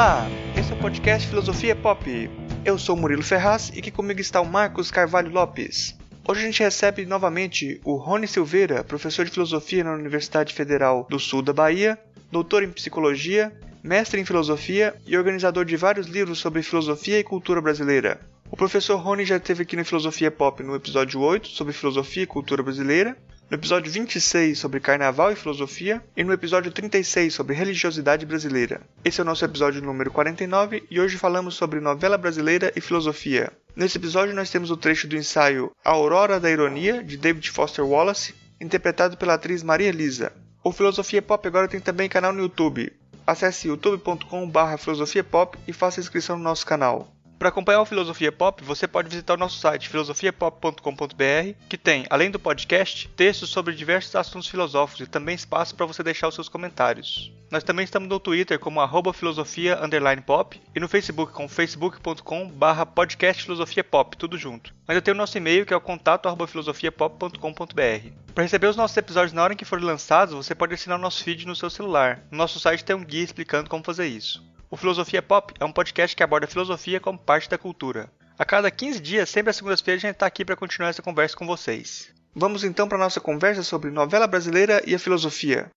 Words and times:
Olá, 0.00 0.26
esse 0.58 0.72
é 0.72 0.74
o 0.74 0.78
podcast 0.78 1.28
Filosofia 1.28 1.76
Pop. 1.76 2.30
Eu 2.64 2.78
sou 2.78 2.96
Murilo 2.96 3.22
Ferraz 3.22 3.70
e 3.74 3.80
aqui 3.80 3.90
comigo 3.90 4.18
está 4.18 4.40
o 4.40 4.46
Marcos 4.46 4.90
Carvalho 4.90 5.30
Lopes. 5.30 5.94
Hoje 6.26 6.40
a 6.40 6.44
gente 6.46 6.62
recebe 6.62 7.04
novamente 7.04 7.78
o 7.84 7.96
Rony 7.96 8.26
Silveira, 8.26 8.82
professor 8.82 9.26
de 9.26 9.30
filosofia 9.30 9.84
na 9.84 9.92
Universidade 9.92 10.54
Federal 10.54 11.06
do 11.10 11.18
Sul 11.18 11.42
da 11.42 11.52
Bahia, 11.52 11.98
doutor 12.32 12.62
em 12.62 12.70
psicologia, 12.70 13.52
mestre 13.84 14.18
em 14.18 14.24
filosofia 14.24 14.94
e 15.06 15.18
organizador 15.18 15.66
de 15.66 15.76
vários 15.76 16.06
livros 16.06 16.38
sobre 16.38 16.62
filosofia 16.62 17.18
e 17.18 17.22
cultura 17.22 17.60
brasileira. 17.60 18.22
O 18.50 18.56
professor 18.56 18.96
Rony 18.96 19.26
já 19.26 19.36
esteve 19.36 19.64
aqui 19.64 19.76
no 19.76 19.84
Filosofia 19.84 20.30
Pop 20.30 20.62
no 20.62 20.74
episódio 20.74 21.20
8 21.20 21.48
sobre 21.48 21.74
filosofia 21.74 22.22
e 22.22 22.26
cultura 22.26 22.62
brasileira 22.62 23.18
no 23.50 23.56
episódio 23.56 23.90
26 23.90 24.56
sobre 24.56 24.78
Carnaval 24.78 25.32
e 25.32 25.34
Filosofia 25.34 26.00
e 26.16 26.22
no 26.22 26.32
episódio 26.32 26.70
36 26.70 27.34
sobre 27.34 27.52
Religiosidade 27.56 28.24
Brasileira. 28.24 28.80
Esse 29.04 29.20
é 29.20 29.24
o 29.24 29.26
nosso 29.26 29.44
episódio 29.44 29.82
número 29.82 30.12
49 30.12 30.84
e 30.88 31.00
hoje 31.00 31.18
falamos 31.18 31.56
sobre 31.56 31.80
novela 31.80 32.16
brasileira 32.16 32.72
e 32.76 32.80
filosofia. 32.80 33.52
Nesse 33.74 33.98
episódio 33.98 34.36
nós 34.36 34.50
temos 34.50 34.70
o 34.70 34.76
trecho 34.76 35.08
do 35.08 35.16
ensaio 35.16 35.72
A 35.84 35.90
Aurora 35.90 36.38
da 36.38 36.48
Ironia, 36.48 37.02
de 37.02 37.16
David 37.16 37.50
Foster 37.50 37.84
Wallace, 37.84 38.36
interpretado 38.60 39.16
pela 39.16 39.34
atriz 39.34 39.64
Maria 39.64 39.88
Elisa. 39.88 40.32
O 40.62 40.70
Filosofia 40.70 41.20
Pop 41.20 41.46
agora 41.48 41.66
tem 41.66 41.80
também 41.80 42.08
canal 42.08 42.32
no 42.32 42.42
YouTube. 42.42 42.92
Acesse 43.26 43.66
youtube.com.br 43.66 44.76
filosofiapop 44.78 45.58
e 45.66 45.72
faça 45.72 45.98
inscrição 45.98 46.36
no 46.36 46.44
nosso 46.44 46.64
canal. 46.64 47.12
Para 47.40 47.48
acompanhar 47.48 47.80
o 47.80 47.86
Filosofia 47.86 48.30
Pop, 48.30 48.62
você 48.62 48.86
pode 48.86 49.08
visitar 49.08 49.32
o 49.32 49.38
nosso 49.38 49.58
site 49.58 49.88
filosofiapop.com.br, 49.88 51.54
que 51.70 51.78
tem, 51.78 52.04
além 52.10 52.30
do 52.30 52.38
podcast, 52.38 53.08
textos 53.16 53.48
sobre 53.48 53.74
diversos 53.74 54.14
assuntos 54.14 54.46
filosóficos 54.46 55.06
e 55.06 55.10
também 55.10 55.36
espaço 55.36 55.74
para 55.74 55.86
você 55.86 56.02
deixar 56.02 56.28
os 56.28 56.34
seus 56.34 56.50
comentários. 56.50 57.32
Nós 57.50 57.64
também 57.64 57.84
estamos 57.84 58.10
no 58.10 58.20
Twitter 58.20 58.58
como 58.58 58.78
arroba 58.78 59.14
filosofia 59.14 59.78
pop 60.26 60.60
e 60.76 60.78
no 60.78 60.86
Facebook 60.86 61.32
com 61.32 61.48
facebook.com 61.48 62.46
barra 62.50 62.84
podcast 62.84 63.42
filosofia 63.42 63.82
pop, 63.82 64.18
tudo 64.18 64.36
junto. 64.36 64.74
Ainda 64.86 65.00
tem 65.00 65.14
o 65.14 65.16
nosso 65.16 65.38
e-mail 65.38 65.64
que 65.64 65.72
é 65.72 65.76
o 65.76 65.80
contato 65.80 66.26
arroba 66.26 66.46
filosofiapop.com.br. 66.46 68.12
Para 68.34 68.44
receber 68.44 68.66
os 68.66 68.76
nossos 68.76 68.98
episódios 68.98 69.32
na 69.32 69.42
hora 69.42 69.54
em 69.54 69.56
que 69.56 69.64
forem 69.64 69.86
lançados, 69.86 70.34
você 70.34 70.54
pode 70.54 70.74
assinar 70.74 70.98
o 70.98 71.02
nosso 71.02 71.24
feed 71.24 71.46
no 71.46 71.56
seu 71.56 71.70
celular. 71.70 72.22
No 72.30 72.36
nosso 72.36 72.60
site 72.60 72.84
tem 72.84 72.94
um 72.94 73.02
guia 73.02 73.24
explicando 73.24 73.70
como 73.70 73.82
fazer 73.82 74.08
isso. 74.08 74.50
O 74.72 74.76
Filosofia 74.76 75.20
Pop 75.20 75.52
é 75.58 75.64
um 75.64 75.72
podcast 75.72 76.14
que 76.14 76.22
aborda 76.22 76.46
a 76.46 76.48
filosofia 76.48 77.00
como 77.00 77.18
parte 77.18 77.50
da 77.50 77.58
cultura. 77.58 78.08
A 78.38 78.44
cada 78.44 78.70
15 78.70 79.00
dias, 79.00 79.28
sempre 79.28 79.50
às 79.50 79.56
segundas-feiras, 79.56 80.04
a 80.04 80.06
gente 80.06 80.14
está 80.14 80.26
aqui 80.26 80.44
para 80.44 80.54
continuar 80.54 80.90
essa 80.90 81.02
conversa 81.02 81.36
com 81.36 81.44
vocês. 81.44 82.14
Vamos 82.32 82.62
então 82.62 82.86
para 82.86 82.96
a 82.96 83.00
nossa 83.00 83.20
conversa 83.20 83.64
sobre 83.64 83.90
novela 83.90 84.28
brasileira 84.28 84.80
e 84.86 84.94
a 84.94 84.98
filosofia. 85.00 85.72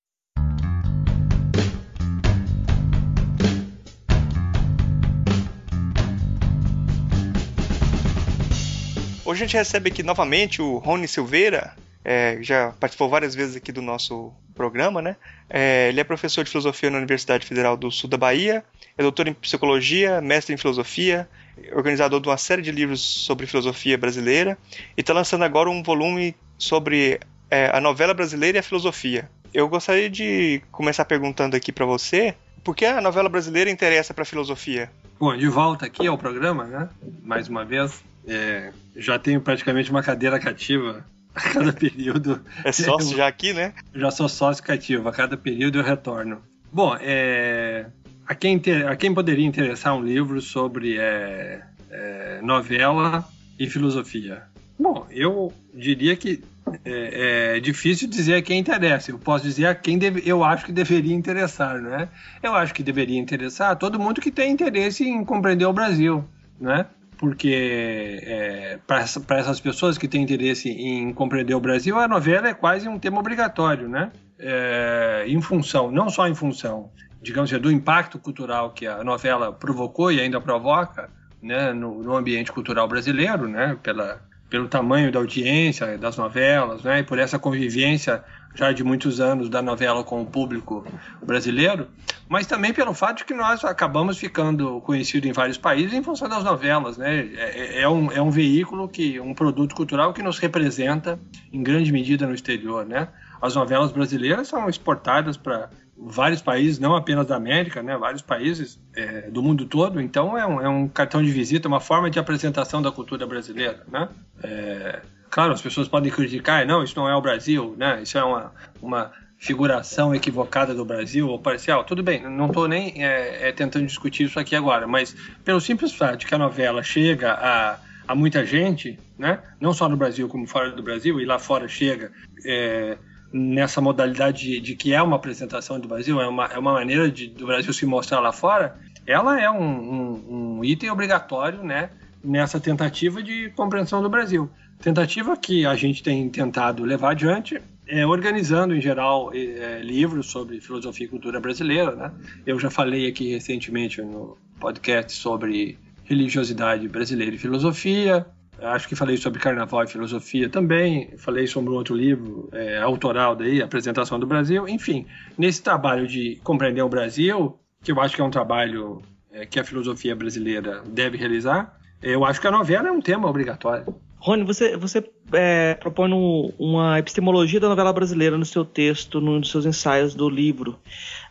Hoje 9.25 9.43
a 9.43 9.47
gente 9.47 9.57
recebe 9.57 9.89
aqui 9.89 10.03
novamente 10.03 10.61
o 10.61 10.77
Rony 10.77 11.07
Silveira, 11.07 11.75
é, 12.05 12.37
já 12.41 12.73
participou 12.73 13.09
várias 13.09 13.33
vezes 13.33 13.55
aqui 13.55 13.71
do 13.71 13.81
nosso 13.81 14.31
programa, 14.53 15.01
né? 15.01 15.15
É, 15.49 15.89
ele 15.89 15.99
é 15.99 16.03
professor 16.03 16.43
de 16.43 16.49
filosofia 16.49 16.89
na 16.89 16.97
Universidade 16.97 17.45
Federal 17.45 17.75
do 17.75 17.91
Sul 17.91 18.09
da 18.09 18.17
Bahia, 18.17 18.63
é 18.97 19.01
doutor 19.01 19.27
em 19.27 19.33
psicologia, 19.33 20.21
mestre 20.21 20.53
em 20.53 20.57
filosofia, 20.57 21.27
organizador 21.73 22.19
de 22.19 22.29
uma 22.29 22.37
série 22.37 22.61
de 22.61 22.71
livros 22.71 23.01
sobre 23.01 23.45
filosofia 23.45 23.97
brasileira 23.97 24.57
e 24.97 25.01
está 25.01 25.13
lançando 25.13 25.43
agora 25.43 25.69
um 25.69 25.83
volume 25.83 26.35
sobre 26.57 27.19
é, 27.49 27.69
a 27.75 27.79
novela 27.79 28.13
brasileira 28.13 28.57
e 28.57 28.59
a 28.59 28.63
filosofia. 28.63 29.29
Eu 29.53 29.67
gostaria 29.67 30.09
de 30.09 30.61
começar 30.71 31.05
perguntando 31.05 31.55
aqui 31.55 31.71
para 31.71 31.85
você 31.85 32.35
por 32.63 32.75
que 32.75 32.85
a 32.85 33.01
novela 33.01 33.29
brasileira 33.29 33.69
interessa 33.69 34.13
para 34.13 34.23
a 34.23 34.25
filosofia? 34.25 34.89
Bom, 35.19 35.35
de 35.35 35.47
volta 35.47 35.85
aqui 35.85 36.07
ao 36.07 36.17
programa, 36.17 36.63
né? 36.65 36.89
Mais 37.21 37.47
uma 37.47 37.63
vez. 37.63 38.03
É, 38.25 38.71
já 38.95 39.19
tenho 39.19 39.41
praticamente 39.41 39.91
uma 39.91 40.01
cadeira 40.01 40.39
cativa 40.39 41.05
a 41.35 41.41
cada 41.41 41.73
período. 41.73 42.41
É 42.63 42.71
sócio 42.73 43.15
já 43.17 43.27
aqui, 43.27 43.53
né? 43.53 43.73
Já 43.93 44.11
sou 44.11 44.29
sócio 44.29 44.63
cativo, 44.63 45.07
a 45.07 45.11
cada 45.11 45.37
período 45.37 45.79
eu 45.79 45.83
retorno. 45.83 46.41
Bom, 46.71 46.95
é, 46.99 47.85
a, 48.25 48.33
quem 48.33 48.57
ter, 48.59 48.87
a 48.87 48.95
quem 48.95 49.13
poderia 49.13 49.45
interessar 49.45 49.95
um 49.95 50.03
livro 50.03 50.41
sobre 50.41 50.97
é, 50.97 51.61
é, 51.89 52.39
novela 52.41 53.27
e 53.59 53.69
filosofia? 53.69 54.43
Bom, 54.79 55.05
eu 55.11 55.53
diria 55.73 56.15
que 56.15 56.43
é, 56.83 57.55
é, 57.55 57.59
difícil 57.59 58.07
dizer 58.07 58.35
a 58.35 58.41
quem 58.41 58.59
interessa. 58.59 59.11
Eu 59.11 59.19
posso 59.19 59.43
dizer 59.45 59.67
a 59.67 59.75
quem 59.75 59.97
deve, 59.97 60.23
eu 60.25 60.43
acho 60.43 60.65
que 60.65 60.71
deveria 60.71 61.13
interessar, 61.13 61.81
né? 61.81 62.09
Eu 62.41 62.55
acho 62.55 62.73
que 62.73 62.81
deveria 62.81 63.19
interessar 63.19 63.77
todo 63.77 63.99
mundo 63.99 64.21
que 64.21 64.31
tem 64.31 64.51
interesse 64.51 65.03
em 65.07 65.23
compreender 65.23 65.65
o 65.65 65.73
Brasil, 65.73 66.25
né? 66.59 66.87
Porque 67.17 68.19
é, 68.23 68.79
para 68.85 68.99
essas 69.39 69.59
pessoas 69.59 69.97
que 69.97 70.07
têm 70.07 70.23
interesse 70.23 70.69
em 70.69 71.13
compreender 71.13 71.55
o 71.55 71.59
Brasil, 71.59 71.97
a 71.97 72.07
novela 72.07 72.49
é 72.49 72.53
quase 72.53 72.87
um 72.87 72.99
tema 72.99 73.19
obrigatório, 73.19 73.87
né? 73.87 74.11
É, 74.39 75.25
em 75.27 75.41
função, 75.41 75.91
não 75.91 76.09
só 76.09 76.27
em 76.27 76.35
função, 76.35 76.91
digamos 77.21 77.51
assim, 77.51 77.61
do 77.61 77.71
impacto 77.71 78.19
cultural 78.19 78.71
que 78.71 78.85
a 78.85 79.03
novela 79.03 79.53
provocou 79.53 80.11
e 80.11 80.19
ainda 80.19 80.41
provoca 80.41 81.09
né, 81.41 81.71
no, 81.73 82.03
no 82.03 82.15
ambiente 82.15 82.51
cultural 82.51 82.87
brasileiro, 82.87 83.47
né? 83.47 83.77
Pela, 83.81 84.21
pelo 84.49 84.67
tamanho 84.67 85.11
da 85.11 85.19
audiência 85.19 85.97
das 85.97 86.17
novelas, 86.17 86.83
né? 86.83 86.99
E 86.99 87.03
por 87.03 87.19
essa 87.19 87.39
convivência 87.39 88.23
já 88.55 88.71
de 88.71 88.83
muitos 88.83 89.19
anos 89.19 89.49
da 89.49 89.61
novela 89.61 90.03
com 90.03 90.21
o 90.21 90.25
público 90.25 90.85
brasileiro, 91.21 91.87
mas 92.29 92.45
também 92.47 92.73
pelo 92.73 92.93
fato 92.93 93.19
de 93.19 93.25
que 93.25 93.33
nós 93.33 93.63
acabamos 93.63 94.17
ficando 94.17 94.79
conhecidos 94.81 95.29
em 95.29 95.33
vários 95.33 95.57
países 95.57 95.93
em 95.93 96.03
função 96.03 96.29
das 96.29 96.43
novelas, 96.43 96.97
né? 96.97 97.19
É, 97.35 97.79
é, 97.79 97.81
é, 97.81 97.89
um, 97.89 98.11
é 98.11 98.21
um 98.21 98.29
veículo 98.29 98.87
que, 98.87 99.19
um 99.19 99.33
produto 99.33 99.75
cultural 99.75 100.13
que 100.13 100.21
nos 100.21 100.39
representa 100.39 101.19
em 101.51 101.63
grande 101.63 101.91
medida 101.91 102.27
no 102.27 102.33
exterior, 102.33 102.85
né? 102.85 103.07
As 103.41 103.55
novelas 103.55 103.91
brasileiras 103.91 104.47
são 104.47 104.69
exportadas 104.69 105.35
para 105.35 105.69
vários 105.97 106.41
países, 106.41 106.79
não 106.79 106.95
apenas 106.95 107.25
da 107.25 107.35
América, 107.35 107.83
né? 107.83 107.97
Vários 107.97 108.21
países 108.21 108.79
é, 108.95 109.29
do 109.29 109.43
mundo 109.43 109.65
todo. 109.65 110.01
Então 110.01 110.37
é 110.37 110.45
um, 110.45 110.61
é 110.61 110.69
um 110.69 110.87
cartão 110.87 111.21
de 111.21 111.29
visita, 111.29 111.67
uma 111.67 111.79
forma 111.79 112.09
de 112.09 112.19
apresentação 112.19 112.81
da 112.81 112.91
cultura 112.91 113.27
brasileira, 113.27 113.83
né? 113.91 114.09
É, 114.41 115.01
Claro, 115.33 115.51
as 115.51 115.63
pessoas 115.63 115.87
podem 115.87 116.11
criticar, 116.11 116.63
não, 116.63 116.83
isso 116.83 116.95
não 116.95 117.09
é 117.09 117.15
o 117.15 117.19
Brasil, 117.19 117.73
né? 117.75 118.03
Isso 118.03 118.15
é 118.19 118.23
uma, 118.23 118.51
uma 118.79 119.11
figuração 119.35 120.13
equivocada 120.13 120.75
do 120.75 120.85
Brasil 120.85 121.27
ou 121.27 121.39
parcial. 121.39 121.83
Tudo 121.83 122.03
bem, 122.03 122.21
não 122.29 122.45
estou 122.45 122.67
nem 122.67 123.03
é, 123.03 123.49
é, 123.49 123.51
tentando 123.51 123.87
discutir 123.87 124.25
isso 124.25 124.39
aqui 124.39 124.55
agora, 124.55 124.85
mas 124.85 125.15
pelo 125.43 125.59
simples 125.59 125.91
fato 125.91 126.17
de 126.17 126.27
que 126.27 126.35
a 126.35 126.37
novela 126.37 126.83
chega 126.83 127.33
a, 127.33 127.79
a 128.07 128.13
muita 128.13 128.45
gente, 128.45 128.99
né? 129.17 129.39
Não 129.59 129.73
só 129.73 129.89
no 129.89 129.97
Brasil 129.97 130.29
como 130.29 130.45
fora 130.45 130.69
do 130.69 130.83
Brasil 130.83 131.19
e 131.19 131.25
lá 131.25 131.39
fora 131.39 131.67
chega 131.67 132.11
é, 132.45 132.99
nessa 133.33 133.81
modalidade 133.81 134.43
de, 134.43 134.59
de, 134.59 134.75
que 134.75 134.93
é 134.93 135.01
uma 135.01 135.15
apresentação 135.15 135.79
do 135.79 135.87
Brasil, 135.87 136.21
é 136.21 136.27
uma, 136.27 136.45
é 136.45 136.59
uma 136.59 136.73
maneira 136.73 137.09
de, 137.09 137.29
do 137.29 137.47
Brasil 137.47 137.73
se 137.73 137.87
mostrar 137.87 138.19
lá 138.19 138.31
fora. 138.31 138.77
Ela 139.07 139.41
é 139.41 139.49
um, 139.49 139.63
um, 139.63 140.59
um 140.59 140.63
item 140.63 140.91
obrigatório, 140.91 141.63
né? 141.63 141.89
Nessa 142.23 142.59
tentativa 142.59 143.23
de 143.23 143.49
compreensão 143.55 143.99
do 143.99 144.11
Brasil. 144.11 144.47
Tentativa 144.81 145.37
que 145.37 145.65
a 145.65 145.75
gente 145.75 146.03
tem 146.03 146.29
tentado 146.29 146.83
levar 146.83 147.11
adiante 147.11 147.61
é 147.87 148.05
organizando, 148.05 148.75
em 148.75 148.81
geral, 148.81 149.31
é, 149.33 149.81
livros 149.81 150.27
sobre 150.27 150.59
filosofia 150.61 151.05
e 151.05 151.09
cultura 151.09 151.39
brasileira. 151.39 151.95
Né? 151.95 152.11
Eu 152.45 152.59
já 152.59 152.69
falei 152.69 153.07
aqui 153.07 153.31
recentemente 153.31 154.01
no 154.01 154.37
podcast 154.59 155.13
sobre 155.13 155.77
religiosidade 156.05 156.87
brasileira 156.87 157.35
e 157.35 157.37
filosofia. 157.37 158.25
Acho 158.61 158.87
que 158.87 158.95
falei 158.95 159.17
sobre 159.17 159.39
carnaval 159.39 159.83
e 159.83 159.87
filosofia 159.87 160.47
também. 160.47 161.13
Falei 161.17 161.47
sobre 161.47 161.71
um 161.71 161.75
outro 161.75 161.95
livro 161.95 162.49
é, 162.53 162.77
autoral 162.77 163.35
daí, 163.35 163.61
Apresentação 163.61 164.19
do 164.19 164.25
Brasil. 164.25 164.67
Enfim, 164.67 165.05
nesse 165.37 165.61
trabalho 165.61 166.07
de 166.07 166.39
compreender 166.43 166.81
o 166.81 166.89
Brasil, 166.89 167.57
que 167.83 167.91
eu 167.91 167.99
acho 167.99 168.15
que 168.15 168.21
é 168.21 168.23
um 168.23 168.29
trabalho 168.29 169.01
é, 169.31 169.45
que 169.45 169.59
a 169.59 169.63
filosofia 169.63 170.15
brasileira 170.15 170.81
deve 170.87 171.17
realizar, 171.17 171.77
eu 172.01 172.23
acho 172.23 172.39
que 172.39 172.47
a 172.47 172.51
novela 172.51 172.87
é 172.87 172.91
um 172.91 173.01
tema 173.01 173.27
obrigatório. 173.27 173.85
Rony, 174.23 174.45
você, 174.45 174.77
você 174.77 175.03
é, 175.33 175.73
propõe 175.73 176.13
um, 176.13 176.49
uma 176.57 176.97
epistemologia 176.97 177.59
da 177.59 177.67
novela 177.67 177.91
brasileira 177.91 178.37
no 178.37 178.45
seu 178.45 178.63
texto, 178.63 179.19
nos 179.19 179.51
seus 179.51 179.65
ensaios 179.65 180.15
do 180.15 180.29
livro, 180.29 180.79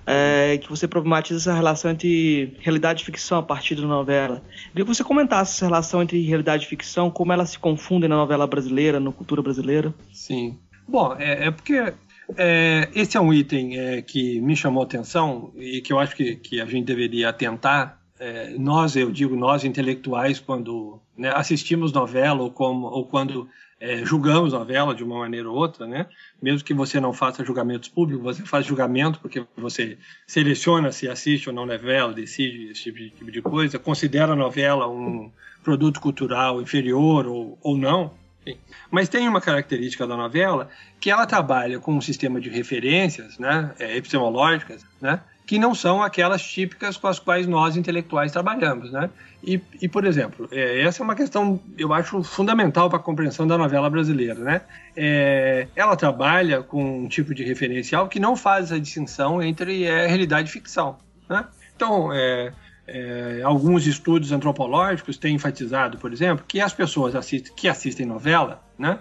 é, 0.07 0.59
que 0.59 0.69
você 0.69 0.87
problematiza 0.87 1.41
essa 1.41 1.55
relação 1.55 1.91
entre 1.91 2.55
realidade 2.61 3.01
e 3.01 3.07
ficção 3.07 3.39
a 3.39 3.43
partir 3.43 3.77
da 3.77 3.87
novela. 3.87 4.43
Queria 4.69 4.85
que 4.85 4.95
você 4.95 5.03
comentasse 5.03 5.55
essa 5.55 5.65
relação 5.65 6.03
entre 6.03 6.23
realidade 6.23 6.67
e 6.67 6.69
ficção, 6.69 7.11
como 7.11 7.33
elas 7.33 7.49
se 7.49 7.59
confundem 7.59 8.11
na 8.11 8.17
novela 8.17 8.47
brasileira, 8.47 9.01
na 9.01 9.11
cultura 9.11 9.41
brasileira. 9.41 9.95
Sim. 10.13 10.59
Bom, 10.87 11.17
é, 11.19 11.47
é 11.47 11.51
porque 11.51 11.95
é, 12.37 12.91
esse 12.95 13.17
é 13.17 13.21
um 13.23 13.33
item 13.33 13.79
é, 13.79 14.03
que 14.03 14.39
me 14.43 14.55
chamou 14.55 14.83
atenção 14.83 15.51
e 15.57 15.81
que 15.81 15.95
eu 15.95 15.99
acho 15.99 16.15
que, 16.15 16.37
que 16.37 16.61
a 16.61 16.67
gente 16.67 16.85
deveria 16.85 17.31
atentar 17.31 18.03
é, 18.21 18.51
nós, 18.57 18.95
eu 18.95 19.11
digo 19.11 19.35
nós 19.35 19.65
intelectuais, 19.65 20.39
quando 20.39 21.02
né, 21.17 21.33
assistimos 21.35 21.93
novela 21.93 22.43
ou, 22.43 22.51
como, 22.51 22.87
ou 22.87 23.05
quando 23.07 23.49
é, 23.83 24.05
julgamos 24.05 24.53
novela 24.53 24.95
de 24.95 25.03
uma 25.03 25.19
maneira 25.19 25.51
ou 25.51 25.57
outra, 25.57 25.87
né? 25.87 26.07
Mesmo 26.41 26.65
que 26.65 26.73
você 26.73 27.01
não 27.01 27.13
faça 27.13 27.45
julgamentos 27.45 27.89
públicos, 27.89 28.23
você 28.23 28.43
faz 28.45 28.65
julgamento 28.65 29.19
porque 29.19 29.45
você 29.57 29.99
seleciona 30.25 30.93
se 30.93 31.09
assiste 31.09 31.49
ou 31.49 31.55
não 31.55 31.67
novela, 31.67 32.13
decide 32.13 32.71
esse 32.71 32.85
tipo 32.85 32.99
de, 32.99 33.11
tipo 33.11 33.31
de 33.33 33.43
coisa, 33.43 33.81
considera 33.81 34.35
a 34.35 34.37
novela 34.37 34.89
um 34.89 35.33
produto 35.65 36.01
cultural 36.01 36.63
inferior 36.63 37.27
ou, 37.27 37.59
ou 37.61 37.77
não. 37.77 38.13
Enfim. 38.47 38.59
Mas 38.89 39.09
tem 39.09 39.27
uma 39.29 39.41
característica 39.41 40.07
da 40.07 40.17
novela 40.17 40.69
que 41.01 41.11
ela 41.11 41.27
trabalha 41.27 41.81
com 41.81 41.95
um 41.95 42.01
sistema 42.01 42.41
de 42.41 42.49
referências, 42.49 43.37
né, 43.39 43.75
é, 43.79 43.97
epistemológicas, 43.97 44.87
né, 45.01 45.21
que 45.53 45.59
não 45.59 45.75
são 45.75 46.03
aquelas 46.03 46.43
típicas 46.43 46.97
com 46.97 47.09
as 47.09 47.19
quais 47.19 47.47
nós 47.47 47.77
intelectuais 47.77 48.33
trabalhamos, 48.33 48.91
né? 48.91 49.11
E, 49.45 49.61
e 49.83 49.87
por 49.87 50.07
exemplo, 50.07 50.49
é, 50.51 50.81
essa 50.81 51.03
é 51.03 51.05
uma 51.05 51.15
questão, 51.15 51.61
eu 51.77 51.93
acho, 51.93 52.23
fundamental 52.23 52.89
para 52.89 52.99
a 52.99 53.03
compreensão 53.03 53.47
da 53.47 53.59
novela 53.59 53.91
brasileira, 53.91 54.41
né? 54.41 54.63
É, 54.97 55.69
ela 55.77 55.95
trabalha 55.95 56.63
com 56.63 57.03
um 57.03 57.07
tipo 57.07 57.35
de 57.35 57.45
referencial 57.45 58.09
que 58.09 58.19
não 58.19 58.35
faz 58.35 58.73
a 58.73 58.79
distinção 58.79 59.43
entre 59.43 59.85
é, 59.85 60.07
realidade 60.07 60.49
e 60.49 60.51
ficção, 60.51 60.97
né? 61.29 61.45
Então, 61.77 62.11
é, 62.15 62.55
é, 62.87 63.43
alguns 63.45 63.87
estudos 63.87 64.33
antropológicos 64.33 65.19
têm 65.19 65.35
enfatizado, 65.35 65.99
por 65.99 66.15
exemplo, 66.15 66.47
que 66.49 66.63
as 66.63 66.73
pessoas 66.73 67.15
assistem, 67.15 67.53
que 67.55 67.69
assistem 67.69 68.07
novela, 68.07 68.65
né? 68.79 68.99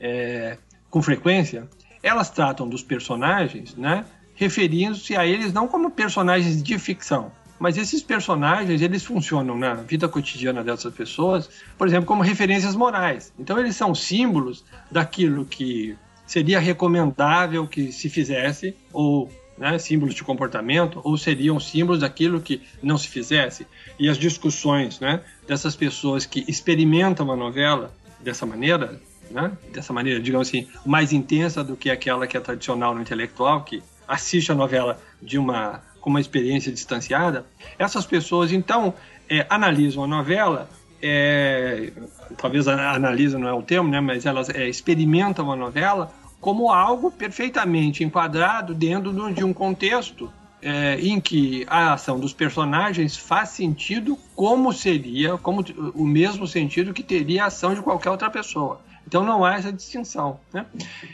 É, 0.00 0.58
com 0.90 1.00
frequência, 1.00 1.68
elas 2.02 2.30
tratam 2.30 2.68
dos 2.68 2.82
personagens, 2.82 3.76
né? 3.76 4.04
Referindo-se 4.34 5.16
a 5.16 5.26
eles 5.26 5.52
não 5.52 5.68
como 5.68 5.90
personagens 5.90 6.62
de 6.62 6.78
ficção, 6.78 7.30
mas 7.58 7.76
esses 7.76 8.02
personagens 8.02 8.82
eles 8.82 9.04
funcionam 9.04 9.56
na 9.56 9.74
vida 9.74 10.08
cotidiana 10.08 10.62
dessas 10.62 10.92
pessoas, 10.92 11.48
por 11.78 11.86
exemplo, 11.86 12.06
como 12.06 12.22
referências 12.22 12.74
morais. 12.74 13.32
Então 13.38 13.58
eles 13.58 13.76
são 13.76 13.94
símbolos 13.94 14.64
daquilo 14.90 15.44
que 15.44 15.96
seria 16.26 16.58
recomendável 16.58 17.66
que 17.66 17.92
se 17.92 18.08
fizesse 18.08 18.76
ou 18.92 19.30
né, 19.56 19.78
símbolos 19.78 20.14
de 20.14 20.24
comportamento, 20.24 21.00
ou 21.04 21.16
seriam 21.16 21.58
símbolos 21.60 22.00
daquilo 22.00 22.40
que 22.40 22.62
não 22.82 22.98
se 22.98 23.08
fizesse. 23.08 23.66
E 23.98 24.08
as 24.08 24.18
discussões 24.18 25.00
né, 25.00 25.20
dessas 25.46 25.76
pessoas 25.76 26.26
que 26.26 26.44
experimentam 26.48 27.30
a 27.30 27.36
novela 27.36 27.94
dessa 28.20 28.44
maneira, 28.44 29.00
né, 29.30 29.52
dessa 29.72 29.92
maneira, 29.92 30.20
digamos 30.20 30.48
assim, 30.48 30.66
mais 30.84 31.12
intensa 31.12 31.62
do 31.62 31.76
que 31.76 31.90
aquela 31.90 32.26
que 32.26 32.36
é 32.36 32.40
tradicional 32.40 32.94
no 32.94 33.00
intelectual, 33.00 33.62
que 33.62 33.82
assiste 34.06 34.52
a 34.52 34.54
novela 34.54 34.98
de 35.22 35.38
uma 35.38 35.82
com 36.00 36.10
uma 36.10 36.20
experiência 36.20 36.70
distanciada, 36.70 37.46
essas 37.78 38.04
pessoas 38.04 38.52
então 38.52 38.92
é, 39.26 39.46
analisam 39.48 40.04
a 40.04 40.06
novela, 40.06 40.68
é, 41.00 41.90
talvez 42.36 42.68
analisa 42.68 43.38
não 43.38 43.48
é 43.48 43.52
o 43.54 43.62
termo, 43.62 43.88
né, 43.88 44.02
mas 44.02 44.26
elas 44.26 44.50
é, 44.50 44.68
experimentam 44.68 45.50
a 45.50 45.56
novela 45.56 46.12
como 46.42 46.70
algo 46.70 47.10
perfeitamente 47.10 48.04
enquadrado 48.04 48.74
dentro 48.74 49.32
de 49.32 49.42
um 49.42 49.54
contexto 49.54 50.30
é, 50.60 50.98
em 51.00 51.18
que 51.18 51.64
a 51.68 51.94
ação 51.94 52.20
dos 52.20 52.34
personagens 52.34 53.16
faz 53.16 53.50
sentido 53.50 54.18
como 54.34 54.74
seria, 54.74 55.38
como 55.38 55.64
o 55.94 56.06
mesmo 56.06 56.46
sentido 56.46 56.92
que 56.92 57.02
teria 57.02 57.44
a 57.44 57.46
ação 57.46 57.74
de 57.74 57.80
qualquer 57.80 58.10
outra 58.10 58.28
pessoa. 58.28 58.80
Então 59.06 59.24
não 59.24 59.44
há 59.44 59.54
essa 59.54 59.72
distinção. 59.72 60.40
Né? 60.52 60.66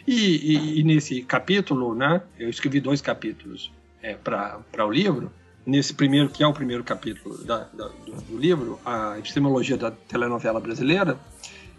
E, 0.07 0.55
e, 0.55 0.81
e 0.81 0.83
nesse 0.83 1.23
capítulo, 1.23 1.95
né, 1.95 2.23
eu 2.39 2.49
escrevi 2.49 2.81
dois 2.81 3.01
capítulos 3.01 3.73
é, 4.03 4.15
para 4.15 4.87
o 4.87 4.91
livro. 4.91 5.31
Nesse 5.67 5.93
primeiro, 5.93 6.29
que 6.29 6.43
é 6.43 6.47
o 6.47 6.53
primeiro 6.53 6.83
capítulo 6.83 7.45
da, 7.45 7.69
da, 7.73 7.89
do, 7.89 8.13
do, 8.23 8.39
livro, 8.39 8.81
a 8.85 9.19
epistemologia 9.19 9.77
da 9.77 9.91
telenovela 9.91 10.59
brasileira, 10.59 11.19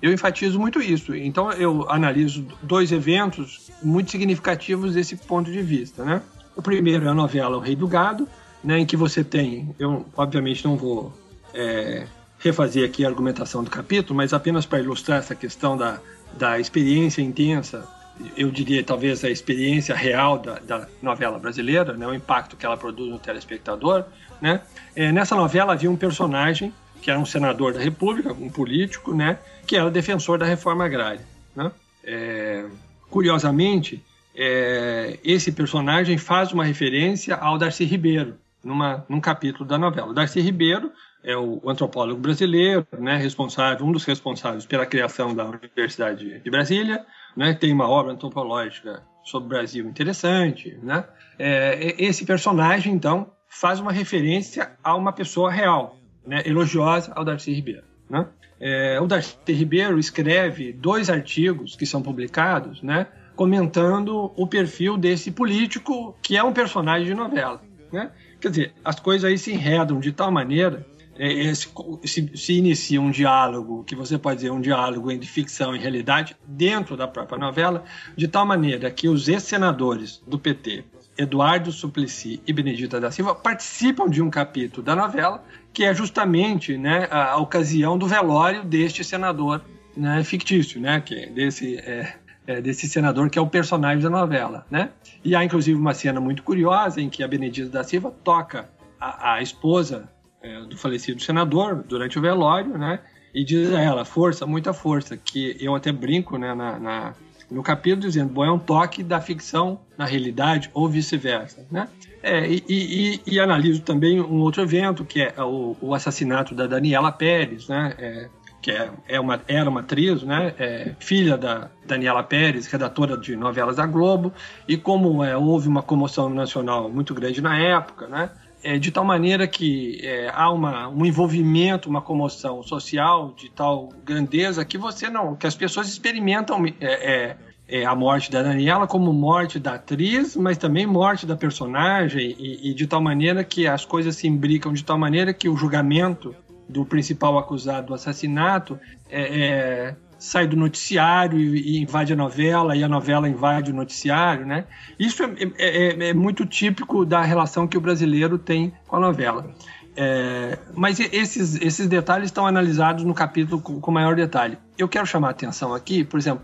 eu 0.01 0.13
enfatizo 0.13 0.59
muito 0.59 0.81
isso. 0.81 1.15
Então 1.15 1.51
eu 1.51 1.89
analiso 1.89 2.45
dois 2.61 2.91
eventos 2.91 3.71
muito 3.81 4.11
significativos 4.11 4.93
desse 4.93 5.15
ponto 5.15 5.51
de 5.51 5.61
vista. 5.61 6.05
Né? 6.05 6.21
O 6.55 6.61
primeiro 6.61 7.05
é 7.05 7.09
a 7.09 7.13
novela 7.13 7.57
O 7.57 7.59
Rei 7.59 7.75
do 7.75 7.87
Gado, 7.87 8.27
né, 8.63 8.77
em 8.77 8.85
que 8.85 8.95
você 8.95 9.23
tem, 9.23 9.75
eu 9.79 10.05
obviamente 10.15 10.63
não 10.63 10.77
vou 10.77 11.11
é, 11.53 12.05
refazer 12.41 12.85
aqui 12.85 13.05
a 13.05 13.07
argumentação 13.07 13.63
do 13.63 13.69
capítulo, 13.69 14.15
mas 14.17 14.33
apenas 14.33 14.65
para 14.65 14.79
ilustrar 14.79 15.19
essa 15.19 15.35
questão 15.35 15.77
da, 15.77 15.99
da 16.37 16.59
experiência 16.59 17.21
intensa, 17.21 17.87
eu 18.35 18.51
diria 18.51 18.83
talvez 18.83 19.23
a 19.23 19.29
experiência 19.29 19.95
real 19.95 20.39
da, 20.39 20.59
da 20.59 20.87
novela 21.01 21.39
brasileira, 21.39 21.93
né, 21.93 22.05
o 22.05 22.13
impacto 22.13 22.57
que 22.57 22.65
ela 22.65 22.77
produz 22.77 23.09
no 23.09 23.19
telespectador. 23.19 24.05
Né? 24.41 24.61
É, 24.95 25.11
nessa 25.11 25.35
novela 25.35 25.73
havia 25.73 25.89
um 25.89 25.95
personagem 25.95 26.73
que 27.01 27.09
era 27.09 27.19
um 27.19 27.25
senador 27.25 27.73
da 27.73 27.79
República, 27.79 28.31
um 28.31 28.49
político, 28.49 29.13
né, 29.13 29.39
que 29.65 29.75
era 29.75 29.89
defensor 29.89 30.37
da 30.37 30.45
reforma 30.45 30.85
agrária. 30.85 31.25
Né? 31.55 31.71
É, 32.03 32.65
curiosamente, 33.09 34.03
é, 34.35 35.19
esse 35.23 35.51
personagem 35.51 36.17
faz 36.17 36.51
uma 36.51 36.63
referência 36.63 37.35
ao 37.35 37.57
Darcy 37.57 37.85
Ribeiro, 37.85 38.35
numa, 38.63 39.03
num 39.09 39.19
capítulo 39.19 39.65
da 39.65 39.77
novela. 39.77 40.07
O 40.07 40.13
Darcy 40.13 40.39
Ribeiro 40.41 40.91
é 41.23 41.37
o 41.37 41.61
antropólogo 41.67 42.19
brasileiro, 42.19 42.85
né, 42.97 43.17
responsável, 43.17 43.85
um 43.85 43.91
dos 43.91 44.05
responsáveis 44.05 44.65
pela 44.65 44.85
criação 44.85 45.35
da 45.35 45.45
Universidade 45.45 46.39
de 46.39 46.49
Brasília, 46.49 47.05
né, 47.35 47.53
tem 47.53 47.71
uma 47.71 47.87
obra 47.87 48.13
antropológica 48.13 49.03
sobre 49.23 49.45
o 49.45 49.49
Brasil 49.49 49.87
interessante, 49.87 50.77
né. 50.81 51.05
É, 51.37 51.95
esse 52.03 52.25
personagem 52.25 52.93
então 52.93 53.31
faz 53.47 53.79
uma 53.79 53.91
referência 53.91 54.71
a 54.83 54.95
uma 54.95 55.13
pessoa 55.13 55.51
real, 55.51 55.97
né, 56.25 56.41
elogiosa 56.45 57.11
ao 57.15 57.23
Darcy 57.23 57.53
Ribeiro, 57.53 57.83
né. 58.09 58.27
É, 58.59 58.99
o 58.99 59.07
Darcy 59.07 59.37
Ribeiro 59.47 59.99
escreve 59.99 60.73
dois 60.73 61.09
artigos 61.09 61.75
que 61.75 61.85
são 61.85 62.01
publicados, 62.01 62.81
né, 62.81 63.07
comentando 63.35 64.31
o 64.35 64.47
perfil 64.47 64.97
desse 64.97 65.31
político 65.31 66.15
que 66.21 66.35
é 66.35 66.43
um 66.43 66.53
personagem 66.53 67.05
de 67.05 67.13
novela, 67.13 67.61
né. 67.91 68.11
Quer 68.39 68.49
dizer, 68.49 68.73
as 68.83 68.99
coisas 68.99 69.29
aí 69.29 69.37
se 69.37 69.51
enredam 69.51 69.99
de 69.99 70.11
tal 70.11 70.31
maneira 70.31 70.83
é, 71.23 71.53
se, 71.53 71.69
se, 72.03 72.31
se, 72.35 72.53
inicia 72.53 72.99
um 72.99 73.11
diálogo, 73.11 73.83
que 73.83 73.95
você 73.95 74.17
pode 74.17 74.37
dizer 74.37 74.49
um 74.49 74.59
diálogo 74.59 75.11
entre 75.11 75.27
ficção 75.27 75.75
e 75.75 75.79
realidade, 75.79 76.35
dentro 76.47 76.97
da 76.97 77.07
própria 77.07 77.37
novela, 77.37 77.83
de 78.17 78.27
tal 78.27 78.43
maneira 78.43 78.89
que 78.89 79.07
os 79.07 79.29
ex-senadores 79.29 80.19
do 80.25 80.39
PT, 80.39 80.83
Eduardo 81.15 81.71
Suplicy 81.71 82.41
e 82.47 82.51
Benedita 82.51 82.99
da 82.99 83.11
Silva, 83.11 83.35
participam 83.35 84.09
de 84.09 84.19
um 84.19 84.31
capítulo 84.31 84.81
da 84.81 84.95
novela, 84.95 85.43
que 85.71 85.83
é 85.83 85.93
justamente 85.93 86.75
né, 86.75 87.07
a, 87.11 87.33
a 87.33 87.37
ocasião 87.37 87.99
do 87.99 88.07
velório 88.07 88.63
deste 88.63 89.03
senador 89.03 89.61
né, 89.95 90.23
fictício, 90.23 90.81
né, 90.81 91.01
que 91.01 91.13
é 91.13 91.27
desse, 91.27 91.75
é, 91.75 92.15
é, 92.47 92.61
desse 92.61 92.89
senador 92.89 93.29
que 93.29 93.37
é 93.37 93.41
o 93.41 93.47
personagem 93.47 94.01
da 94.01 94.09
novela. 94.09 94.65
Né? 94.71 94.89
E 95.23 95.35
há 95.35 95.43
inclusive 95.43 95.77
uma 95.77 95.93
cena 95.93 96.19
muito 96.19 96.41
curiosa 96.41 96.99
em 96.99 97.11
que 97.11 97.21
a 97.21 97.27
Benedita 97.27 97.69
da 97.69 97.83
Silva 97.83 98.09
toca 98.23 98.67
a, 98.99 99.35
a 99.35 99.41
esposa 99.43 100.09
é, 100.41 100.61
do 100.61 100.77
falecido 100.77 101.21
senador 101.21 101.83
durante 101.83 102.17
o 102.17 102.21
velório, 102.21 102.77
né? 102.77 102.99
E 103.33 103.43
diz 103.43 103.73
a 103.73 103.81
ela, 103.81 104.03
força, 104.03 104.45
muita 104.45 104.73
força, 104.73 105.15
que 105.15 105.55
eu 105.59 105.73
até 105.73 105.91
brinco 105.91 106.37
né, 106.37 106.53
na, 106.53 106.77
na 106.77 107.13
no 107.49 107.61
capítulo 107.61 108.01
dizendo, 108.01 108.31
bom, 108.31 108.45
é 108.45 108.51
um 108.51 108.57
toque 108.57 109.03
da 109.03 109.19
ficção 109.19 109.81
na 109.97 110.05
realidade 110.05 110.71
ou 110.73 110.87
vice-versa, 110.87 111.67
né? 111.69 111.89
É, 112.23 112.47
e, 112.47 112.63
e, 112.69 113.21
e, 113.27 113.39
analiso 113.39 113.81
também 113.81 114.21
um 114.21 114.39
outro 114.39 114.61
evento, 114.61 115.03
que 115.03 115.21
é 115.21 115.33
o, 115.37 115.75
o 115.81 115.93
assassinato 115.93 116.55
da 116.55 116.65
Daniela 116.65 117.11
Pérez, 117.11 117.67
né? 117.67 117.93
É, 117.97 118.29
que 118.61 118.71
é, 118.71 118.89
é 119.07 119.19
uma, 119.19 119.41
era 119.47 119.69
uma 119.69 119.81
atriz, 119.81 120.23
né? 120.23 120.53
É, 120.57 120.95
filha 120.99 121.37
da 121.37 121.69
Daniela 121.85 122.23
Pérez, 122.23 122.67
redatora 122.67 123.17
de 123.17 123.35
novelas 123.35 123.75
da 123.75 123.85
Globo, 123.85 124.31
e 124.67 124.77
como 124.77 125.23
é, 125.23 125.35
houve 125.35 125.67
uma 125.67 125.81
comoção 125.81 126.29
nacional 126.29 126.89
muito 126.89 127.13
grande 127.13 127.41
na 127.41 127.57
época, 127.57 128.07
né? 128.07 128.29
É, 128.63 128.77
de 128.77 128.91
tal 128.91 129.03
maneira 129.03 129.47
que 129.47 129.99
é, 130.03 130.31
há 130.33 130.51
uma, 130.51 130.87
um 130.87 131.05
envolvimento, 131.05 131.89
uma 131.89 132.01
comoção 132.01 132.61
social 132.63 133.33
de 133.35 133.49
tal 133.49 133.89
grandeza 134.05 134.63
que 134.63 134.77
você 134.77 135.09
não, 135.09 135.35
que 135.35 135.47
as 135.47 135.55
pessoas 135.55 135.87
experimentam 135.87 136.65
é, 136.65 136.73
é, 136.81 137.37
é, 137.67 137.85
a 137.85 137.95
morte 137.95 138.31
da 138.31 138.43
Daniela 138.43 138.87
como 138.87 139.11
morte 139.13 139.59
da 139.59 139.75
atriz, 139.75 140.35
mas 140.35 140.57
também 140.57 140.85
morte 140.85 141.25
da 141.25 141.35
personagem 141.35 142.35
e, 142.37 142.69
e 142.69 142.73
de 142.73 142.87
tal 142.87 143.01
maneira 143.01 143.43
que 143.43 143.67
as 143.67 143.85
coisas 143.85 144.15
se 144.15 144.27
imbricam 144.27 144.73
de 144.73 144.83
tal 144.83 144.97
maneira 144.97 145.33
que 145.33 145.49
o 145.49 145.55
julgamento 145.55 146.35
do 146.67 146.85
principal 146.85 147.37
acusado 147.37 147.87
do 147.87 147.93
assassinato 147.93 148.79
é, 149.09 149.39
é 149.39 149.95
sai 150.21 150.45
do 150.45 150.55
noticiário 150.55 151.39
e, 151.39 151.81
invade 151.81 152.13
a 152.13 152.15
novela, 152.15 152.75
e 152.75 152.83
a 152.83 152.87
novela 152.87 153.27
invade 153.27 153.71
o 153.71 153.73
noticiário, 153.73 154.45
né? 154.45 154.65
Isso 154.99 155.23
é, 155.23 155.33
é, 155.57 156.05
é, 156.07 156.09
é 156.09 156.13
muito 156.13 156.45
típico 156.45 157.03
da 157.03 157.23
relação 157.23 157.67
que 157.67 157.75
o 157.75 157.81
brasileiro 157.81 158.37
tem 158.37 158.71
com 158.87 158.97
a 158.97 158.99
novela. 158.99 159.51
É, 159.95 160.59
mas 160.75 160.99
esses, 160.99 161.59
esses 161.59 161.87
detalhes 161.87 162.27
estão 162.27 162.45
analisados 162.45 163.03
no 163.03 163.15
capítulo 163.15 163.59
com, 163.59 163.81
com 163.81 163.91
maior 163.91 164.15
detalhe. 164.15 164.59
Eu 164.77 164.87
quero 164.87 165.07
chamar 165.07 165.29
a 165.29 165.31
atenção 165.31 165.73
aqui, 165.73 166.03
por 166.03 166.19
exemplo, 166.19 166.43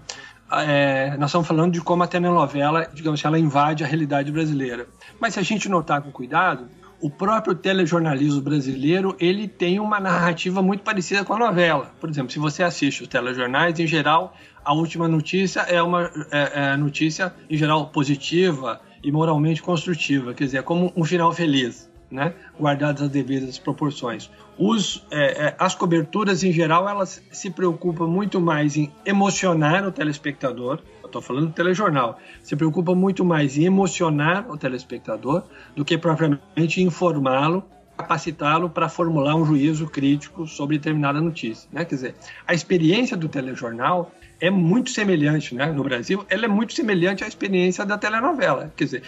é, 0.52 1.16
nós 1.18 1.30
estamos 1.30 1.48
falando 1.48 1.74
de 1.74 1.82
como 1.82 2.02
a 2.02 2.08
telenovela, 2.08 2.90
digamos 2.92 3.20
assim, 3.20 3.28
ela 3.28 3.38
invade 3.38 3.84
a 3.84 3.88
realidade 3.88 4.32
brasileira. 4.32 4.88
Mas 5.20 5.36
se 5.36 5.40
a 5.40 5.44
gente 5.44 5.70
notar 5.70 6.02
com 6.02 6.12
cuidado, 6.12 6.68
o 7.00 7.10
próprio 7.10 7.54
telejornalismo 7.54 8.42
brasileiro 8.42 9.16
ele 9.20 9.48
tem 9.48 9.80
uma 9.80 10.00
narrativa 10.00 10.62
muito 10.62 10.84
parecida 10.84 11.24
com 11.24 11.34
a 11.34 11.40
novela. 11.40 11.92
Por 12.00 12.10
exemplo, 12.10 12.32
se 12.32 12.40
você 12.40 12.64
assiste 12.64 13.04
os 13.04 13.08
telejornais, 13.08 13.80
em 13.80 13.88
geral, 13.88 14.36
a 14.66 14.74
última 14.74 15.08
notícia 15.08 15.62
é 15.62 15.82
uma 15.82 16.12
é, 16.32 16.74
é 16.74 16.78
notícia, 16.78 17.34
em 17.50 17.58
geral, 17.58 17.88
positiva 17.90 18.82
e 19.04 19.12
moralmente 19.12 19.62
construtiva, 19.62 20.34
quer 20.34 20.46
dizer, 20.46 20.58
é 20.58 20.62
como 20.62 20.92
um 20.96 21.04
final 21.04 21.32
feliz, 21.32 21.90
né? 22.10 22.34
guardadas 22.60 23.04
as 23.04 23.10
devidas 23.10 23.60
proporções. 23.60 24.30
Os, 24.58 25.06
é, 25.12 25.48
é, 25.48 25.56
as 25.60 25.76
coberturas, 25.76 26.44
em 26.44 26.52
geral, 26.52 26.90
elas 26.90 27.22
se 27.32 27.50
preocupam 27.52 28.08
muito 28.08 28.42
mais 28.42 28.76
em 28.76 28.92
emocionar 29.06 29.86
o 29.86 29.92
telespectador, 29.92 30.80
estou 31.08 31.22
falando 31.22 31.48
do 31.48 31.54
telejornal, 31.54 32.20
se 32.44 32.56
preocupa 32.56 32.94
muito 32.94 33.26
mais 33.26 33.58
em 33.58 33.66
emocionar 33.66 34.50
o 34.50 34.58
telespectador 34.58 35.44
do 35.76 35.84
que 35.84 35.98
propriamente 35.98 36.82
informá-lo, 36.82 37.64
capacitá-lo 37.98 38.70
para 38.70 38.88
formular 38.88 39.36
um 39.36 39.46
juízo 39.46 39.88
crítico 39.88 40.46
sobre 40.46 40.78
determinada 40.78 41.20
notícia. 41.20 41.68
Né? 41.72 41.84
Quer 41.84 41.96
dizer, 41.96 42.16
a 42.46 42.54
experiência 42.54 43.18
do 43.18 43.28
telejornal 43.28 44.12
é 44.40 44.52
muito 44.52 44.92
semelhante, 44.92 45.56
né? 45.56 45.66
no 45.72 45.84
Brasil, 45.84 46.24
ela 46.30 46.46
é 46.46 46.48
muito 46.48 46.74
semelhante 46.74 47.24
à 47.24 47.28
experiência 47.28 47.86
da 47.86 47.98
telenovela. 47.98 48.72
Quer 48.78 48.84
dizer, 48.84 49.04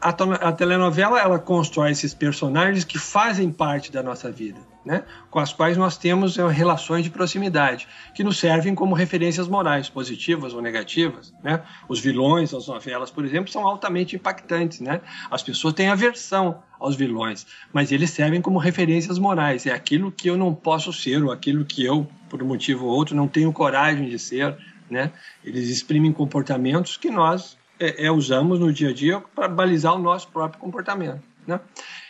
a, 0.00 0.08
a, 0.48 0.52
telenovela 0.52 1.20
ela 1.20 1.38
constrói 1.38 1.90
esses 1.90 2.14
personagens 2.14 2.84
que 2.84 2.98
fazem 2.98 3.50
parte 3.50 3.92
da 3.92 4.02
nossa 4.02 4.30
vida, 4.30 4.60
né? 4.84 5.04
com 5.30 5.38
as 5.38 5.52
quais 5.52 5.76
nós 5.76 5.96
temos 5.96 6.38
é, 6.38 6.46
relações 6.48 7.04
de 7.04 7.10
proximidade, 7.10 7.86
que 8.14 8.24
nos 8.24 8.38
servem 8.38 8.74
como 8.74 8.94
referências 8.94 9.48
morais, 9.48 9.88
positivas 9.88 10.54
ou 10.54 10.62
negativas. 10.62 11.34
Né? 11.42 11.62
Os 11.88 12.00
vilões 12.00 12.52
das 12.52 12.66
novelas, 12.66 13.10
por 13.10 13.24
exemplo, 13.24 13.50
são 13.50 13.66
altamente 13.66 14.16
impactantes. 14.16 14.80
Né? 14.80 15.00
As 15.30 15.42
pessoas 15.42 15.74
têm 15.74 15.88
aversão 15.88 16.62
aos 16.78 16.96
vilões, 16.96 17.46
mas 17.72 17.92
eles 17.92 18.10
servem 18.10 18.40
como 18.40 18.58
referências 18.58 19.18
morais. 19.18 19.66
É 19.66 19.72
aquilo 19.72 20.10
que 20.10 20.28
eu 20.28 20.36
não 20.36 20.54
posso 20.54 20.92
ser, 20.92 21.22
ou 21.22 21.30
aquilo 21.30 21.64
que 21.64 21.84
eu, 21.84 22.08
por 22.28 22.42
um 22.42 22.46
motivo 22.46 22.86
ou 22.86 22.92
outro, 22.92 23.14
não 23.14 23.28
tenho 23.28 23.52
coragem 23.52 24.08
de 24.08 24.18
ser. 24.18 24.56
Né? 24.90 25.12
Eles 25.44 25.68
exprimem 25.68 26.12
comportamentos 26.12 26.96
que 26.96 27.10
nós 27.10 27.56
é, 27.82 28.06
é, 28.06 28.10
usamos 28.12 28.60
no 28.60 28.72
dia 28.72 28.90
a 28.90 28.92
dia 28.92 29.20
para 29.34 29.48
balizar 29.48 29.92
o 29.94 29.98
nosso 29.98 30.28
próprio 30.28 30.60
comportamento. 30.60 31.20
Né? 31.44 31.58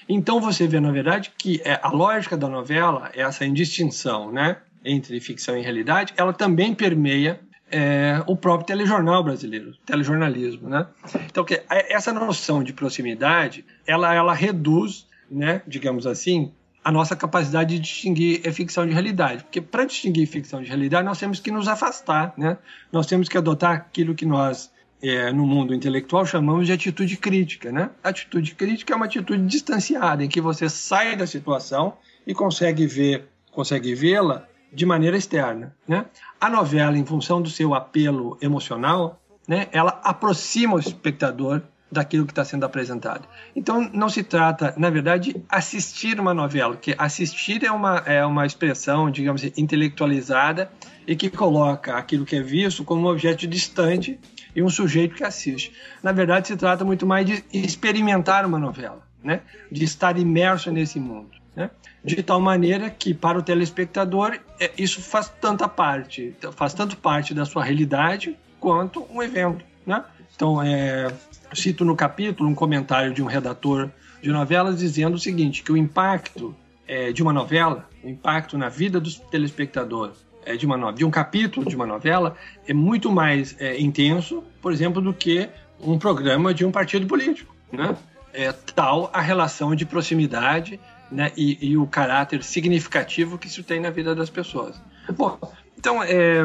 Então 0.06 0.38
você 0.38 0.66
vê, 0.66 0.78
na 0.78 0.92
verdade, 0.92 1.32
que 1.38 1.62
é, 1.64 1.80
a 1.82 1.88
lógica 1.88 2.36
da 2.36 2.46
novela, 2.46 3.10
essa 3.14 3.46
indistinção 3.46 4.30
né, 4.30 4.58
entre 4.84 5.18
ficção 5.18 5.56
e 5.56 5.62
realidade, 5.62 6.12
ela 6.16 6.34
também 6.34 6.74
permeia 6.74 7.40
é, 7.70 8.22
o 8.26 8.36
próprio 8.36 8.66
telejornal 8.66 9.24
brasileiro, 9.24 9.72
telejornalismo. 9.86 10.68
Né? 10.68 10.86
Então, 11.24 11.42
que, 11.42 11.62
essa 11.70 12.12
noção 12.12 12.62
de 12.62 12.74
proximidade, 12.74 13.64
ela, 13.86 14.14
ela 14.14 14.34
reduz, 14.34 15.06
né, 15.30 15.62
digamos 15.66 16.06
assim, 16.06 16.52
a 16.84 16.92
nossa 16.92 17.16
capacidade 17.16 17.76
de 17.76 17.80
distinguir 17.80 18.42
ficção 18.52 18.86
de 18.86 18.92
realidade. 18.92 19.44
Porque 19.44 19.60
para 19.60 19.86
distinguir 19.86 20.26
ficção 20.26 20.60
de 20.60 20.68
realidade, 20.68 21.06
nós 21.06 21.18
temos 21.18 21.40
que 21.40 21.50
nos 21.50 21.68
afastar, 21.68 22.34
né? 22.36 22.58
Nós 22.90 23.06
temos 23.06 23.28
que 23.28 23.38
adotar 23.38 23.72
aquilo 23.72 24.16
que 24.16 24.26
nós 24.26 24.70
é, 25.02 25.32
no 25.32 25.44
mundo 25.46 25.74
intelectual 25.74 26.24
chamamos 26.24 26.66
de 26.66 26.72
atitude 26.72 27.16
crítica. 27.16 27.72
Né? 27.72 27.90
Atitude 28.02 28.54
crítica 28.54 28.94
é 28.94 28.96
uma 28.96 29.06
atitude 29.06 29.44
distanciada, 29.46 30.24
em 30.24 30.28
que 30.28 30.40
você 30.40 30.68
sai 30.68 31.16
da 31.16 31.26
situação 31.26 31.94
e 32.26 32.32
consegue 32.32 32.86
ver, 32.86 33.28
consegue 33.50 33.94
vê-la 33.94 34.46
de 34.72 34.86
maneira 34.86 35.16
externa. 35.16 35.74
Né? 35.86 36.06
A 36.40 36.48
novela, 36.48 36.96
em 36.96 37.04
função 37.04 37.42
do 37.42 37.50
seu 37.50 37.74
apelo 37.74 38.38
emocional, 38.40 39.20
né, 39.46 39.66
ela 39.72 40.00
aproxima 40.04 40.76
o 40.76 40.78
espectador 40.78 41.62
daquilo 41.90 42.24
que 42.24 42.32
está 42.32 42.42
sendo 42.42 42.64
apresentado. 42.64 43.28
Então, 43.54 43.90
não 43.92 44.08
se 44.08 44.22
trata, 44.22 44.72
na 44.78 44.88
verdade, 44.88 45.34
de 45.34 45.44
assistir 45.46 46.18
uma 46.18 46.32
novela, 46.32 46.74
que 46.74 46.94
assistir 46.96 47.62
é 47.62 47.70
uma, 47.70 47.98
é 48.06 48.24
uma 48.24 48.46
expressão, 48.46 49.10
digamos 49.10 49.44
assim, 49.44 49.52
intelectualizada 49.58 50.70
e 51.06 51.14
que 51.14 51.28
coloca 51.28 51.94
aquilo 51.94 52.24
que 52.24 52.36
é 52.36 52.40
visto 52.40 52.82
como 52.82 53.02
um 53.02 53.10
objeto 53.10 53.46
distante 53.46 54.18
e 54.54 54.62
um 54.62 54.68
sujeito 54.68 55.14
que 55.14 55.24
assiste. 55.24 55.72
Na 56.02 56.12
verdade, 56.12 56.48
se 56.48 56.56
trata 56.56 56.84
muito 56.84 57.06
mais 57.06 57.26
de 57.26 57.44
experimentar 57.52 58.44
uma 58.44 58.58
novela, 58.58 59.02
né? 59.22 59.40
de 59.70 59.84
estar 59.84 60.18
imerso 60.18 60.70
nesse 60.70 60.98
mundo. 61.00 61.30
Né? 61.54 61.70
De 62.04 62.22
tal 62.22 62.40
maneira 62.40 62.90
que, 62.90 63.14
para 63.14 63.38
o 63.38 63.42
telespectador, 63.42 64.38
é, 64.58 64.70
isso 64.76 65.00
faz 65.00 65.28
tanta 65.40 65.68
parte, 65.68 66.34
faz 66.54 66.74
tanto 66.74 66.96
parte 66.96 67.34
da 67.34 67.44
sua 67.44 67.64
realidade 67.64 68.36
quanto 68.58 69.06
um 69.10 69.22
evento. 69.22 69.64
Né? 69.86 70.02
Então, 70.34 70.62
é, 70.62 71.12
cito 71.54 71.84
no 71.84 71.94
capítulo 71.94 72.48
um 72.48 72.54
comentário 72.54 73.12
de 73.12 73.22
um 73.22 73.26
redator 73.26 73.90
de 74.20 74.30
novelas 74.30 74.78
dizendo 74.78 75.14
o 75.14 75.18
seguinte, 75.18 75.62
que 75.62 75.72
o 75.72 75.76
impacto 75.76 76.54
é, 76.86 77.12
de 77.12 77.22
uma 77.22 77.32
novela, 77.32 77.88
o 78.02 78.08
impacto 78.08 78.56
na 78.56 78.68
vida 78.68 79.00
do 79.00 79.10
telespectador 79.10 80.12
é, 80.44 80.56
de, 80.56 80.66
uma, 80.66 80.92
de 80.92 81.04
um 81.04 81.10
capítulo 81.10 81.68
de 81.68 81.76
uma 81.76 81.86
novela 81.86 82.36
é 82.66 82.74
muito 82.74 83.10
mais 83.10 83.56
é, 83.58 83.80
intenso, 83.80 84.42
por 84.60 84.72
exemplo, 84.72 85.00
do 85.00 85.12
que 85.12 85.48
um 85.80 85.98
programa 85.98 86.54
de 86.54 86.64
um 86.64 86.70
partido 86.70 87.06
político. 87.06 87.54
Né? 87.70 87.96
É 88.32 88.52
tal 88.52 89.10
a 89.12 89.20
relação 89.20 89.74
de 89.74 89.84
proximidade 89.84 90.80
né, 91.10 91.30
e, 91.36 91.70
e, 91.70 91.76
o 91.76 91.86
caráter 91.86 92.42
significativo 92.42 93.36
que 93.36 93.46
isso 93.46 93.62
tem 93.62 93.80
na 93.80 93.90
vida 93.90 94.14
das 94.14 94.30
pessoas. 94.30 94.80
Bom, 95.14 95.38
então, 95.78 96.02
é, 96.02 96.40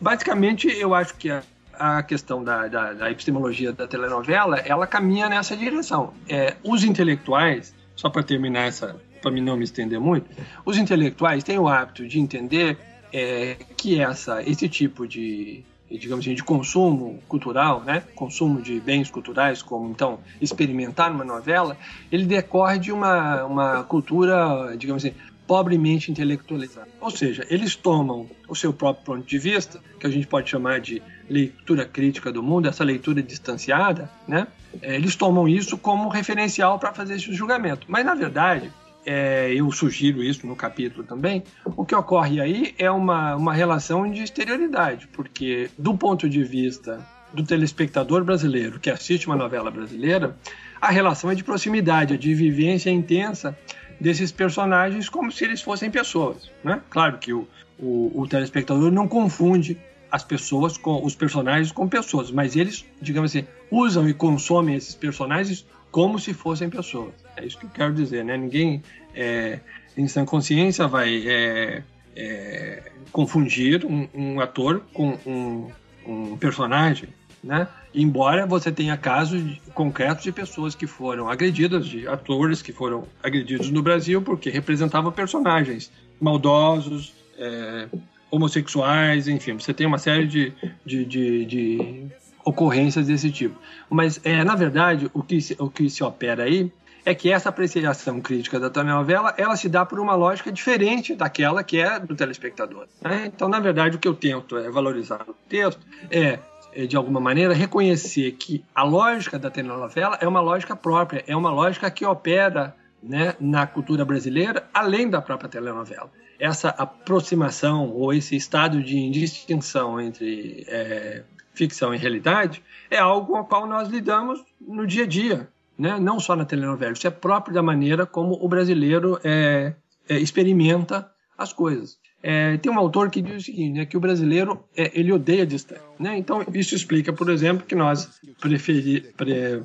basicamente, 0.00 0.68
eu 0.68 0.94
acho 0.94 1.14
que 1.16 1.30
a, 1.30 1.42
a 1.78 2.02
questão 2.02 2.42
da, 2.42 2.66
da, 2.66 2.92
da, 2.94 3.10
epistemologia 3.10 3.72
da 3.72 3.86
telenovela, 3.86 4.58
ela 4.58 4.86
caminha 4.86 5.28
nessa 5.28 5.56
direção. 5.56 6.14
É, 6.28 6.56
os 6.64 6.84
intelectuais, 6.84 7.74
só 7.94 8.08
para 8.08 8.22
terminar 8.22 8.62
essa, 8.62 8.96
para 9.20 9.30
mim 9.30 9.42
não 9.42 9.56
me 9.56 9.64
estender 9.64 10.00
muito, 10.00 10.30
os 10.64 10.78
intelectuais 10.78 11.44
têm 11.44 11.58
o 11.58 11.68
hábito 11.68 12.06
de 12.06 12.18
entender 12.18 12.78
é, 13.12 13.56
que 13.76 14.00
essa, 14.00 14.42
esse 14.42 14.68
tipo 14.68 15.06
de, 15.06 15.62
digamos 15.90 16.24
assim, 16.24 16.34
de 16.34 16.42
consumo 16.42 17.20
cultural, 17.28 17.82
né? 17.82 18.02
consumo 18.14 18.60
de 18.60 18.78
bens 18.80 19.10
culturais, 19.10 19.62
como 19.62 19.90
então 19.90 20.18
experimentar 20.40 21.10
uma 21.10 21.24
novela, 21.24 21.76
ele 22.10 22.24
decorre 22.24 22.78
de 22.78 22.92
uma, 22.92 23.44
uma 23.44 23.84
cultura, 23.84 24.76
digamos 24.76 25.04
assim, 25.04 25.14
pobremente 25.46 26.10
intelectualizada. 26.10 26.88
Ou 27.00 27.10
seja, 27.10 27.46
eles 27.48 27.74
tomam 27.74 28.28
o 28.46 28.54
seu 28.54 28.70
próprio 28.70 29.04
ponto 29.04 29.26
de 29.26 29.38
vista, 29.38 29.80
que 29.98 30.06
a 30.06 30.10
gente 30.10 30.26
pode 30.26 30.50
chamar 30.50 30.78
de 30.78 31.02
leitura 31.28 31.86
crítica 31.86 32.30
do 32.30 32.42
mundo, 32.42 32.68
essa 32.68 32.84
leitura 32.84 33.22
distanciada, 33.22 34.10
né? 34.26 34.46
É, 34.82 34.94
eles 34.94 35.16
tomam 35.16 35.48
isso 35.48 35.78
como 35.78 36.10
referencial 36.10 36.78
para 36.78 36.92
fazer 36.92 37.14
esse 37.14 37.32
julgamento. 37.32 37.86
Mas, 37.88 38.04
na 38.04 38.14
verdade, 38.14 38.70
é, 39.04 39.52
eu 39.54 39.70
sugiro 39.72 40.22
isso 40.22 40.46
no 40.46 40.54
capítulo 40.54 41.04
também, 41.04 41.42
o 41.64 41.84
que 41.84 41.94
ocorre 41.94 42.40
aí 42.40 42.74
é 42.78 42.90
uma, 42.90 43.36
uma 43.36 43.54
relação 43.54 44.10
de 44.10 44.22
exterioridade, 44.22 45.08
porque 45.08 45.70
do 45.78 45.96
ponto 45.96 46.28
de 46.28 46.42
vista 46.44 47.04
do 47.32 47.42
telespectador 47.42 48.24
brasileiro 48.24 48.80
que 48.80 48.90
assiste 48.90 49.26
uma 49.26 49.36
novela 49.36 49.70
brasileira, 49.70 50.36
a 50.80 50.90
relação 50.90 51.30
é 51.30 51.34
de 51.34 51.44
proximidade, 51.44 52.14
é 52.14 52.16
de 52.16 52.34
vivência 52.34 52.90
intensa 52.90 53.56
desses 54.00 54.30
personagens 54.30 55.08
como 55.08 55.30
se 55.30 55.44
eles 55.44 55.60
fossem 55.60 55.90
pessoas. 55.90 56.50
Né? 56.62 56.80
Claro 56.88 57.18
que 57.18 57.32
o, 57.32 57.46
o, 57.78 58.22
o 58.22 58.28
telespectador 58.28 58.90
não 58.90 59.08
confunde 59.08 59.78
as 60.10 60.24
pessoas 60.24 60.78
com 60.78 61.04
os 61.04 61.14
personagens 61.14 61.70
com 61.70 61.86
pessoas, 61.86 62.30
mas 62.30 62.56
eles, 62.56 62.84
digamos 63.00 63.30
assim, 63.30 63.46
usam 63.70 64.08
e 64.08 64.14
consomem 64.14 64.74
esses 64.74 64.94
personagens 64.94 65.66
como 65.90 66.18
se 66.18 66.34
fossem 66.34 66.68
pessoas. 66.68 67.14
É 67.36 67.44
isso 67.44 67.58
que 67.58 67.66
eu 67.66 67.70
quero 67.70 67.94
dizer, 67.94 68.24
né? 68.24 68.36
Ninguém 68.36 68.82
é, 69.14 69.60
em 69.96 70.06
sã 70.06 70.24
consciência 70.24 70.86
vai 70.86 71.26
é, 71.26 71.82
é, 72.14 72.92
confundir 73.10 73.84
um, 73.84 74.08
um, 74.14 74.40
ator 74.40 74.82
com 74.92 75.18
um, 75.26 75.70
um, 76.06 76.36
personagem, 76.36 77.08
né? 77.42 77.66
Embora 77.94 78.46
você 78.46 78.70
tenha 78.70 78.96
casos 78.96 79.42
concretos 79.74 80.24
de 80.24 80.32
pessoas 80.32 80.74
que 80.74 80.86
foram 80.86 81.28
agredidas, 81.28 81.86
de 81.86 82.06
atores 82.06 82.60
que 82.60 82.72
foram 82.72 83.04
agredidos 83.22 83.70
no 83.70 83.82
Brasil 83.82 84.20
porque 84.20 84.50
representavam 84.50 85.10
personagens 85.10 85.90
maldosos, 86.20 87.14
é, 87.38 87.88
homossexuais, 88.30 89.26
enfim, 89.26 89.54
você 89.54 89.72
tem 89.72 89.86
uma 89.86 89.98
série 89.98 90.26
de, 90.26 90.52
de, 90.84 91.04
de, 91.04 91.44
de 91.46 92.06
ocorrências 92.48 93.06
desse 93.06 93.30
tipo. 93.30 93.58
Mas, 93.90 94.20
é, 94.24 94.42
na 94.42 94.54
verdade, 94.54 95.10
o 95.12 95.22
que, 95.22 95.40
se, 95.40 95.56
o 95.58 95.68
que 95.68 95.90
se 95.90 96.02
opera 96.02 96.44
aí 96.44 96.72
é 97.04 97.14
que 97.14 97.30
essa 97.30 97.48
apreciação 97.48 98.20
crítica 98.20 98.58
da 98.58 98.68
telenovela 98.68 99.34
ela 99.38 99.56
se 99.56 99.68
dá 99.68 99.84
por 99.84 99.98
uma 99.98 100.14
lógica 100.14 100.52
diferente 100.52 101.14
daquela 101.14 101.62
que 101.62 101.78
é 101.78 101.98
do 101.98 102.14
telespectador. 102.14 102.86
Né? 103.00 103.30
Então, 103.34 103.48
na 103.48 103.60
verdade, 103.60 103.96
o 103.96 103.98
que 103.98 104.08
eu 104.08 104.14
tento 104.14 104.56
é 104.56 104.70
valorizar 104.70 105.24
no 105.26 105.34
texto 105.48 105.80
é, 106.10 106.38
é, 106.72 106.86
de 106.86 106.96
alguma 106.96 107.20
maneira, 107.20 107.54
reconhecer 107.54 108.32
que 108.32 108.64
a 108.74 108.82
lógica 108.82 109.38
da 109.38 109.50
telenovela 109.50 110.18
é 110.20 110.28
uma 110.28 110.40
lógica 110.40 110.76
própria, 110.76 111.24
é 111.26 111.34
uma 111.34 111.50
lógica 111.50 111.90
que 111.90 112.04
opera 112.04 112.74
né, 113.02 113.34
na 113.40 113.66
cultura 113.66 114.04
brasileira 114.04 114.68
além 114.72 115.08
da 115.08 115.20
própria 115.20 115.48
telenovela. 115.48 116.10
Essa 116.38 116.68
aproximação 116.68 117.90
ou 117.90 118.12
esse 118.12 118.36
estado 118.36 118.82
de 118.82 118.96
indistinção 118.96 120.00
entre 120.00 120.64
é, 120.68 121.22
ficção 121.58 121.92
e 121.92 121.98
realidade 121.98 122.62
é 122.90 122.98
algo 122.98 123.32
com 123.32 123.40
o 123.40 123.44
qual 123.44 123.66
nós 123.66 123.88
lidamos 123.88 124.42
no 124.60 124.86
dia 124.86 125.02
a 125.02 125.06
dia. 125.06 125.48
né? 125.76 125.98
não 126.00 126.18
só 126.18 126.34
na 126.34 126.44
telenovela, 126.44 126.92
isso 126.92 127.06
é 127.06 127.10
próprio 127.10 127.54
da 127.54 127.62
maneira 127.62 128.06
como 128.06 128.38
o 128.40 128.48
brasileiro 128.48 129.20
é, 129.22 129.74
é, 130.08 130.18
experimenta 130.18 131.10
as 131.36 131.52
coisas. 131.52 131.98
É, 132.20 132.56
tem 132.56 132.70
um 132.70 132.78
autor 132.78 133.10
que 133.10 133.22
diz 133.22 133.42
o 133.42 133.44
seguinte, 133.44 133.78
né, 133.78 133.86
que 133.86 133.96
o 133.96 134.00
brasileiro 134.00 134.64
é, 134.76 134.90
ele 134.98 135.12
odeia 135.12 135.46
distância. 135.46 135.84
Né? 136.00 136.18
Então 136.18 136.44
isso 136.52 136.74
explica, 136.74 137.12
por 137.12 137.30
exemplo, 137.30 137.64
que 137.64 137.76
nós 137.76 138.20
preferi, 138.40 139.02
pre, 139.16 139.62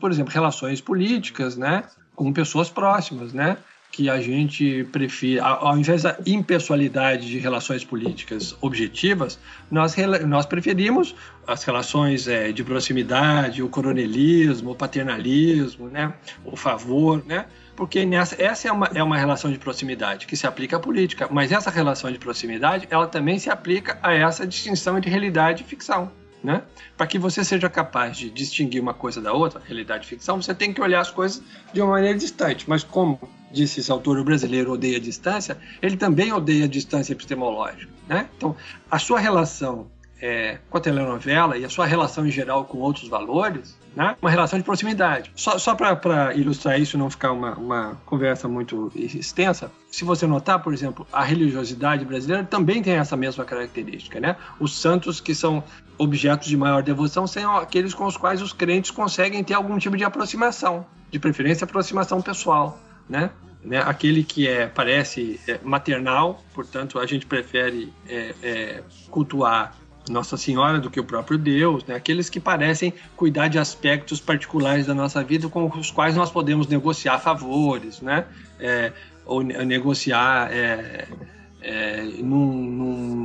por 0.00 0.10
exemplo, 0.10 0.32
relações 0.32 0.80
políticas, 0.80 1.56
né, 1.56 1.84
com 2.14 2.32
pessoas 2.32 2.70
próximas, 2.70 3.32
né, 3.32 3.56
que 3.98 4.08
a 4.08 4.20
gente 4.20 4.84
prefere, 4.92 5.40
ao 5.40 5.76
invés 5.76 6.04
da 6.04 6.16
impessoalidade 6.24 7.26
de 7.26 7.36
relações 7.40 7.84
políticas 7.84 8.56
objetivas, 8.60 9.40
nós, 9.68 9.96
nós 10.24 10.46
preferimos 10.46 11.16
as 11.44 11.64
relações 11.64 12.28
é, 12.28 12.52
de 12.52 12.62
proximidade, 12.62 13.60
o 13.60 13.68
coronelismo, 13.68 14.70
o 14.70 14.74
paternalismo, 14.76 15.88
né, 15.88 16.14
o 16.44 16.54
favor, 16.54 17.24
né, 17.26 17.46
porque 17.74 18.06
nessa, 18.06 18.40
essa 18.40 18.68
é 18.68 18.72
uma, 18.72 18.88
é 18.94 19.02
uma 19.02 19.18
relação 19.18 19.50
de 19.50 19.58
proximidade 19.58 20.28
que 20.28 20.36
se 20.36 20.46
aplica 20.46 20.76
à 20.76 20.78
política, 20.78 21.26
mas 21.28 21.50
essa 21.50 21.68
relação 21.68 22.12
de 22.12 22.18
proximidade 22.18 22.86
ela 22.90 23.08
também 23.08 23.36
se 23.40 23.50
aplica 23.50 23.98
a 24.00 24.14
essa 24.14 24.46
distinção 24.46 24.96
entre 24.96 25.10
realidade 25.10 25.64
e 25.64 25.66
ficção. 25.66 26.12
Né? 26.40 26.62
Para 26.96 27.08
que 27.08 27.18
você 27.18 27.42
seja 27.42 27.68
capaz 27.68 28.16
de 28.16 28.30
distinguir 28.30 28.80
uma 28.80 28.94
coisa 28.94 29.20
da 29.20 29.32
outra, 29.32 29.60
realidade 29.60 30.06
e 30.06 30.08
ficção, 30.08 30.40
você 30.40 30.54
tem 30.54 30.72
que 30.72 30.80
olhar 30.80 31.00
as 31.00 31.10
coisas 31.10 31.42
de 31.72 31.80
uma 31.80 31.90
maneira 31.90 32.16
distante. 32.16 32.64
Mas 32.70 32.84
como 32.84 33.18
disse 33.52 33.80
esse 33.80 33.90
autor, 33.90 34.18
o 34.18 34.24
brasileiro 34.24 34.72
odeia 34.72 34.96
a 34.96 35.00
distância, 35.00 35.56
ele 35.80 35.96
também 35.96 36.32
odeia 36.32 36.64
a 36.64 36.68
distância 36.68 37.12
epistemológica. 37.12 37.90
Né? 38.06 38.28
Então, 38.36 38.56
a 38.90 38.98
sua 38.98 39.18
relação 39.18 39.86
é, 40.20 40.58
com 40.68 40.78
a 40.78 40.80
telenovela 40.80 41.56
e 41.56 41.64
a 41.64 41.68
sua 41.68 41.86
relação 41.86 42.26
em 42.26 42.30
geral 42.30 42.64
com 42.64 42.78
outros 42.78 43.08
valores, 43.08 43.78
né? 43.94 44.16
uma 44.20 44.30
relação 44.30 44.58
de 44.58 44.64
proximidade. 44.64 45.30
Só, 45.34 45.58
só 45.58 45.74
para 45.74 46.34
ilustrar 46.34 46.80
isso 46.80 46.98
não 46.98 47.08
ficar 47.08 47.32
uma, 47.32 47.54
uma 47.54 48.00
conversa 48.04 48.48
muito 48.48 48.90
extensa, 48.94 49.70
se 49.90 50.04
você 50.04 50.26
notar, 50.26 50.62
por 50.62 50.74
exemplo, 50.74 51.06
a 51.12 51.22
religiosidade 51.22 52.04
brasileira 52.04 52.44
também 52.44 52.82
tem 52.82 52.94
essa 52.94 53.16
mesma 53.16 53.44
característica. 53.44 54.18
Né? 54.20 54.36
Os 54.58 54.78
santos 54.78 55.20
que 55.20 55.34
são 55.34 55.62
objetos 55.96 56.48
de 56.48 56.56
maior 56.56 56.82
devoção 56.82 57.26
são 57.26 57.56
aqueles 57.56 57.94
com 57.94 58.06
os 58.06 58.16
quais 58.16 58.42
os 58.42 58.52
crentes 58.52 58.90
conseguem 58.90 59.42
ter 59.44 59.54
algum 59.54 59.78
tipo 59.78 59.96
de 59.96 60.04
aproximação, 60.04 60.84
de 61.10 61.18
preferência 61.18 61.64
aproximação 61.64 62.20
pessoal. 62.20 62.78
Né? 63.08 63.30
Né? 63.64 63.78
Aquele 63.78 64.22
que 64.22 64.46
é 64.46 64.66
parece 64.66 65.40
é, 65.46 65.58
maternal, 65.62 66.42
portanto 66.54 66.98
a 66.98 67.06
gente 67.06 67.26
prefere 67.26 67.92
é, 68.08 68.34
é, 68.42 68.82
cultuar 69.10 69.76
nossa 70.08 70.36
Senhora 70.38 70.78
do 70.78 70.90
que 70.90 70.98
o 70.98 71.04
próprio 71.04 71.36
Deus, 71.36 71.84
né? 71.84 71.94
aqueles 71.94 72.30
que 72.30 72.40
parecem 72.40 72.94
cuidar 73.14 73.48
de 73.48 73.58
aspectos 73.58 74.20
particulares 74.20 74.86
da 74.86 74.94
nossa 74.94 75.22
vida 75.22 75.48
com 75.48 75.66
os 75.66 75.90
quais 75.90 76.16
nós 76.16 76.30
podemos 76.30 76.66
negociar 76.66 77.18
favores, 77.18 78.00
né? 78.00 78.24
É, 78.58 78.92
ou 79.26 79.42
negociar 79.42 80.50
é, 80.50 82.02
num, 82.22 82.52
num, 82.52 83.17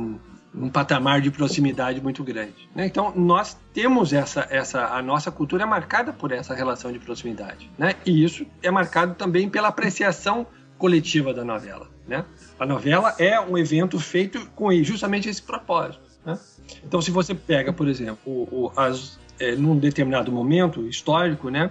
patamar 0.74 1.20
de 1.20 1.30
proximidade 1.30 2.00
muito 2.00 2.24
grande. 2.24 2.68
Né? 2.74 2.86
Então 2.86 3.12
nós 3.14 3.56
temos 3.72 4.12
essa, 4.12 4.44
essa, 4.50 4.86
a 4.88 5.00
nossa 5.00 5.30
cultura 5.30 5.62
é 5.62 5.66
marcada 5.66 6.12
por 6.12 6.32
essa 6.32 6.52
relação 6.52 6.92
de 6.92 6.98
proximidade, 6.98 7.70
né? 7.78 7.94
E 8.04 8.24
isso 8.24 8.44
é 8.60 8.72
marcado 8.72 9.14
também 9.14 9.48
pela 9.48 9.68
apreciação 9.68 10.44
coletiva 10.76 11.32
da 11.32 11.44
novela, 11.44 11.88
né? 12.08 12.24
A 12.58 12.66
novela 12.66 13.14
é 13.20 13.38
um 13.40 13.56
evento 13.56 14.00
feito 14.00 14.50
com 14.50 14.72
justamente 14.82 15.28
esse 15.28 15.40
propósito. 15.40 16.02
Né? 16.26 16.36
Então, 16.84 17.00
se 17.00 17.12
você 17.12 17.36
pega, 17.36 17.72
por 17.72 17.86
exemplo, 17.86 18.18
o, 18.26 18.48
o, 18.50 18.72
as, 18.76 19.18
é, 19.38 19.54
num 19.54 19.78
determinado 19.78 20.32
momento 20.32 20.88
histórico, 20.88 21.50
né, 21.50 21.70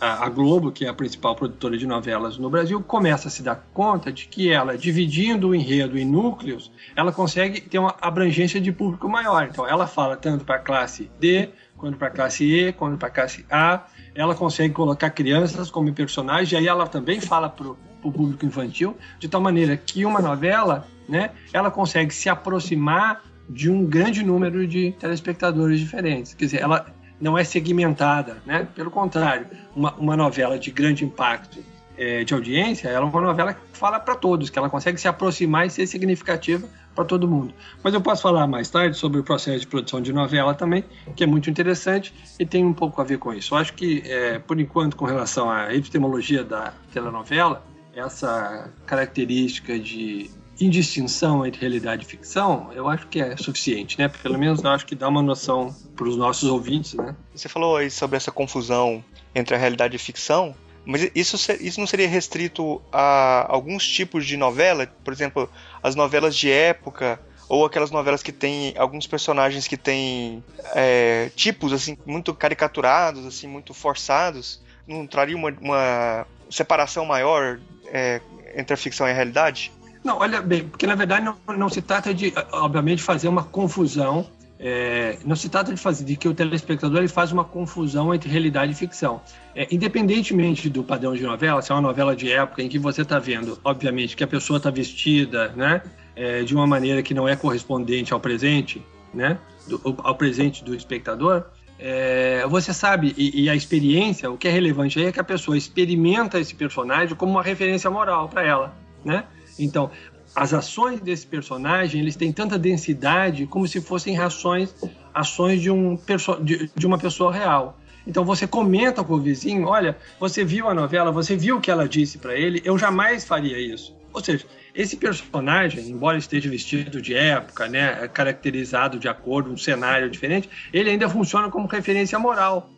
a, 0.00 0.28
Globo, 0.30 0.72
que 0.72 0.86
é 0.86 0.88
a 0.88 0.94
principal 0.94 1.36
produtora 1.36 1.76
de 1.76 1.86
novelas 1.86 2.38
no 2.38 2.48
Brasil, 2.48 2.82
começa 2.82 3.28
a 3.28 3.30
se 3.30 3.42
dar 3.42 3.56
conta 3.74 4.10
de 4.10 4.26
que 4.26 4.50
ela, 4.50 4.76
dividindo 4.76 5.48
o 5.48 5.54
enredo 5.54 5.98
em 5.98 6.04
núcleos, 6.06 6.72
ela 6.96 7.12
consegue 7.12 7.60
ter 7.60 7.78
uma 7.78 7.94
abrangência 8.00 8.60
de 8.60 8.72
público 8.72 9.08
maior. 9.08 9.48
Então, 9.50 9.68
ela 9.68 9.86
fala 9.86 10.16
tanto 10.16 10.44
para 10.44 10.56
a 10.56 10.58
classe 10.58 11.10
D, 11.20 11.50
quanto 11.76 11.98
para 11.98 12.08
a 12.08 12.10
classe 12.10 12.44
E, 12.44 12.72
quanto 12.72 12.96
para 12.96 13.08
a 13.08 13.10
classe 13.10 13.44
A. 13.50 13.84
Ela 14.14 14.34
consegue 14.34 14.72
colocar 14.72 15.10
crianças 15.10 15.70
como 15.70 15.92
personagens, 15.92 16.50
e 16.52 16.56
aí 16.56 16.66
ela 16.66 16.86
também 16.86 17.20
fala 17.20 17.48
para 17.48 17.68
o 17.68 17.76
público 18.00 18.46
infantil, 18.46 18.96
de 19.18 19.28
tal 19.28 19.40
maneira 19.40 19.76
que 19.76 20.04
uma 20.06 20.22
novela, 20.22 20.86
né, 21.06 21.30
ela 21.52 21.70
consegue 21.70 22.14
se 22.14 22.28
aproximar 22.28 23.22
de 23.48 23.68
um 23.68 23.84
grande 23.84 24.22
número 24.22 24.66
de 24.66 24.92
telespectadores 24.92 25.78
diferentes. 25.78 26.32
Quer 26.34 26.44
dizer, 26.46 26.62
ela 26.62 26.86
não 27.20 27.36
é 27.36 27.44
segmentada, 27.44 28.38
né? 28.46 28.66
Pelo 28.74 28.90
contrário, 28.90 29.46
uma, 29.74 29.94
uma 29.94 30.16
novela 30.16 30.58
de 30.58 30.70
grande 30.70 31.04
impacto 31.04 31.62
é, 31.96 32.24
de 32.24 32.32
audiência, 32.32 32.88
ela 32.88 33.04
é 33.04 33.08
uma 33.08 33.20
novela 33.20 33.52
que 33.52 33.60
fala 33.72 34.00
para 34.00 34.14
todos, 34.14 34.48
que 34.48 34.58
ela 34.58 34.70
consegue 34.70 34.98
se 34.98 35.06
aproximar 35.06 35.66
e 35.66 35.70
ser 35.70 35.86
significativa 35.86 36.66
para 36.94 37.04
todo 37.04 37.28
mundo. 37.28 37.52
Mas 37.84 37.92
eu 37.92 38.00
posso 38.00 38.22
falar 38.22 38.46
mais 38.46 38.70
tarde 38.70 38.96
sobre 38.96 39.20
o 39.20 39.22
processo 39.22 39.60
de 39.60 39.66
produção 39.66 40.00
de 40.00 40.12
novela 40.12 40.54
também, 40.54 40.82
que 41.14 41.22
é 41.22 41.26
muito 41.26 41.50
interessante 41.50 42.14
e 42.38 42.46
tem 42.46 42.64
um 42.64 42.72
pouco 42.72 43.00
a 43.00 43.04
ver 43.04 43.18
com 43.18 43.34
isso. 43.34 43.54
Eu 43.54 43.58
acho 43.58 43.74
que, 43.74 44.02
é, 44.06 44.38
por 44.38 44.58
enquanto, 44.58 44.96
com 44.96 45.04
relação 45.04 45.50
à 45.50 45.74
epistemologia 45.74 46.42
da 46.42 46.72
telenovela, 46.92 47.62
essa 47.94 48.70
característica 48.86 49.78
de 49.78 50.30
indistinção 50.60 51.46
entre 51.46 51.60
realidade 51.60 52.04
e 52.04 52.06
ficção, 52.06 52.70
eu 52.74 52.88
acho 52.88 53.06
que 53.06 53.20
é 53.20 53.36
suficiente, 53.36 53.98
né? 53.98 54.08
Pelo 54.08 54.38
menos 54.38 54.62
eu 54.62 54.70
acho 54.70 54.86
que 54.86 54.94
dá 54.94 55.08
uma 55.08 55.22
noção 55.22 55.74
para 55.96 56.06
os 56.06 56.16
nossos 56.16 56.48
ouvintes, 56.48 56.94
né? 56.94 57.16
Você 57.34 57.48
falou 57.48 57.76
aí 57.76 57.90
sobre 57.90 58.16
essa 58.16 58.30
confusão 58.30 59.02
entre 59.34 59.54
a 59.54 59.58
realidade 59.58 59.96
e 59.96 59.98
ficção, 59.98 60.54
mas 60.84 61.10
isso, 61.14 61.36
isso 61.60 61.80
não 61.80 61.86
seria 61.86 62.08
restrito 62.08 62.80
a 62.92 63.46
alguns 63.48 63.86
tipos 63.86 64.26
de 64.26 64.36
novela? 64.36 64.86
Por 65.04 65.12
exemplo, 65.12 65.48
as 65.82 65.94
novelas 65.94 66.36
de 66.36 66.50
época 66.50 67.20
ou 67.48 67.64
aquelas 67.64 67.90
novelas 67.90 68.22
que 68.22 68.32
tem 68.32 68.74
alguns 68.76 69.06
personagens 69.06 69.66
que 69.66 69.76
têm 69.76 70.42
é, 70.74 71.30
tipos 71.34 71.72
assim 71.72 71.98
muito 72.06 72.32
caricaturados, 72.32 73.26
assim 73.26 73.48
muito 73.48 73.74
forçados, 73.74 74.62
não 74.86 75.06
traria 75.06 75.36
uma, 75.36 75.50
uma 75.60 76.26
separação 76.48 77.04
maior 77.04 77.58
é, 77.86 78.20
entre 78.54 78.74
a 78.74 78.76
ficção 78.76 79.06
e 79.06 79.10
a 79.10 79.14
realidade? 79.14 79.72
Não, 80.02 80.18
olha 80.18 80.40
bem, 80.40 80.64
porque 80.64 80.86
na 80.86 80.94
verdade 80.94 81.24
não, 81.24 81.36
não 81.56 81.68
se 81.68 81.82
trata 81.82 82.14
de, 82.14 82.32
obviamente, 82.52 83.02
fazer 83.02 83.28
uma 83.28 83.44
confusão. 83.44 84.26
É, 84.62 85.16
não 85.24 85.34
se 85.34 85.48
trata 85.48 85.72
de 85.72 85.80
fazer 85.80 86.04
de 86.04 86.16
que 86.16 86.28
o 86.28 86.34
telespectador 86.34 86.98
ele 86.98 87.08
faz 87.08 87.32
uma 87.32 87.44
confusão 87.44 88.14
entre 88.14 88.28
realidade 88.28 88.72
e 88.72 88.74
ficção. 88.74 89.22
É, 89.54 89.66
independentemente 89.70 90.68
do 90.68 90.82
padrão 90.82 91.14
de 91.14 91.22
novela, 91.22 91.62
se 91.62 91.72
é 91.72 91.74
uma 91.74 91.80
novela 91.80 92.14
de 92.14 92.30
época 92.30 92.62
em 92.62 92.68
que 92.68 92.78
você 92.78 93.00
está 93.00 93.18
vendo, 93.18 93.58
obviamente, 93.64 94.14
que 94.14 94.22
a 94.22 94.26
pessoa 94.26 94.58
está 94.58 94.70
vestida, 94.70 95.48
né, 95.56 95.82
é, 96.14 96.42
de 96.42 96.54
uma 96.54 96.66
maneira 96.66 97.02
que 97.02 97.14
não 97.14 97.26
é 97.26 97.36
correspondente 97.36 98.12
ao 98.12 98.20
presente, 98.20 98.84
né, 99.14 99.38
do, 99.66 99.80
ao 100.02 100.14
presente 100.14 100.62
do 100.62 100.74
espectador, 100.74 101.46
é, 101.78 102.46
você 102.46 102.74
sabe, 102.74 103.14
e, 103.16 103.44
e, 103.44 103.48
a 103.48 103.54
experiência, 103.54 104.30
o 104.30 104.36
que 104.36 104.46
é 104.46 104.50
relevante 104.50 104.98
aí 104.98 105.06
é 105.06 105.12
que 105.12 105.18
a 105.18 105.24
pessoa 105.24 105.56
experimenta 105.56 106.38
esse 106.38 106.54
personagem 106.54 107.16
como 107.16 107.32
uma 107.32 107.42
referência 107.42 107.88
moral 107.88 108.28
para 108.28 108.44
ela, 108.44 108.74
né? 109.02 109.24
Então, 109.64 109.90
as 110.34 110.54
ações 110.54 111.00
desse 111.00 111.26
personagem, 111.26 112.00
eles 112.00 112.16
têm 112.16 112.32
tanta 112.32 112.58
densidade 112.58 113.46
como 113.46 113.66
se 113.66 113.80
fossem 113.80 114.18
ações, 114.18 114.74
ações 115.12 115.60
de, 115.60 115.70
um, 115.70 115.98
de, 116.42 116.70
de 116.74 116.86
uma 116.86 116.98
pessoa 116.98 117.32
real. 117.32 117.78
Então 118.06 118.24
você 118.24 118.46
comenta 118.46 119.04
com 119.04 119.14
o 119.14 119.20
vizinho, 119.20 119.66
olha, 119.66 119.96
você 120.18 120.44
viu 120.44 120.68
a 120.68 120.74
novela, 120.74 121.12
você 121.12 121.36
viu 121.36 121.58
o 121.58 121.60
que 121.60 121.70
ela 121.70 121.88
disse 121.88 122.18
para 122.18 122.34
ele, 122.34 122.62
eu 122.64 122.78
jamais 122.78 123.24
faria 123.24 123.58
isso. 123.58 123.94
Ou 124.12 124.22
seja, 124.22 124.46
esse 124.74 124.96
personagem, 124.96 125.88
embora 125.88 126.18
esteja 126.18 126.48
vestido 126.50 127.00
de 127.00 127.14
época, 127.14 127.68
né, 127.68 128.08
caracterizado 128.08 128.98
de 128.98 129.08
acordo 129.08 129.52
um 129.52 129.56
cenário 129.56 130.10
diferente, 130.10 130.48
ele 130.72 130.90
ainda 130.90 131.08
funciona 131.08 131.50
como 131.50 131.66
referência 131.66 132.18
moral. 132.18 132.70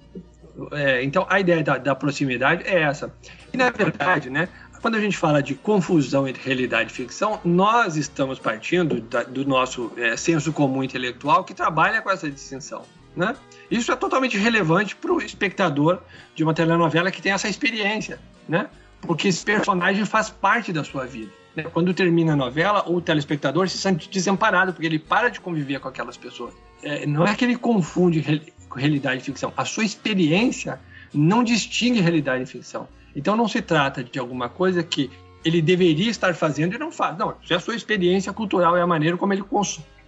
É, 0.72 1.02
então 1.02 1.26
a 1.30 1.40
ideia 1.40 1.62
da, 1.62 1.78
da, 1.78 1.94
proximidade 1.94 2.64
é 2.66 2.82
essa. 2.82 3.14
E 3.52 3.56
na 3.56 3.70
verdade, 3.70 4.28
né, 4.28 4.48
quando 4.82 4.96
a 4.96 5.00
gente 5.00 5.16
fala 5.16 5.40
de 5.40 5.54
confusão 5.54 6.26
entre 6.26 6.42
realidade 6.42 6.90
e 6.90 6.92
ficção, 6.92 7.40
nós 7.44 7.96
estamos 7.96 8.40
partindo 8.40 9.00
da, 9.00 9.22
do 9.22 9.46
nosso 9.46 9.92
é, 9.96 10.16
senso 10.16 10.52
comum 10.52 10.82
intelectual 10.82 11.44
que 11.44 11.54
trabalha 11.54 12.02
com 12.02 12.10
essa 12.10 12.28
distinção. 12.28 12.82
Né? 13.14 13.36
Isso 13.70 13.92
é 13.92 13.96
totalmente 13.96 14.36
relevante 14.36 14.96
para 14.96 15.12
o 15.12 15.18
espectador 15.22 16.00
de 16.34 16.42
uma 16.42 16.52
telenovela 16.52 17.12
que 17.12 17.22
tem 17.22 17.30
essa 17.30 17.48
experiência, 17.48 18.18
né? 18.48 18.68
porque 19.00 19.28
esse 19.28 19.44
personagem 19.44 20.04
faz 20.04 20.28
parte 20.28 20.72
da 20.72 20.82
sua 20.82 21.06
vida. 21.06 21.30
Né? 21.54 21.62
Quando 21.62 21.94
termina 21.94 22.32
a 22.32 22.36
novela, 22.36 22.82
o 22.90 23.00
telespectador 23.00 23.68
se 23.68 23.78
sente 23.78 24.10
desamparado, 24.10 24.72
porque 24.72 24.86
ele 24.86 24.98
para 24.98 25.28
de 25.28 25.40
conviver 25.40 25.78
com 25.78 25.86
aquelas 25.86 26.16
pessoas. 26.16 26.54
É, 26.82 27.06
não 27.06 27.24
é 27.24 27.36
que 27.36 27.44
ele 27.44 27.56
confunde 27.56 28.42
realidade 28.74 29.22
e 29.22 29.24
ficção, 29.24 29.52
a 29.56 29.64
sua 29.64 29.84
experiência 29.84 30.80
não 31.14 31.44
distingue 31.44 32.00
realidade 32.00 32.42
e 32.42 32.46
ficção. 32.46 32.88
Então 33.14 33.36
não 33.36 33.48
se 33.48 33.60
trata 33.60 34.02
de 34.02 34.18
alguma 34.18 34.48
coisa 34.48 34.82
que 34.82 35.10
ele 35.44 35.60
deveria 35.60 36.10
estar 36.10 36.34
fazendo 36.34 36.74
e 36.74 36.78
não 36.78 36.92
faz. 36.92 37.16
Não, 37.18 37.34
isso 37.42 37.52
é 37.52 37.56
a 37.56 37.60
sua 37.60 37.74
experiência 37.74 38.32
cultural, 38.32 38.76
é 38.76 38.82
a 38.82 38.86
maneira 38.86 39.16
como 39.16 39.32
ele 39.32 39.44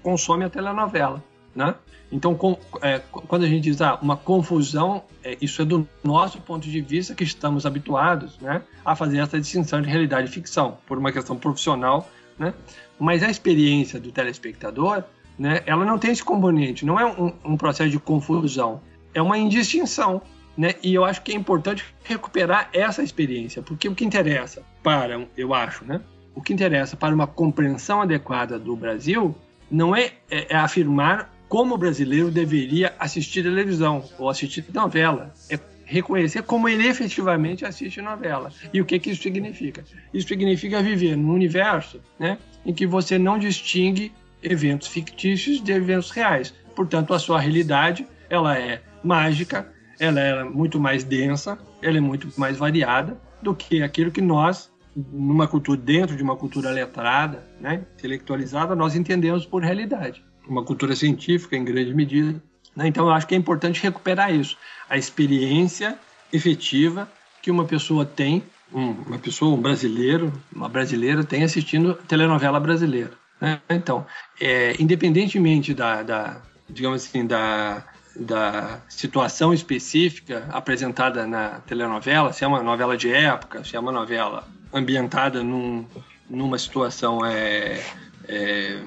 consome 0.03 0.45
a 0.45 0.51
telenovela. 0.51 1.23
né? 1.55 1.75
Então, 2.12 2.35
com, 2.35 2.57
é, 2.81 3.01
quando 3.11 3.45
a 3.45 3.49
gente 3.49 3.64
diz 3.64 3.81
ah, 3.81 3.99
uma 4.01 4.17
confusão, 4.17 5.03
é, 5.23 5.37
isso 5.40 5.61
é 5.62 5.64
do 5.64 5.88
nosso 6.03 6.40
ponto 6.40 6.69
de 6.69 6.81
vista 6.81 7.14
que 7.14 7.25
estamos 7.25 7.67
habituados 7.67 8.38
né, 8.38 8.62
a 8.85 8.95
fazer 8.95 9.19
essa 9.19 9.40
distinção 9.40 9.83
de 9.83 9.88
realidade 9.88 10.29
e 10.29 10.33
ficção, 10.33 10.79
por 10.87 10.97
uma 10.97 11.11
questão 11.11 11.37
profissional. 11.37 12.09
Né? 12.38 12.55
Mas 13.01 13.23
a 13.23 13.31
experiência 13.31 13.99
do 13.99 14.12
telespectador, 14.12 15.03
né, 15.37 15.62
ela 15.67 15.85
não 15.85 15.99
tem 15.99 16.12
esse 16.12 16.23
componente, 16.23 16.87
não 16.87 17.01
é 17.01 17.05
um, 17.05 17.33
um 17.45 17.57
processo 17.57 17.90
de 17.90 17.99
confusão, 17.99 18.81
é 19.12 19.21
uma 19.21 19.37
indistinção. 19.37 20.23
Né? 20.57 20.75
E 20.83 20.95
eu 20.95 21.05
acho 21.05 21.23
que 21.23 21.33
é 21.33 21.35
importante 21.35 21.85
recuperar 22.05 22.69
essa 22.73 23.03
experiência, 23.03 23.61
porque 23.61 23.88
o 23.88 23.95
que 23.95 24.05
interessa 24.05 24.62
para, 24.83 25.27
eu 25.37 25.53
acho, 25.53 25.85
né? 25.85 26.01
o 26.35 26.43
que 26.43 26.53
interessa 26.53 26.97
para 26.97 27.14
uma 27.14 27.27
compreensão 27.27 28.03
adequada 28.03 28.59
do 28.59 28.75
Brasil 28.77 29.35
não 29.71 29.95
é, 29.95 30.12
é, 30.31 30.55
é 30.55 30.57
afirmar 30.57 31.33
como 31.49 31.75
o 31.75 31.79
brasileiro 31.79 32.31
deveria 32.31 32.95
assistir 32.99 33.43
televisão 33.43 34.05
ou 34.19 34.29
assistir 34.29 34.64
novela. 34.73 35.33
É 35.49 35.59
reconhecer 35.85 36.43
como 36.43 36.69
ele 36.69 36.87
efetivamente 36.87 37.64
assiste 37.64 38.01
novela. 38.01 38.51
E 38.73 38.81
o 38.81 38.85
que, 38.85 38.99
que 38.99 39.11
isso 39.11 39.23
significa? 39.23 39.85
Isso 40.12 40.29
significa 40.29 40.83
viver 40.83 41.17
num 41.17 41.33
universo 41.33 42.01
né, 42.19 42.38
em 42.64 42.73
que 42.73 42.87
você 42.87 43.19
não 43.19 43.38
distingue 43.38 44.12
eventos 44.43 44.88
fictícios 44.88 45.62
de 45.62 45.73
eventos 45.73 46.11
reais. 46.11 46.55
Portanto, 46.75 47.14
a 47.14 47.19
sua 47.19 47.38
realidade 47.38 48.07
ela 48.29 48.59
é 48.59 48.83
mágica, 49.03 49.73
ela 49.99 50.21
é 50.21 50.45
muito 50.45 50.79
mais 50.81 51.05
densa, 51.05 51.59
ela 51.83 51.97
é 51.97 52.01
muito 52.01 52.29
mais 52.37 52.57
variada 52.57 53.17
do 53.43 53.55
que 53.55 53.83
aquilo 53.83 54.11
que 54.11 54.21
nós, 54.21 54.71
numa 54.95 55.47
cultura 55.47 55.81
dentro 55.81 56.17
de 56.17 56.23
uma 56.23 56.37
cultura 56.37 56.71
letrada, 56.71 57.47
né, 57.61 57.83
intelectualizada, 57.97 58.75
nós 58.75 58.95
entendemos 58.95 59.45
por 59.45 59.63
realidade 59.63 60.25
uma 60.49 60.65
cultura 60.65 60.95
científica 60.95 61.57
em 61.57 61.65
grande 61.65 61.95
medida. 61.95 62.43
Né? 62.77 62.89
Então, 62.89 63.07
eu 63.07 63.13
acho 63.13 63.27
que 63.27 63.35
é 63.35 63.39
importante 63.39 63.83
recuperar 63.83 64.35
isso, 64.35 64.57
a 64.89 64.97
experiência 64.97 65.99
efetiva 66.33 67.09
que 67.43 67.51
uma 67.51 67.65
pessoa 67.65 68.05
tem, 68.05 68.43
um, 68.73 68.91
uma 68.91 69.19
pessoa, 69.19 69.55
um 69.55 69.61
brasileiro, 69.61 70.33
uma 70.55 70.69
brasileira 70.69 71.23
tem 71.25 71.45
assistindo 71.45 71.95
telenovela 72.09 72.59
brasileira. 72.59 73.13
Né? 73.41 73.61
Então, 73.71 74.07
é, 74.41 74.75
independentemente 74.81 75.75
da, 75.75 76.03
da, 76.03 76.43
digamos 76.69 77.05
assim, 77.05 77.27
da, 77.27 77.85
da 78.16 78.81
situação 78.88 79.53
específica 79.53 80.48
apresentada 80.53 81.27
na 81.27 81.61
telenovela, 81.61 82.33
se 82.33 82.44
é 82.44 82.46
uma 82.46 82.62
novela 82.62 82.96
de 82.96 83.12
época, 83.12 83.64
se 83.64 83.77
é 83.77 83.81
uma 83.81 83.92
novela 83.92 84.46
ambientada 84.72 85.42
num, 85.42 85.85
numa 86.29 86.59
situação 86.59 87.24
é, 87.24 87.81
é, 88.29 88.83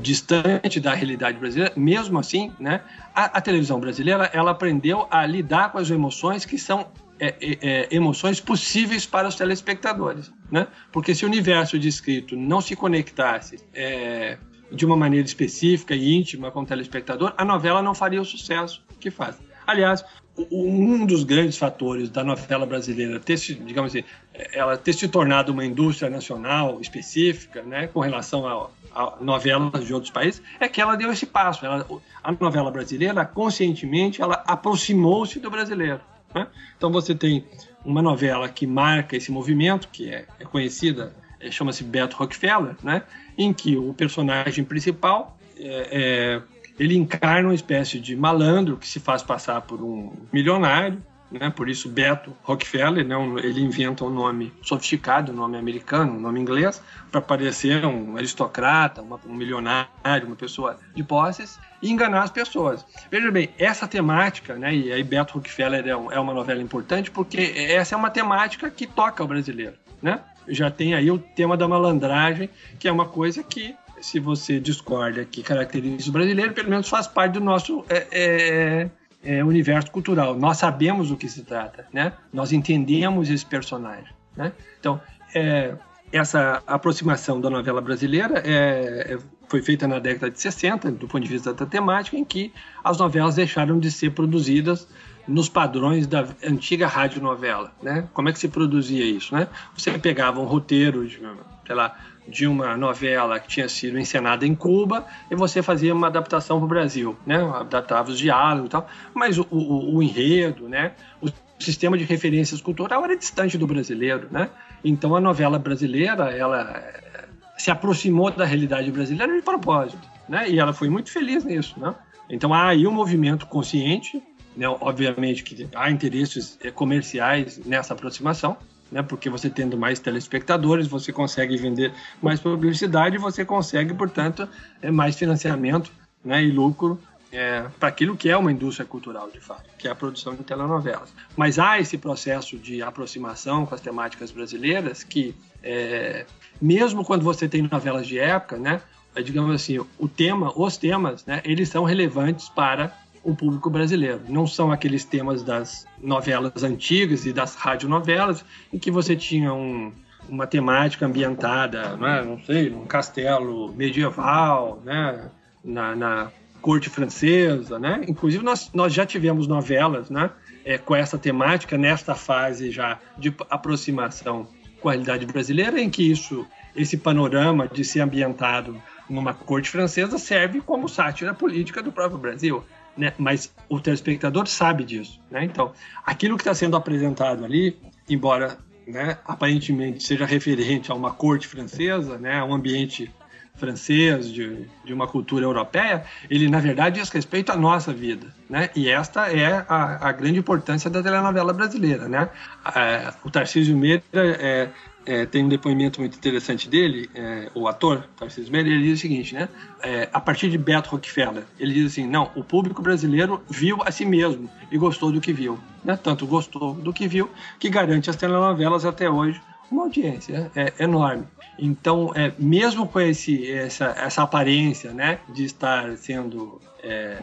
distante 0.00 0.80
da 0.80 0.94
realidade 0.94 1.38
brasileira, 1.38 1.72
mesmo 1.76 2.18
assim, 2.18 2.52
né, 2.58 2.80
a, 3.14 3.24
a, 3.24 3.40
televisão 3.40 3.78
brasileira 3.78 4.30
ela 4.32 4.50
aprendeu 4.50 5.06
a 5.10 5.24
lidar 5.24 5.70
com 5.72 5.78
as 5.78 5.90
emoções 5.90 6.44
que 6.44 6.58
são 6.58 6.86
é, 7.18 7.28
é, 7.40 7.58
é, 7.62 7.88
emoções 7.92 8.40
possíveis 8.40 9.06
para 9.06 9.28
os 9.28 9.36
telespectadores, 9.36 10.32
né? 10.50 10.66
Porque 10.90 11.14
se 11.14 11.24
o 11.24 11.28
universo 11.28 11.78
descrito 11.78 12.36
não 12.36 12.60
se 12.60 12.74
conectasse 12.74 13.60
é, 13.72 14.36
de 14.70 14.84
uma 14.84 14.96
maneira 14.96 15.26
específica 15.26 15.94
e 15.94 16.14
íntima 16.14 16.50
com 16.50 16.62
o 16.62 16.66
telespectador, 16.66 17.32
a 17.36 17.44
novela 17.44 17.82
não 17.82 17.94
faria 17.94 18.20
o 18.20 18.24
sucesso 18.24 18.82
que 18.98 19.10
faz. 19.10 19.36
Aliás, 19.66 20.04
um 20.50 21.06
dos 21.06 21.22
grandes 21.22 21.56
fatores 21.56 22.10
da 22.10 22.24
novela 22.24 22.66
brasileira 22.66 23.20
ter 23.20 23.36
se, 23.38 23.54
digamos 23.54 23.94
assim, 23.94 24.04
ela 24.52 24.76
ter 24.76 24.92
se 24.92 25.06
tornado 25.08 25.52
uma 25.52 25.64
indústria 25.64 26.10
nacional 26.10 26.80
específica, 26.80 27.62
né, 27.62 27.86
com 27.86 28.00
relação 28.00 28.46
a, 28.46 28.68
a 28.94 29.16
novelas 29.20 29.84
de 29.86 29.94
outros 29.94 30.10
países, 30.10 30.42
é 30.58 30.68
que 30.68 30.80
ela 30.80 30.96
deu 30.96 31.12
esse 31.12 31.24
passo. 31.24 31.64
Ela, 31.64 31.86
a 32.22 32.32
novela 32.32 32.70
brasileira, 32.70 33.24
conscientemente, 33.24 34.20
ela 34.20 34.42
aproximou-se 34.46 35.38
do 35.38 35.50
brasileiro. 35.50 36.00
Né? 36.34 36.48
Então 36.76 36.90
você 36.90 37.14
tem 37.14 37.44
uma 37.84 38.02
novela 38.02 38.48
que 38.48 38.66
marca 38.66 39.16
esse 39.16 39.30
movimento, 39.30 39.88
que 39.88 40.12
é, 40.12 40.26
é 40.40 40.44
conhecida, 40.44 41.14
é, 41.38 41.50
chama-se 41.50 41.84
Beto 41.84 42.16
Rockefeller, 42.16 42.74
né, 42.82 43.02
em 43.36 43.52
que 43.52 43.76
o 43.76 43.92
personagem 43.94 44.64
principal 44.64 45.36
é, 45.58 46.40
é 46.40 46.42
ele 46.78 46.96
encarna 46.96 47.48
uma 47.48 47.54
espécie 47.54 48.00
de 48.00 48.16
malandro 48.16 48.76
que 48.76 48.86
se 48.86 48.98
faz 48.98 49.22
passar 49.22 49.60
por 49.60 49.80
um 49.80 50.12
milionário, 50.32 51.00
né? 51.30 51.50
Por 51.50 51.68
isso 51.68 51.88
Beto 51.88 52.32
Rockefeller, 52.42 53.06
né? 53.06 53.16
ele 53.42 53.60
inventa 53.60 54.04
um 54.04 54.10
nome 54.10 54.52
sofisticado, 54.62 55.32
um 55.32 55.34
nome 55.34 55.56
americano, 55.56 56.12
um 56.12 56.20
nome 56.20 56.40
inglês, 56.40 56.82
para 57.10 57.20
parecer 57.20 57.84
um 57.84 58.16
aristocrata, 58.16 59.02
uma, 59.02 59.20
um 59.26 59.34
milionário, 59.34 59.88
uma 60.26 60.36
pessoa 60.36 60.78
de 60.94 61.02
posses 61.02 61.58
e 61.82 61.90
enganar 61.90 62.22
as 62.22 62.30
pessoas. 62.30 62.84
Veja 63.10 63.30
bem, 63.30 63.50
essa 63.58 63.86
temática, 63.86 64.54
né? 64.54 64.74
E 64.74 64.92
aí 64.92 65.02
Beto 65.02 65.34
Rockefeller 65.34 65.84
é, 65.86 65.90
é 65.90 66.20
uma 66.20 66.34
novela 66.34 66.62
importante 66.62 67.10
porque 67.10 67.52
essa 67.56 67.94
é 67.94 67.98
uma 67.98 68.10
temática 68.10 68.70
que 68.70 68.86
toca 68.86 69.22
o 69.22 69.26
brasileiro, 69.26 69.74
né? 70.02 70.20
Já 70.48 70.70
tem 70.70 70.94
aí 70.94 71.10
o 71.10 71.18
tema 71.18 71.56
da 71.56 71.66
malandragem, 71.66 72.48
que 72.78 72.88
é 72.88 72.92
uma 72.92 73.06
coisa 73.06 73.42
que 73.42 73.74
se 74.00 74.20
você 74.20 74.60
discorda 74.60 75.24
que 75.24 75.42
caracteriza 75.42 76.10
o 76.10 76.12
brasileiro, 76.12 76.52
pelo 76.52 76.68
menos 76.68 76.88
faz 76.88 77.06
parte 77.06 77.32
do 77.34 77.40
nosso 77.40 77.84
é, 77.88 78.06
é, 78.12 78.90
é, 79.24 79.44
universo 79.44 79.90
cultural. 79.90 80.36
Nós 80.36 80.58
sabemos 80.58 81.10
o 81.10 81.16
que 81.16 81.28
se 81.28 81.42
trata, 81.42 81.86
né? 81.92 82.12
Nós 82.32 82.52
entendemos 82.52 83.30
esse 83.30 83.46
personagem, 83.46 84.12
né? 84.36 84.52
Então, 84.78 85.00
é, 85.34 85.74
essa 86.12 86.62
aproximação 86.66 87.40
da 87.40 87.48
novela 87.48 87.80
brasileira 87.80 88.42
é, 88.44 89.14
é 89.14 89.18
foi 89.48 89.62
feita 89.62 89.86
na 89.86 89.98
década 89.98 90.30
de 90.30 90.40
60, 90.40 90.90
do 90.90 91.06
ponto 91.06 91.22
de 91.22 91.28
vista 91.28 91.52
da 91.52 91.66
temática, 91.66 92.16
em 92.16 92.24
que 92.24 92.52
as 92.82 92.98
novelas 92.98 93.36
deixaram 93.36 93.78
de 93.78 93.90
ser 93.90 94.10
produzidas 94.10 94.88
nos 95.26 95.48
padrões 95.48 96.06
da 96.06 96.26
antiga 96.44 96.86
radionovela, 96.86 97.72
né? 97.82 98.08
Como 98.12 98.28
é 98.28 98.32
que 98.32 98.38
se 98.38 98.48
produzia 98.48 99.04
isso, 99.04 99.34
né? 99.34 99.48
Você 99.76 99.98
pegava 99.98 100.40
um 100.40 100.44
roteiro, 100.44 101.06
de, 101.06 101.18
sei 101.66 101.74
lá, 101.74 101.96
de 102.26 102.46
uma 102.46 102.76
novela 102.76 103.38
que 103.38 103.48
tinha 103.48 103.68
sido 103.68 103.98
encenada 103.98 104.46
em 104.46 104.54
Cuba 104.54 105.06
e 105.30 105.34
você 105.34 105.62
fazia 105.62 105.94
uma 105.94 106.06
adaptação 106.06 106.58
para 106.58 106.64
o 106.64 106.68
Brasil, 106.68 107.16
né? 107.26 107.36
Adaptava 107.54 108.10
os 108.10 108.18
diálogos 108.18 108.66
e 108.66 108.70
tal, 108.70 108.88
mas 109.12 109.38
o, 109.38 109.46
o, 109.50 109.96
o, 109.96 110.02
enredo, 110.02 110.68
né? 110.68 110.92
O 111.20 111.28
sistema 111.58 111.96
de 111.96 112.04
referências 112.04 112.60
cultural 112.60 113.04
era 113.04 113.16
distante 113.16 113.58
do 113.58 113.66
brasileiro, 113.66 114.28
né? 114.30 114.50
Então 114.84 115.14
a 115.14 115.20
novela 115.20 115.58
brasileira, 115.58 116.30
ela 116.30 116.62
eh, 116.76 117.28
se 117.56 117.70
aproximou 117.70 118.30
da 118.30 118.44
realidade 118.44 118.90
brasileira 118.90 119.34
de 119.34 119.42
propósito, 119.42 120.08
né? 120.28 120.48
E 120.48 120.58
ela 120.58 120.72
foi 120.72 120.88
muito 120.88 121.10
feliz 121.10 121.44
nisso, 121.44 121.78
né? 121.78 121.94
Então 122.28 122.54
há 122.54 122.68
aí 122.68 122.86
um 122.86 122.92
movimento 122.92 123.46
consciente, 123.46 124.22
né? 124.56 124.68
Obviamente 124.68 125.42
que 125.42 125.68
há 125.74 125.90
interesses 125.90 126.58
eh, 126.62 126.70
comerciais 126.70 127.58
nessa 127.64 127.94
aproximação, 127.94 128.56
né? 128.90 129.02
Porque 129.02 129.28
você 129.28 129.50
tendo 129.50 129.76
mais 129.76 129.98
telespectadores, 129.98 130.86
você 130.86 131.12
consegue 131.12 131.56
vender 131.56 131.92
mais 132.22 132.40
publicidade, 132.40 133.18
você 133.18 133.44
consegue, 133.44 133.92
portanto, 133.94 134.48
é, 134.80 134.90
mais 134.90 135.16
financiamento 135.16 135.90
né, 136.24 136.42
e 136.42 136.50
lucro 136.50 137.00
é, 137.32 137.66
para 137.80 137.88
aquilo 137.88 138.16
que 138.16 138.30
é 138.30 138.36
uma 138.36 138.52
indústria 138.52 138.86
cultural, 138.86 139.28
de 139.30 139.40
fato, 139.40 139.68
que 139.76 139.88
é 139.88 139.90
a 139.90 139.94
produção 139.94 140.34
de 140.36 140.44
telenovelas. 140.44 141.12
Mas 141.36 141.58
há 141.58 141.80
esse 141.80 141.98
processo 141.98 142.56
de 142.56 142.80
aproximação 142.80 143.66
com 143.66 143.74
as 143.74 143.80
temáticas 143.80 144.30
brasileiras 144.30 145.02
que, 145.02 145.34
é, 145.60 146.24
mesmo 146.62 147.04
quando 147.04 147.22
você 147.22 147.48
tem 147.48 147.62
novelas 147.62 148.06
de 148.06 148.18
época, 148.18 148.56
né, 148.56 148.80
é, 149.16 149.22
digamos 149.22 149.52
assim, 149.52 149.78
o 149.98 150.08
tema, 150.08 150.52
os 150.54 150.76
temas, 150.76 151.24
né, 151.26 151.42
eles 151.44 151.68
são 151.68 151.82
relevantes 151.82 152.48
para 152.48 152.96
o 153.24 153.34
público 153.34 153.70
brasileiro. 153.70 154.20
Não 154.28 154.46
são 154.46 154.70
aqueles 154.70 155.04
temas 155.04 155.42
das 155.42 155.86
novelas 156.00 156.62
antigas 156.62 157.24
e 157.24 157.32
das 157.32 157.54
radionovelas 157.54 158.44
em 158.72 158.78
que 158.78 158.90
você 158.90 159.16
tinha 159.16 159.52
um, 159.52 159.92
uma 160.28 160.46
temática 160.46 161.06
ambientada, 161.06 161.96
não, 161.96 162.06
é? 162.06 162.24
não 162.24 162.44
sei, 162.44 162.70
num 162.70 162.84
castelo 162.84 163.72
medieval, 163.74 164.80
né? 164.84 165.30
na, 165.64 165.96
na 165.96 166.30
corte 166.60 166.88
francesa, 166.90 167.78
né? 167.78 168.02
Inclusive 168.06 168.44
nós, 168.44 168.70
nós 168.72 168.92
já 168.92 169.04
tivemos 169.04 169.46
novelas, 169.46 170.10
né? 170.10 170.30
É, 170.64 170.78
com 170.78 170.94
essa 170.94 171.18
temática 171.18 171.76
nesta 171.76 172.14
fase 172.14 172.70
já 172.70 172.98
de 173.18 173.34
aproximação 173.50 174.46
com 174.80 174.88
a 174.88 174.92
realidade 174.92 175.26
brasileira, 175.26 175.80
em 175.80 175.90
que 175.90 176.10
isso, 176.10 176.46
esse 176.74 176.96
panorama 176.96 177.68
de 177.68 177.84
ser 177.84 178.00
ambientado 178.00 178.80
numa 179.08 179.34
corte 179.34 179.68
francesa 179.68 180.16
serve 180.16 180.62
como 180.62 180.88
sátira 180.88 181.34
política 181.34 181.82
do 181.82 181.92
próprio 181.92 182.18
Brasil 182.18 182.64
né? 182.96 183.12
mas 183.18 183.52
o 183.68 183.80
telespectador 183.80 184.46
sabe 184.46 184.84
disso. 184.84 185.20
Né? 185.30 185.44
Então, 185.44 185.72
aquilo 186.04 186.36
que 186.36 186.42
está 186.42 186.54
sendo 186.54 186.76
apresentado 186.76 187.44
ali, 187.44 187.76
embora 188.08 188.58
né, 188.86 189.18
aparentemente 189.24 190.04
seja 190.04 190.26
referente 190.26 190.90
a 190.90 190.94
uma 190.94 191.12
corte 191.12 191.46
francesa, 191.46 192.18
né, 192.18 192.38
a 192.38 192.44
um 192.44 192.54
ambiente 192.54 193.10
francês, 193.56 194.32
de, 194.32 194.66
de 194.84 194.92
uma 194.92 195.06
cultura 195.06 195.44
europeia, 195.44 196.04
ele 196.28 196.48
na 196.48 196.58
verdade 196.58 197.00
diz 197.00 197.08
respeito 197.08 197.52
à 197.52 197.56
nossa 197.56 197.92
vida, 197.92 198.26
né? 198.50 198.68
E 198.74 198.88
esta 198.88 199.32
é 199.32 199.64
a, 199.68 200.08
a 200.08 200.12
grande 200.12 200.40
importância 200.40 200.90
da 200.90 201.00
telenovela 201.00 201.52
brasileira, 201.52 202.08
né? 202.08 202.28
É, 202.74 203.12
o 203.24 203.30
Tarcísio 203.30 203.76
Meira 203.76 204.02
é, 204.12 204.70
é, 205.06 205.26
tem 205.26 205.44
um 205.44 205.48
depoimento 205.48 206.00
muito 206.00 206.16
interessante 206.16 206.68
dele, 206.68 207.10
é, 207.14 207.50
o 207.54 207.68
ator, 207.68 208.08
Tarcísio 208.16 208.50
Meira, 208.50 208.68
ele 208.68 208.82
diz 208.82 208.98
o 208.98 209.02
seguinte, 209.02 209.34
né? 209.34 209.48
É, 209.82 210.08
a 210.12 210.20
partir 210.20 210.50
de 210.50 210.58
Beto 210.58 210.90
Rockefeller, 210.90 211.44
ele 211.58 211.74
diz 211.74 211.92
assim, 211.92 212.06
não, 212.06 212.30
o 212.34 212.42
público 212.42 212.82
brasileiro 212.82 213.42
viu 213.48 213.82
a 213.84 213.90
si 213.90 214.04
mesmo 214.04 214.48
e 214.70 214.78
gostou 214.78 215.12
do 215.12 215.20
que 215.20 215.32
viu. 215.32 215.58
Né? 215.84 215.98
Tanto 216.02 216.26
gostou 216.26 216.74
do 216.74 216.92
que 216.92 217.06
viu, 217.06 217.30
que 217.58 217.68
garante 217.68 218.08
as 218.08 218.16
telenovelas 218.16 218.84
até 218.84 219.08
hoje 219.08 219.40
uma 219.70 219.84
audiência 219.84 220.50
é, 220.54 220.72
enorme. 220.78 221.24
Então, 221.58 222.12
é, 222.14 222.32
mesmo 222.38 222.86
com 222.86 223.00
esse, 223.00 223.50
essa, 223.50 223.86
essa 223.98 224.22
aparência 224.22 224.92
né, 224.92 225.18
de 225.28 225.44
estar 225.44 225.96
sendo 225.96 226.60
é, 226.82 227.22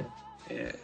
é, 0.49 0.75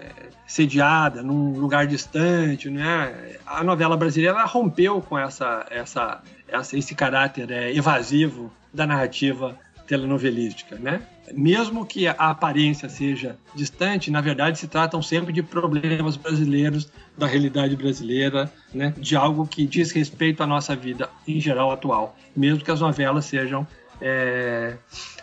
sediada 0.45 1.21
num 1.21 1.59
lugar 1.59 1.87
distante, 1.87 2.69
né, 2.69 3.37
a 3.45 3.63
novela 3.63 3.95
brasileira 3.95 4.43
rompeu 4.45 5.01
com 5.01 5.17
essa, 5.17 5.65
essa, 5.69 6.21
essa, 6.47 6.77
esse 6.77 6.95
caráter 6.95 7.51
é, 7.51 7.75
evasivo 7.75 8.51
da 8.73 8.85
narrativa 8.85 9.57
telenovelística, 9.87 10.75
né? 10.77 11.01
Mesmo 11.33 11.85
que 11.85 12.07
a 12.07 12.13
aparência 12.13 12.87
seja 12.89 13.37
distante, 13.55 14.11
na 14.11 14.21
verdade 14.21 14.59
se 14.59 14.67
tratam 14.67 15.01
sempre 15.01 15.33
de 15.33 15.41
problemas 15.41 16.15
brasileiros, 16.17 16.89
da 17.17 17.25
realidade 17.25 17.75
brasileira, 17.75 18.51
né? 18.73 18.93
De 18.97 19.15
algo 19.15 19.47
que 19.47 19.65
diz 19.65 19.91
respeito 19.91 20.43
à 20.43 20.47
nossa 20.47 20.75
vida 20.75 21.09
em 21.27 21.39
geral 21.39 21.71
atual, 21.71 22.17
mesmo 22.35 22.63
que 22.63 22.71
as 22.71 22.81
novelas 22.81 23.25
sejam 23.25 23.65
é, 24.01 24.75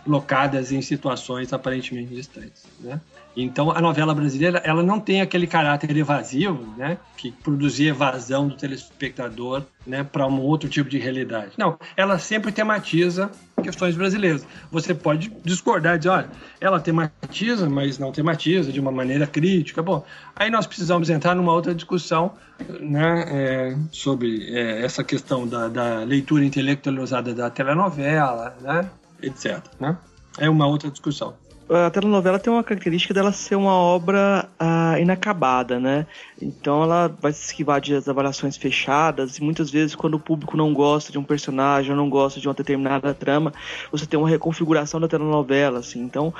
locadas 0.07 0.73
em 0.73 0.83
situações 0.83 1.53
aparentemente 1.53 2.15
distantes, 2.15 2.65
né? 2.81 3.01
Então 3.37 3.70
a 3.70 3.81
novela 3.81 4.14
brasileira 4.14 4.61
ela 4.64 4.83
não 4.83 5.01
tem 5.01 5.20
aquele 5.20 5.47
caráter 5.47 5.97
evasivo, 5.97 6.75
né, 6.77 6.99
que 7.16 7.33
produzia 7.33 7.90
evasão 7.90 8.49
do 8.49 8.57
telespectador, 8.57 9.64
né, 9.87 10.05
para 10.05 10.27
um 10.27 10.40
outro 10.40 10.68
tipo 10.68 10.88
de 10.88 10.99
realidade. 10.99 11.53
Não, 11.59 11.79
ela 11.97 12.18
sempre 12.18 12.53
tematiza 12.53 13.31
questões 13.62 13.97
brasileiras. 13.97 14.47
Você 14.70 14.94
pode 14.94 15.33
discordar, 15.44 15.99
dizer, 15.99 16.11
olha, 16.11 16.29
ela 16.61 16.79
tematiza, 16.79 17.68
mas 17.68 17.99
não 17.99 18.12
tematiza 18.12 18.70
de 18.70 18.79
uma 18.79 18.92
maneira 18.92 19.27
crítica. 19.27 19.83
Bom, 19.83 20.05
aí 20.37 20.51
nós 20.51 20.66
precisamos 20.66 21.11
entrar 21.11 21.35
numa 21.35 21.53
outra 21.53 21.75
discussão, 21.75 22.33
né, 22.81 23.25
é, 23.29 23.77
sobre 23.90 24.55
é, 24.55 24.85
essa 24.85 25.03
questão 25.03 25.47
da, 25.47 25.68
da 25.68 26.05
leitura 26.05 26.44
intelectualizada 26.44 27.35
da 27.35 27.51
telenovela, 27.51 28.57
né, 28.61 28.88
etc. 29.23 29.61
Né? 29.81 29.97
É 30.38 30.49
uma 30.49 30.66
outra 30.66 30.90
discussão 30.90 31.35
a 31.68 31.90
telenovela 31.90 32.38
tem 32.38 32.53
uma 32.53 32.62
característica 32.62 33.14
dela 33.14 33.33
ser 33.33 33.55
uma 33.55 33.72
obra 33.72 34.48
ah, 34.59 34.98
inacabada, 35.00 35.81
né? 35.81 36.07
Então 36.40 36.83
ela 36.83 37.09
vai 37.09 37.33
se 37.33 37.46
esquivar 37.46 37.81
de 37.81 37.94
avaliações 37.94 38.57
fechadas 38.57 39.38
e 39.38 39.42
muitas 39.42 39.70
vezes 39.70 39.94
quando 39.94 40.14
o 40.14 40.20
público 40.20 40.57
não 40.57 40.74
gosta 40.74 41.11
de 41.11 41.18
um 41.18 41.24
personagem 41.24 41.90
ou 41.90 41.96
não 41.96 42.11
gosta 42.11 42.38
de 42.38 42.46
uma 42.46 42.55
determinada 42.55 43.14
trama, 43.14 43.53
você 43.90 44.07
tem 44.07 44.18
uma 44.18 44.29
reconfiguração 44.29 45.00
da 45.00 45.09
telenovela, 45.09 45.79
assim. 45.79 46.03
Então 46.03 46.35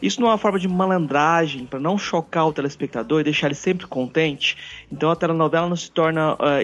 isso 0.00 0.20
não 0.20 0.28
é 0.28 0.30
uma 0.32 0.38
forma 0.38 0.60
de 0.60 0.68
malandragem 0.68 1.66
para 1.66 1.80
não 1.80 1.98
chocar 1.98 2.46
o 2.46 2.52
telespectador 2.52 3.20
e 3.20 3.24
deixar 3.24 3.48
ele 3.48 3.54
sempre 3.54 3.86
contente. 3.86 4.56
Então 4.90 5.10
a 5.10 5.16
telenovela 5.16 5.68
não 5.68 5.76
se 5.76 5.90
torna 5.90 6.34
uh, 6.34 6.62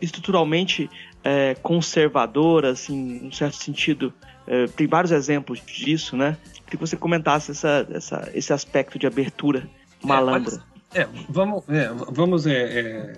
estruturalmente 0.00 0.84
uh, 0.84 1.60
conservadora, 1.60 2.70
assim, 2.70 3.18
em 3.22 3.28
um 3.28 3.32
certo 3.32 3.56
sentido. 3.56 4.12
Uh, 4.46 4.70
tem 4.72 4.86
vários 4.86 5.10
exemplos 5.10 5.60
disso, 5.64 6.16
né? 6.16 6.36
que 6.76 6.76
você 6.76 6.96
comentasse 6.96 7.52
essa, 7.52 7.86
essa, 7.90 8.30
esse 8.34 8.52
aspecto 8.52 8.98
de 8.98 9.06
abertura 9.06 9.68
malandra. 10.02 10.60
É, 10.92 11.02
é 11.02 11.08
vamos, 11.28 11.64
é, 11.68 11.88
vamos 12.10 12.46
é, 12.46 12.52
é, 12.52 13.12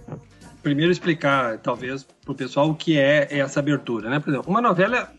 primeiro 0.63 0.93
explicar, 0.93 1.59
talvez, 1.59 2.07
para 2.25 2.33
o 2.33 2.35
pessoal 2.35 2.71
o 2.71 2.75
que 2.75 2.99
é 2.99 3.39
essa 3.39 3.61
abertura, 3.61 4.11
né? 4.11 4.21
Por 4.21 4.31
exemplo, 4.31 4.51
uma 4.51 4.61
novela 4.61 5.11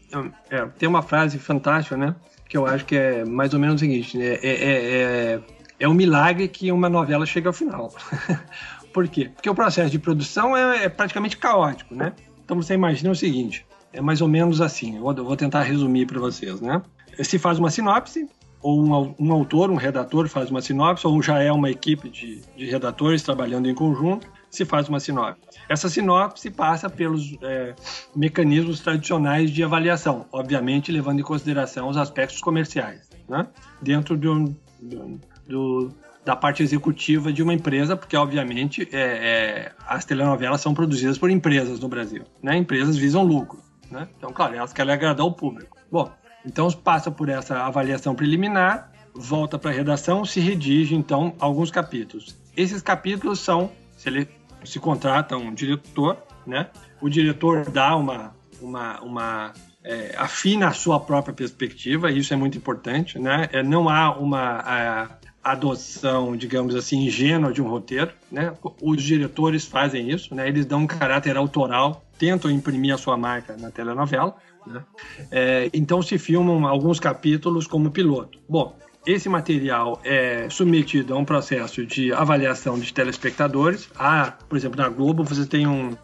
é, 0.50 0.65
tem 0.78 0.88
uma 0.88 1.02
frase 1.02 1.39
fantástica, 1.39 1.97
né? 1.97 2.15
Que 2.47 2.58
eu 2.58 2.65
acho 2.65 2.86
que 2.86 2.95
é 2.95 3.26
mais 3.26 3.54
ou 3.54 3.60
menos 3.60 3.76
o 3.76 3.80
seguinte, 3.80 4.17
né? 4.17 4.38
É, 4.41 5.41
é, 5.80 5.88
um 5.88 5.93
milagre 5.93 6.47
que 6.47 6.71
uma 6.71 6.89
novela 6.89 7.26
chegue 7.26 7.47
ao 7.47 7.54
final. 7.54 7.93
Por 8.97 9.07
quê? 9.07 9.29
Porque 9.29 9.47
o 9.47 9.53
processo 9.53 9.91
de 9.91 9.99
produção 9.99 10.57
é, 10.57 10.89
praticamente 10.89 11.38
caótico, 11.38 11.93
né? 11.93 12.13
Então 12.43 12.60
você 12.60 12.73
imagina 12.73 13.12
o 13.12 13.15
seguinte, 13.15 13.63
é 13.93 14.01
mais 14.01 14.21
ou 14.21 14.27
menos 14.27 14.60
assim, 14.60 14.97
eu 14.97 15.23
vou 15.23 15.38
tentar 15.38 15.62
resumir 15.62 16.07
para 16.07 16.19
vocês, 16.19 16.60
né? 16.60 16.81
se 17.21 17.38
faz 17.38 17.60
uma 17.60 17.69
sinopse, 17.69 18.27
ou 18.60 18.83
um, 18.83 19.15
um, 19.19 19.31
autor, 19.31 19.69
um 19.69 19.75
redator 19.75 20.27
faz 20.27 20.49
uma 20.49 20.62
sinopse, 20.62 21.05
ou 21.05 21.21
já 21.21 21.39
é 21.39 21.51
uma 21.51 21.69
equipe 21.69 22.10
de, 22.10 22.41
de 22.57 22.65
redatores 22.65 23.21
trabalhando 23.21 23.69
em 23.69 23.75
conjunto, 23.75 24.27
se 24.49 24.65
faz 24.65 24.89
uma 24.89 24.99
sinopse. 24.99 25.41
Essa 25.69 25.89
sinopse 25.89 26.49
passa 26.49 26.89
pelos 26.89 27.38
é, 27.43 27.75
mecanismos 28.15 28.79
tradicionais 28.79 29.51
de 29.51 29.63
avaliação, 29.63 30.25
obviamente 30.31 30.91
levando 30.91 31.19
em 31.19 31.23
consideração 31.23 31.88
os 31.88 31.97
aspectos 31.97 32.41
comerciais, 32.41 33.07
né? 33.29 33.45
dentro 33.79 34.17
do, 34.17 34.45
do, 34.81 35.19
do, 35.47 35.93
da 36.27 36.35
parte 36.35 36.61
executiva 36.61 37.31
de 37.31 37.41
uma 37.41 37.53
empresa, 37.53 37.95
porque 37.95 38.17
obviamente 38.17 38.85
é, 38.91 38.99
é, 38.99 39.71
as 39.87 40.03
telenovelas 40.03 40.59
são 40.59 40.73
produzidas 40.73 41.17
por 41.17 41.29
empresas 41.29 41.79
no 41.79 41.87
Brasil, 41.87 42.25
né? 42.43 42.57
empresas 42.57 42.97
visam 42.97 43.23
lucro, 43.23 43.61
né? 43.89 44.09
então 44.17 44.33
claro, 44.33 44.53
elas 44.53 44.73
querem 44.73 44.93
agradar 44.93 45.25
o 45.25 45.31
público. 45.31 45.77
Bom, 45.89 46.11
então 46.45 46.69
passa 46.69 47.09
por 47.09 47.29
essa 47.29 47.59
avaliação 47.59 48.13
preliminar, 48.13 48.91
volta 49.15 49.57
para 49.57 49.71
a 49.71 49.73
redação, 49.73 50.25
se 50.25 50.41
redige 50.41 50.95
então 50.95 51.33
alguns 51.39 51.71
capítulos. 51.71 52.35
Esses 52.57 52.81
capítulos 52.81 53.39
são 53.39 53.71
se 53.95 54.09
ele 54.09 54.27
se 54.65 54.81
contrata 54.81 55.37
um 55.37 55.53
diretor, 55.53 56.17
né? 56.45 56.67
O 56.99 57.07
diretor 57.07 57.69
dá 57.69 57.95
uma 57.95 58.35
uma, 58.59 58.99
uma 59.01 59.53
é, 59.81 60.13
afina 60.17 60.67
a 60.67 60.73
sua 60.73 60.99
própria 60.99 61.33
perspectiva, 61.33 62.11
isso 62.11 62.33
é 62.33 62.37
muito 62.37 62.57
importante, 62.57 63.17
né? 63.17 63.47
É, 63.53 63.63
não 63.63 63.87
há 63.87 64.11
uma 64.17 64.59
a, 64.59 65.07
adoção, 65.51 66.36
digamos 66.36 66.75
assim, 66.75 67.05
ingênua 67.05 67.53
de 67.53 67.62
um 67.62 67.67
roteiro, 67.67 68.12
né? 68.31 68.53
Os 68.81 69.01
diretores 69.01 69.65
fazem 69.65 70.10
isso, 70.10 70.36
né? 70.36 70.47
Eles 70.47 70.65
dão 70.65 70.81
um 70.81 70.88
caráter 70.88 71.38
autoral, 71.38 72.05
tentam 72.17 72.51
imprimir 72.51 72.93
a 72.93 72.97
sua 72.97 73.17
marca 73.17 73.55
na 73.57 73.71
telenovela, 73.71 74.36
né? 74.65 74.83
É, 75.31 75.69
então 75.73 76.01
se 76.01 76.17
filmam 76.17 76.65
alguns 76.67 76.99
capítulos 76.99 77.65
como 77.67 77.91
piloto. 77.91 78.39
Bom, 78.47 78.75
esse 79.05 79.29
material 79.29 80.01
é 80.03 80.49
submetido 80.49 81.13
a 81.13 81.17
um 81.17 81.23
processo 81.23 81.86
de 81.86 82.12
avaliação 82.12 82.77
de 82.77 82.93
telespectadores. 82.93 83.89
Ah, 83.97 84.33
por 84.49 84.57
exemplo, 84.57 84.77
na 84.77 84.89
Globo 84.89 85.23
você 85.23 85.45
tem 85.45 85.65
um, 85.65 85.95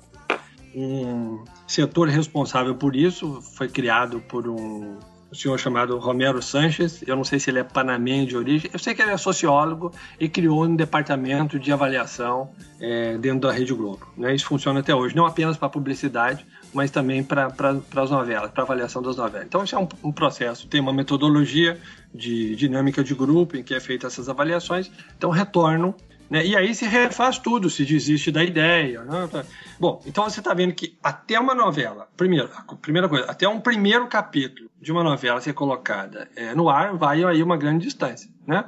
um 0.73 1.43
setor 1.67 2.07
responsável 2.07 2.75
por 2.75 2.95
isso, 2.95 3.41
foi 3.41 3.67
criado 3.67 4.21
por 4.21 4.47
um 4.47 4.97
um 5.33 5.35
senhor 5.35 5.59
chamado 5.59 5.97
Romero 5.97 6.41
Sanches. 6.43 7.03
Eu 7.07 7.15
não 7.15 7.23
sei 7.23 7.39
se 7.39 7.49
ele 7.49 7.57
é 7.57 7.63
panamenho 7.63 8.27
de 8.27 8.37
origem. 8.37 8.69
Eu 8.71 8.77
sei 8.77 8.93
que 8.93 9.01
ele 9.01 9.09
é 9.09 9.17
sociólogo 9.17 9.91
e 10.19 10.29
criou 10.29 10.63
um 10.63 10.75
departamento 10.75 11.57
de 11.57 11.71
avaliação 11.71 12.51
é, 12.79 13.17
dentro 13.17 13.39
da 13.39 13.51
Rede 13.51 13.73
Globo. 13.73 14.07
Né? 14.15 14.35
Isso 14.35 14.45
funciona 14.45 14.81
até 14.81 14.93
hoje, 14.93 15.15
não 15.15 15.25
apenas 15.25 15.57
para 15.57 15.67
publicidade, 15.67 16.45
mas 16.71 16.91
também 16.91 17.23
para 17.23 17.47
as 17.47 18.11
novelas, 18.11 18.51
para 18.51 18.63
avaliação 18.63 19.01
das 19.01 19.17
novelas. 19.17 19.47
Então, 19.47 19.63
isso 19.63 19.75
é 19.75 19.79
um, 19.79 19.87
um, 20.03 20.11
processo. 20.11 20.67
Tem 20.67 20.79
uma 20.79 20.93
metodologia 20.93 21.79
de 22.13 22.55
dinâmica 22.55 23.03
de 23.03 23.15
grupo 23.15 23.57
em 23.57 23.63
que 23.63 23.73
é 23.73 23.79
feita 23.79 24.05
essas 24.05 24.29
avaliações. 24.29 24.91
Então, 25.17 25.31
retorno 25.31 25.95
né? 26.29 26.45
E 26.45 26.55
aí 26.55 26.73
se 26.73 26.85
refaz 26.85 27.37
tudo, 27.37 27.69
se 27.69 27.85
desiste 27.85 28.31
da 28.31 28.43
ideia. 28.43 29.03
Né? 29.03 29.45
Bom, 29.79 30.01
então 30.05 30.23
você 30.23 30.39
está 30.39 30.53
vendo 30.53 30.73
que 30.73 30.97
até 31.03 31.39
uma 31.39 31.53
novela, 31.53 32.07
primeiro, 32.17 32.49
primeira 32.81 33.07
coisa, 33.07 33.25
até 33.29 33.47
um 33.47 33.59
primeiro 33.59 34.07
capítulo 34.07 34.69
de 34.81 34.91
uma 34.91 35.03
novela 35.03 35.39
ser 35.41 35.53
colocada 35.53 36.29
é, 36.35 36.53
no 36.55 36.69
ar, 36.69 36.95
vai 36.97 37.23
aí 37.23 37.41
uma 37.41 37.57
grande 37.57 37.85
distância. 37.85 38.29
Né? 38.45 38.65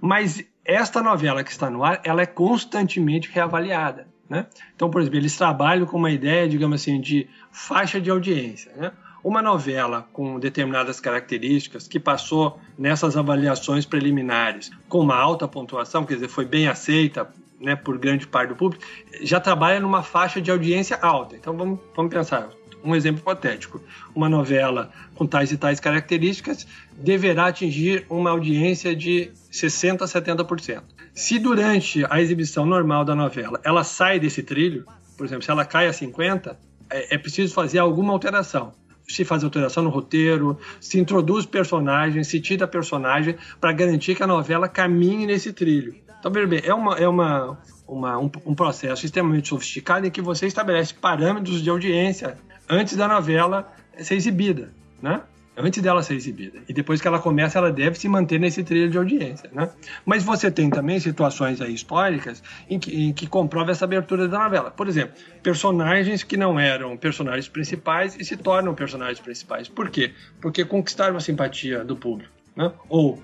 Mas 0.00 0.44
esta 0.64 1.02
novela 1.02 1.42
que 1.42 1.50
está 1.50 1.70
no 1.70 1.84
ar, 1.84 2.00
ela 2.04 2.22
é 2.22 2.26
constantemente 2.26 3.30
reavaliada. 3.30 4.08
Né? 4.28 4.46
Então, 4.74 4.90
por 4.90 5.00
exemplo, 5.00 5.18
eles 5.18 5.36
trabalham 5.36 5.86
com 5.86 5.96
uma 5.96 6.10
ideia, 6.10 6.48
digamos 6.48 6.82
assim, 6.82 7.00
de 7.00 7.28
faixa 7.50 8.00
de 8.00 8.10
audiência. 8.10 8.72
Né? 8.76 8.92
Uma 9.26 9.42
novela 9.42 10.06
com 10.12 10.38
determinadas 10.38 11.00
características 11.00 11.88
que 11.88 11.98
passou 11.98 12.60
nessas 12.78 13.16
avaliações 13.16 13.84
preliminares 13.84 14.70
com 14.88 15.00
uma 15.00 15.16
alta 15.16 15.48
pontuação, 15.48 16.04
quer 16.04 16.14
dizer, 16.14 16.28
foi 16.28 16.44
bem 16.44 16.68
aceita 16.68 17.28
né, 17.60 17.74
por 17.74 17.98
grande 17.98 18.24
parte 18.24 18.50
do 18.50 18.54
público, 18.54 18.84
já 19.22 19.40
trabalha 19.40 19.80
numa 19.80 20.00
faixa 20.00 20.40
de 20.40 20.48
audiência 20.48 20.96
alta. 21.02 21.34
Então 21.34 21.56
vamos, 21.56 21.80
vamos 21.96 22.14
pensar. 22.14 22.50
Um 22.84 22.94
exemplo 22.94 23.20
hipotético: 23.20 23.82
uma 24.14 24.28
novela 24.28 24.92
com 25.16 25.26
tais 25.26 25.50
e 25.50 25.56
tais 25.56 25.80
características 25.80 26.64
deverá 26.92 27.46
atingir 27.46 28.06
uma 28.08 28.30
audiência 28.30 28.94
de 28.94 29.32
60% 29.50 30.02
a 30.02 30.04
70%. 30.04 30.82
Se 31.12 31.36
durante 31.40 32.04
a 32.08 32.20
exibição 32.20 32.64
normal 32.64 33.04
da 33.04 33.16
novela 33.16 33.60
ela 33.64 33.82
sai 33.82 34.20
desse 34.20 34.44
trilho, 34.44 34.86
por 35.18 35.26
exemplo, 35.26 35.42
se 35.42 35.50
ela 35.50 35.64
cai 35.64 35.88
a 35.88 35.90
50%, 35.90 36.54
é, 36.88 37.16
é 37.16 37.18
preciso 37.18 37.52
fazer 37.52 37.80
alguma 37.80 38.12
alteração 38.12 38.72
se 39.08 39.24
faz 39.24 39.44
alteração 39.44 39.82
no 39.82 39.90
roteiro, 39.90 40.58
se 40.80 40.98
introduz 40.98 41.46
personagens, 41.46 42.28
se 42.28 42.40
tira 42.40 42.66
personagem 42.66 43.36
para 43.60 43.72
garantir 43.72 44.14
que 44.14 44.22
a 44.22 44.26
novela 44.26 44.68
caminhe 44.68 45.26
nesse 45.26 45.52
trilho. 45.52 45.94
Então, 46.18 46.30
veja 46.30 46.46
bem, 46.46 46.60
é, 46.64 46.74
uma, 46.74 46.94
é 46.96 47.08
uma, 47.08 47.58
uma 47.86 48.18
um, 48.18 48.30
um, 48.46 48.54
processo 48.54 49.04
extremamente 49.04 49.48
sofisticado 49.48 50.06
em 50.06 50.10
que 50.10 50.20
você 50.20 50.46
estabelece 50.46 50.94
parâmetros 50.94 51.62
de 51.62 51.70
audiência 51.70 52.36
antes 52.68 52.96
da 52.96 53.06
novela 53.06 53.72
ser 53.98 54.14
exibida, 54.14 54.72
né? 55.00 55.22
Antes 55.56 55.82
dela 55.82 56.02
ser 56.02 56.14
exibida. 56.14 56.58
E 56.68 56.72
depois 56.72 57.00
que 57.00 57.08
ela 57.08 57.18
começa, 57.18 57.58
ela 57.58 57.72
deve 57.72 57.98
se 57.98 58.08
manter 58.08 58.38
nesse 58.38 58.62
trilho 58.62 58.90
de 58.90 58.98
audiência. 58.98 59.50
Né? 59.52 59.68
Mas 60.04 60.22
você 60.22 60.50
tem 60.50 60.68
também 60.68 61.00
situações 61.00 61.60
históricas 61.60 62.42
em 62.68 62.78
que, 62.78 63.08
em 63.08 63.12
que 63.12 63.26
comprova 63.26 63.70
essa 63.70 63.84
abertura 63.84 64.28
da 64.28 64.38
novela. 64.38 64.70
Por 64.70 64.86
exemplo, 64.86 65.16
personagens 65.42 66.22
que 66.22 66.36
não 66.36 66.60
eram 66.60 66.96
personagens 66.96 67.48
principais 67.48 68.16
e 68.18 68.24
se 68.24 68.36
tornam 68.36 68.74
personagens 68.74 69.20
principais. 69.20 69.68
Por 69.68 69.88
quê? 69.88 70.12
Porque 70.40 70.64
conquistaram 70.64 71.16
a 71.16 71.20
simpatia 71.20 71.84
do 71.84 71.96
público. 71.96 72.32
Né? 72.54 72.70
Ou 72.88 73.22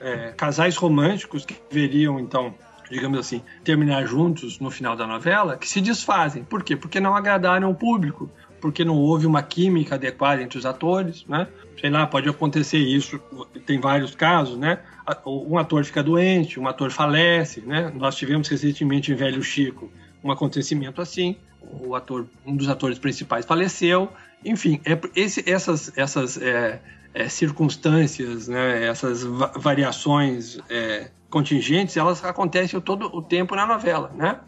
é, 0.00 0.32
casais 0.36 0.76
românticos 0.76 1.44
que 1.44 1.56
veriam, 1.70 2.18
então, 2.18 2.54
digamos 2.90 3.18
assim, 3.18 3.42
terminar 3.62 4.06
juntos 4.06 4.58
no 4.58 4.70
final 4.70 4.96
da 4.96 5.06
novela, 5.06 5.56
que 5.56 5.68
se 5.68 5.80
desfazem. 5.80 6.42
Por 6.42 6.62
quê? 6.62 6.76
Porque 6.76 6.98
não 6.98 7.14
agradaram 7.14 7.70
o 7.70 7.74
público, 7.74 8.30
porque 8.60 8.84
não 8.84 8.96
houve 8.96 9.26
uma 9.26 9.42
química 9.42 9.94
adequada 9.94 10.42
entre 10.42 10.58
os 10.58 10.66
atores, 10.66 11.24
né? 11.26 11.48
Sei 11.80 11.88
lá, 11.88 12.06
pode 12.06 12.28
acontecer 12.28 12.78
isso, 12.78 13.18
tem 13.64 13.80
vários 13.80 14.14
casos, 14.14 14.58
né? 14.58 14.80
Um 15.26 15.58
ator 15.58 15.84
fica 15.84 16.02
doente, 16.02 16.60
um 16.60 16.68
ator 16.68 16.90
falece, 16.90 17.60
né? 17.62 17.90
Nós 17.94 18.16
tivemos 18.16 18.48
recentemente 18.48 19.10
em 19.10 19.14
Velho 19.14 19.42
Chico 19.42 19.90
um 20.22 20.30
acontecimento 20.30 21.00
assim, 21.00 21.36
o 21.62 21.94
ator, 21.94 22.26
um 22.46 22.54
dos 22.54 22.68
atores 22.68 22.98
principais 22.98 23.46
faleceu, 23.46 24.10
enfim, 24.44 24.80
é, 24.84 24.98
esse, 25.16 25.48
essas, 25.50 25.96
essas 25.96 26.40
é, 26.40 26.80
é, 27.14 27.28
circunstâncias, 27.28 28.48
né? 28.48 28.86
Essas 28.86 29.22
va 29.22 29.52
variações 29.56 30.58
é, 30.68 31.10
contingentes, 31.30 31.96
elas 31.96 32.22
acontecem 32.24 32.80
todo 32.80 33.06
o 33.06 33.22
tempo 33.22 33.54
na 33.54 33.64
novela, 33.64 34.10
né? 34.14 34.40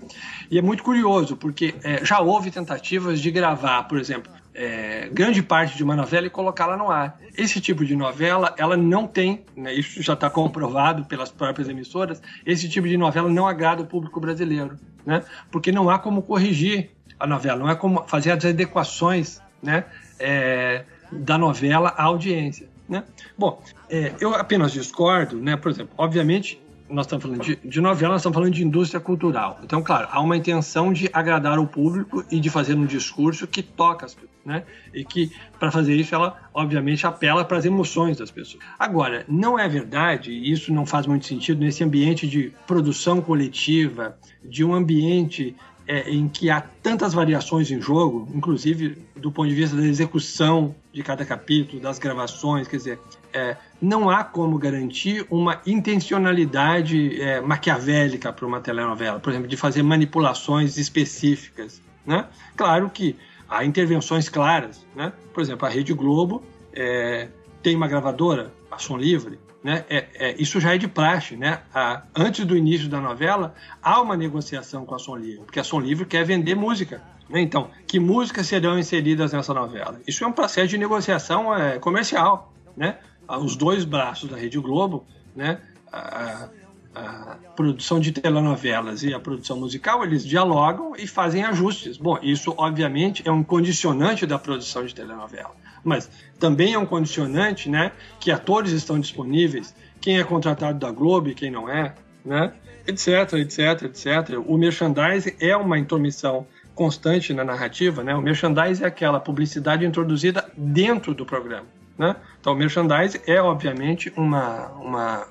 E 0.50 0.58
é 0.58 0.62
muito 0.62 0.82
curioso, 0.82 1.36
porque 1.36 1.74
é, 1.82 2.04
já 2.04 2.20
houve 2.20 2.50
tentativas 2.50 3.20
de 3.20 3.30
gravar, 3.30 3.84
por 3.84 3.98
exemplo, 3.98 4.30
é, 4.54 5.08
grande 5.12 5.42
parte 5.42 5.76
de 5.76 5.84
uma 5.84 5.96
novela 5.96 6.26
e 6.26 6.30
colocá-la 6.30 6.76
no 6.76 6.90
ar. 6.90 7.18
Esse 7.38 7.60
tipo 7.60 7.84
de 7.84 7.96
novela, 7.96 8.54
ela 8.58 8.76
não 8.76 9.06
tem, 9.06 9.44
né, 9.56 9.72
isso 9.72 10.02
já 10.02 10.12
está 10.12 10.28
comprovado 10.28 11.04
pelas 11.04 11.30
próprias 11.30 11.68
emissoras, 11.68 12.20
esse 12.44 12.68
tipo 12.68 12.86
de 12.88 12.96
novela 12.96 13.30
não 13.30 13.46
agrada 13.46 13.82
o 13.82 13.86
público 13.86 14.20
brasileiro, 14.20 14.76
né? 15.06 15.22
Porque 15.50 15.70
não 15.70 15.88
há 15.88 15.98
como 15.98 16.22
corrigir 16.22 16.90
a 17.18 17.26
novela, 17.26 17.60
não 17.60 17.68
há 17.68 17.76
como 17.76 18.02
fazer 18.08 18.32
as 18.32 18.44
adequações, 18.44 19.40
né? 19.62 19.84
É, 20.18 20.84
da 21.12 21.38
novela 21.38 21.90
à 21.90 22.04
audiência. 22.04 22.68
Né? 22.88 23.04
Bom, 23.38 23.62
é, 23.88 24.12
eu 24.20 24.34
apenas 24.34 24.72
discordo, 24.72 25.36
né? 25.36 25.56
Por 25.56 25.70
exemplo, 25.70 25.94
obviamente 25.96 26.60
nós 26.92 27.06
estamos 27.06 27.22
falando 27.22 27.42
de, 27.42 27.56
de, 27.56 27.80
novela, 27.80 28.12
nós 28.12 28.20
estamos 28.20 28.36
falando 28.36 28.52
de 28.52 28.62
indústria 28.62 29.00
cultural. 29.00 29.58
Então, 29.64 29.82
claro, 29.82 30.08
há 30.10 30.20
uma 30.20 30.36
intenção 30.36 30.92
de 30.92 31.08
agradar 31.12 31.58
o 31.58 31.66
público 31.66 32.24
e 32.30 32.38
de 32.38 32.50
fazer 32.50 32.74
um 32.74 32.84
discurso 32.84 33.46
que 33.46 33.62
toca 33.62 34.04
as 34.04 34.14
pessoas, 34.14 34.30
né? 34.44 34.64
E 34.92 35.04
que, 35.04 35.32
para 35.58 35.70
fazer 35.70 35.94
isso, 35.96 36.14
ela, 36.14 36.36
obviamente, 36.52 37.06
apela 37.06 37.44
para 37.44 37.56
as 37.56 37.64
emoções 37.64 38.18
das 38.18 38.30
pessoas. 38.30 38.62
Agora, 38.78 39.24
não 39.26 39.58
é 39.58 39.66
verdade, 39.68 40.30
e 40.30 40.52
isso 40.52 40.72
não 40.72 40.84
faz 40.84 41.06
muito 41.06 41.26
sentido 41.26 41.60
nesse 41.60 41.82
ambiente 41.82 42.28
de 42.28 42.52
produção 42.66 43.20
coletiva, 43.20 44.16
de 44.44 44.62
um 44.62 44.74
ambiente 44.74 45.56
é, 45.86 46.10
em 46.10 46.28
que 46.28 46.50
há 46.50 46.60
tantas 46.60 47.14
variações 47.14 47.70
em 47.70 47.80
jogo, 47.80 48.28
inclusive 48.34 48.98
do 49.16 49.32
ponto 49.32 49.48
de 49.48 49.54
vista 49.54 49.76
da 49.76 49.86
execução 49.86 50.74
de 50.92 51.02
cada 51.02 51.24
capítulo, 51.24 51.80
das 51.80 51.98
gravações, 51.98 52.68
quer 52.68 52.76
dizer, 52.76 52.98
é, 53.32 53.56
não 53.80 54.10
há 54.10 54.22
como 54.24 54.58
garantir 54.58 55.26
uma 55.30 55.60
intencionalidade 55.66 57.20
é, 57.20 57.40
maquiavélica 57.40 58.32
para 58.32 58.46
uma 58.46 58.60
telenovela, 58.60 59.18
por 59.18 59.30
exemplo, 59.30 59.48
de 59.48 59.56
fazer 59.56 59.82
manipulações 59.82 60.76
específicas. 60.76 61.80
Né? 62.06 62.26
Claro 62.56 62.90
que 62.90 63.16
há 63.48 63.64
intervenções 63.64 64.28
claras. 64.28 64.84
Né? 64.94 65.12
Por 65.32 65.42
exemplo, 65.42 65.66
a 65.66 65.70
Rede 65.70 65.92
Globo 65.92 66.42
é, 66.72 67.28
tem 67.62 67.76
uma 67.76 67.88
gravadora, 67.88 68.52
a 68.70 68.78
Som 68.78 68.96
Livre, 68.96 69.38
né? 69.62 69.84
É, 69.88 70.06
é, 70.14 70.34
isso 70.42 70.58
já 70.58 70.74
é 70.74 70.78
de 70.78 70.88
praxe. 70.88 71.36
Né? 71.36 71.60
A, 71.72 72.02
antes 72.16 72.44
do 72.44 72.56
início 72.56 72.88
da 72.88 73.00
novela, 73.00 73.54
há 73.82 74.00
uma 74.00 74.16
negociação 74.16 74.84
com 74.84 74.94
a 74.94 74.98
Som 74.98 75.16
Livre, 75.16 75.44
porque 75.44 75.60
a 75.60 75.64
Som 75.64 75.80
Livre 75.80 76.04
quer 76.04 76.24
vender 76.24 76.54
música. 76.54 77.02
Né? 77.28 77.40
Então, 77.40 77.70
que 77.86 78.00
músicas 78.00 78.46
serão 78.46 78.78
inseridas 78.78 79.32
nessa 79.32 79.54
novela? 79.54 80.00
Isso 80.06 80.24
é 80.24 80.26
um 80.26 80.32
processo 80.32 80.68
de 80.68 80.78
negociação 80.78 81.54
é, 81.54 81.78
comercial. 81.78 82.52
Né? 82.76 82.96
Os 83.38 83.56
dois 83.56 83.84
braços 83.84 84.28
da 84.30 84.36
Rede 84.36 84.58
Globo, 84.58 85.06
né? 85.34 85.60
a, 85.92 86.48
a 86.94 87.36
produção 87.54 88.00
de 88.00 88.12
telenovelas 88.12 89.02
e 89.02 89.12
a 89.12 89.20
produção 89.20 89.58
musical, 89.58 90.02
eles 90.04 90.24
dialogam 90.24 90.94
e 90.96 91.06
fazem 91.06 91.44
ajustes. 91.44 91.96
Bom, 91.96 92.18
isso 92.22 92.54
obviamente 92.56 93.22
é 93.26 93.30
um 93.30 93.42
condicionante 93.42 94.26
da 94.26 94.38
produção 94.38 94.84
de 94.84 94.94
telenovela, 94.94 95.54
mas 95.84 96.10
também 96.38 96.74
é 96.74 96.78
um 96.78 96.86
condicionante, 96.86 97.68
né, 97.68 97.92
que 98.20 98.30
atores 98.30 98.72
estão 98.72 98.98
disponíveis, 98.98 99.74
quem 100.00 100.18
é 100.18 100.24
contratado 100.24 100.78
da 100.78 100.90
Globo 100.90 101.28
e 101.28 101.34
quem 101.34 101.50
não 101.50 101.68
é, 101.68 101.94
né, 102.24 102.52
etc, 102.86 103.34
etc, 103.34 103.82
etc. 103.84 104.38
O 104.46 104.56
merchandising 104.56 105.36
é 105.40 105.56
uma 105.56 105.78
intromissão 105.78 106.46
constante 106.74 107.34
na 107.34 107.44
narrativa, 107.44 108.02
né? 108.02 108.14
O 108.14 108.22
merchandising 108.22 108.84
é 108.84 108.86
aquela 108.86 109.20
publicidade 109.20 109.84
introduzida 109.84 110.50
dentro 110.56 111.14
do 111.14 111.24
programa, 111.24 111.66
né? 111.98 112.16
Então, 112.40 112.52
o 112.52 112.56
merchandising 112.56 113.20
é 113.26 113.40
obviamente 113.40 114.12
uma 114.16 114.68
uma 114.68 115.26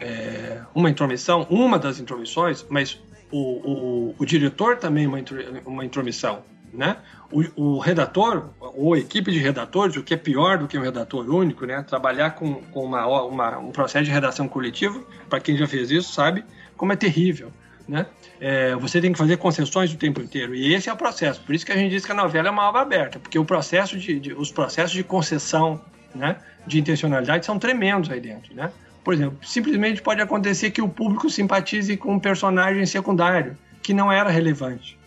é, 0.00 0.62
uma 0.74 0.88
intromissão, 0.88 1.46
uma 1.50 1.78
das 1.78 2.00
intromissões, 2.00 2.64
mas 2.68 2.98
o, 3.30 3.38
o, 3.38 4.14
o 4.18 4.26
diretor 4.26 4.78
também 4.78 5.04
é 5.04 5.08
uma, 5.08 5.18
uma 5.66 5.84
intromissão. 5.84 6.42
Né? 6.72 6.96
O, 7.30 7.42
o, 7.56 7.78
redator, 7.78 8.50
ou 8.60 8.96
equipe 8.96 9.32
de 9.32 9.38
redatores, 9.38 9.96
o 9.96 10.02
que 10.02 10.14
é 10.14 10.16
pior 10.16 10.56
do 10.56 10.68
que 10.68 10.78
um 10.78 10.82
redator 10.82 11.28
único, 11.28 11.66
né? 11.66 11.82
trabalhar 11.82 12.30
com, 12.30 12.54
com 12.54 12.84
uma, 12.84 13.04
uma, 13.06 13.58
um 13.58 13.72
processo 13.72 14.04
de 14.04 14.10
redação 14.10 14.48
coletiva, 14.48 15.00
para 15.28 15.40
quem 15.40 15.56
já 15.56 15.66
fez 15.66 15.90
isso, 15.90 16.12
sabe 16.12 16.44
como 16.76 16.92
é 16.92 16.96
terrível. 16.96 17.52
Né? 17.88 18.06
É, 18.40 18.74
você 18.74 19.00
tem 19.00 19.12
que 19.12 19.18
fazer 19.18 19.36
concessões 19.36 19.92
o 19.92 19.96
tempo 19.96 20.20
inteiro. 20.20 20.54
E 20.54 20.72
esse 20.72 20.88
é 20.88 20.92
o 20.92 20.96
processo. 20.96 21.42
Por 21.42 21.54
isso 21.54 21.66
que 21.66 21.72
a 21.72 21.76
gente 21.76 21.90
diz 21.90 22.06
que 22.06 22.12
a 22.12 22.14
novela 22.14 22.48
é 22.48 22.50
uma 22.50 22.68
obra 22.68 22.80
aberta, 22.80 23.18
porque 23.18 23.38
o 23.38 23.44
processo 23.44 23.98
de, 23.98 24.18
de, 24.18 24.32
os 24.32 24.50
processos 24.50 24.92
de 24.92 25.04
concessão 25.04 25.80
né, 26.14 26.36
de 26.66 26.78
intencionalidade 26.78 27.44
são 27.44 27.58
tremendos 27.58 28.10
aí 28.10 28.20
dentro. 28.20 28.54
Né? 28.54 28.72
Por 29.04 29.12
exemplo, 29.12 29.38
simplesmente 29.42 30.00
pode 30.00 30.22
acontecer 30.22 30.70
que 30.70 30.80
o 30.80 30.88
público 30.88 31.28
simpatize 31.28 31.96
com 31.96 32.14
um 32.14 32.18
personagem 32.18 32.84
secundário 32.86 33.56
que 33.82 33.94
não 33.94 34.10
era 34.10 34.30
relevante 34.30 34.98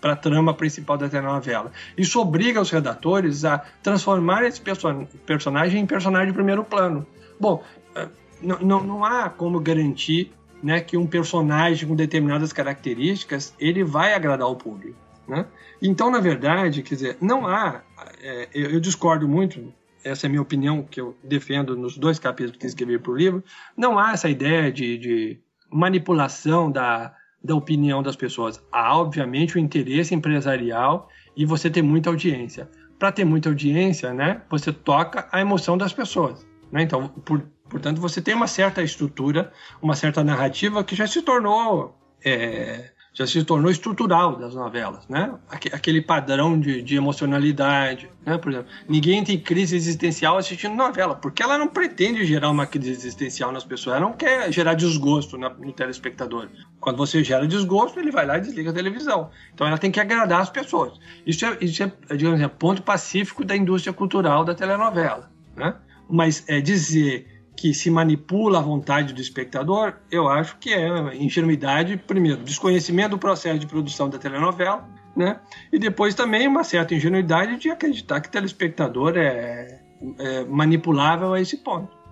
para 0.00 0.12
a 0.12 0.16
trama 0.16 0.52
principal 0.54 0.96
da 0.96 1.08
telenovela. 1.08 1.70
Isso 1.96 2.20
obriga 2.20 2.60
os 2.60 2.70
redatores 2.70 3.44
a 3.44 3.58
transformar 3.82 4.44
esse 4.44 4.60
person 4.60 5.06
personagem 5.26 5.82
em 5.82 5.86
personagem 5.86 6.28
de 6.28 6.32
primeiro 6.32 6.64
plano. 6.64 7.06
Bom, 7.38 7.62
eh, 7.94 8.08
não, 8.42 8.82
não 8.82 9.04
há 9.04 9.28
como 9.30 9.60
garantir 9.60 10.32
né, 10.64 10.80
que 10.80 10.96
um 10.96 11.06
personagem 11.06 11.86
com 11.86 11.94
determinadas 11.94 12.52
características 12.52 13.54
ele 13.60 13.84
vai 13.84 14.14
agradar 14.14 14.48
o 14.48 14.56
público. 14.56 14.96
Né? 15.28 15.46
Então, 15.80 16.10
na 16.10 16.20
verdade, 16.20 16.82
quer 16.82 16.94
dizer, 16.94 17.16
não 17.20 17.46
há. 17.46 17.82
É, 18.22 18.48
eu, 18.54 18.70
eu 18.70 18.80
discordo 18.80 19.28
muito 19.28 19.72
essa 20.04 20.26
é 20.26 20.28
a 20.28 20.30
minha 20.30 20.42
opinião 20.42 20.82
que 20.82 21.00
eu 21.00 21.16
defendo 21.24 21.74
nos 21.76 21.96
dois 21.96 22.18
capítulos 22.18 22.58
que 22.58 22.66
escrevi 22.66 22.98
para 22.98 23.10
o 23.10 23.16
livro, 23.16 23.42
não 23.74 23.98
há 23.98 24.12
essa 24.12 24.28
ideia 24.28 24.70
de, 24.70 24.98
de 24.98 25.40
manipulação 25.72 26.70
da, 26.70 27.14
da 27.42 27.54
opinião 27.54 28.02
das 28.02 28.14
pessoas. 28.14 28.62
Há, 28.70 28.98
obviamente, 28.98 29.56
o 29.56 29.58
interesse 29.58 30.14
empresarial 30.14 31.08
e 31.34 31.46
você 31.46 31.70
ter 31.70 31.80
muita 31.80 32.10
audiência. 32.10 32.68
Para 32.98 33.10
ter 33.10 33.24
muita 33.24 33.48
audiência, 33.48 34.12
né, 34.12 34.42
você 34.50 34.72
toca 34.72 35.26
a 35.32 35.40
emoção 35.40 35.76
das 35.76 35.92
pessoas. 35.92 36.46
Né? 36.70 36.82
Então, 36.82 37.08
por, 37.08 37.42
portanto, 37.68 38.00
você 38.00 38.20
tem 38.20 38.34
uma 38.34 38.46
certa 38.46 38.82
estrutura, 38.82 39.52
uma 39.80 39.94
certa 39.94 40.22
narrativa 40.22 40.84
que 40.84 40.94
já 40.94 41.06
se 41.06 41.22
tornou 41.22 41.98
é, 42.24 42.90
já 43.14 43.24
se 43.28 43.44
tornou 43.44 43.70
estrutural 43.70 44.34
das 44.36 44.56
novelas, 44.56 45.06
né? 45.08 45.32
Aquele 45.48 46.02
padrão 46.02 46.58
de, 46.58 46.82
de, 46.82 46.96
emocionalidade, 46.96 48.10
né? 48.26 48.36
Por 48.36 48.50
exemplo, 48.50 48.68
ninguém 48.88 49.22
tem 49.22 49.38
crise 49.38 49.76
existencial 49.76 50.36
assistindo 50.36 50.74
novela, 50.74 51.14
porque 51.14 51.40
ela 51.40 51.56
não 51.56 51.68
pretende 51.68 52.24
gerar 52.24 52.50
uma 52.50 52.66
crise 52.66 52.90
existencial 52.90 53.52
nas 53.52 53.62
pessoas, 53.62 53.96
ela 53.96 54.06
não 54.06 54.14
quer 54.14 54.52
gerar 54.52 54.74
desgosto 54.74 55.38
no 55.38 55.72
telespectador. 55.72 56.48
Quando 56.80 56.96
você 56.96 57.22
gera 57.22 57.46
desgosto, 57.46 58.00
ele 58.00 58.10
vai 58.10 58.26
lá 58.26 58.36
e 58.36 58.40
desliga 58.40 58.70
a 58.70 58.74
televisão. 58.74 59.30
Então 59.54 59.64
ela 59.64 59.78
tem 59.78 59.92
que 59.92 60.00
agradar 60.00 60.40
as 60.40 60.50
pessoas. 60.50 60.98
Isso 61.24 61.46
é, 61.46 61.56
isso 61.60 61.84
é 61.84 62.16
digamos 62.16 62.40
assim, 62.40 62.52
ponto 62.58 62.82
pacífico 62.82 63.44
da 63.44 63.56
indústria 63.56 63.92
cultural 63.92 64.44
da 64.44 64.56
telenovela, 64.56 65.30
né? 65.54 65.76
Mas 66.10 66.44
é 66.48 66.60
dizer 66.60 67.33
que 67.56 67.72
se 67.72 67.90
manipula 67.90 68.58
a 68.58 68.62
vontade 68.62 69.12
do 69.12 69.20
espectador, 69.20 69.94
eu 70.10 70.28
acho 70.28 70.58
que 70.58 70.72
é 70.72 71.16
ingenuidade, 71.16 71.96
primeiro, 71.96 72.42
desconhecimento 72.42 73.10
do 73.10 73.18
processo 73.18 73.58
de 73.58 73.66
produção 73.66 74.08
da 74.08 74.18
telenovela, 74.18 74.88
né? 75.16 75.40
E 75.72 75.78
depois 75.78 76.14
também 76.14 76.48
uma 76.48 76.64
certa 76.64 76.94
ingenuidade 76.94 77.56
de 77.56 77.70
acreditar 77.70 78.20
que 78.20 78.28
o 78.28 78.30
telespectador 78.30 79.14
é, 79.16 79.80
é 80.18 80.44
manipulável 80.44 81.32
a 81.32 81.40
esse 81.40 81.58
ponto? 81.58 82.03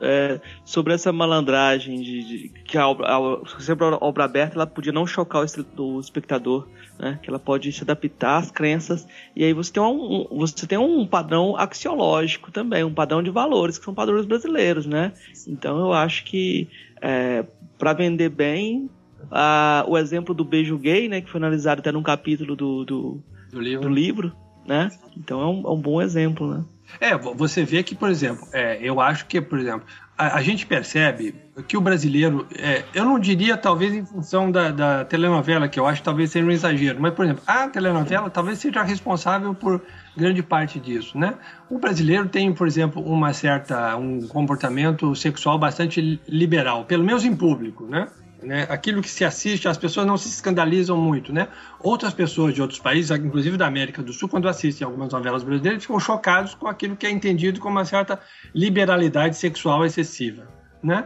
É, 0.00 0.40
sobre 0.64 0.94
essa 0.94 1.12
malandragem 1.12 2.00
de, 2.00 2.24
de 2.24 2.48
que 2.64 2.78
a 2.78 2.88
obra, 2.88 3.06
a, 3.06 3.60
sempre 3.60 3.84
a 3.84 3.98
obra 4.00 4.24
aberta 4.24 4.56
ela 4.56 4.66
podia 4.66 4.92
não 4.92 5.06
chocar 5.06 5.44
o, 5.44 5.82
o 5.82 6.00
espectador, 6.00 6.66
né? 6.98 7.18
Que 7.22 7.28
ela 7.28 7.38
pode 7.38 7.70
se 7.70 7.82
adaptar 7.82 8.38
às 8.38 8.50
crenças 8.50 9.06
e 9.36 9.44
aí 9.44 9.52
você 9.52 9.72
tem 9.72 9.82
um, 9.82 10.26
um, 10.30 10.38
você 10.38 10.66
tem 10.66 10.78
um 10.78 11.06
padrão 11.06 11.56
axiológico 11.56 12.50
também, 12.50 12.82
um 12.82 12.94
padrão 12.94 13.22
de 13.22 13.30
valores 13.30 13.78
que 13.78 13.84
são 13.84 13.94
padrões 13.94 14.24
brasileiros, 14.24 14.86
né? 14.86 15.12
Então 15.46 15.78
eu 15.78 15.92
acho 15.92 16.24
que 16.24 16.68
é, 17.00 17.44
para 17.78 17.92
vender 17.92 18.30
bem 18.30 18.88
a, 19.30 19.84
o 19.86 19.98
exemplo 19.98 20.34
do 20.34 20.44
beijo 20.44 20.78
gay, 20.78 21.08
né? 21.08 21.20
Que 21.20 21.30
foi 21.30 21.38
analisado 21.38 21.80
até 21.80 21.92
num 21.92 22.02
capítulo 22.02 22.56
do, 22.56 22.84
do, 22.84 23.22
do 23.52 23.60
livro. 23.60 23.82
do 23.82 23.88
livro, 23.88 24.32
né? 24.66 24.90
Então 25.16 25.40
é 25.40 25.46
um, 25.46 25.62
é 25.66 25.70
um 25.70 25.80
bom 25.80 26.00
exemplo, 26.00 26.54
né? 26.54 26.64
É, 27.00 27.16
você 27.16 27.64
vê 27.64 27.82
que, 27.82 27.94
por 27.94 28.10
exemplo, 28.10 28.46
é, 28.52 28.78
eu 28.82 29.00
acho 29.00 29.26
que, 29.26 29.40
por 29.40 29.58
exemplo, 29.58 29.86
a, 30.18 30.36
a 30.38 30.42
gente 30.42 30.66
percebe 30.66 31.34
que 31.66 31.76
o 31.76 31.80
brasileiro, 31.80 32.46
é, 32.58 32.84
eu 32.92 33.04
não 33.04 33.18
diria 33.18 33.56
talvez 33.56 33.94
em 33.94 34.04
função 34.04 34.50
da, 34.50 34.70
da, 34.70 35.04
telenovela, 35.04 35.68
que 35.68 35.78
eu 35.78 35.86
acho 35.86 36.02
talvez 36.02 36.30
seja 36.30 36.44
um 36.44 36.50
exagero, 36.50 37.00
mas, 37.00 37.14
por 37.14 37.24
exemplo, 37.24 37.42
a 37.46 37.68
telenovela 37.68 38.28
talvez 38.28 38.58
seja 38.58 38.82
responsável 38.82 39.54
por 39.54 39.80
grande 40.16 40.42
parte 40.42 40.78
disso, 40.78 41.16
né? 41.16 41.34
O 41.70 41.78
brasileiro 41.78 42.28
tem, 42.28 42.52
por 42.52 42.66
exemplo, 42.66 43.02
uma 43.02 43.32
certa, 43.32 43.96
um 43.96 44.26
comportamento 44.26 45.14
sexual 45.14 45.58
bastante 45.58 46.20
liberal, 46.28 46.84
pelo 46.84 47.04
menos 47.04 47.24
em 47.24 47.34
público, 47.34 47.86
né? 47.86 48.08
Né? 48.42 48.66
Aquilo 48.70 49.02
que 49.02 49.10
se 49.10 49.24
assiste, 49.24 49.68
as 49.68 49.76
pessoas 49.76 50.06
não 50.06 50.16
se 50.16 50.28
escandalizam 50.28 50.96
muito, 50.96 51.32
né? 51.32 51.48
Outras 51.78 52.14
pessoas 52.14 52.54
de 52.54 52.62
outros 52.62 52.80
países, 52.80 53.10
inclusive 53.10 53.56
da 53.56 53.66
América 53.66 54.02
do 54.02 54.12
Sul, 54.12 54.28
quando 54.28 54.48
assistem 54.48 54.84
algumas 54.84 55.12
novelas 55.12 55.42
brasileiras, 55.42 55.82
ficam 55.82 56.00
chocados 56.00 56.54
com 56.54 56.66
aquilo 56.66 56.96
que 56.96 57.06
é 57.06 57.10
entendido 57.10 57.60
como 57.60 57.76
uma 57.76 57.84
certa 57.84 58.18
liberalidade 58.54 59.36
sexual 59.36 59.84
excessiva, 59.84 60.48
né? 60.82 61.04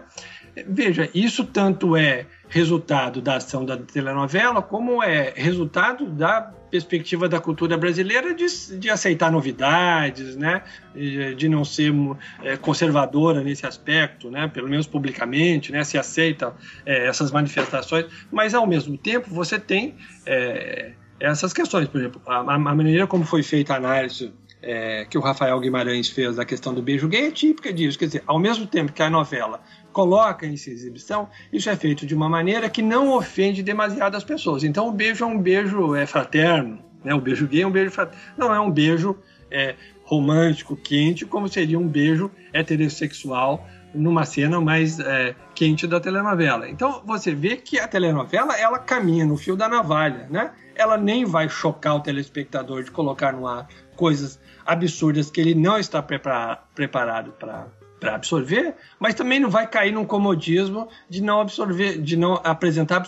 Veja, 0.69 1.11
isso 1.13 1.45
tanto 1.45 1.97
é 1.97 2.27
resultado 2.55 3.21
da 3.21 3.35
ação 3.35 3.65
da 3.65 3.77
telenovela, 3.77 4.63
como 4.63 5.03
é 5.03 5.33
resultado 5.35 6.07
da 6.07 6.41
perspectiva 6.71 7.29
da 7.29 7.41
cultura 7.41 7.77
brasileira 7.77 8.33
de, 8.33 8.47
de 8.79 8.89
aceitar 8.89 9.33
novidades, 9.33 10.37
né? 10.37 10.63
de 11.37 11.49
não 11.49 11.65
ser 11.65 11.93
é, 12.45 12.57
conservadora 12.57 13.43
nesse 13.43 13.67
aspecto, 13.67 14.31
né? 14.31 14.47
pelo 14.47 14.69
menos 14.69 14.87
publicamente, 14.87 15.73
né? 15.73 15.83
se 15.83 15.99
aceita 15.99 16.55
é, 16.87 17.09
essas 17.09 17.33
manifestações, 17.33 18.07
mas 18.31 18.55
ao 18.55 18.69
mesmo 18.69 18.97
tempo 18.97 19.31
você 19.31 19.59
tem 19.59 19.97
é, 20.25 20.93
essas 21.19 21.53
questões, 21.53 21.89
por 21.89 22.01
exemplo, 22.01 22.23
a, 22.25 22.37
a, 22.39 22.59
maneira 22.59 23.05
como 23.05 23.25
foi 23.25 23.43
feita 23.43 23.75
a 23.75 23.79
análise 23.79 24.33
é, 24.63 25.05
que 25.07 25.19
o 25.19 25.21
Rafael 25.21 25.59
Guimarães 25.59 26.09
fez 26.09 26.37
da 26.37 26.45
questão 26.45 26.73
do 26.73 26.81
beijo 26.81 27.09
gay 27.09 27.27
é 27.27 27.31
típica 27.33 27.73
disso. 27.73 27.99
Quer 27.99 28.07
dizer, 28.07 28.23
ao 28.29 28.39
mesmo 28.39 28.65
tempo 28.65 28.93
que 28.93 29.03
a 29.03 29.11
novela 29.11 29.61
coloca 29.95 30.45
em 30.45 30.57
sua 30.57 30.73
exibição, 30.73 31.29
isso 31.53 31.71
é 31.71 31.77
feito 31.77 32.05
de 32.05 32.15
uma 32.15 32.29
maneira 32.29 32.69
que 32.69 32.83
não 32.83 33.17
ofende 33.17 33.63
demasiado 33.63 34.17
as 34.17 34.25
pessoas. 34.25 34.65
Então 34.65 34.89
o 34.89 34.93
beijo 34.93 35.25
é 35.25 35.27
um 35.27 35.39
beijo 35.39 35.95
é, 35.95 36.05
fraterno, 36.05 36.81
né? 37.03 37.15
o 37.15 37.21
beijo 37.21 37.47
gay 37.47 37.63
é 37.63 37.67
um 37.67 37.71
beijo 37.71 37.93
fraterno. 37.93 38.21
Não 38.37 38.53
é 38.53 38.61
um 38.61 38.71
beijo 38.71 39.17
é, 39.51 39.77
romântico, 40.03 40.77
quente, 40.77 41.25
como 41.25 41.49
seria 41.49 41.79
um 41.79 41.87
beijo 41.87 42.31
heterossexual 42.53 43.67
numa 43.95 44.25
cena 44.25 44.61
mais 44.61 44.99
é, 44.99 45.37
quente 45.55 45.87
da 45.87 46.01
telenovela. 46.01 46.69
Então 46.69 47.01
você 47.07 47.33
vê 47.33 47.57
que 47.57 47.79
a 47.79 47.87
telenovela 47.87 48.59
ela 48.59 48.79
caminha 48.79 49.25
no 49.25 49.37
fio 49.37 49.57
da 49.57 49.69
navalha, 49.69 50.27
né? 50.29 50.51
Ela 50.75 50.97
nem 50.97 51.25
vai 51.25 51.49
chocar 51.49 51.95
o 51.95 52.01
telespectador 52.01 52.83
de 52.83 52.91
colocar 52.91 53.33
no 53.33 53.47
ar 53.47 53.69
coisas 53.95 54.41
absurdas 54.67 55.31
que 55.31 55.41
ele 55.41 55.55
não 55.55 55.79
está 55.79 56.03
preparado 56.03 57.31
para 57.39 57.69
para 57.99 58.17
absorver, 58.17 58.75
mas 58.99 59.15
também 59.15 59.41
não 59.41 59.49
vai 59.49 59.67
cair 59.67 59.93
num 59.93 60.05
comodismo 60.05 60.89
de 61.09 61.23
não 61.23 61.41
absorver, 61.41 62.01
de 62.01 62.17
não 62.17 62.35
apresentar 62.45 63.03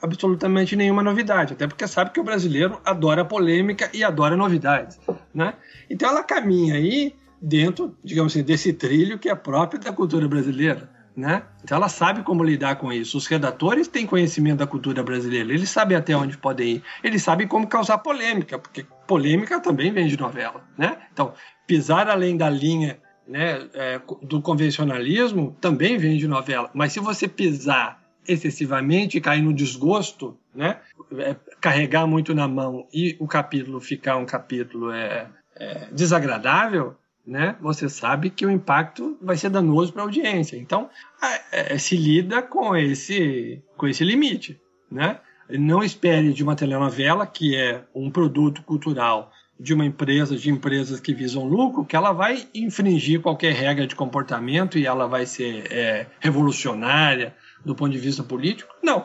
absolutamente 0.00 0.74
nenhuma 0.76 1.02
novidade, 1.02 1.52
até 1.52 1.66
porque 1.66 1.86
sabe 1.86 2.10
que 2.10 2.20
o 2.20 2.24
brasileiro 2.24 2.80
adora 2.84 3.24
polêmica 3.24 3.90
e 3.92 4.02
adora 4.02 4.36
novidades, 4.36 4.98
né? 5.34 5.54
Então 5.90 6.08
ela 6.08 6.22
caminha 6.22 6.74
aí 6.74 7.14
dentro, 7.40 7.96
digamos 8.02 8.32
assim, 8.32 8.42
desse 8.42 8.72
trilho 8.72 9.18
que 9.18 9.28
é 9.28 9.34
próprio 9.34 9.80
da 9.80 9.92
cultura 9.92 10.28
brasileira. 10.28 10.96
Né? 11.16 11.42
Então 11.64 11.76
ela 11.76 11.88
sabe 11.88 12.22
como 12.22 12.44
lidar 12.44 12.76
com 12.76 12.92
isso. 12.92 13.18
Os 13.18 13.26
redatores 13.26 13.88
têm 13.88 14.06
conhecimento 14.06 14.58
da 14.58 14.68
cultura 14.68 15.02
brasileira, 15.02 15.52
eles 15.52 15.68
sabem 15.68 15.96
até 15.96 16.16
onde 16.16 16.38
podem 16.38 16.76
ir, 16.76 16.82
eles 17.02 17.24
sabem 17.24 17.44
como 17.44 17.66
causar 17.66 17.98
polêmica, 17.98 18.56
porque 18.56 18.86
polêmica 19.04 19.58
também 19.58 19.90
vem 19.90 20.06
de 20.06 20.16
novela. 20.16 20.62
Né? 20.76 20.96
Então, 21.12 21.32
pisar 21.66 22.08
além 22.08 22.36
da 22.36 22.48
linha 22.48 23.00
né, 23.28 23.68
é, 23.74 24.00
do 24.22 24.40
convencionalismo 24.40 25.54
também 25.60 25.98
vem 25.98 26.16
de 26.16 26.26
novela, 26.26 26.70
mas 26.72 26.92
se 26.92 26.98
você 26.98 27.28
pisar 27.28 28.02
excessivamente 28.26 29.20
cair 29.20 29.42
no 29.42 29.52
desgosto, 29.52 30.36
né, 30.54 30.78
é, 31.16 31.36
carregar 31.60 32.06
muito 32.06 32.34
na 32.34 32.48
mão 32.48 32.86
e 32.92 33.16
o 33.18 33.26
capítulo 33.26 33.80
ficar 33.80 34.16
um 34.16 34.26
capítulo 34.26 34.90
é, 34.90 35.26
é 35.54 35.88
desagradável, 35.92 36.96
né, 37.26 37.56
você 37.60 37.88
sabe 37.88 38.30
que 38.30 38.46
o 38.46 38.50
impacto 38.50 39.18
vai 39.20 39.36
ser 39.36 39.50
danoso 39.50 39.92
para 39.92 40.02
a 40.02 40.06
audiência. 40.06 40.56
Então, 40.56 40.88
é, 41.52 41.76
se 41.76 41.94
lida 41.94 42.40
com 42.40 42.74
esse, 42.74 43.62
com 43.76 43.86
esse 43.86 44.02
limite. 44.02 44.58
Né? 44.90 45.18
Não 45.50 45.82
espere 45.82 46.32
de 46.32 46.42
uma 46.42 46.56
telenovela, 46.56 47.26
que 47.26 47.54
é 47.54 47.84
um 47.94 48.10
produto 48.10 48.62
cultural 48.62 49.30
de 49.58 49.74
uma 49.74 49.84
empresa, 49.84 50.36
de 50.36 50.50
empresas 50.50 51.00
que 51.00 51.12
visam 51.12 51.44
lucro, 51.44 51.84
que 51.84 51.96
ela 51.96 52.12
vai 52.12 52.46
infringir 52.54 53.20
qualquer 53.20 53.52
regra 53.52 53.86
de 53.86 53.96
comportamento 53.96 54.78
e 54.78 54.86
ela 54.86 55.06
vai 55.06 55.26
ser 55.26 55.66
é, 55.72 56.06
revolucionária 56.20 57.34
do 57.64 57.74
ponto 57.74 57.90
de 57.90 57.98
vista 57.98 58.22
político. 58.22 58.74
Não. 58.82 59.04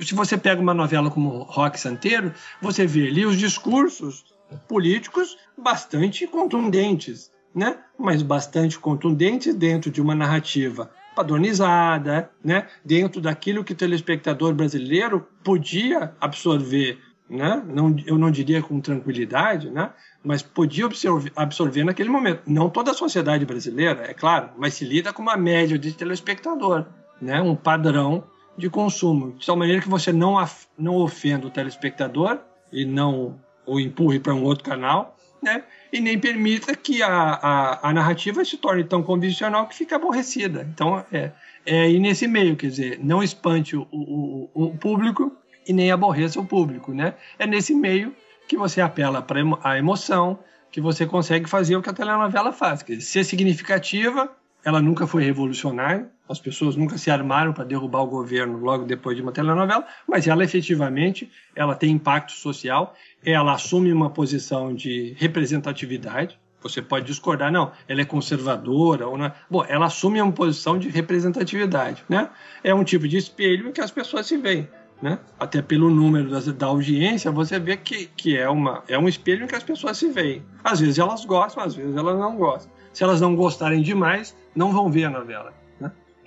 Se 0.00 0.14
você 0.14 0.36
pega 0.36 0.60
uma 0.60 0.74
novela 0.74 1.10
como 1.10 1.44
Rock 1.44 1.78
Santeiro, 1.78 2.34
você 2.60 2.84
vê 2.86 3.06
ali 3.06 3.24
os 3.24 3.38
discursos 3.38 4.24
políticos 4.66 5.36
bastante 5.56 6.26
contundentes 6.26 7.30
né? 7.54 7.76
mas 7.98 8.22
bastante 8.22 8.78
contundentes 8.78 9.54
dentro 9.54 9.90
de 9.90 10.00
uma 10.00 10.14
narrativa 10.14 10.90
padronizada, 11.14 12.30
né? 12.42 12.68
dentro 12.84 13.20
daquilo 13.20 13.64
que 13.64 13.72
o 13.72 13.76
telespectador 13.76 14.54
brasileiro 14.54 15.26
podia 15.42 16.14
absorver, 16.20 16.98
né? 17.28 17.62
não, 17.66 17.94
eu 18.06 18.16
não 18.16 18.30
diria 18.30 18.62
com 18.62 18.80
tranquilidade, 18.80 19.70
né? 19.70 19.90
mas 20.22 20.42
podia 20.42 20.86
absorver, 20.86 21.32
absorver 21.36 21.84
naquele 21.84 22.08
momento. 22.08 22.42
Não 22.46 22.70
toda 22.70 22.92
a 22.92 22.94
sociedade 22.94 23.44
brasileira, 23.44 24.04
é 24.08 24.14
claro, 24.14 24.50
mas 24.56 24.74
se 24.74 24.84
lida 24.84 25.12
com 25.12 25.22
uma 25.22 25.36
média 25.36 25.78
de 25.78 25.92
telespectador, 25.92 26.86
né? 27.20 27.40
um 27.40 27.54
padrão 27.54 28.24
de 28.56 28.68
consumo, 28.68 29.32
de 29.32 29.46
tal 29.46 29.56
maneira 29.56 29.82
que 29.82 29.88
você 29.88 30.12
não, 30.12 30.36
não 30.76 30.96
ofenda 30.96 31.46
o 31.46 31.50
telespectador 31.50 32.38
e 32.72 32.84
não 32.84 33.38
o 33.66 33.78
empurre 33.78 34.18
para 34.18 34.34
um 34.34 34.42
outro 34.42 34.64
canal, 34.64 35.16
né? 35.42 35.62
e 35.92 36.00
nem 36.00 36.18
permita 36.18 36.74
que 36.74 37.02
a, 37.02 37.08
a, 37.08 37.88
a, 37.88 37.92
narrativa 37.92 38.44
se 38.44 38.56
torne 38.56 38.82
tão 38.84 39.02
convencional 39.02 39.66
que 39.66 39.76
fica 39.76 39.96
aborrecida. 39.96 40.66
Então, 40.72 41.04
é, 41.12 41.32
é 41.64 41.82
aí 41.82 41.98
nesse 41.98 42.26
meio, 42.26 42.56
quer 42.56 42.68
dizer, 42.68 42.98
não 43.02 43.22
espante 43.22 43.76
o, 43.76 43.86
o, 43.92 44.50
o 44.54 44.76
público 44.76 45.36
e 45.68 45.72
nem 45.72 45.92
aborreça 45.92 46.40
o 46.40 46.46
público, 46.46 46.92
né? 46.92 47.14
É 47.38 47.46
nesse 47.46 47.74
meio 47.74 48.16
que 48.48 48.56
você 48.56 48.80
apela 48.80 49.20
para 49.20 49.40
a 49.62 49.78
emoção, 49.78 50.38
que 50.72 50.80
você 50.80 51.06
consegue 51.06 51.48
fazer 51.48 51.76
o 51.76 51.82
que 51.82 51.90
a 51.90 51.92
telenovela 51.92 52.52
faz, 52.52 52.82
quer 52.82 52.96
dizer, 52.96 53.06
ser 53.06 53.24
significativa, 53.24 54.30
ela 54.64 54.82
nunca 54.82 55.06
foi 55.06 55.22
revolucionária, 55.22 56.10
as 56.28 56.40
pessoas 56.40 56.76
nunca 56.76 56.98
se 56.98 57.10
armaram 57.10 57.52
para 57.52 57.64
derrubar 57.64 58.02
o 58.02 58.06
governo 58.06 58.58
logo 58.58 58.84
depois 58.84 59.16
de 59.16 59.22
uma 59.22 59.32
telenovela, 59.32 59.86
mas 60.06 60.26
ela 60.26 60.42
efetivamente 60.42 61.30
ela 61.54 61.74
tem 61.74 61.90
impacto 61.90 62.32
social, 62.32 62.94
ela 63.24 63.52
assume 63.52 63.92
uma 63.92 64.10
posição 64.10 64.74
de 64.74 65.14
representatividade. 65.18 66.38
Você 66.60 66.82
pode 66.82 67.06
discordar, 67.06 67.52
não, 67.52 67.70
ela 67.86 68.00
é 68.00 68.04
conservadora 68.04 69.06
ou 69.06 69.16
não. 69.16 69.26
É. 69.26 69.32
Bom, 69.48 69.64
ela 69.68 69.86
assume 69.86 70.20
uma 70.20 70.32
posição 70.32 70.76
de 70.76 70.88
representatividade, 70.88 72.04
né? 72.08 72.30
É 72.64 72.74
um 72.74 72.82
tipo 72.82 73.06
de 73.06 73.16
espelho 73.16 73.68
em 73.68 73.72
que 73.72 73.80
as 73.80 73.92
pessoas 73.92 74.26
se 74.26 74.36
veem. 74.36 74.68
Né? 75.00 75.18
Até 75.38 75.62
pelo 75.62 75.90
número 75.90 76.28
da, 76.28 76.40
da, 76.52 76.66
audiência, 76.66 77.30
você 77.30 77.58
vê 77.58 77.76
que, 77.76 78.06
que 78.06 78.36
é, 78.36 78.48
uma, 78.48 78.82
é 78.88 78.98
um 78.98 79.08
espelho 79.08 79.44
em 79.44 79.46
que 79.46 79.54
as 79.54 79.62
pessoas 79.62 79.96
se 79.96 80.08
veem. 80.08 80.42
Às 80.64 80.80
vezes 80.80 80.98
elas 80.98 81.24
gostam, 81.24 81.62
às 81.62 81.74
vezes 81.74 81.96
elas 81.96 82.18
não 82.18 82.36
gostam. 82.36 82.72
Se 82.92 83.04
elas 83.04 83.20
não 83.20 83.36
gostarem 83.36 83.80
demais, 83.80 84.36
não 84.56 84.72
vão 84.72 84.90
ver 84.90 85.04
a 85.04 85.10
novela. 85.10 85.54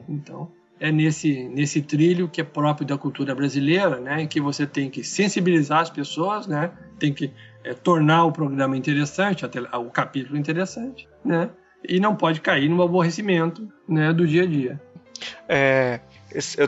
Então, 0.08 0.52
é 0.80 0.92
nesse, 0.92 1.44
nesse 1.50 1.82
trilho 1.82 2.28
que 2.28 2.42
é 2.42 2.44
próprio 2.44 2.86
da 2.86 2.98
cultura 2.98 3.36
brasileira, 3.36 4.00
né, 4.00 4.22
em 4.24 4.28
que 4.28 4.42
você 4.42 4.66
tem 4.66 4.90
que 4.90 5.04
sensibilizar 5.04 5.80
as 5.80 5.90
pessoas, 5.90 6.48
né, 6.48 6.72
tem 7.00 7.14
que 7.14 7.32
é, 7.64 7.74
tornar 7.74 8.26
o 8.26 8.32
programa 8.32 8.76
interessante, 8.76 9.46
o 9.46 9.90
capítulo 9.92 10.38
interessante, 10.38 11.08
né, 11.24 11.50
e 11.88 12.00
não 12.00 12.16
pode 12.16 12.42
cair 12.42 12.70
no 12.70 12.82
aborrecimento 12.82 13.68
né, 13.88 14.12
do 14.12 14.26
dia 14.26 14.44
a 14.44 14.48
dia. 14.48 14.82
É, 15.48 16.00
eu 16.58 16.68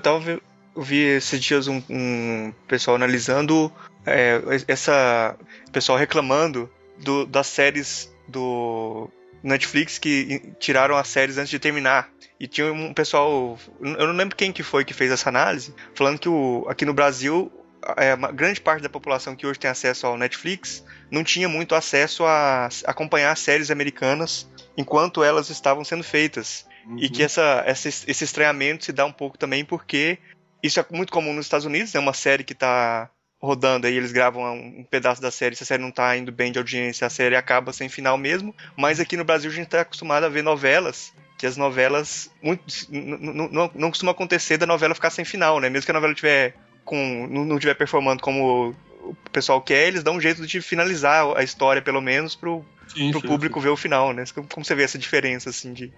tava 0.73 0.85
vi 0.85 0.97
esses 0.97 1.39
dias 1.39 1.67
um, 1.67 1.81
um 1.89 2.53
pessoal 2.67 2.95
analisando 2.95 3.71
é, 4.05 4.41
essa 4.67 5.35
pessoal 5.71 5.97
reclamando 5.97 6.69
do, 6.99 7.25
das 7.25 7.47
séries 7.47 8.13
do 8.27 9.09
Netflix 9.41 9.97
que 9.97 10.53
tiraram 10.59 10.95
as 10.95 11.07
séries 11.07 11.37
antes 11.37 11.49
de 11.49 11.59
terminar. 11.59 12.09
E 12.39 12.47
tinha 12.47 12.71
um 12.73 12.93
pessoal, 12.93 13.57
eu 13.79 14.07
não 14.07 14.13
lembro 14.13 14.35
quem 14.35 14.51
que 14.51 14.63
foi 14.63 14.83
que 14.83 14.93
fez 14.93 15.11
essa 15.11 15.29
análise, 15.29 15.73
falando 15.93 16.19
que 16.19 16.27
o, 16.27 16.65
aqui 16.67 16.83
no 16.83 16.93
Brasil, 16.93 17.51
é, 17.95 18.13
uma 18.13 18.31
grande 18.31 18.59
parte 18.59 18.81
da 18.81 18.89
população 18.89 19.35
que 19.35 19.45
hoje 19.45 19.59
tem 19.59 19.69
acesso 19.69 20.07
ao 20.07 20.17
Netflix 20.17 20.83
não 21.09 21.23
tinha 21.23 21.47
muito 21.47 21.75
acesso 21.75 22.25
a 22.25 22.67
acompanhar 22.85 23.35
séries 23.37 23.71
americanas 23.71 24.49
enquanto 24.75 25.23
elas 25.23 25.49
estavam 25.49 25.83
sendo 25.83 26.03
feitas. 26.03 26.65
Uhum. 26.85 26.97
E 26.99 27.09
que 27.09 27.19
uhum. 27.19 27.25
essa, 27.25 27.63
essa, 27.65 27.87
esse 27.87 28.23
estranhamento 28.23 28.85
se 28.85 28.91
dá 28.91 29.05
um 29.05 29.11
pouco 29.11 29.37
também 29.37 29.63
porque 29.63 30.17
isso 30.63 30.79
é 30.79 30.85
muito 30.89 31.11
comum 31.11 31.33
nos 31.33 31.45
Estados 31.45 31.65
Unidos, 31.65 31.93
é 31.93 31.97
né? 31.97 32.03
uma 32.03 32.13
série 32.13 32.43
que 32.43 32.53
está 32.53 33.09
rodando 33.43 33.85
aí, 33.85 33.97
eles 33.97 34.13
gravam 34.13 34.55
um 34.55 34.85
pedaço 34.89 35.21
da 35.21 35.29
série, 35.29 35.53
se 35.53 35.63
a 35.63 35.65
série 35.65 35.83
não 35.83 35.91
tá 35.91 36.15
indo 36.15 36.31
bem 36.31 36.49
de 36.49 36.57
audiência, 36.57 37.05
a 37.05 37.09
série 37.09 37.35
acaba 37.35 37.73
sem 37.73 37.89
final 37.89 38.17
mesmo. 38.17 38.55
Mas 38.77 39.01
aqui 39.01 39.17
no 39.17 39.25
Brasil 39.25 39.51
a 39.51 39.53
gente 39.53 39.67
tá 39.67 39.81
acostumado 39.81 40.23
a 40.23 40.29
ver 40.29 40.41
novelas, 40.41 41.11
que 41.37 41.45
as 41.45 41.57
novelas 41.57 42.31
muito, 42.41 42.63
não, 42.89 43.49
não, 43.49 43.71
não 43.75 43.89
costuma 43.89 44.13
acontecer 44.13 44.55
da 44.55 44.65
novela 44.65 44.95
ficar 44.95 45.09
sem 45.09 45.25
final, 45.25 45.59
né? 45.59 45.69
Mesmo 45.69 45.85
que 45.85 45.91
a 45.91 45.93
novela 45.93 46.15
tiver 46.15 46.55
com 46.85 47.27
não, 47.29 47.43
não 47.43 47.59
tiver 47.59 47.73
performando 47.73 48.23
como 48.23 48.73
o 49.03 49.15
pessoal 49.29 49.61
quer, 49.61 49.89
eles 49.89 50.03
dão 50.03 50.15
um 50.15 50.21
jeito 50.21 50.47
de 50.47 50.61
finalizar 50.61 51.25
a 51.35 51.43
história, 51.43 51.81
pelo 51.81 51.99
menos, 51.99 52.35
pro, 52.35 52.63
sim, 52.87 53.11
pro 53.11 53.19
sim, 53.19 53.27
público 53.27 53.59
sim. 53.59 53.65
ver 53.65 53.71
o 53.71 53.75
final, 53.75 54.13
né? 54.13 54.23
Como 54.49 54.63
você 54.63 54.73
vê 54.73 54.83
essa 54.83 54.97
diferença, 54.97 55.49
assim, 55.49 55.73
de... 55.73 55.91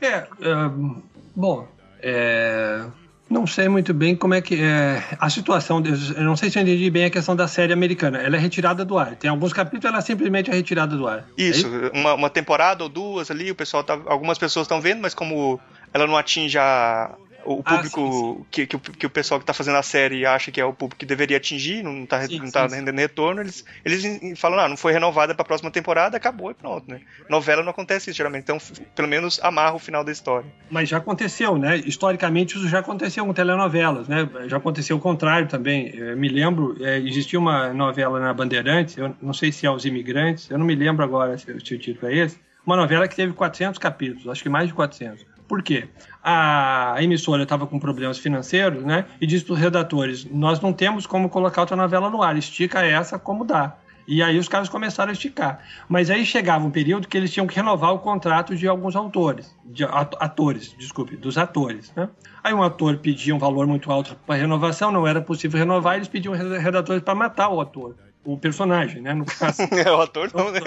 É, 0.00 0.20
uh, 0.20 1.02
bom, 1.36 1.68
é, 2.00 2.86
não 3.30 3.46
sei 3.46 3.68
muito 3.68 3.94
bem 3.94 4.16
como 4.16 4.34
é 4.34 4.42
que 4.42 4.60
é 4.60 5.02
a 5.18 5.30
situação. 5.30 5.80
Eu 6.16 6.24
não 6.24 6.36
sei 6.36 6.50
se 6.50 6.58
eu 6.58 6.62
entendi 6.62 6.90
bem 6.90 7.04
a 7.04 7.10
questão 7.10 7.36
da 7.36 7.46
série 7.46 7.72
americana. 7.72 8.18
Ela 8.18 8.36
é 8.36 8.38
retirada 8.40 8.84
do 8.84 8.98
ar. 8.98 9.14
Tem 9.14 9.30
alguns 9.30 9.52
capítulos 9.52 9.84
ela 9.84 10.02
simplesmente 10.02 10.50
é 10.50 10.54
retirada 10.54 10.96
do 10.96 11.06
ar. 11.06 11.24
Isso, 11.38 11.66
é 11.66 11.96
uma, 11.96 12.14
uma, 12.14 12.28
temporada 12.28 12.82
ou 12.82 12.88
duas 12.88 13.30
ali, 13.30 13.52
o 13.52 13.54
pessoal 13.54 13.84
tá, 13.84 13.96
algumas 14.06 14.36
pessoas 14.36 14.64
estão 14.64 14.80
vendo, 14.80 15.00
mas 15.00 15.14
como 15.14 15.60
ela 15.94 16.08
não 16.08 16.16
atinge 16.16 16.58
a, 16.58 17.14
o 17.44 17.62
ah, 17.64 17.74
público 17.74 18.00
ah, 18.00 18.12
sim, 18.12 18.34
sim. 18.34 18.46
Que, 18.50 18.66
que, 18.66 18.78
que, 18.78 19.06
o 19.06 19.10
pessoal 19.10 19.38
que 19.40 19.44
está 19.44 19.52
fazendo 19.52 19.76
a 19.76 19.82
série 19.82 20.26
acha 20.26 20.50
que 20.50 20.60
é 20.60 20.64
o 20.64 20.72
público 20.72 20.98
que 20.98 21.06
deveria 21.06 21.36
atingir, 21.36 21.82
não 21.82 22.04
está 22.04 22.26
não 22.26 22.50
tá 22.50 22.66
rendendo 22.66 22.98
retorno, 22.98 23.40
eles, 23.40 23.64
eles 23.84 24.38
falam, 24.38 24.58
ah, 24.58 24.68
não 24.68 24.76
foi 24.76 24.92
renovada 24.92 25.34
para 25.34 25.42
a 25.42 25.46
próxima 25.46 25.70
temporada, 25.70 26.16
acabou 26.16 26.50
e 26.50 26.54
pronto, 26.54 26.90
né? 26.90 27.00
Novela 27.28 27.62
não 27.62 27.70
acontece 27.70 28.10
isso 28.10 28.16
geralmente, 28.16 28.44
então 28.44 28.58
pelo 28.94 29.08
menos 29.08 29.40
amarra 29.42 29.74
o 29.74 29.78
final 29.78 30.04
da 30.04 30.12
história. 30.12 30.50
Mas 30.70 30.88
já 30.88 30.98
aconteceu, 30.98 31.56
né? 31.56 31.76
Historicamente 31.78 32.56
isso 32.56 32.68
já 32.68 32.80
aconteceu 32.80 33.24
com 33.24 33.32
telenovelas, 33.32 34.08
né? 34.08 34.28
Já 34.46 34.56
aconteceu 34.56 34.96
o 34.96 35.00
contrário 35.00 35.48
também. 35.48 35.94
Eu 35.94 36.16
me 36.16 36.28
lembro, 36.28 36.76
é, 36.80 36.98
existia 36.98 37.38
uma 37.38 37.72
novela 37.72 38.20
na 38.20 38.32
Bandeirantes, 38.32 38.96
eu 38.96 39.14
não 39.20 39.32
sei 39.32 39.52
se 39.52 39.66
é 39.66 39.70
Os 39.70 39.84
Imigrantes, 39.84 40.50
eu 40.50 40.58
não 40.58 40.66
me 40.66 40.74
lembro 40.74 41.04
agora 41.04 41.36
se, 41.38 41.46
se 41.60 41.74
o 41.74 41.78
título 41.78 42.10
é 42.10 42.16
esse, 42.16 42.38
uma 42.64 42.76
novela 42.76 43.08
que 43.08 43.16
teve 43.16 43.32
400 43.32 43.78
capítulos, 43.78 44.28
acho 44.28 44.42
que 44.42 44.48
mais 44.48 44.68
de 44.68 44.74
400. 44.74 45.24
Por 45.50 45.64
quê? 45.64 45.88
A 46.22 46.94
emissora 47.00 47.42
estava 47.42 47.66
com 47.66 47.76
problemas 47.80 48.18
financeiros, 48.18 48.84
né? 48.84 49.06
E 49.20 49.26
disse 49.26 49.44
para 49.44 49.54
os 49.54 49.58
redatores: 49.58 50.24
nós 50.30 50.60
não 50.60 50.72
temos 50.72 51.08
como 51.08 51.28
colocar 51.28 51.62
outra 51.62 51.76
novela 51.76 52.08
no 52.08 52.22
ar, 52.22 52.38
estica 52.38 52.86
essa 52.86 53.18
como 53.18 53.44
dá. 53.44 53.76
E 54.06 54.22
aí 54.22 54.38
os 54.38 54.46
caras 54.46 54.68
começaram 54.68 55.10
a 55.10 55.12
esticar. 55.12 55.58
Mas 55.88 56.08
aí 56.08 56.24
chegava 56.24 56.64
um 56.64 56.70
período 56.70 57.08
que 57.08 57.16
eles 57.16 57.32
tinham 57.32 57.48
que 57.48 57.56
renovar 57.56 57.92
o 57.92 57.98
contrato 57.98 58.54
de 58.54 58.68
alguns 58.68 58.94
autores, 58.94 59.52
de 59.64 59.82
atores, 59.82 60.72
desculpe, 60.78 61.16
dos 61.16 61.36
atores. 61.36 61.92
Né? 61.96 62.08
Aí 62.44 62.54
um 62.54 62.62
ator 62.62 62.98
pedia 62.98 63.34
um 63.34 63.38
valor 63.38 63.66
muito 63.66 63.90
alto 63.90 64.16
para 64.24 64.36
renovação, 64.36 64.92
não 64.92 65.04
era 65.04 65.20
possível 65.20 65.58
renovar, 65.58 65.96
eles 65.96 66.06
pediam 66.06 66.32
redatores 66.32 67.02
para 67.02 67.14
matar 67.16 67.48
o 67.48 67.60
ator 67.60 67.96
o 68.24 68.36
personagem, 68.36 69.00
né? 69.02 69.14
No 69.14 69.24
caso. 69.24 69.62
É, 69.72 69.90
o 69.90 70.00
ator 70.00 70.30
não, 70.34 70.50
né? 70.50 70.60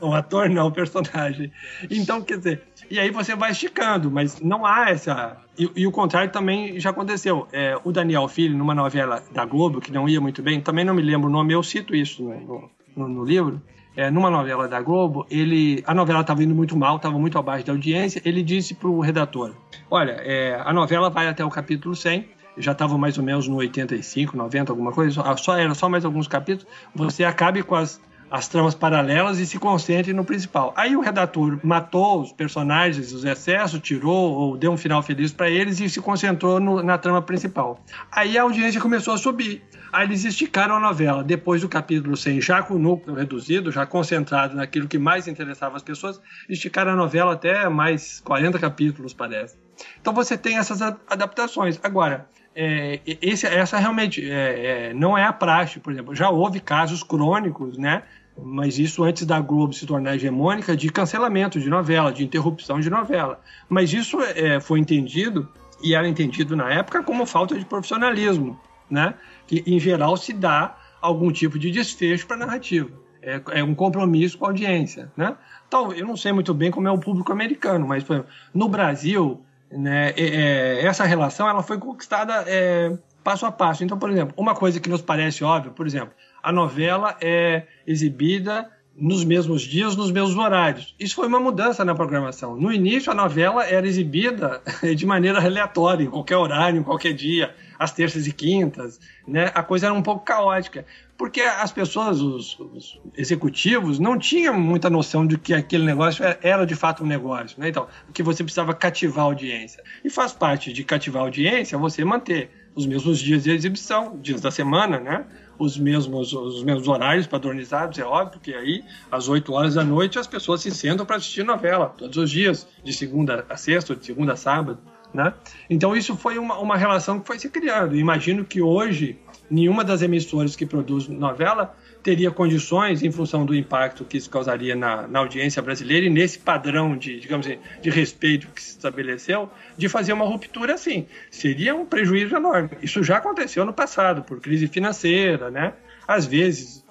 O 0.00 0.12
ator 0.12 0.48
não, 0.50 0.66
o 0.66 0.72
personagem. 0.72 1.52
Então, 1.90 2.22
quer 2.22 2.38
dizer, 2.38 2.62
e 2.90 2.98
aí 2.98 3.10
você 3.10 3.36
vai 3.36 3.52
esticando, 3.52 4.10
mas 4.10 4.40
não 4.40 4.66
há 4.66 4.90
essa. 4.90 5.36
E, 5.56 5.70
e 5.76 5.86
o 5.86 5.92
contrário 5.92 6.32
também 6.32 6.80
já 6.80 6.90
aconteceu. 6.90 7.46
É, 7.52 7.78
o 7.84 7.92
Daniel 7.92 8.26
Filho, 8.26 8.56
numa 8.58 8.74
novela 8.74 9.22
da 9.32 9.44
Globo, 9.44 9.80
que 9.80 9.92
não 9.92 10.08
ia 10.08 10.20
muito 10.20 10.42
bem, 10.42 10.60
também 10.60 10.84
não 10.84 10.94
me 10.94 11.02
lembro 11.02 11.28
o 11.28 11.32
nome, 11.32 11.52
eu 11.52 11.62
cito 11.62 11.94
isso 11.94 12.22
no, 12.24 12.68
no, 12.96 13.08
no 13.08 13.24
livro. 13.24 13.62
É, 13.96 14.10
numa 14.10 14.30
novela 14.30 14.66
da 14.68 14.80
Globo, 14.80 15.26
ele, 15.30 15.82
a 15.86 15.94
novela 15.94 16.20
estava 16.20 16.42
indo 16.42 16.54
muito 16.54 16.76
mal, 16.76 16.96
estava 16.96 17.18
muito 17.18 17.38
abaixo 17.38 17.66
da 17.66 17.72
audiência. 17.72 18.20
Ele 18.24 18.42
disse 18.42 18.74
para 18.74 18.88
o 18.88 19.00
redator: 19.00 19.54
Olha, 19.90 20.12
é, 20.12 20.60
a 20.64 20.72
novela 20.72 21.10
vai 21.10 21.28
até 21.28 21.44
o 21.44 21.50
capítulo 21.50 21.94
100 21.94 22.40
já 22.56 22.72
estava 22.72 22.98
mais 22.98 23.16
ou 23.16 23.24
menos 23.24 23.48
no 23.48 23.56
85, 23.56 24.36
90, 24.36 24.72
alguma 24.72 24.92
coisa, 24.92 25.22
só 25.36 25.56
era 25.56 25.74
só 25.74 25.88
mais 25.88 26.04
alguns 26.04 26.28
capítulos, 26.28 26.70
você 26.94 27.24
acabe 27.24 27.62
com 27.62 27.74
as, 27.74 28.00
as 28.30 28.46
tramas 28.46 28.74
paralelas 28.74 29.38
e 29.38 29.46
se 29.46 29.58
concentre 29.58 30.12
no 30.12 30.24
principal. 30.24 30.72
Aí 30.76 30.96
o 30.96 31.00
redator 31.00 31.58
matou 31.62 32.22
os 32.22 32.32
personagens, 32.32 33.12
os 33.12 33.24
excessos, 33.24 33.80
tirou 33.80 34.32
ou 34.32 34.56
deu 34.56 34.70
um 34.70 34.76
final 34.76 35.02
feliz 35.02 35.32
para 35.32 35.50
eles 35.50 35.80
e 35.80 35.90
se 35.90 36.00
concentrou 36.00 36.60
no, 36.60 36.82
na 36.82 36.96
trama 36.96 37.20
principal. 37.20 37.82
Aí 38.10 38.38
a 38.38 38.42
audiência 38.42 38.80
começou 38.80 39.14
a 39.14 39.18
subir. 39.18 39.62
Aí 39.92 40.06
eles 40.06 40.24
esticaram 40.24 40.76
a 40.76 40.80
novela. 40.80 41.24
Depois 41.24 41.60
do 41.62 41.68
capítulo 41.68 42.16
100, 42.16 42.40
já 42.40 42.62
com 42.62 42.74
o 42.74 42.78
núcleo 42.78 43.16
reduzido, 43.16 43.72
já 43.72 43.84
concentrado 43.84 44.54
naquilo 44.54 44.86
que 44.86 44.98
mais 44.98 45.26
interessava 45.26 45.76
as 45.76 45.82
pessoas, 45.82 46.20
esticaram 46.48 46.92
a 46.92 46.96
novela 46.96 47.32
até 47.32 47.68
mais 47.68 48.20
40 48.20 48.58
capítulos, 48.60 49.12
parece. 49.12 49.56
Então 50.00 50.12
você 50.12 50.38
tem 50.38 50.58
essas 50.58 50.80
adaptações. 50.80 51.80
Agora, 51.82 52.28
é, 52.54 53.00
esse, 53.04 53.46
essa 53.46 53.78
realmente 53.78 54.28
é, 54.30 54.90
é, 54.90 54.94
não 54.94 55.16
é 55.16 55.24
a 55.24 55.32
praxe, 55.32 55.80
por 55.80 55.92
exemplo. 55.92 56.14
Já 56.14 56.30
houve 56.30 56.60
casos 56.60 57.02
crônicos, 57.02 57.78
né? 57.78 58.02
Mas 58.42 58.78
isso 58.78 59.04
antes 59.04 59.26
da 59.26 59.40
Globo 59.40 59.72
se 59.72 59.86
tornar 59.86 60.16
hegemônica, 60.16 60.76
de 60.76 60.90
cancelamento 60.90 61.60
de 61.60 61.68
novela, 61.68 62.12
de 62.12 62.24
interrupção 62.24 62.80
de 62.80 62.90
novela. 62.90 63.40
Mas 63.68 63.92
isso 63.92 64.20
é, 64.20 64.60
foi 64.60 64.78
entendido, 64.78 65.48
e 65.82 65.94
era 65.94 66.08
entendido 66.08 66.56
na 66.56 66.72
época, 66.72 67.02
como 67.02 67.26
falta 67.26 67.58
de 67.58 67.64
profissionalismo, 67.64 68.58
né? 68.88 69.14
Que 69.46 69.62
em 69.66 69.78
geral 69.78 70.16
se 70.16 70.32
dá 70.32 70.76
algum 71.00 71.30
tipo 71.30 71.58
de 71.58 71.70
desfecho 71.70 72.26
para 72.26 72.36
a 72.36 72.40
narrativa. 72.40 72.90
É, 73.22 73.40
é, 73.50 73.62
um 73.62 73.74
compromisso 73.74 74.38
com 74.38 74.46
a 74.46 74.48
audiência, 74.48 75.12
né? 75.16 75.36
Então, 75.68 75.92
eu 75.92 76.06
não 76.06 76.16
sei 76.16 76.32
muito 76.32 76.54
bem 76.54 76.70
como 76.70 76.88
é 76.88 76.90
o 76.90 76.98
público 76.98 77.32
americano, 77.32 77.86
mas 77.86 78.02
exemplo, 78.02 78.26
no 78.54 78.68
Brasil 78.68 79.44
né? 79.70 80.12
É, 80.16 80.84
essa 80.84 81.04
relação 81.04 81.48
ela 81.48 81.62
foi 81.62 81.78
conquistada 81.78 82.44
é, 82.46 82.96
passo 83.22 83.46
a 83.46 83.52
passo. 83.52 83.84
Então, 83.84 83.98
por 83.98 84.10
exemplo, 84.10 84.34
uma 84.36 84.54
coisa 84.54 84.80
que 84.80 84.88
nos 84.88 85.02
parece 85.02 85.44
óbvia, 85.44 85.70
por 85.70 85.86
exemplo, 85.86 86.12
a 86.42 86.52
novela 86.52 87.16
é 87.20 87.66
exibida 87.86 88.68
nos 89.00 89.24
mesmos 89.24 89.62
dias, 89.62 89.96
nos 89.96 90.10
mesmos 90.10 90.36
horários. 90.36 90.94
Isso 91.00 91.14
foi 91.14 91.26
uma 91.26 91.40
mudança 91.40 91.84
na 91.84 91.94
programação. 91.94 92.54
No 92.54 92.70
início, 92.70 93.10
a 93.10 93.14
novela 93.14 93.64
era 93.64 93.86
exibida 93.86 94.60
de 94.94 95.06
maneira 95.06 95.42
aleatória, 95.42 96.04
em 96.04 96.10
qualquer 96.10 96.36
horário, 96.36 96.78
em 96.78 96.82
qualquer 96.82 97.14
dia, 97.14 97.54
às 97.78 97.92
terças 97.92 98.26
e 98.26 98.32
quintas. 98.32 99.00
Né? 99.26 99.50
A 99.54 99.62
coisa 99.62 99.86
era 99.86 99.94
um 99.94 100.02
pouco 100.02 100.24
caótica, 100.24 100.84
porque 101.16 101.40
as 101.40 101.72
pessoas, 101.72 102.20
os, 102.20 102.58
os 102.60 103.00
executivos, 103.16 103.98
não 103.98 104.18
tinham 104.18 104.58
muita 104.58 104.90
noção 104.90 105.26
de 105.26 105.38
que 105.38 105.54
aquele 105.54 105.84
negócio 105.84 106.22
era 106.42 106.66
de 106.66 106.74
fato 106.74 107.02
um 107.02 107.06
negócio. 107.06 107.58
Né? 107.58 107.70
Então, 107.70 107.86
que 108.12 108.22
você 108.22 108.44
precisava 108.44 108.74
cativar 108.74 109.24
a 109.24 109.28
audiência. 109.28 109.82
E 110.04 110.10
faz 110.10 110.32
parte 110.32 110.72
de 110.74 110.84
cativar 110.84 111.22
a 111.22 111.24
audiência 111.24 111.78
você 111.78 112.04
manter 112.04 112.50
os 112.74 112.86
mesmos 112.86 113.18
dias 113.18 113.44
de 113.44 113.50
exibição, 113.50 114.18
dias 114.20 114.40
da 114.40 114.50
semana, 114.50 114.98
né? 114.98 115.24
Os 115.60 115.76
mesmos, 115.76 116.32
os 116.32 116.64
mesmos 116.64 116.88
horários 116.88 117.26
padronizados, 117.26 117.98
é 117.98 118.04
óbvio 118.04 118.40
que 118.40 118.54
aí, 118.54 118.82
às 119.12 119.28
8 119.28 119.52
horas 119.52 119.74
da 119.74 119.84
noite, 119.84 120.18
as 120.18 120.26
pessoas 120.26 120.62
se 120.62 120.70
sentam 120.70 121.04
para 121.04 121.16
assistir 121.16 121.44
novela, 121.44 121.94
todos 121.98 122.16
os 122.16 122.30
dias, 122.30 122.66
de 122.82 122.92
segunda 122.94 123.44
a 123.46 123.56
sexta, 123.58 123.94
de 123.94 124.04
segunda 124.04 124.32
a 124.32 124.36
sábado. 124.36 124.78
Né? 125.12 125.34
Então, 125.68 125.94
isso 125.94 126.16
foi 126.16 126.38
uma, 126.38 126.58
uma 126.58 126.78
relação 126.78 127.20
que 127.20 127.26
foi 127.26 127.38
se 127.38 127.50
criando. 127.50 127.94
Imagino 127.94 128.42
que 128.42 128.62
hoje, 128.62 129.18
nenhuma 129.50 129.84
das 129.84 130.00
emissoras 130.00 130.56
que 130.56 130.64
produz 130.64 131.08
novela 131.08 131.76
teria 132.02 132.30
condições, 132.30 133.02
em 133.02 133.10
função 133.10 133.44
do 133.44 133.54
impacto 133.54 134.04
que 134.04 134.16
isso 134.16 134.30
causaria 134.30 134.74
na, 134.74 135.06
na 135.06 135.18
audiência 135.18 135.60
brasileira 135.60 136.06
e 136.06 136.10
nesse 136.10 136.38
padrão 136.38 136.96
de, 136.96 137.20
digamos 137.20 137.46
assim, 137.46 137.58
de 137.80 137.90
respeito 137.90 138.48
que 138.48 138.62
se 138.62 138.70
estabeleceu, 138.70 139.50
de 139.76 139.88
fazer 139.88 140.12
uma 140.12 140.24
ruptura 140.24 140.74
assim. 140.74 141.06
Seria 141.30 141.74
um 141.74 141.84
prejuízo 141.84 142.36
enorme. 142.36 142.70
Isso 142.82 143.02
já 143.02 143.18
aconteceu 143.18 143.64
no 143.64 143.72
passado, 143.72 144.22
por 144.22 144.40
crise 144.40 144.66
financeira, 144.66 145.50
né? 145.50 145.74
Às 146.06 146.26
vezes, 146.26 146.84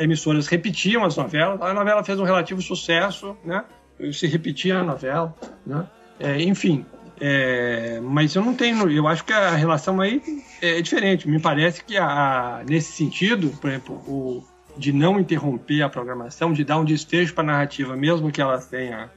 emissoras 0.00 0.46
repetiam 0.46 1.04
as 1.04 1.16
novelas, 1.16 1.60
a 1.60 1.74
novela 1.74 2.02
fez 2.02 2.18
um 2.18 2.24
relativo 2.24 2.62
sucesso, 2.62 3.36
né? 3.44 3.64
Se 4.12 4.26
repetia 4.26 4.78
a 4.78 4.82
novela, 4.82 5.34
né? 5.66 5.86
É, 6.18 6.40
enfim, 6.40 6.86
é, 7.20 8.00
mas 8.02 8.34
eu 8.34 8.44
não 8.44 8.54
tenho, 8.54 8.90
eu 8.90 9.06
acho 9.06 9.24
que 9.24 9.32
a 9.32 9.54
relação 9.54 10.00
aí 10.00 10.22
é 10.60 10.80
diferente. 10.80 11.28
Me 11.28 11.38
parece 11.38 11.84
que 11.84 11.96
a, 11.96 12.62
nesse 12.68 12.92
sentido, 12.92 13.50
por 13.60 13.70
exemplo, 13.70 13.94
o, 14.06 14.44
de 14.76 14.92
não 14.92 15.20
interromper 15.20 15.82
a 15.82 15.88
programação, 15.88 16.52
de 16.52 16.64
dar 16.64 16.78
um 16.78 16.84
desfecho 16.84 17.34
para 17.34 17.44
a 17.44 17.46
narrativa, 17.46 17.96
mesmo 17.96 18.30
que 18.30 18.40
ela 18.40 18.58
tenha, 18.58 19.10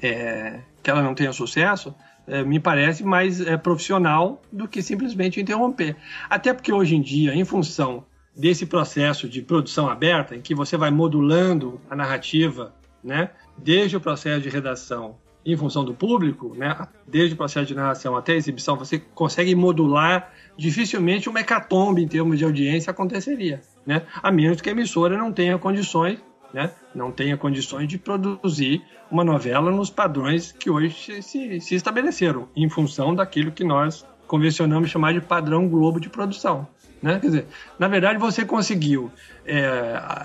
é, 0.00 0.60
que 0.82 0.90
ela 0.90 1.02
não 1.02 1.14
tenha 1.14 1.32
sucesso, 1.32 1.94
é, 2.26 2.44
me 2.44 2.60
parece 2.60 3.02
mais 3.02 3.40
é, 3.40 3.56
profissional 3.56 4.40
do 4.52 4.68
que 4.68 4.82
simplesmente 4.82 5.40
interromper. 5.40 5.96
Até 6.28 6.54
porque 6.54 6.72
hoje 6.72 6.94
em 6.94 7.02
dia, 7.02 7.34
em 7.34 7.44
função 7.44 8.04
desse 8.36 8.64
processo 8.64 9.28
de 9.28 9.42
produção 9.42 9.88
aberta, 9.88 10.36
em 10.36 10.40
que 10.40 10.54
você 10.54 10.76
vai 10.76 10.90
modulando 10.90 11.80
a 11.90 11.96
narrativa 11.96 12.72
né, 13.02 13.30
desde 13.58 13.96
o 13.96 14.00
processo 14.00 14.40
de 14.40 14.48
redação 14.48 15.16
em 15.44 15.56
função 15.56 15.84
do 15.84 15.94
público, 15.94 16.54
né, 16.54 16.76
desde 17.06 17.34
o 17.34 17.36
processo 17.36 17.66
de 17.66 17.74
narração 17.74 18.16
até 18.16 18.32
a 18.32 18.36
exibição, 18.36 18.76
você 18.76 18.98
consegue 18.98 19.54
modular, 19.54 20.32
dificilmente 20.56 21.28
uma 21.28 21.40
hecatombe 21.40 22.02
em 22.02 22.08
termos 22.08 22.38
de 22.38 22.44
audiência 22.44 22.90
aconteceria, 22.90 23.60
né, 23.86 24.02
a 24.22 24.30
menos 24.30 24.60
que 24.60 24.68
a 24.68 24.72
emissora 24.72 25.16
não 25.16 25.32
tenha 25.32 25.58
condições, 25.58 26.18
né, 26.52 26.70
não 26.94 27.10
tenha 27.10 27.36
condições 27.36 27.88
de 27.88 27.96
produzir 27.96 28.82
uma 29.10 29.24
novela 29.24 29.70
nos 29.70 29.88
padrões 29.88 30.52
que 30.52 30.70
hoje 30.70 31.22
se, 31.22 31.60
se 31.60 31.74
estabeleceram, 31.74 32.48
em 32.54 32.68
função 32.68 33.14
daquilo 33.14 33.50
que 33.50 33.64
nós 33.64 34.04
convencionamos 34.26 34.90
chamar 34.90 35.12
de 35.12 35.20
padrão 35.20 35.68
Globo 35.68 35.98
de 35.98 36.08
produção. 36.08 36.68
Né? 37.02 37.18
Quer 37.18 37.26
dizer, 37.26 37.46
na 37.78 37.88
verdade, 37.88 38.16
você 38.16 38.44
conseguiu 38.44 39.10
é, 39.44 39.58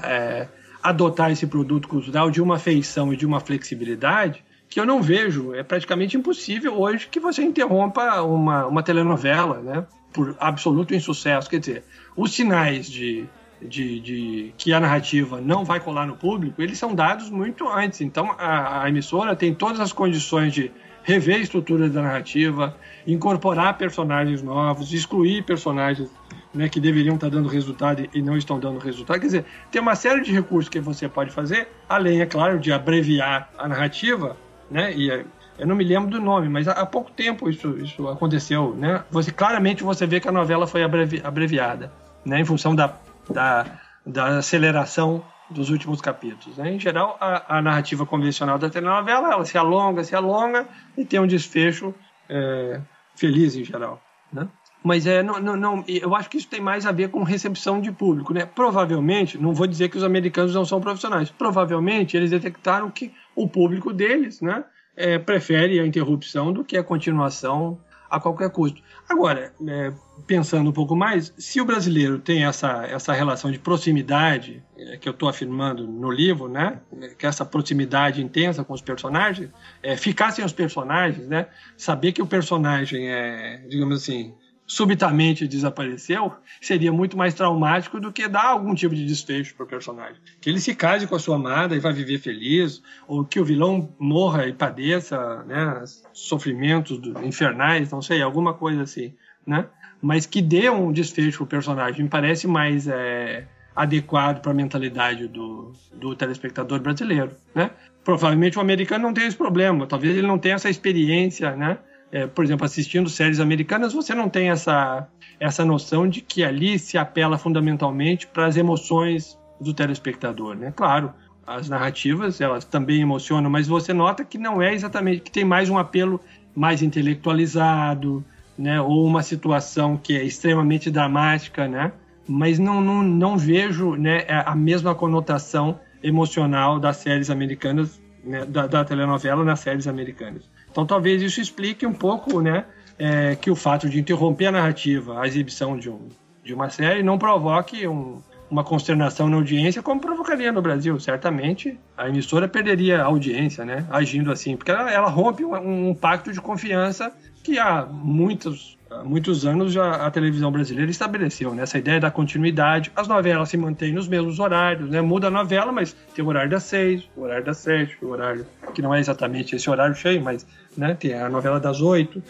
é, 0.03 0.47
adotar 0.83 1.31
esse 1.31 1.47
produto 1.47 1.87
cultural 1.87 2.29
de 2.29 2.39
uma 2.39 2.59
feição 2.59 3.11
e 3.11 3.17
de 3.17 3.25
uma 3.25 3.39
flexibilidade 3.39 4.44
que 4.69 4.79
eu 4.79 4.85
não 4.85 5.01
vejo, 5.01 5.53
é 5.53 5.63
praticamente 5.63 6.17
impossível 6.17 6.79
hoje 6.79 7.07
que 7.09 7.19
você 7.19 7.43
interrompa 7.43 8.21
uma, 8.21 8.65
uma 8.65 8.83
telenovela, 8.83 9.59
né? 9.61 9.85
Por 10.11 10.35
absoluto 10.39 10.93
insucesso. 10.93 11.49
Quer 11.49 11.59
dizer, 11.59 11.83
os 12.15 12.33
sinais 12.33 12.89
de, 12.89 13.25
de, 13.61 13.99
de, 13.99 14.53
que 14.57 14.73
a 14.73 14.79
narrativa 14.79 15.41
não 15.41 15.65
vai 15.65 15.79
colar 15.79 16.07
no 16.07 16.15
público, 16.15 16.61
eles 16.61 16.77
são 16.77 16.95
dados 16.95 17.29
muito 17.29 17.67
antes. 17.67 18.01
Então, 18.01 18.33
a, 18.37 18.83
a 18.83 18.89
emissora 18.89 19.35
tem 19.35 19.53
todas 19.53 19.79
as 19.79 19.91
condições 19.91 20.53
de 20.53 20.71
rever 21.05 21.35
a 21.35 21.39
estrutura 21.39 21.87
da 21.87 22.01
narrativa, 22.01 22.75
incorporar 23.05 23.77
personagens 23.77 24.41
novos, 24.41 24.91
excluir 24.91 25.43
personagens 25.43 26.09
né, 26.51 26.67
que 26.67 26.79
deveriam 26.79 27.15
estar 27.15 27.29
dando 27.29 27.47
resultado 27.47 28.09
e 28.11 28.21
não 28.21 28.35
estão 28.35 28.59
dando 28.59 28.79
resultado. 28.79 29.19
Quer 29.19 29.25
dizer, 29.27 29.45
tem 29.69 29.79
uma 29.79 29.95
série 29.95 30.21
de 30.21 30.31
recursos 30.31 30.67
que 30.67 30.79
você 30.79 31.07
pode 31.07 31.29
fazer, 31.29 31.67
além, 31.87 32.21
é 32.21 32.25
claro, 32.25 32.57
de 32.57 32.71
abreviar 32.71 33.51
a 33.55 33.67
narrativa, 33.67 34.35
né? 34.69 34.93
E 34.93 35.11
é, 35.11 35.25
eu 35.57 35.67
não 35.67 35.75
me 35.75 35.83
lembro 35.83 36.09
do 36.09 36.19
nome, 36.19 36.49
mas 36.49 36.67
há 36.67 36.85
pouco 36.85 37.11
tempo 37.11 37.49
isso, 37.49 37.77
isso 37.77 38.07
aconteceu, 38.07 38.75
né? 38.75 39.03
Você 39.11 39.31
claramente 39.31 39.83
você 39.83 40.05
vê 40.05 40.19
que 40.19 40.27
a 40.27 40.31
novela 40.31 40.67
foi 40.67 40.83
abrevi, 40.83 41.21
abreviada, 41.23 41.91
né? 42.25 42.39
Em 42.39 42.45
função 42.45 42.75
da, 42.75 42.93
da, 43.29 43.65
da 44.05 44.37
aceleração 44.37 45.23
dos 45.49 45.69
últimos 45.69 46.01
capítulos. 46.01 46.57
Né? 46.57 46.73
Em 46.73 46.79
geral, 46.79 47.17
a, 47.19 47.57
a, 47.57 47.61
narrativa 47.61 48.05
convencional 48.05 48.57
da 48.57 48.69
telenovela 48.69 49.31
ela 49.31 49.45
se 49.45 49.57
alonga, 49.57 50.03
se 50.03 50.15
alonga 50.15 50.67
e 50.97 51.05
tem 51.05 51.19
um 51.19 51.27
desfecho 51.27 51.93
é, 52.29 52.81
feliz 53.15 53.55
em 53.55 53.63
geral. 53.63 54.01
Né? 54.31 54.47
Mas 54.83 55.07
é, 55.07 55.23
não, 55.23 55.39
não, 55.39 55.55
não, 55.55 55.83
eu 55.87 56.15
acho 56.15 56.29
que 56.29 56.37
isso 56.37 56.47
tem 56.47 56.61
mais 56.61 56.85
a 56.85 56.91
ver 56.91 57.09
com 57.09 57.23
recepção 57.23 57.79
de 57.79 57.91
público. 57.91 58.33
Né? 58.33 58.45
Provavelmente, 58.45 59.37
não 59.37 59.53
vou 59.53 59.67
dizer 59.67 59.89
que 59.89 59.97
os 59.97 60.03
americanos 60.03 60.53
não 60.53 60.65
são 60.65 60.81
profissionais, 60.81 61.29
provavelmente 61.29 62.15
eles 62.17 62.31
detectaram 62.31 62.89
que 62.89 63.13
o 63.35 63.47
público 63.47 63.91
deles 63.91 64.41
né, 64.41 64.63
é, 64.95 65.19
prefere 65.19 65.79
a 65.79 65.85
interrupção 65.85 66.53
do 66.53 66.63
que 66.63 66.77
a 66.77 66.83
continuação 66.83 67.79
a 68.09 68.19
qualquer 68.19 68.49
custo. 68.49 68.81
Agora, 69.09 69.51
é, 69.67 69.91
pensando 70.25 70.69
um 70.69 70.73
pouco 70.73 70.95
mais, 70.95 71.33
se 71.37 71.59
o 71.59 71.65
brasileiro 71.65 72.19
tem 72.19 72.45
essa, 72.45 72.85
essa 72.85 73.13
relação 73.13 73.51
de 73.51 73.59
proximidade, 73.59 74.63
é, 74.77 74.97
que 74.97 75.09
eu 75.09 75.11
estou 75.11 75.27
afirmando 75.27 75.87
no 75.87 76.11
livro, 76.11 76.47
né, 76.47 76.79
que 77.17 77.25
essa 77.25 77.45
proximidade 77.45 78.23
intensa 78.23 78.63
com 78.63 78.73
os 78.73 78.81
personagens, 78.81 79.49
é, 79.83 79.97
ficar 79.97 80.31
sem 80.31 80.45
os 80.45 80.53
personagens, 80.53 81.27
né, 81.27 81.47
saber 81.75 82.11
que 82.11 82.21
o 82.21 82.27
personagem 82.27 83.09
é, 83.09 83.65
digamos 83.67 84.01
assim, 84.01 84.33
subitamente 84.67 85.47
desapareceu, 85.47 86.33
seria 86.59 86.91
muito 86.91 87.15
mais 87.15 87.33
traumático 87.33 87.99
do 87.99 88.11
que 88.11 88.27
dar 88.27 88.45
algum 88.45 88.73
tipo 88.73 88.95
de 88.95 89.05
desfecho 89.05 89.55
para 89.55 89.63
o 89.63 89.67
personagem. 89.67 90.17
Que 90.41 90.49
ele 90.49 90.59
se 90.59 90.73
case 90.73 91.05
com 91.05 91.15
a 91.15 91.19
sua 91.19 91.35
amada 91.35 91.75
e 91.75 91.79
vá 91.79 91.91
viver 91.91 92.19
feliz, 92.19 92.81
ou 93.07 93.23
que 93.23 93.39
o 93.39 93.45
vilão 93.45 93.93
morra 93.99 94.47
e 94.47 94.53
padeça 94.53 95.43
né, 95.43 95.83
sofrimentos 96.13 96.99
infernais, 97.23 97.91
não 97.91 98.01
sei, 98.01 98.21
alguma 98.21 98.53
coisa 98.53 98.83
assim, 98.83 99.13
né? 99.45 99.67
Mas 100.01 100.25
que 100.25 100.41
dê 100.41 100.69
um 100.69 100.91
desfecho 100.91 101.37
para 101.37 101.43
o 101.43 101.47
personagem, 101.47 102.03
me 102.03 102.09
parece 102.09 102.47
mais 102.47 102.87
é, 102.87 103.47
adequado 103.75 104.41
para 104.41 104.51
a 104.51 104.55
mentalidade 104.55 105.27
do, 105.27 105.73
do 105.93 106.15
telespectador 106.15 106.79
brasileiro, 106.79 107.31
né? 107.53 107.71
Provavelmente 108.03 108.57
o 108.57 108.61
americano 108.61 109.03
não 109.03 109.13
tem 109.13 109.25
esse 109.25 109.37
problema, 109.37 109.87
talvez 109.87 110.15
ele 110.15 110.27
não 110.27 110.37
tenha 110.37 110.55
essa 110.55 110.69
experiência, 110.69 111.55
né? 111.55 111.77
É, 112.15 112.25
por 112.25 112.45
exemplo, 112.45 112.65
assistindo 112.65 113.09
séries 113.09 113.41
americanas, 113.41 113.91
você 113.91 114.15
não 114.15 114.29
tem 114.29 114.49
essa, 114.49 115.05
essa 115.37 115.65
noção 115.65 116.07
de 116.07 116.21
que 116.21 116.45
ali 116.45 116.79
se 116.79 116.97
apela 116.97 117.37
fundamentalmente 117.37 118.25
para 118.25 118.45
as 118.45 118.55
emoções 118.55 119.37
do 119.59 119.73
telespectador, 119.73 120.55
né? 120.55 120.71
Claro, 120.73 121.11
as 121.45 121.67
narrativas 121.67 122.39
elas 122.39 122.63
também 122.63 123.01
emocionam, 123.01 123.49
mas 123.49 123.67
você 123.67 123.91
nota 123.91 124.23
que 124.23 124.37
não 124.37 124.61
é 124.61 124.73
exatamente 124.73 125.23
que 125.23 125.31
tem 125.31 125.43
mais 125.43 125.69
um 125.69 125.77
apelo 125.77 126.21
mais 126.55 126.81
intelectualizado, 126.81 128.23
né? 128.57 128.79
Ou 128.79 129.05
uma 129.05 129.21
situação 129.21 129.97
que 129.97 130.15
é 130.15 130.23
extremamente 130.23 130.89
dramática, 130.89 131.67
né? 131.67 131.91
Mas 132.25 132.57
não, 132.57 132.79
não, 132.79 133.03
não 133.03 133.37
vejo 133.37 133.95
né, 133.97 134.25
a 134.29 134.55
mesma 134.55 134.95
conotação 134.95 135.81
emocional 136.01 136.79
das 136.79 136.95
séries 136.95 137.29
americanas, 137.29 138.01
né, 138.23 138.45
da, 138.45 138.67
da 138.67 138.85
telenovela 138.85 139.43
nas 139.43 139.59
séries 139.59 139.85
americanas. 139.85 140.49
Então 140.75 140.85
talvez 140.85 141.21
isso 141.21 141.39
explique 141.39 141.87
um 141.87 141.93
pouco, 141.93 142.41
né, 142.41 142.65
é, 142.99 143.33
que 143.37 143.49
o 143.49 143.55
fato 143.55 143.89
de 143.89 143.97
interromper 143.97 144.47
a 144.47 144.51
narrativa, 144.51 145.21
a 145.21 145.25
exibição 145.25 145.79
de, 145.79 145.89
um, 145.89 146.09
de 146.43 146.53
uma 146.53 146.69
série, 146.69 147.01
não 147.01 147.17
provoque 147.17 147.87
um, 147.87 148.21
uma 148.51 148.61
consternação 148.61 149.29
na 149.29 149.37
audiência, 149.37 149.81
como 149.81 150.01
provocaria 150.01 150.51
no 150.51 150.61
Brasil. 150.61 150.99
Certamente 150.99 151.79
a 151.97 152.09
emissora 152.09 152.45
perderia 152.45 153.01
a 153.01 153.05
audiência, 153.05 153.63
né, 153.63 153.85
agindo 153.89 154.29
assim, 154.29 154.57
porque 154.57 154.69
ela, 154.69 154.91
ela 154.91 155.07
rompe 155.07 155.45
um, 155.45 155.89
um, 155.89 155.95
pacto 155.95 156.33
de 156.33 156.41
confiança 156.41 157.09
que 157.41 157.57
há 157.57 157.85
muitos, 157.85 158.77
há 158.91 159.01
muitos 159.01 159.45
anos 159.45 159.71
já 159.71 160.05
a 160.05 160.11
televisão 160.11 160.51
brasileira 160.51 160.91
estabeleceu, 160.91 161.55
né, 161.55 161.63
essa 161.63 161.77
ideia 161.77 162.01
da 162.01 162.11
continuidade. 162.11 162.91
As 162.93 163.07
novelas 163.07 163.47
se 163.47 163.55
mantêm 163.55 163.93
nos 163.93 164.09
mesmos 164.09 164.39
horários, 164.39 164.89
né, 164.89 164.99
muda 164.99 165.27
a 165.27 165.31
novela, 165.31 165.71
mas 165.71 165.95
tem 166.13 166.25
o 166.25 166.27
horário 166.27 166.49
das 166.49 166.63
seis, 166.63 167.09
o 167.15 167.21
horário 167.21 167.45
das 167.45 167.59
sete, 167.59 167.97
o 168.01 168.09
horário 168.09 168.45
que 168.73 168.81
não 168.81 168.93
é 168.93 168.99
exatamente 168.99 169.55
esse 169.55 169.69
horário 169.69 169.95
cheio, 169.95 170.21
mas 170.21 170.45
né? 170.77 170.95
Tem 170.95 171.13
a 171.13 171.29
novela 171.29 171.59
das 171.59 171.81
oito, 171.81 172.21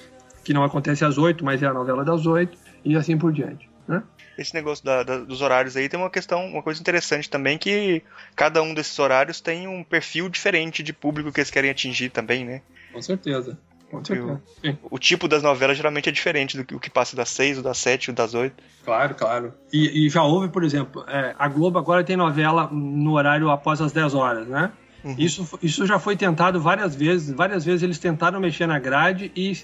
que 0.44 0.54
não 0.54 0.64
acontece 0.64 1.04
às 1.04 1.18
oito, 1.18 1.44
mas 1.44 1.62
é 1.62 1.66
a 1.66 1.74
novela 1.74 2.04
das 2.04 2.26
oito, 2.26 2.58
e 2.84 2.96
assim 2.96 3.18
por 3.18 3.32
diante. 3.32 3.70
Né? 3.88 4.02
Esse 4.38 4.54
negócio 4.54 4.84
da, 4.84 5.04
da, 5.04 5.20
dos 5.20 5.42
horários 5.42 5.78
aí 5.78 5.88
tem 5.88 6.00
uma 6.00 6.10
questão, 6.10 6.46
uma 6.46 6.62
coisa 6.62 6.80
interessante 6.80 7.30
também, 7.30 7.58
que 7.58 8.02
cada 8.36 8.62
um 8.62 8.74
desses 8.74 8.98
horários 9.00 9.40
tem 9.40 9.68
um 9.68 9.84
perfil 9.84 10.30
diferente 10.30 10.84
de 10.84 10.92
público 10.92 11.32
que 11.32 11.40
eles 11.40 11.52
querem 11.52 11.70
atingir 11.70 12.10
também, 12.10 12.44
né? 12.44 12.62
Com 12.92 13.02
certeza. 13.02 13.58
Com 13.90 14.04
certeza. 14.04 14.42
O, 14.84 14.96
o, 14.96 15.00
tipo 15.00 15.28
das 15.28 15.44
novelas 15.44 15.78
geralmente 15.78 16.10
é 16.10 16.12
diferente 16.12 16.58
do 16.58 16.66
que 16.66 16.76
o 16.76 16.80
que 16.80 16.90
passa 16.90 17.16
das 17.16 17.30
seis, 17.30 17.58
ou 17.58 17.64
das 17.64 17.78
sete, 17.78 18.10
ou 18.10 18.16
das 18.16 18.34
oito. 18.34 18.62
Claro, 18.84 19.16
claro. 19.16 19.54
E, 19.72 20.06
e 20.06 20.10
já 20.10 20.24
houve, 20.24 20.50
por 20.50 20.64
exemplo, 20.64 21.06
é, 21.08 21.36
a 21.38 21.48
Globo 21.48 21.78
agora 21.78 22.04
tem 22.04 22.18
novela 22.18 22.68
no 22.72 23.14
horário 23.14 23.50
após 23.50 23.80
as 23.80 23.92
10 23.92 24.14
horas, 24.16 24.48
né? 24.48 24.72
Uhum. 25.06 25.16
Isso, 25.20 25.60
isso 25.62 25.86
já 25.86 26.00
foi 26.00 26.18
tentado 26.18 26.60
várias 26.60 26.96
vezes. 26.96 27.32
Várias 27.32 27.64
vezes 27.64 27.84
eles 27.84 28.00
tentaram 28.00 28.40
mexer 28.40 28.66
na 28.66 28.80
grade 28.80 29.32
e, 29.36 29.56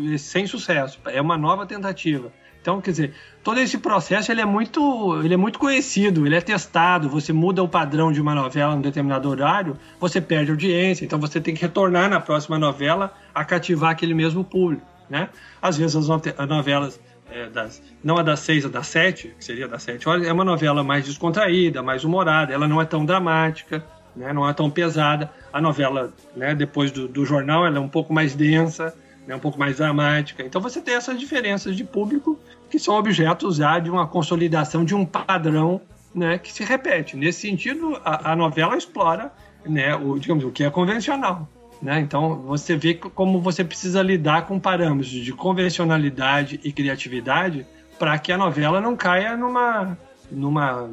e 0.00 0.18
sem 0.18 0.48
sucesso. 0.48 0.98
É 1.06 1.22
uma 1.22 1.38
nova 1.38 1.64
tentativa. 1.64 2.32
Então, 2.60 2.80
quer 2.80 2.90
dizer, 2.90 3.14
todo 3.42 3.58
esse 3.58 3.78
processo 3.78 4.30
ele 4.30 4.40
é 4.40 4.44
muito, 4.44 5.18
ele 5.24 5.32
é 5.32 5.36
muito 5.36 5.60
conhecido, 5.60 6.26
ele 6.26 6.34
é 6.34 6.40
testado. 6.40 7.08
Você 7.08 7.32
muda 7.32 7.62
o 7.62 7.68
padrão 7.68 8.10
de 8.10 8.20
uma 8.20 8.34
novela 8.34 8.74
em 8.74 8.80
determinado 8.80 9.30
horário, 9.30 9.78
você 9.98 10.20
perde 10.20 10.50
audiência. 10.50 11.04
Então, 11.04 11.20
você 11.20 11.40
tem 11.40 11.54
que 11.54 11.62
retornar 11.62 12.10
na 12.10 12.20
próxima 12.20 12.58
novela 12.58 13.14
a 13.32 13.44
cativar 13.44 13.92
aquele 13.92 14.12
mesmo 14.12 14.44
público, 14.44 14.84
né? 15.08 15.30
Às 15.62 15.78
vezes 15.78 15.96
as 15.96 16.08
novelas 16.48 17.00
é, 17.30 17.48
das, 17.48 17.80
não 18.02 18.18
a 18.18 18.22
das 18.22 18.40
seis, 18.40 18.66
a 18.66 18.68
das 18.68 18.88
sete, 18.88 19.34
que 19.38 19.44
seria 19.44 19.68
das 19.68 19.84
sete 19.84 20.08
horas, 20.08 20.26
é 20.26 20.32
uma 20.32 20.44
novela 20.44 20.82
mais 20.82 21.04
descontraída, 21.06 21.82
mais 21.82 22.04
humorada. 22.04 22.52
Ela 22.52 22.66
não 22.66 22.80
é 22.80 22.84
tão 22.84 23.06
dramática, 23.06 23.86
né? 24.14 24.32
não 24.32 24.48
é 24.48 24.52
tão 24.52 24.70
pesada. 24.70 25.30
A 25.52 25.60
novela, 25.60 26.12
né, 26.36 26.54
depois 26.54 26.90
do, 26.90 27.08
do 27.08 27.24
jornal, 27.24 27.66
ela 27.66 27.78
é 27.78 27.80
um 27.80 27.88
pouco 27.88 28.12
mais 28.12 28.34
densa, 28.34 28.94
né, 29.26 29.34
um 29.34 29.40
pouco 29.40 29.58
mais 29.58 29.76
dramática. 29.76 30.42
Então 30.42 30.60
você 30.60 30.80
tem 30.80 30.94
essas 30.94 31.18
diferenças 31.18 31.76
de 31.76 31.84
público 31.84 32.38
que 32.70 32.78
são 32.78 32.94
objetos 32.94 33.56
já 33.56 33.78
de 33.78 33.90
uma 33.90 34.06
consolidação 34.06 34.84
de 34.84 34.94
um 34.94 35.04
padrão 35.04 35.80
né, 36.14 36.38
que 36.38 36.52
se 36.52 36.64
repete. 36.64 37.16
Nesse 37.16 37.40
sentido, 37.40 38.00
a, 38.04 38.32
a 38.32 38.36
novela 38.36 38.76
explora 38.76 39.32
né, 39.64 39.94
o, 39.94 40.18
digamos, 40.18 40.44
o 40.44 40.50
que 40.50 40.64
é 40.64 40.70
convencional. 40.70 41.48
Né? 41.82 42.00
Então 42.00 42.36
você 42.36 42.76
vê 42.76 42.94
como 42.94 43.40
você 43.40 43.64
precisa 43.64 44.02
lidar 44.02 44.46
com 44.46 44.58
parâmetros 44.58 45.10
de 45.10 45.32
convencionalidade 45.32 46.60
e 46.62 46.72
criatividade 46.72 47.66
para 47.98 48.18
que 48.18 48.32
a 48.32 48.38
novela 48.38 48.80
não 48.80 48.96
caia 48.96 49.36
numa, 49.36 49.96
numa 50.30 50.90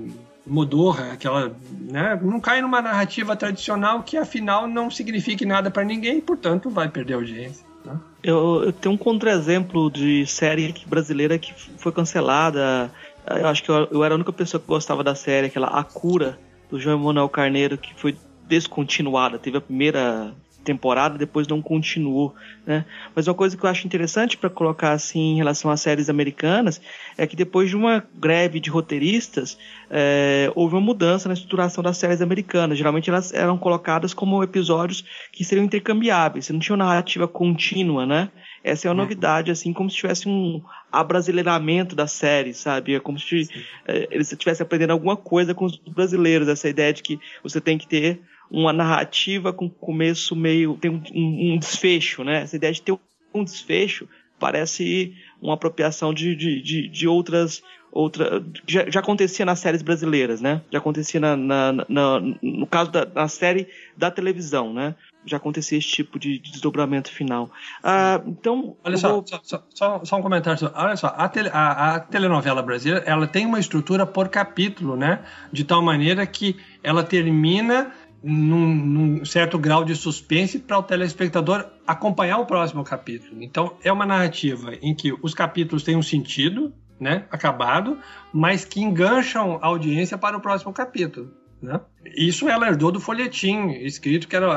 modorra, 0.47 1.11
aquela, 1.11 1.55
né, 1.71 2.17
não 2.21 2.39
cai 2.39 2.61
numa 2.61 2.81
narrativa 2.81 3.35
tradicional 3.35 4.03
que 4.03 4.17
afinal 4.17 4.67
não 4.67 4.89
signifique 4.89 5.45
nada 5.45 5.69
para 5.69 5.83
ninguém 5.83 6.17
e, 6.17 6.21
portanto, 6.21 6.69
vai 6.69 6.89
perder 6.89 7.15
audiência. 7.15 7.65
Né? 7.85 7.99
Eu, 8.23 8.63
eu, 8.65 8.73
tenho 8.73 8.95
um 8.95 8.97
contra-exemplo 8.97 9.91
de 9.91 10.25
série 10.25 10.73
brasileira 10.85 11.37
que 11.37 11.53
foi 11.77 11.91
cancelada. 11.91 12.91
Eu 13.25 13.47
acho 13.47 13.63
que 13.63 13.69
eu, 13.69 13.87
eu, 13.91 14.03
era 14.03 14.13
a 14.13 14.15
única 14.15 14.33
pessoa 14.33 14.59
que 14.59 14.67
gostava 14.67 15.03
da 15.03 15.15
série, 15.15 15.47
aquela 15.47 15.67
A 15.67 15.83
Cura, 15.83 16.37
do 16.69 16.79
João 16.79 16.99
Emanuel 16.99 17.29
Carneiro, 17.29 17.77
que 17.77 17.93
foi 17.95 18.17
descontinuada. 18.47 19.37
Teve 19.37 19.57
a 19.57 19.61
primeira 19.61 20.33
temporada, 20.67 21.17
depois 21.17 21.47
não 21.47 21.61
continuou, 21.61 22.35
né? 22.65 22.83
Mas 23.15 23.25
uma 23.25 23.33
coisa 23.33 23.55
que 23.55 23.63
eu 23.63 23.69
acho 23.69 23.87
interessante 23.87 24.35
para 24.35 24.49
colocar 24.49 24.91
assim 24.91 25.33
em 25.33 25.37
relação 25.37 25.71
às 25.71 25.79
séries 25.79 26.09
americanas 26.09 26.81
é 27.17 27.25
que 27.25 27.37
depois 27.37 27.69
de 27.69 27.75
uma 27.77 28.03
greve 28.13 28.59
de 28.59 28.69
roteiristas 28.69 29.57
é, 29.89 30.51
houve 30.53 30.75
uma 30.75 30.81
mudança 30.81 31.29
na 31.29 31.33
estruturação 31.33 31.81
das 31.81 31.97
séries 31.97 32.21
americanas. 32.21 32.77
Geralmente 32.77 33.09
elas 33.09 33.33
eram 33.33 33.57
colocadas 33.57 34.13
como 34.13 34.43
episódios 34.43 35.05
que 35.31 35.45
seriam 35.45 35.63
intercambiáveis, 35.63 36.45
você 36.45 36.53
não 36.53 36.59
tinha 36.59 36.75
uma 36.75 36.83
narrativa 36.83 37.27
contínua, 37.27 38.05
né? 38.05 38.29
Essa 38.61 38.87
é 38.87 38.89
uma 38.89 38.95
uhum. 38.95 39.03
novidade, 39.03 39.49
assim, 39.49 39.71
como 39.71 39.89
se 39.89 39.95
tivesse 39.95 40.27
um 40.27 40.61
abrasileiramento 40.91 41.95
da 41.95 42.07
série, 42.07 42.53
sabe? 42.53 42.95
É 42.95 42.99
como 42.99 43.17
se 43.17 43.47
é, 43.87 44.07
eles 44.11 44.29
estivessem 44.29 44.65
aprendendo 44.65 44.91
alguma 44.91 45.15
coisa 45.15 45.53
com 45.53 45.63
os 45.63 45.77
brasileiros, 45.77 46.49
essa 46.49 46.67
ideia 46.67 46.91
de 46.91 47.01
que 47.01 47.17
você 47.41 47.61
tem 47.61 47.77
que 47.77 47.87
ter 47.87 48.19
uma 48.49 48.73
narrativa 48.73 49.51
com 49.51 49.69
começo 49.69 50.35
meio. 50.35 50.77
tem 50.77 50.91
um, 50.91 51.53
um 51.53 51.57
desfecho, 51.57 52.23
né? 52.23 52.41
Essa 52.41 52.55
ideia 52.55 52.73
de 52.73 52.81
ter 52.81 52.97
um 53.33 53.43
desfecho 53.43 54.07
parece 54.39 55.13
uma 55.41 55.55
apropriação 55.55 56.13
de, 56.13 56.35
de, 56.35 56.61
de, 56.61 56.87
de 56.87 57.07
outras. 57.07 57.61
Outra, 57.89 58.43
já, 58.67 58.89
já, 58.89 58.99
acontecia 58.99 59.45
nas 59.45 59.59
séries 59.59 59.81
brasileiras, 59.81 60.41
né? 60.41 60.61
Já 60.69 60.77
acontecia 60.77 61.19
na, 61.19 61.35
na, 61.35 61.73
na 61.87 62.19
no 62.41 62.67
caso 62.67 62.91
da 62.91 63.05
na 63.05 63.27
série 63.27 63.67
da 63.95 64.11
televisão, 64.11 64.73
né? 64.73 64.93
já 65.27 65.37
acontecia 65.37 65.77
esse 65.77 65.87
tipo 65.87 66.17
de, 66.17 66.39
desdobramento 66.39 67.11
final. 67.11 67.49
Ah, 67.83 68.21
então. 68.25 68.75
Olha 68.83 68.97
só, 68.97 69.09
vou... 69.09 69.25
só, 69.27 69.63
só, 69.73 70.01
só, 70.03 70.17
um 70.17 70.21
comentário. 70.21 70.71
Olha 70.73 70.95
só, 70.95 71.07
a, 71.07 71.27
tele, 71.27 71.49
a, 71.51 71.95
a, 71.95 71.99
telenovela 71.99 72.61
brasileira 72.61 73.03
ela 73.05 73.27
tem 73.27 73.45
uma 73.45 73.59
estrutura 73.59 74.05
por 74.05 74.29
capítulo, 74.29 74.95
né? 74.95 75.19
De 75.51 75.63
tal 75.63 75.81
maneira 75.81 76.25
que 76.25 76.55
ela 76.81 77.03
termina 77.03 77.91
num, 78.23 78.75
num 78.75 79.25
certo 79.25 79.57
grau 79.57 79.83
de 79.83 79.95
suspense 79.95 80.59
para 80.59 80.77
o 80.77 80.83
telespectador 80.83 81.65
acompanhar 81.85 82.37
o 82.39 82.45
próximo 82.45 82.83
capítulo. 82.83 83.41
Então, 83.41 83.75
é 83.83 83.91
uma 83.91 84.05
narrativa 84.05 84.73
em 84.81 84.93
que 84.93 85.13
os 85.21 85.33
capítulos 85.33 85.83
têm 85.83 85.95
um 85.95 86.01
sentido, 86.01 86.73
né, 86.99 87.25
acabado, 87.29 87.97
mas 88.33 88.65
que 88.65 88.81
engancham 88.81 89.59
a 89.61 89.67
audiência 89.67 90.17
para 90.17 90.37
o 90.37 90.41
próximo 90.41 90.73
capítulo. 90.73 91.31
Né? 91.61 91.79
Isso 92.15 92.47
ela 92.47 92.67
herdou 92.67 92.91
do 92.91 92.99
folhetim 92.99 93.69
escrito, 93.81 94.27
que 94.27 94.35
eram 94.35 94.51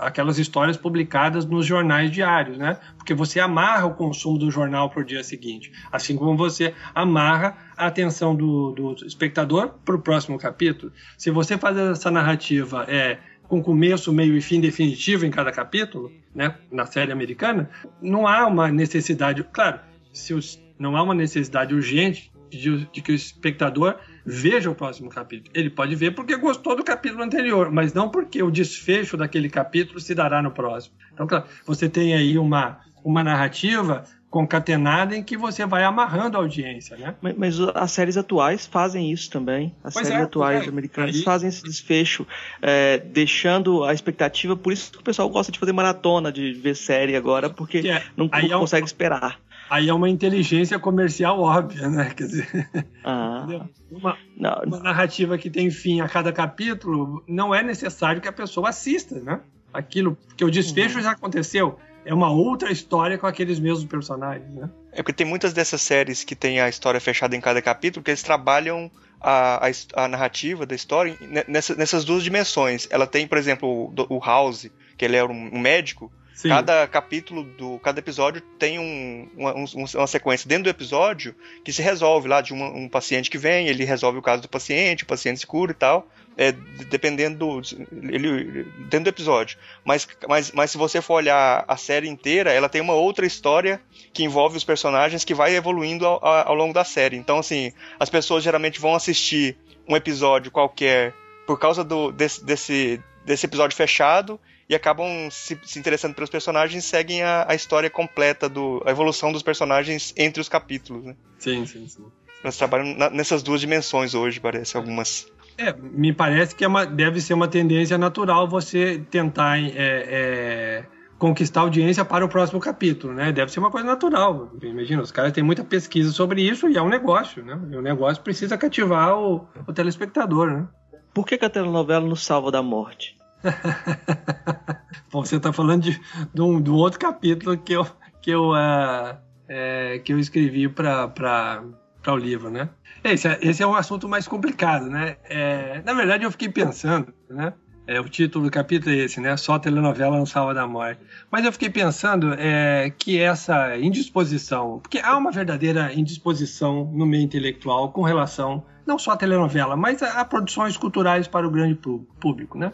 aquelas 0.00 0.38
histórias 0.38 0.76
publicadas 0.76 1.44
nos 1.44 1.66
jornais 1.66 2.12
diários, 2.12 2.56
né? 2.56 2.78
Porque 2.96 3.12
você 3.12 3.40
amarra 3.40 3.86
o 3.86 3.94
consumo 3.94 4.38
do 4.38 4.50
jornal 4.50 4.88
para 4.88 5.02
o 5.02 5.04
dia 5.04 5.24
seguinte, 5.24 5.72
assim 5.90 6.16
como 6.16 6.36
você 6.36 6.74
amarra 6.94 7.56
a 7.76 7.86
atenção 7.88 8.36
do, 8.36 8.70
do 8.70 9.06
espectador 9.06 9.70
para 9.84 9.96
o 9.96 10.00
próximo 10.00 10.38
capítulo. 10.38 10.92
Se 11.18 11.30
você 11.30 11.58
faz 11.58 11.76
essa 11.76 12.10
narrativa 12.10 12.84
é, 12.88 13.18
com 13.48 13.60
começo, 13.60 14.12
meio 14.12 14.36
e 14.36 14.40
fim 14.40 14.60
definitivo 14.60 15.26
em 15.26 15.30
cada 15.30 15.50
capítulo, 15.50 16.12
né? 16.32 16.54
Na 16.70 16.86
série 16.86 17.10
americana, 17.10 17.68
não 18.00 18.28
há 18.28 18.46
uma 18.46 18.70
necessidade, 18.70 19.42
claro, 19.52 19.80
se 20.12 20.32
os, 20.32 20.62
não 20.78 20.96
há 20.96 21.02
uma 21.02 21.14
necessidade 21.14 21.74
urgente 21.74 22.30
de, 22.48 22.86
de 22.86 23.00
que 23.00 23.10
o 23.10 23.14
espectador 23.14 23.96
veja 24.24 24.70
o 24.70 24.74
próximo 24.74 25.08
capítulo. 25.08 25.50
Ele 25.54 25.70
pode 25.70 25.94
ver 25.94 26.12
porque 26.12 26.36
gostou 26.36 26.76
do 26.76 26.84
capítulo 26.84 27.22
anterior, 27.22 27.70
mas 27.70 27.92
não 27.92 28.08
porque 28.08 28.42
o 28.42 28.50
desfecho 28.50 29.16
daquele 29.16 29.48
capítulo 29.48 30.00
se 30.00 30.14
dará 30.14 30.42
no 30.42 30.50
próximo. 30.50 30.94
Então, 31.12 31.26
claro, 31.26 31.44
você 31.66 31.88
tem 31.88 32.14
aí 32.14 32.38
uma, 32.38 32.80
uma 33.04 33.22
narrativa 33.22 34.04
concatenada 34.32 35.14
em 35.14 35.22
que 35.22 35.36
você 35.36 35.66
vai 35.66 35.84
amarrando 35.84 36.38
a 36.38 36.40
audiência, 36.40 36.96
né? 36.96 37.14
Mas, 37.20 37.36
mas 37.36 37.60
as 37.74 37.92
séries 37.92 38.16
atuais 38.16 38.66
fazem 38.66 39.12
isso 39.12 39.30
também. 39.30 39.74
As 39.84 39.92
pois 39.92 40.06
séries 40.06 40.22
é, 40.22 40.24
atuais 40.24 40.64
é. 40.64 40.68
americanas 40.70 41.16
aí... 41.16 41.22
fazem 41.22 41.50
esse 41.50 41.62
desfecho, 41.62 42.26
é, 42.62 42.96
deixando 42.96 43.84
a 43.84 43.92
expectativa. 43.92 44.56
Por 44.56 44.72
isso 44.72 44.90
que 44.90 44.98
o 45.00 45.02
pessoal 45.02 45.28
gosta 45.28 45.52
de 45.52 45.58
fazer 45.58 45.72
maratona 45.72 46.32
de 46.32 46.54
ver 46.54 46.74
série 46.74 47.14
agora, 47.14 47.50
porque 47.50 47.86
é, 47.86 48.02
não, 48.16 48.26
não 48.26 48.38
é 48.38 48.48
consegue 48.58 48.86
esperar. 48.86 49.38
Aí 49.72 49.88
é 49.88 49.94
uma 49.94 50.10
inteligência 50.10 50.78
comercial 50.78 51.40
óbvia, 51.40 51.88
né? 51.88 52.12
Quer 52.14 52.26
dizer, 52.26 52.68
ah, 53.02 53.46
uma, 53.90 54.18
uma, 54.36 54.80
narrativa 54.80 55.38
que 55.38 55.48
tem 55.48 55.70
fim 55.70 56.02
a 56.02 56.08
cada 56.10 56.30
capítulo, 56.30 57.24
não 57.26 57.54
é 57.54 57.62
necessário 57.62 58.20
que 58.20 58.28
a 58.28 58.32
pessoa 58.32 58.68
assista, 58.68 59.18
né? 59.18 59.40
Aquilo, 59.72 60.14
porque 60.28 60.44
o 60.44 60.50
desfecho 60.50 60.98
uhum. 60.98 61.04
já 61.04 61.12
aconteceu. 61.12 61.78
É 62.04 62.12
uma 62.12 62.30
outra 62.30 62.70
história 62.70 63.16
com 63.16 63.26
aqueles 63.26 63.58
mesmos 63.58 63.86
personagens, 63.86 64.52
né? 64.52 64.68
É 64.92 64.96
porque 64.96 65.14
tem 65.14 65.26
muitas 65.26 65.54
dessas 65.54 65.80
séries 65.80 66.22
que 66.22 66.36
tem 66.36 66.60
a 66.60 66.68
história 66.68 67.00
fechada 67.00 67.34
em 67.34 67.40
cada 67.40 67.62
capítulo, 67.62 68.04
que 68.04 68.10
eles 68.10 68.22
trabalham 68.22 68.90
a, 69.18 69.66
a, 69.66 70.04
a 70.04 70.06
narrativa 70.06 70.66
da 70.66 70.74
história 70.74 71.16
nessa, 71.48 71.74
nessas 71.74 72.04
duas 72.04 72.22
dimensões. 72.22 72.86
Ela 72.90 73.06
tem, 73.06 73.26
por 73.26 73.38
exemplo, 73.38 73.90
o, 73.96 74.16
o 74.16 74.18
House, 74.18 74.68
que 74.98 75.04
ele 75.06 75.16
é 75.16 75.24
um, 75.24 75.54
um 75.54 75.58
médico, 75.58 76.12
Sim. 76.34 76.48
Cada 76.48 76.86
capítulo 76.86 77.44
do. 77.44 77.78
Cada 77.80 77.98
episódio 77.98 78.40
tem 78.58 78.78
um, 78.78 79.28
uma, 79.36 79.54
um, 79.54 79.64
uma, 79.94 80.06
sequência 80.06 80.48
dentro 80.48 80.64
do 80.64 80.70
episódio 80.70 81.34
que 81.62 81.72
se 81.72 81.82
resolve 81.82 82.26
lá 82.26 82.40
de 82.40 82.52
uma, 82.52 82.68
um 82.68 82.88
paciente 82.88 83.30
que 83.30 83.36
vem, 83.36 83.68
ele 83.68 83.84
resolve 83.84 84.18
o 84.18 84.22
caso 84.22 84.42
do 84.42 84.48
paciente, 84.48 85.04
o 85.04 85.06
paciente 85.06 85.40
se 85.40 85.46
cura 85.46 85.72
e 85.72 85.74
tal. 85.74 86.08
É, 86.36 86.50
dependendo 86.88 87.38
do. 87.38 87.60
Ele, 87.92 88.64
dentro 88.88 89.04
do 89.04 89.08
episódio. 89.08 89.58
Mas, 89.84 90.08
mas, 90.26 90.50
mas 90.52 90.70
se 90.70 90.78
você 90.78 91.02
for 91.02 91.14
olhar 91.14 91.62
a 91.68 91.76
série 91.76 92.08
inteira, 92.08 92.50
ela 92.50 92.70
tem 92.70 92.80
uma 92.80 92.94
outra 92.94 93.26
história 93.26 93.78
que 94.14 94.24
envolve 94.24 94.56
os 94.56 94.64
personagens 94.64 95.24
que 95.24 95.34
vai 95.34 95.54
evoluindo 95.54 96.06
ao, 96.06 96.24
ao 96.24 96.54
longo 96.54 96.72
da 96.72 96.84
série. 96.84 97.16
Então, 97.18 97.38
assim, 97.38 97.70
as 98.00 98.08
pessoas 98.08 98.42
geralmente 98.42 98.80
vão 98.80 98.94
assistir 98.94 99.58
um 99.86 99.94
episódio 99.94 100.50
qualquer 100.50 101.12
por 101.46 101.58
causa 101.58 101.84
do, 101.84 102.10
desse, 102.10 102.42
desse, 102.42 103.00
desse 103.26 103.44
episódio 103.44 103.76
fechado 103.76 104.40
e 104.68 104.74
acabam 104.74 105.06
se, 105.30 105.58
se 105.64 105.78
interessando 105.78 106.14
pelos 106.14 106.30
personagens 106.30 106.84
e 106.84 106.86
seguem 106.86 107.22
a, 107.22 107.46
a, 107.48 107.54
história 107.54 107.90
completa, 107.90 108.48
do, 108.48 108.82
a 108.86 108.90
evolução 108.90 109.32
dos 109.32 109.42
personagens 109.42 110.14
entre 110.16 110.40
os 110.40 110.48
capítulos. 110.48 111.04
Né? 111.04 111.16
Sim, 111.38 111.66
sim, 111.66 111.86
sim. 111.86 112.04
Nós 112.42 112.56
trabalhamos 112.56 112.96
na, 112.96 113.10
nessas 113.10 113.42
duas 113.42 113.60
dimensões 113.60 114.14
hoje, 114.14 114.40
parece, 114.40 114.76
algumas. 114.76 115.26
É, 115.56 115.72
me 115.72 116.12
parece 116.12 116.54
que 116.54 116.64
é 116.64 116.68
uma, 116.68 116.84
deve 116.84 117.20
ser 117.20 117.34
uma 117.34 117.46
tendência 117.46 117.96
natural 117.96 118.48
você 118.48 119.04
tentar 119.10 119.58
é, 119.58 119.72
é, 119.76 120.84
conquistar 121.18 121.60
audiência 121.60 122.04
para 122.04 122.24
o 122.24 122.28
próximo 122.28 122.58
capítulo, 122.58 123.12
né? 123.14 123.30
Deve 123.30 123.52
ser 123.52 123.60
uma 123.60 123.70
coisa 123.70 123.86
natural. 123.86 124.50
Imagina, 124.60 125.02
os 125.02 125.12
caras 125.12 125.32
têm 125.32 125.44
muita 125.44 125.62
pesquisa 125.62 126.10
sobre 126.10 126.42
isso 126.42 126.68
e 126.68 126.76
é 126.76 126.82
um 126.82 126.88
negócio, 126.88 127.44
né? 127.44 127.60
E 127.70 127.76
o 127.76 127.82
negócio 127.82 128.22
precisa 128.22 128.58
cativar 128.58 129.16
o, 129.16 129.46
o 129.66 129.72
telespectador, 129.72 130.50
né? 130.50 130.68
Por 131.14 131.26
que, 131.26 131.38
que 131.38 131.44
a 131.44 131.50
telenovela 131.50 132.04
nos 132.04 132.24
salva 132.24 132.50
da 132.50 132.62
morte? 132.62 133.16
Bom, 135.10 135.24
você 135.24 135.36
está 135.36 135.52
falando 135.52 135.82
de, 135.82 136.00
de, 136.32 136.42
um, 136.42 136.60
de 136.60 136.70
um 136.70 136.74
outro 136.74 136.98
capítulo 136.98 137.56
que 137.58 137.72
eu, 137.72 137.86
que 138.20 138.30
eu, 138.30 138.50
uh, 138.50 139.16
é, 139.48 139.98
que 139.98 140.12
eu 140.12 140.18
escrevi 140.18 140.68
para 140.68 141.62
o 142.06 142.16
livro, 142.16 142.50
né? 142.50 142.68
Esse, 143.04 143.28
é, 143.28 143.38
esse 143.42 143.62
é 143.62 143.66
um 143.66 143.74
assunto 143.74 144.08
mais 144.08 144.28
complicado, 144.28 144.88
né? 144.88 145.16
É, 145.24 145.82
na 145.84 145.92
verdade, 145.92 146.24
eu 146.24 146.30
fiquei 146.30 146.48
pensando, 146.48 147.12
né? 147.28 147.52
É, 147.84 148.00
o 148.00 148.08
título 148.08 148.44
do 148.44 148.50
capítulo 148.50 148.94
é 148.94 148.98
esse, 148.98 149.20
né? 149.20 149.36
Só 149.36 149.58
telenovela 149.58 150.16
não 150.16 150.24
salva 150.24 150.54
da 150.54 150.66
morte. 150.68 151.00
Mas 151.30 151.44
eu 151.44 151.52
fiquei 151.52 151.68
pensando 151.68 152.32
é, 152.38 152.90
que 152.96 153.20
essa 153.20 153.76
indisposição, 153.76 154.78
porque 154.78 155.00
há 155.00 155.16
uma 155.16 155.32
verdadeira 155.32 155.92
indisposição 155.92 156.84
no 156.92 157.04
meio 157.04 157.24
intelectual 157.24 157.90
com 157.90 158.02
relação 158.02 158.64
não 158.86 158.98
só 158.98 159.12
à 159.12 159.16
telenovela, 159.16 159.76
mas 159.76 160.02
a, 160.02 160.20
a 160.20 160.24
produções 160.24 160.76
culturais 160.76 161.28
para 161.28 161.46
o 161.46 161.50
grande 161.50 161.78
público, 162.20 162.58
né? 162.58 162.72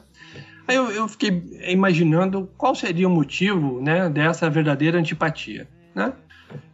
Aí 0.69 0.77
eu, 0.77 0.91
eu 0.91 1.09
fiquei 1.09 1.43
imaginando 1.67 2.51
qual 2.59 2.75
seria 2.75 3.09
o 3.09 3.11
motivo 3.11 3.81
né, 3.81 4.11
dessa 4.11 4.51
verdadeira 4.51 4.99
antipatia. 4.99 5.67
Né? 5.95 6.13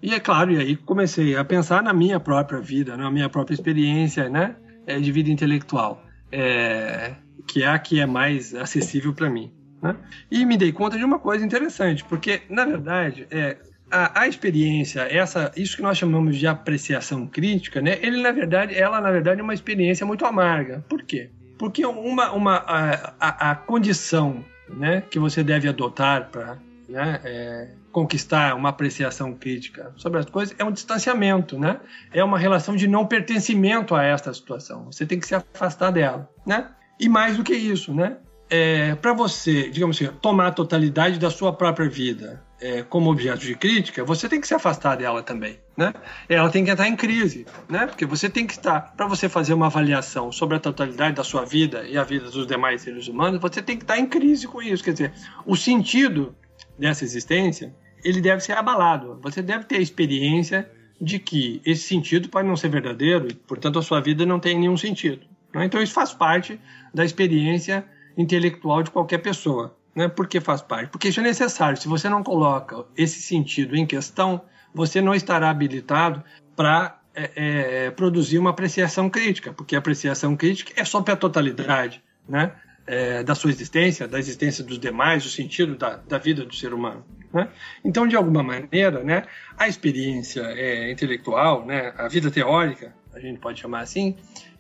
E 0.03 0.13
é 0.13 0.19
claro, 0.19 0.51
e 0.51 0.59
aí 0.59 0.77
comecei 0.77 1.37
a 1.37 1.45
pensar 1.45 1.81
na 1.81 1.93
minha 1.93 2.19
própria 2.19 2.61
vida, 2.61 2.97
na 2.97 3.09
minha 3.09 3.29
própria 3.29 3.55
experiência 3.55 4.29
né, 4.29 4.57
é, 4.85 4.99
de 4.99 5.13
vida 5.13 5.31
intelectual, 5.31 6.05
é, 6.33 7.15
que 7.47 7.63
é 7.63 7.69
a 7.69 7.79
que 7.79 8.01
é 8.01 8.07
mais 8.07 8.53
acessível 8.53 9.15
para 9.15 9.31
mim. 9.31 9.53
Né? 9.81 9.95
E 10.29 10.45
me 10.45 10.57
dei 10.57 10.73
conta 10.73 10.99
de 10.99 11.05
uma 11.05 11.21
coisa 11.21 11.47
interessante, 11.47 12.05
porque, 12.05 12.43
na 12.51 12.65
verdade, 12.65 13.29
é, 13.31 13.59
a, 13.89 14.23
a, 14.23 14.27
experiência, 14.27 15.03
essa, 15.03 15.53
isso 15.57 15.77
que 15.77 15.83
nós 15.83 15.97
chamamos 15.97 16.37
de 16.37 16.49
apreciação 16.49 17.29
crítica, 17.29 17.81
né, 17.81 17.97
ele, 18.03 18.21
na 18.21 18.33
verdade, 18.33 18.75
ela, 18.75 19.01
na 19.01 19.13
verdade, 19.13 19.41
é 19.41 19.45
uma 19.45 19.55
experiência 19.55 20.05
muito 20.05 20.27
amarga. 20.27 20.85
Por 20.89 21.05
quê? 21.05 21.31
Porque 21.59 21.85
uma, 21.85 22.33
uma, 22.33 22.57
a, 22.57 23.15
a, 23.21 23.51
a 23.51 23.55
condição 23.55 24.45
né, 24.69 25.03
que 25.03 25.19
você 25.19 25.43
deve 25.43 25.69
adotar 25.69 26.31
para 26.31 26.59
né, 26.89 27.21
é, 27.25 27.69
conquistar 27.93 28.55
uma 28.55 28.71
apreciação 28.71 29.33
crítica 29.33 29.93
sobre 29.97 30.19
as 30.19 30.27
coisas 30.27 30.55
é 30.59 30.65
um 30.65 30.73
distanciamento, 30.73 31.59
né? 31.59 31.81
É 32.13 32.23
uma 32.23 32.39
relação 32.39 32.75
de 32.75 32.89
não 32.89 33.07
pertencimento 33.07 33.95
a 33.95 34.03
esta 34.03 34.33
situação. 34.35 34.87
Você 34.87 35.07
tem 35.07 35.19
que 35.19 35.27
se 35.27 35.35
afastar 35.35 35.91
dela, 35.91 36.29
né? 36.45 36.71
E 36.99 37.09
mais 37.09 37.37
do 37.37 37.45
que 37.45 37.55
isso, 37.55 37.95
né? 37.95 38.19
É, 38.49 38.95
para 38.95 39.13
você, 39.13 39.69
digamos 39.71 40.01
assim, 40.01 40.13
tomar 40.21 40.49
a 40.49 40.53
totalidade 40.53 41.19
da 41.19 41.31
sua 41.31 41.53
própria 41.53 41.89
vida 41.89 42.43
é, 42.61 42.83
como 42.83 43.11
objeto 43.11 43.41
de 43.41 43.55
crítica, 43.55 44.05
você 44.05 44.29
tem 44.29 44.41
que 44.41 44.47
se 44.47 44.55
afastar 44.55 44.97
dela 44.97 45.23
também, 45.23 45.59
né? 45.77 45.93
Ela 46.29 46.49
tem 46.51 46.65
que 46.65 46.71
entrar 46.71 46.89
em 46.89 46.97
crise, 46.97 47.47
né? 47.69 47.87
Porque 47.87 48.07
você 48.07 48.29
tem 48.29 48.47
que 48.47 48.53
estar, 48.53 48.95
para 48.97 49.07
você 49.07 49.29
fazer 49.29 49.55
uma 49.55 49.67
avaliação 49.67 50.31
sobre 50.31 50.57
a 50.57 50.61
totalidade 50.61 51.17
da 51.17 51.25
sua 51.25 51.45
vida 51.45 51.85
e 51.87 51.99
a 51.99 52.05
vida 52.05 52.31
dos 52.31 52.47
demais 52.47 52.83
seres 52.83 53.09
humanos, 53.09 53.41
você 53.41 53.61
tem 53.61 53.77
que 53.77 53.85
estar 53.85 53.99
em 53.99 54.07
crise 54.07 54.47
com 54.47 54.63
isso. 54.63 54.85
Quer 54.85 54.93
dizer, 54.93 55.13
o 55.45 55.57
sentido 55.57 56.35
dessa 56.79 57.05
existência, 57.05 57.75
ele 58.03 58.21
deve 58.21 58.41
ser 58.41 58.53
abalado. 58.53 59.19
Você 59.23 59.43
deve 59.43 59.65
ter 59.65 59.77
a 59.77 59.81
experiência 59.81 60.71
de 61.01 61.19
que 61.19 61.61
esse 61.65 61.83
sentido 61.83 62.29
pode 62.29 62.47
não 62.47 62.57
ser 62.57 62.69
verdadeiro 62.69 63.29
e, 63.29 63.35
portanto, 63.35 63.79
a 63.79 63.83
sua 63.83 64.01
vida 64.01 64.25
não 64.25 64.39
tem 64.39 64.59
nenhum 64.59 64.77
sentido. 64.77 65.27
Né? 65.53 65.65
Então, 65.65 65.83
isso 65.83 65.93
faz 65.93 66.13
parte 66.13 66.61
da 66.93 67.05
experiência 67.05 67.85
intelectual 68.17 68.83
de 68.83 68.91
qualquer 68.91 69.19
pessoa. 69.19 69.77
Né? 69.95 70.09
Por 70.09 70.27
que 70.27 70.41
faz 70.41 70.61
parte? 70.61 70.91
Porque 70.91 71.09
isso 71.09 71.21
é 71.21 71.23
necessário. 71.23 71.77
Se 71.77 71.89
você 71.89 72.09
não 72.09 72.23
coloca 72.23 72.85
esse 72.97 73.23
sentido 73.23 73.77
em 73.77 73.87
questão, 73.87 74.43
você 74.75 75.01
não 75.01 75.15
estará 75.15 75.51
habilitado 75.51 76.23
para 76.57 76.99
é, 77.15 77.31
é, 77.37 77.91
produzir 77.91 78.39
uma 78.39 78.51
apreciação 78.51 79.09
crítica, 79.09 79.53
porque 79.53 79.77
a 79.77 79.79
apreciação 79.79 80.37
crítica 80.37 80.73
é 80.77 80.85
sobre 80.85 81.13
a 81.13 81.17
totalidade 81.17 82.03
né? 82.29 82.53
É, 82.87 83.23
da 83.23 83.35
sua 83.35 83.51
existência, 83.51 84.07
da 84.07 84.19
existência 84.19 84.63
dos 84.63 84.79
demais, 84.79 85.25
o 85.25 85.31
sentido 85.31 85.75
da, 85.75 85.97
da 85.97 86.19
vida 86.19 86.45
do 86.45 86.55
ser 86.55 86.75
humano. 86.75 87.03
Né? 87.33 87.49
Então, 87.83 88.07
de 88.07 88.15
alguma 88.15 88.43
maneira, 88.43 89.03
né, 89.03 89.25
a 89.57 89.67
experiência 89.67 90.43
é, 90.43 90.93
intelectual, 90.93 91.65
né, 91.65 91.95
a 91.97 92.09
vida 92.09 92.31
teórica, 92.31 92.95
a 93.15 93.19
gente 93.19 93.41
pode 93.41 93.59
chamar 93.59 93.81
assim, 93.81 94.17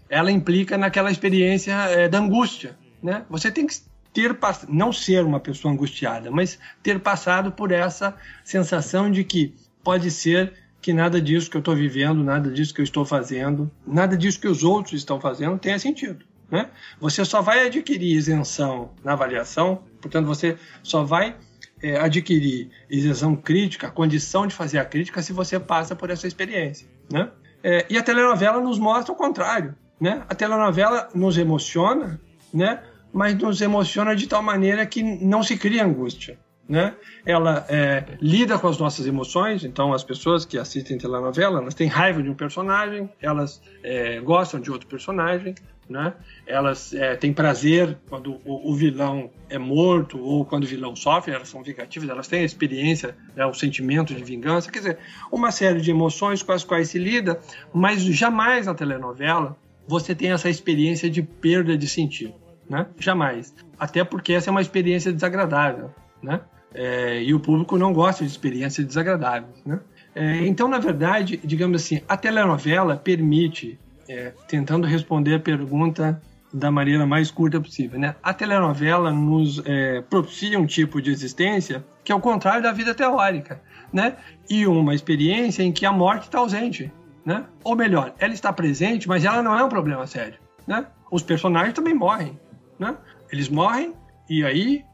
ela 0.09 0.30
implica 0.30 0.78
naquela 0.78 1.11
experiência 1.11 1.72
é, 1.72 2.09
da 2.09 2.18
angústia, 2.18 2.76
né? 3.05 3.26
Você 3.28 3.50
tem 3.50 3.66
que 3.66 3.74
ter 4.14 4.34
não 4.66 4.90
ser 4.90 5.22
uma 5.22 5.38
pessoa 5.38 5.74
angustiada, 5.74 6.30
mas 6.30 6.59
ter 6.82 6.98
passado 6.98 7.52
por 7.52 7.70
essa 7.70 8.16
sensação 8.42 9.11
de 9.11 9.22
que 9.22 9.55
pode 9.82 10.11
ser 10.11 10.55
que 10.80 10.90
nada 10.90 11.20
disso 11.20 11.50
que 11.50 11.57
eu 11.57 11.61
estou 11.61 11.76
vivendo, 11.76 12.24
nada 12.24 12.50
disso 12.50 12.72
que 12.72 12.80
eu 12.80 12.84
estou 12.84 13.05
fazendo, 13.05 13.70
nada 13.86 14.16
disso 14.16 14.40
que 14.40 14.48
os 14.48 14.64
outros 14.64 14.94
estão 14.94 15.20
fazendo 15.20 15.59
tenha 15.59 15.78
sentido. 15.78 16.24
Né? 16.50 16.70
Você 16.98 17.24
só 17.26 17.42
vai 17.42 17.66
adquirir 17.66 18.16
isenção 18.16 18.92
na 19.05 19.12
avaliação, 19.12 19.82
portanto, 20.00 20.26
você 20.26 20.57
só 20.82 21.05
vai 21.05 21.36
é, 21.82 21.98
adquirir 21.98 22.70
isenção 22.88 23.36
crítica, 23.36 23.88
a 23.88 23.90
condição 23.90 24.46
de 24.46 24.55
fazer 24.55 24.78
a 24.78 24.84
crítica, 24.84 25.20
se 25.20 25.32
você 25.32 25.61
passa 25.61 25.94
por 25.94 26.09
essa 26.09 26.26
experiência. 26.26 26.86
Né? 27.11 27.30
É, 27.62 27.84
e 27.90 27.98
a 27.98 28.02
telenovela 28.02 28.61
nos 28.61 28.78
mostra 28.78 29.12
o 29.12 29.16
contrário. 29.16 29.74
Né? 30.00 30.22
A 30.28 30.34
telenovela 30.34 31.09
nos 31.14 31.36
emociona, 31.36 32.20
né? 32.55 32.82
Mas 33.14 33.34
nos 33.36 33.62
emociona 33.62 34.16
de 34.16 34.26
tal 34.26 34.42
maneira 34.42 34.84
que 34.84 35.00
não 35.02 35.40
se 35.40 35.56
cria 35.56 35.84
angústia. 35.84 36.36
Né? 36.68 36.94
Ela 37.24 37.64
é, 37.68 38.04
lida 38.20 38.58
com 38.58 38.66
as 38.66 38.78
nossas 38.78 39.06
emoções, 39.06 39.64
então 39.64 39.92
as 39.92 40.02
pessoas 40.02 40.44
que 40.44 40.58
assistem 40.58 40.98
telenovela, 40.98 41.60
elas 41.60 41.74
têm 41.74 41.86
raiva 41.86 42.22
de 42.22 42.30
um 42.30 42.34
personagem, 42.34 43.08
elas 43.20 43.62
é, 43.82 44.18
gostam 44.20 44.58
de 44.58 44.70
outro 44.70 44.88
personagem, 44.88 45.54
né? 45.88 46.14
elas 46.46 46.94
é, 46.94 47.14
têm 47.16 47.34
prazer 47.34 47.98
quando 48.08 48.40
o, 48.46 48.70
o, 48.70 48.74
vilão 48.74 49.30
é 49.50 49.58
morto 49.58 50.18
ou 50.18 50.44
quando 50.44 50.64
o 50.64 50.66
vilão 50.66 50.96
sofre, 50.96 51.34
elas 51.34 51.50
são 51.50 51.62
vingativas, 51.62 52.08
elas 52.08 52.26
têm 52.26 52.40
a 52.40 52.44
experiência, 52.44 53.14
né, 53.36 53.44
o 53.44 53.52
sentimento 53.52 54.14
de 54.14 54.24
vingança, 54.24 54.72
quer 54.72 54.78
dizer, 54.78 54.98
uma 55.30 55.52
série 55.52 55.82
de 55.82 55.90
emoções 55.90 56.42
com 56.42 56.52
as 56.52 56.64
quais 56.64 56.88
se 56.88 56.98
lida, 56.98 57.38
mas 57.74 58.02
jamais 58.02 58.66
na 58.66 58.74
telenovela 58.74 59.54
você 59.86 60.14
tem 60.14 60.32
essa 60.32 60.48
experiência 60.48 61.10
de 61.10 61.22
perda 61.22 61.76
de 61.76 61.86
sentido 61.86 62.43
né? 62.68 62.86
Jamais. 62.98 63.54
Até 63.78 64.04
porque 64.04 64.32
essa 64.32 64.50
é 64.50 64.52
uma 64.52 64.60
experiência 64.62 65.12
desagradável, 65.12 65.90
né? 66.22 66.40
É, 66.74 67.22
e 67.22 67.32
o 67.32 67.38
público 67.38 67.78
não 67.78 67.92
gosta 67.92 68.24
de 68.24 68.30
experiências 68.30 68.86
desagradáveis, 68.86 69.62
né? 69.64 69.80
É, 70.14 70.46
então, 70.46 70.68
na 70.68 70.78
verdade, 70.78 71.40
digamos 71.44 71.82
assim, 71.82 72.00
a 72.08 72.16
telenovela 72.16 72.96
permite, 72.96 73.78
é, 74.08 74.32
tentando 74.48 74.86
responder 74.86 75.34
a 75.34 75.40
pergunta 75.40 76.20
da 76.52 76.70
maneira 76.70 77.04
mais 77.04 77.32
curta 77.32 77.60
possível, 77.60 77.98
né? 77.98 78.14
A 78.22 78.32
telenovela 78.32 79.12
nos 79.12 79.60
é, 79.66 80.00
propicia 80.02 80.58
um 80.58 80.66
tipo 80.66 81.02
de 81.02 81.10
existência 81.10 81.84
que 82.04 82.12
é 82.12 82.14
o 82.14 82.20
contrário 82.20 82.62
da 82.62 82.70
vida 82.70 82.94
teórica, 82.94 83.60
né? 83.92 84.16
E 84.48 84.66
uma 84.66 84.94
experiência 84.94 85.64
em 85.64 85.72
que 85.72 85.84
a 85.84 85.92
morte 85.92 86.24
está 86.24 86.38
ausente, 86.38 86.92
né? 87.24 87.44
Ou 87.64 87.74
melhor, 87.74 88.14
ela 88.18 88.32
está 88.32 88.52
presente, 88.52 89.08
mas 89.08 89.24
ela 89.24 89.42
não 89.42 89.58
é 89.58 89.64
um 89.64 89.68
problema 89.68 90.06
sério, 90.06 90.38
né? 90.64 90.86
Os 91.10 91.22
personagens 91.22 91.74
também 91.74 91.94
morrem, 91.94 92.38
né? 92.79 92.97
Eles 93.31 93.49
morrem 93.49 93.95
e 94.29 94.45
aí 94.45 94.85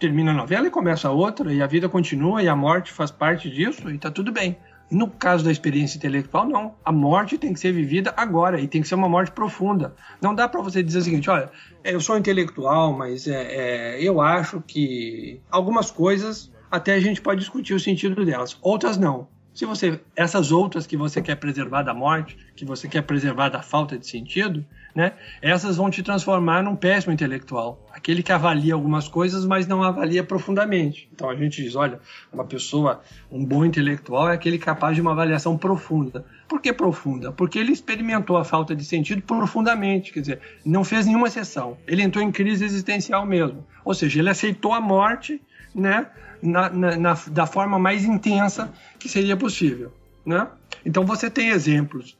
termina 0.00 0.30
a 0.30 0.34
novela 0.34 0.66
e 0.66 0.70
começa 0.70 1.10
outra, 1.10 1.52
e 1.52 1.62
a 1.62 1.66
vida 1.66 1.88
continua 1.88 2.42
e 2.42 2.48
a 2.48 2.56
morte 2.56 2.90
faz 2.92 3.10
parte 3.10 3.50
disso 3.50 3.90
e 3.90 3.98
tá 3.98 4.10
tudo 4.10 4.32
bem. 4.32 4.56
No 4.90 5.08
caso 5.08 5.42
da 5.42 5.50
experiência 5.50 5.96
intelectual, 5.96 6.46
não. 6.46 6.74
A 6.84 6.92
morte 6.92 7.38
tem 7.38 7.54
que 7.54 7.60
ser 7.60 7.72
vivida 7.72 8.12
agora 8.14 8.60
e 8.60 8.68
tem 8.68 8.82
que 8.82 8.88
ser 8.88 8.94
uma 8.94 9.08
morte 9.08 9.32
profunda. 9.32 9.94
Não 10.20 10.34
dá 10.34 10.46
para 10.46 10.60
você 10.60 10.82
dizer 10.82 10.98
o 10.98 11.02
seguinte: 11.02 11.30
olha, 11.30 11.50
eu 11.82 11.98
sou 11.98 12.18
intelectual, 12.18 12.92
mas 12.92 13.26
é, 13.26 13.96
é, 13.96 14.02
eu 14.02 14.20
acho 14.20 14.60
que 14.60 15.40
algumas 15.50 15.90
coisas 15.90 16.52
até 16.70 16.94
a 16.94 17.00
gente 17.00 17.22
pode 17.22 17.40
discutir 17.40 17.72
o 17.72 17.80
sentido 17.80 18.22
delas, 18.24 18.58
outras 18.60 18.98
não. 18.98 19.28
Se 19.54 19.66
você 19.66 20.00
essas 20.16 20.50
outras 20.50 20.86
que 20.86 20.96
você 20.96 21.20
quer 21.20 21.36
preservar 21.36 21.82
da 21.82 21.92
morte, 21.92 22.36
que 22.56 22.64
você 22.64 22.88
quer 22.88 23.02
preservar 23.02 23.48
da 23.48 23.62
falta 23.62 23.98
de 23.98 24.06
sentido, 24.06 24.64
né? 24.94 25.12
Essas 25.40 25.76
vão 25.76 25.90
te 25.90 26.02
transformar 26.02 26.62
num 26.62 26.76
péssimo 26.76 27.12
intelectual, 27.12 27.86
aquele 27.92 28.22
que 28.22 28.32
avalia 28.32 28.74
algumas 28.74 29.08
coisas, 29.08 29.44
mas 29.44 29.66
não 29.66 29.82
avalia 29.82 30.22
profundamente. 30.22 31.08
Então 31.12 31.30
a 31.30 31.34
gente 31.34 31.62
diz, 31.62 31.74
olha, 31.74 31.98
uma 32.32 32.44
pessoa, 32.44 33.02
um 33.30 33.44
bom 33.44 33.64
intelectual 33.64 34.30
é 34.30 34.34
aquele 34.34 34.58
capaz 34.58 34.94
de 34.94 35.00
uma 35.00 35.12
avaliação 35.12 35.56
profunda. 35.56 36.24
Por 36.48 36.60
que 36.60 36.72
profunda? 36.72 37.32
Porque 37.32 37.58
ele 37.58 37.72
experimentou 37.72 38.36
a 38.36 38.44
falta 38.44 38.76
de 38.76 38.84
sentido 38.84 39.22
profundamente, 39.22 40.12
quer 40.12 40.20
dizer, 40.20 40.40
não 40.64 40.84
fez 40.84 41.06
nenhuma 41.06 41.28
exceção. 41.28 41.78
Ele 41.86 42.02
entrou 42.02 42.22
em 42.22 42.30
crise 42.30 42.64
existencial 42.64 43.24
mesmo. 43.24 43.66
Ou 43.84 43.94
seja, 43.94 44.20
ele 44.20 44.28
aceitou 44.30 44.72
a 44.72 44.80
morte, 44.80 45.40
né? 45.74 46.06
Na, 46.42 46.68
na, 46.68 46.96
na, 46.96 47.18
da 47.30 47.46
forma 47.46 47.78
mais 47.78 48.04
intensa 48.04 48.72
que 48.98 49.08
seria 49.08 49.36
possível. 49.36 49.92
Né? 50.26 50.46
Então 50.84 51.04
você 51.04 51.30
tem 51.30 51.50
exemplos. 51.50 52.16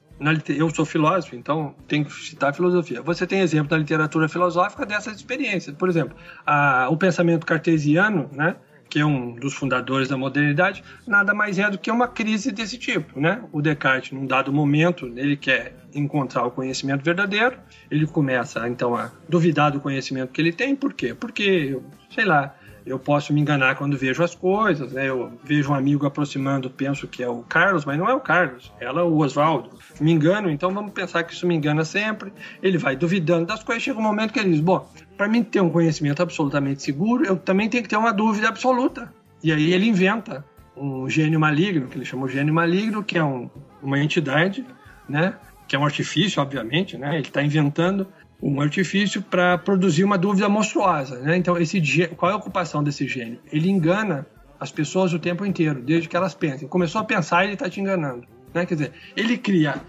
Eu 0.48 0.70
sou 0.70 0.84
filósofo, 0.84 1.34
então 1.34 1.74
tenho 1.88 2.04
que 2.04 2.12
citar 2.12 2.54
filosofia. 2.54 3.02
Você 3.02 3.26
tem 3.26 3.40
exemplo 3.40 3.72
na 3.72 3.78
literatura 3.78 4.28
filosófica 4.28 4.86
dessas 4.86 5.16
experiências. 5.16 5.74
Por 5.74 5.88
exemplo, 5.88 6.16
a, 6.46 6.88
o 6.90 6.96
pensamento 6.96 7.44
cartesiano, 7.44 8.30
né? 8.32 8.54
que 8.92 9.00
é 9.00 9.06
um 9.06 9.34
dos 9.34 9.54
fundadores 9.54 10.06
da 10.06 10.18
modernidade, 10.18 10.84
nada 11.06 11.32
mais 11.32 11.58
é 11.58 11.70
do 11.70 11.78
que 11.78 11.90
uma 11.90 12.06
crise 12.06 12.52
desse 12.52 12.76
tipo, 12.76 13.18
né? 13.18 13.42
O 13.50 13.62
Descartes, 13.62 14.12
num 14.12 14.26
dado 14.26 14.52
momento, 14.52 15.06
ele 15.16 15.34
quer 15.34 15.74
encontrar 15.94 16.44
o 16.44 16.50
conhecimento 16.50 17.02
verdadeiro, 17.02 17.56
ele 17.90 18.06
começa 18.06 18.68
então 18.68 18.94
a 18.94 19.10
duvidar 19.26 19.72
do 19.72 19.80
conhecimento 19.80 20.30
que 20.30 20.42
ele 20.42 20.52
tem, 20.52 20.76
por 20.76 20.92
quê? 20.92 21.14
Porque, 21.14 21.80
sei 22.14 22.26
lá, 22.26 22.54
eu 22.84 22.98
posso 22.98 23.32
me 23.32 23.40
enganar 23.40 23.76
quando 23.76 23.96
vejo 23.96 24.22
as 24.22 24.34
coisas, 24.34 24.92
né? 24.92 25.08
Eu 25.08 25.32
vejo 25.44 25.70
um 25.70 25.74
amigo 25.74 26.06
aproximando, 26.06 26.68
penso 26.68 27.06
que 27.06 27.22
é 27.22 27.28
o 27.28 27.42
Carlos, 27.42 27.84
mas 27.84 27.98
não 27.98 28.08
é 28.08 28.14
o 28.14 28.20
Carlos, 28.20 28.72
ela 28.80 29.00
é 29.00 29.04
o 29.04 29.18
Oswaldo. 29.18 29.70
Me 30.00 30.12
engano, 30.12 30.50
então 30.50 30.70
vamos 30.72 30.92
pensar 30.92 31.22
que 31.22 31.32
isso 31.32 31.46
me 31.46 31.54
engana 31.54 31.84
sempre. 31.84 32.32
Ele 32.62 32.78
vai 32.78 32.96
duvidando 32.96 33.46
das 33.46 33.62
coisas, 33.62 33.82
chega 33.82 33.98
um 33.98 34.02
momento 34.02 34.32
que 34.32 34.40
ele 34.40 34.50
diz: 34.50 34.60
bom, 34.60 34.88
para 35.16 35.28
mim 35.28 35.42
ter 35.42 35.60
um 35.60 35.70
conhecimento 35.70 36.22
absolutamente 36.22 36.82
seguro, 36.82 37.24
eu 37.24 37.36
também 37.36 37.68
tenho 37.68 37.82
que 37.82 37.88
ter 37.88 37.96
uma 37.96 38.12
dúvida 38.12 38.48
absoluta. 38.48 39.12
E 39.42 39.52
aí 39.52 39.72
ele 39.72 39.88
inventa 39.88 40.44
um 40.76 41.08
gênio 41.08 41.38
maligno, 41.38 41.88
que 41.88 41.96
ele 41.96 42.04
chama 42.04 42.26
de 42.26 42.34
gênio 42.34 42.54
maligno, 42.54 43.02
que 43.02 43.18
é 43.18 43.24
um, 43.24 43.50
uma 43.82 43.98
entidade, 43.98 44.64
né? 45.08 45.34
Que 45.68 45.76
é 45.76 45.78
um 45.78 45.84
artifício, 45.84 46.40
obviamente, 46.40 46.96
né? 46.96 47.16
Ele 47.16 47.26
está 47.26 47.42
inventando 47.42 48.06
um 48.42 48.60
artifício 48.60 49.22
para 49.22 49.56
produzir 49.56 50.02
uma 50.02 50.18
dúvida 50.18 50.48
monstruosa. 50.48 51.20
Né? 51.20 51.36
Então, 51.36 51.56
esse 51.56 51.80
qual 52.16 52.32
é 52.32 52.34
a 52.34 52.36
ocupação 52.36 52.82
desse 52.82 53.06
gênio? 53.06 53.38
Ele 53.52 53.70
engana 53.70 54.26
as 54.58 54.72
pessoas 54.72 55.12
o 55.12 55.18
tempo 55.18 55.46
inteiro, 55.46 55.80
desde 55.80 56.08
que 56.08 56.16
elas 56.16 56.34
pensem. 56.34 56.66
Começou 56.66 57.00
a 57.00 57.04
pensar, 57.04 57.44
ele 57.44 57.54
está 57.54 57.70
te 57.70 57.80
enganando. 57.80 58.26
Né? 58.52 58.66
Quer 58.66 58.74
dizer, 58.74 58.92
ele 59.16 59.38
cria 59.38 59.80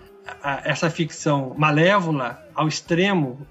a, 0.41 0.61
essa 0.65 0.89
ficção 0.89 1.55
malévola 1.57 2.39
ao 2.53 2.67
extremo, 2.67 3.45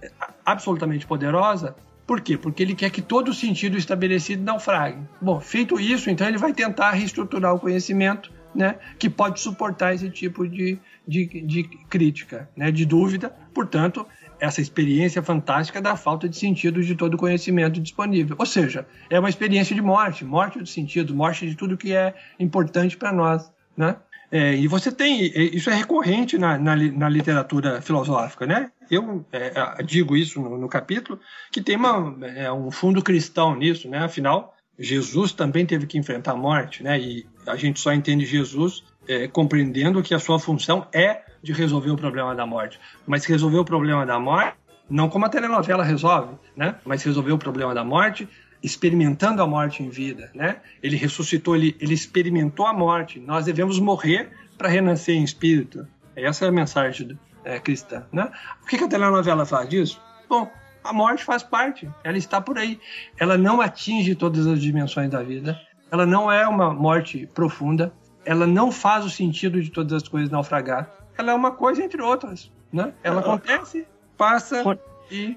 absolutamente 0.46 1.04
poderosa. 1.04 1.74
Por 2.06 2.20
quê? 2.20 2.36
Porque 2.36 2.62
ele 2.62 2.74
quer 2.74 2.90
que 2.90 3.02
todo 3.02 3.28
o 3.28 3.34
sentido 3.34 3.76
estabelecido 3.76 4.42
naufrague. 4.42 4.98
Bom, 5.20 5.40
feito 5.40 5.80
isso, 5.80 6.10
então 6.10 6.26
ele 6.26 6.38
vai 6.38 6.52
tentar 6.52 6.92
reestruturar 6.92 7.54
o 7.54 7.60
conhecimento 7.60 8.32
né, 8.54 8.76
que 8.98 9.08
pode 9.08 9.40
suportar 9.40 9.94
esse 9.94 10.10
tipo 10.10 10.46
de, 10.46 10.78
de, 11.06 11.26
de 11.26 11.62
crítica, 11.88 12.48
né, 12.56 12.70
de 12.70 12.84
dúvida. 12.84 13.30
Portanto, 13.54 14.06
essa 14.42 14.60
experiência 14.60 15.22
fantástica 15.22 15.80
da 15.80 15.94
falta 15.94 16.28
de 16.28 16.36
sentido 16.36 16.82
de 16.82 16.96
todo 16.96 17.14
o 17.14 17.16
conhecimento 17.16 17.80
disponível. 17.80 18.34
Ou 18.36 18.44
seja, 18.44 18.84
é 19.08 19.16
uma 19.16 19.28
experiência 19.28 19.72
de 19.72 19.80
morte, 19.80 20.24
morte 20.24 20.58
do 20.58 20.66
sentido, 20.66 21.14
morte 21.14 21.48
de 21.48 21.54
tudo 21.54 21.76
que 21.76 21.94
é 21.94 22.12
importante 22.40 22.96
para 22.96 23.12
nós, 23.12 23.48
né? 23.76 23.94
É, 24.32 24.56
e 24.56 24.66
você 24.66 24.90
tem, 24.90 25.26
isso 25.54 25.70
é 25.70 25.74
recorrente 25.74 26.36
na, 26.38 26.58
na, 26.58 26.74
na 26.74 27.08
literatura 27.08 27.80
filosófica, 27.80 28.44
né? 28.44 28.72
Eu 28.90 29.24
é, 29.30 29.80
digo 29.84 30.16
isso 30.16 30.40
no, 30.40 30.58
no, 30.58 30.68
capítulo, 30.68 31.20
que 31.52 31.62
tem 31.62 31.76
uma, 31.76 32.16
é, 32.34 32.50
um 32.50 32.70
fundo 32.70 33.00
cristão 33.00 33.54
nisso, 33.54 33.88
né? 33.88 33.98
Afinal, 33.98 34.56
Jesus 34.76 35.32
também 35.32 35.64
teve 35.64 35.86
que 35.86 35.98
enfrentar 35.98 36.32
a 36.32 36.36
morte, 36.36 36.82
né? 36.82 36.98
E 36.98 37.26
a 37.46 37.54
gente 37.54 37.78
só 37.78 37.92
entende 37.92 38.24
Jesus 38.24 38.82
é, 39.06 39.28
compreendendo 39.28 40.02
que 40.02 40.14
a 40.14 40.18
sua 40.18 40.40
função 40.40 40.88
é 40.92 41.22
de 41.42 41.52
resolver 41.52 41.90
o 41.90 41.96
problema 41.96 42.34
da 42.34 42.46
morte. 42.46 42.78
Mas 43.06 43.24
resolver 43.24 43.58
o 43.58 43.64
problema 43.64 44.06
da 44.06 44.18
morte, 44.18 44.56
não 44.88 45.08
como 45.08 45.26
a 45.26 45.28
telenovela 45.28 45.82
resolve, 45.82 46.34
né? 46.56 46.76
Mas 46.84 47.02
resolver 47.02 47.32
o 47.32 47.38
problema 47.38 47.74
da 47.74 47.84
morte 47.84 48.28
experimentando 48.62 49.42
a 49.42 49.46
morte 49.46 49.82
em 49.82 49.88
vida, 49.88 50.30
né? 50.34 50.56
Ele 50.82 50.96
ressuscitou, 50.96 51.56
ele, 51.56 51.76
ele 51.80 51.94
experimentou 51.94 52.66
a 52.66 52.72
morte. 52.72 53.18
Nós 53.18 53.44
devemos 53.44 53.78
morrer 53.80 54.30
para 54.56 54.68
renascer 54.68 55.16
em 55.16 55.24
espírito. 55.24 55.86
Essa 56.14 56.44
é 56.44 56.48
a 56.48 56.52
mensagem 56.52 57.18
é, 57.44 57.58
cristã, 57.58 58.06
né? 58.12 58.30
O 58.62 58.66
que, 58.66 58.78
que 58.78 58.84
a 58.84 58.88
telenovela 58.88 59.44
faz 59.44 59.68
disso? 59.68 60.00
Bom, 60.28 60.48
a 60.84 60.92
morte 60.92 61.24
faz 61.24 61.42
parte, 61.42 61.88
ela 62.04 62.16
está 62.16 62.40
por 62.40 62.58
aí. 62.58 62.78
Ela 63.18 63.36
não 63.36 63.60
atinge 63.60 64.14
todas 64.14 64.46
as 64.46 64.60
dimensões 64.60 65.10
da 65.10 65.22
vida. 65.22 65.60
Ela 65.90 66.06
não 66.06 66.30
é 66.30 66.46
uma 66.46 66.72
morte 66.72 67.28
profunda. 67.34 67.92
Ela 68.24 68.46
não 68.46 68.70
faz 68.70 69.04
o 69.04 69.10
sentido 69.10 69.60
de 69.60 69.70
todas 69.70 69.92
as 69.92 70.08
coisas 70.08 70.30
naufragar. 70.30 70.88
Ela 71.16 71.32
é 71.32 71.34
uma 71.34 71.52
coisa 71.52 71.82
entre 71.82 72.00
outras, 72.00 72.50
né? 72.72 72.92
Ela 73.02 73.20
acontece, 73.20 73.86
passa 74.16 74.62
e 75.10 75.36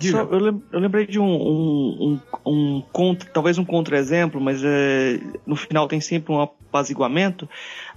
só, 0.00 0.22
eu, 0.22 0.62
lembrei 0.80 1.06
de 1.06 1.18
um, 1.18 1.24
um, 1.24 2.20
um, 2.46 2.50
um 2.50 2.82
contra, 2.92 3.28
talvez 3.28 3.58
um 3.58 3.64
contra-exemplo, 3.64 4.40
mas 4.40 4.62
é, 4.64 5.20
no 5.46 5.54
final 5.54 5.86
tem 5.86 6.00
sempre 6.00 6.32
um 6.32 6.40
apaziguamento. 6.40 7.48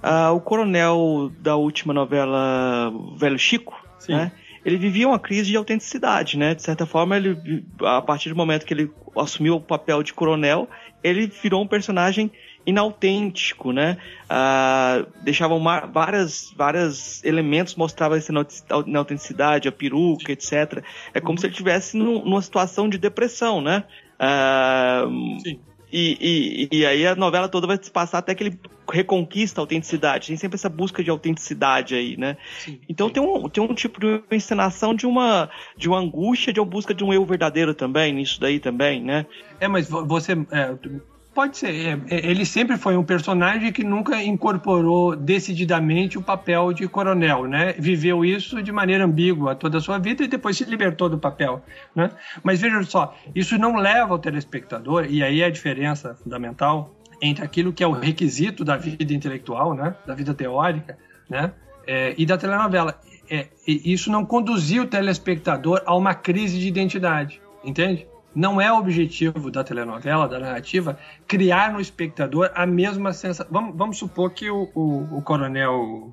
Ah, 0.02 0.30
o 0.32 0.40
coronel 0.40 1.32
da 1.40 1.56
última 1.56 1.94
novela 1.94 2.92
Velho 3.16 3.38
Chico, 3.38 3.74
né? 4.08 4.30
Ele 4.64 4.76
vivia 4.76 5.06
uma 5.06 5.18
crise 5.18 5.50
de 5.50 5.56
autenticidade, 5.56 6.36
né? 6.36 6.54
De 6.54 6.62
certa 6.62 6.84
forma, 6.84 7.16
ele, 7.16 7.64
a 7.82 8.02
partir 8.02 8.28
do 8.28 8.36
momento 8.36 8.66
que 8.66 8.74
ele 8.74 8.90
assumiu 9.16 9.54
o 9.54 9.60
papel 9.60 10.02
de 10.02 10.12
coronel, 10.12 10.68
ele 11.04 11.28
virou 11.28 11.62
um 11.62 11.68
personagem 11.68 12.30
inautêntico, 12.66 13.72
né? 13.72 13.96
Ah, 14.28 15.06
deixavam 15.22 15.62
várias, 15.92 16.52
várias 16.56 17.24
elementos 17.24 17.76
mostravam 17.76 18.18
essa 18.18 18.32
inautenticidade, 18.86 19.68
a 19.68 19.72
peruca, 19.72 20.32
etc. 20.32 20.82
É 21.14 21.20
como 21.20 21.38
se 21.38 21.46
ele 21.46 21.52
estivesse 21.52 21.96
numa 21.96 22.42
situação 22.42 22.88
de 22.88 22.98
depressão, 22.98 23.60
né? 23.60 23.84
Ah, 24.18 25.04
Sim. 25.42 25.60
E, 25.92 26.68
e, 26.72 26.78
e, 26.78 26.84
aí 26.86 27.06
a 27.06 27.14
novela 27.14 27.48
toda 27.48 27.66
vai 27.66 27.78
se 27.80 27.90
passar 27.90 28.18
até 28.18 28.34
que 28.34 28.42
ele 28.42 28.58
reconquista 28.90 29.60
a 29.60 29.62
autenticidade. 29.62 30.28
Tem 30.28 30.36
sempre 30.36 30.56
essa 30.56 30.68
busca 30.68 31.02
de 31.02 31.10
autenticidade 31.10 31.94
aí, 31.94 32.16
né? 32.16 32.36
Sim, 32.58 32.80
então 32.88 33.06
sim. 33.06 33.14
Tem, 33.14 33.22
um, 33.22 33.48
tem 33.48 33.62
um 33.62 33.72
tipo 33.72 34.00
de 34.00 34.22
encenação 34.30 34.94
de 34.94 35.06
uma, 35.06 35.48
de 35.76 35.88
uma 35.88 35.98
angústia, 35.98 36.52
de 36.52 36.58
uma 36.58 36.66
busca 36.66 36.92
de 36.92 37.04
um 37.04 37.12
eu 37.12 37.24
verdadeiro 37.24 37.72
também, 37.72 38.12
nisso 38.12 38.40
daí 38.40 38.58
também, 38.58 39.00
né? 39.02 39.26
É, 39.60 39.68
mas 39.68 39.88
você. 39.88 40.32
É, 40.50 40.74
Pode 41.36 41.58
ser. 41.58 41.74
É, 41.74 42.16
é, 42.16 42.30
ele 42.30 42.46
sempre 42.46 42.78
foi 42.78 42.96
um 42.96 43.04
personagem 43.04 43.70
que 43.70 43.84
nunca 43.84 44.22
incorporou 44.22 45.14
decididamente 45.14 46.16
o 46.16 46.22
papel 46.22 46.72
de 46.72 46.88
coronel, 46.88 47.44
né? 47.44 47.74
Viveu 47.78 48.24
isso 48.24 48.62
de 48.62 48.72
maneira 48.72 49.04
ambígua 49.04 49.54
toda 49.54 49.76
a 49.76 49.80
sua 49.82 49.98
vida 49.98 50.24
e 50.24 50.28
depois 50.28 50.56
se 50.56 50.64
libertou 50.64 51.10
do 51.10 51.18
papel, 51.18 51.62
né? 51.94 52.10
Mas 52.42 52.62
veja 52.62 52.82
só, 52.84 53.14
isso 53.34 53.58
não 53.58 53.76
leva 53.76 54.14
ao 54.14 54.18
telespectador, 54.18 55.08
e 55.10 55.22
aí 55.22 55.42
é 55.42 55.44
a 55.44 55.50
diferença 55.50 56.14
fundamental 56.14 56.96
entre 57.20 57.44
aquilo 57.44 57.70
que 57.70 57.84
é 57.84 57.86
o 57.86 57.92
requisito 57.92 58.64
da 58.64 58.78
vida 58.78 59.12
intelectual, 59.12 59.74
né? 59.74 59.94
Da 60.06 60.14
vida 60.14 60.32
teórica, 60.32 60.96
né? 61.28 61.52
É, 61.86 62.14
e 62.16 62.24
da 62.24 62.38
telenovela. 62.38 62.98
É, 63.30 63.48
isso 63.66 64.10
não 64.10 64.24
conduziu 64.24 64.84
o 64.84 64.86
telespectador 64.86 65.82
a 65.84 65.94
uma 65.94 66.14
crise 66.14 66.58
de 66.58 66.66
identidade, 66.66 67.42
entende? 67.62 68.06
Não 68.36 68.60
é 68.60 68.70
o 68.70 68.76
objetivo 68.76 69.50
da 69.50 69.64
telenovela, 69.64 70.28
da 70.28 70.38
narrativa, 70.38 70.98
criar 71.26 71.72
no 71.72 71.80
espectador 71.80 72.50
a 72.54 72.66
mesma 72.66 73.14
sensação. 73.14 73.46
Vamos, 73.50 73.74
vamos 73.74 73.96
supor 73.96 74.30
que 74.30 74.50
o, 74.50 74.70
o, 74.74 75.16
o, 75.16 75.22
coronel 75.22 76.12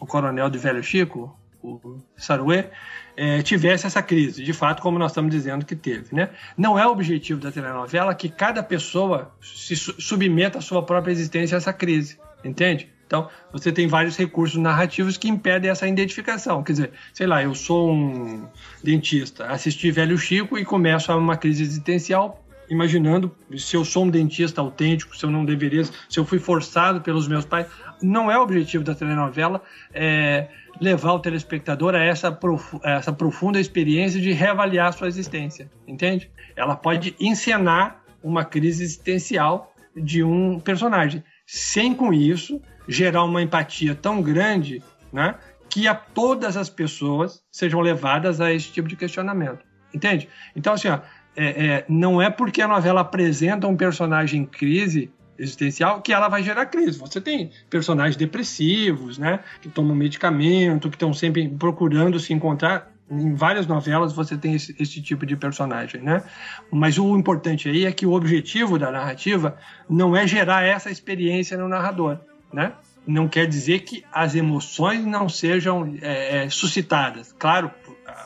o 0.00 0.06
coronel 0.06 0.48
de 0.48 0.56
Velho 0.56 0.82
Chico, 0.82 1.38
o 1.62 2.00
Saruê, 2.16 2.70
é, 3.14 3.42
tivesse 3.42 3.86
essa 3.86 4.02
crise, 4.02 4.42
de 4.42 4.52
fato, 4.54 4.80
como 4.80 4.98
nós 4.98 5.10
estamos 5.10 5.30
dizendo 5.30 5.66
que 5.66 5.76
teve. 5.76 6.14
Né? 6.14 6.30
Não 6.56 6.78
é 6.78 6.86
o 6.86 6.90
objetivo 6.90 7.38
da 7.38 7.52
telenovela 7.52 8.14
que 8.14 8.30
cada 8.30 8.62
pessoa 8.62 9.30
se 9.42 9.76
submeta 9.76 10.56
a 10.56 10.62
sua 10.62 10.82
própria 10.82 11.12
existência 11.12 11.56
a 11.56 11.58
essa 11.58 11.72
crise, 11.72 12.18
entende? 12.42 12.90
Então, 13.06 13.28
você 13.52 13.70
tem 13.70 13.86
vários 13.86 14.16
recursos 14.16 14.60
narrativos 14.60 15.16
que 15.16 15.28
impedem 15.28 15.70
essa 15.70 15.86
identificação. 15.86 16.62
Quer 16.62 16.72
dizer, 16.72 16.92
sei 17.14 17.26
lá, 17.26 17.42
eu 17.42 17.54
sou 17.54 17.92
um 17.92 18.48
dentista, 18.82 19.46
assisti 19.46 19.90
Velho 19.90 20.18
Chico 20.18 20.58
e 20.58 20.64
começo 20.64 21.12
a 21.12 21.16
uma 21.16 21.36
crise 21.36 21.62
existencial, 21.62 22.44
imaginando 22.68 23.32
se 23.56 23.76
eu 23.76 23.84
sou 23.84 24.04
um 24.04 24.10
dentista 24.10 24.60
autêntico, 24.60 25.16
se 25.16 25.24
eu 25.24 25.30
não 25.30 25.44
deveria, 25.44 25.84
se 25.84 26.18
eu 26.18 26.24
fui 26.24 26.40
forçado 26.40 27.00
pelos 27.00 27.28
meus 27.28 27.44
pais. 27.44 27.68
Não 28.02 28.30
é 28.30 28.36
o 28.36 28.42
objetivo 28.42 28.82
da 28.82 28.94
telenovela 28.94 29.62
é, 29.94 30.48
levar 30.80 31.12
o 31.12 31.20
telespectador 31.20 31.94
a 31.94 32.02
essa, 32.02 32.36
a 32.82 32.90
essa 32.90 33.12
profunda 33.12 33.60
experiência 33.60 34.20
de 34.20 34.32
reavaliar 34.32 34.92
sua 34.92 35.06
existência, 35.06 35.70
entende? 35.86 36.28
Ela 36.56 36.74
pode 36.74 37.14
encenar 37.20 38.02
uma 38.20 38.44
crise 38.44 38.82
existencial 38.82 39.72
de 39.96 40.24
um 40.24 40.58
personagem, 40.58 41.22
sem 41.46 41.94
com 41.94 42.12
isso 42.12 42.60
gerar 42.88 43.24
uma 43.24 43.42
empatia 43.42 43.94
tão 43.94 44.22
grande, 44.22 44.82
né, 45.12 45.34
que 45.68 45.86
a 45.88 45.94
todas 45.94 46.56
as 46.56 46.70
pessoas 46.70 47.42
sejam 47.50 47.80
levadas 47.80 48.40
a 48.40 48.52
esse 48.52 48.70
tipo 48.70 48.88
de 48.88 48.96
questionamento. 48.96 49.64
Entende? 49.92 50.28
Então, 50.54 50.74
assim, 50.74 50.88
ó, 50.88 51.00
é, 51.36 51.66
é, 51.66 51.84
não 51.88 52.20
é 52.20 52.30
porque 52.30 52.62
a 52.62 52.68
novela 52.68 53.02
apresenta 53.02 53.66
um 53.66 53.76
personagem 53.76 54.42
em 54.42 54.46
crise 54.46 55.10
existencial 55.38 56.00
que 56.00 56.12
ela 56.12 56.28
vai 56.28 56.42
gerar 56.42 56.66
crise. 56.66 56.98
Você 56.98 57.20
tem 57.20 57.50
personagens 57.68 58.16
depressivos, 58.16 59.18
né, 59.18 59.40
que 59.60 59.68
tomam 59.68 59.94
medicamento, 59.94 60.88
que 60.88 60.96
estão 60.96 61.12
sempre 61.12 61.48
procurando 61.48 62.18
se 62.18 62.32
encontrar. 62.32 62.90
Em 63.08 63.34
várias 63.34 63.66
novelas 63.66 64.12
você 64.12 64.36
tem 64.36 64.54
esse, 64.54 64.74
esse, 64.80 65.00
tipo 65.00 65.24
de 65.24 65.36
personagem, 65.36 66.02
né? 66.02 66.24
Mas 66.72 66.98
o 66.98 67.16
importante 67.16 67.68
aí 67.68 67.84
é 67.84 67.92
que 67.92 68.04
o 68.04 68.12
objetivo 68.12 68.80
da 68.80 68.90
narrativa 68.90 69.56
não 69.88 70.16
é 70.16 70.26
gerar 70.26 70.64
essa 70.64 70.90
experiência 70.90 71.56
no 71.56 71.68
narrador 71.68 72.18
né? 72.52 72.72
Não 73.06 73.28
quer 73.28 73.46
dizer 73.46 73.80
que 73.80 74.04
as 74.12 74.34
emoções 74.34 75.04
não 75.04 75.28
sejam 75.28 75.96
é, 76.02 76.44
é, 76.44 76.50
suscitadas. 76.50 77.32
Claro, 77.38 77.70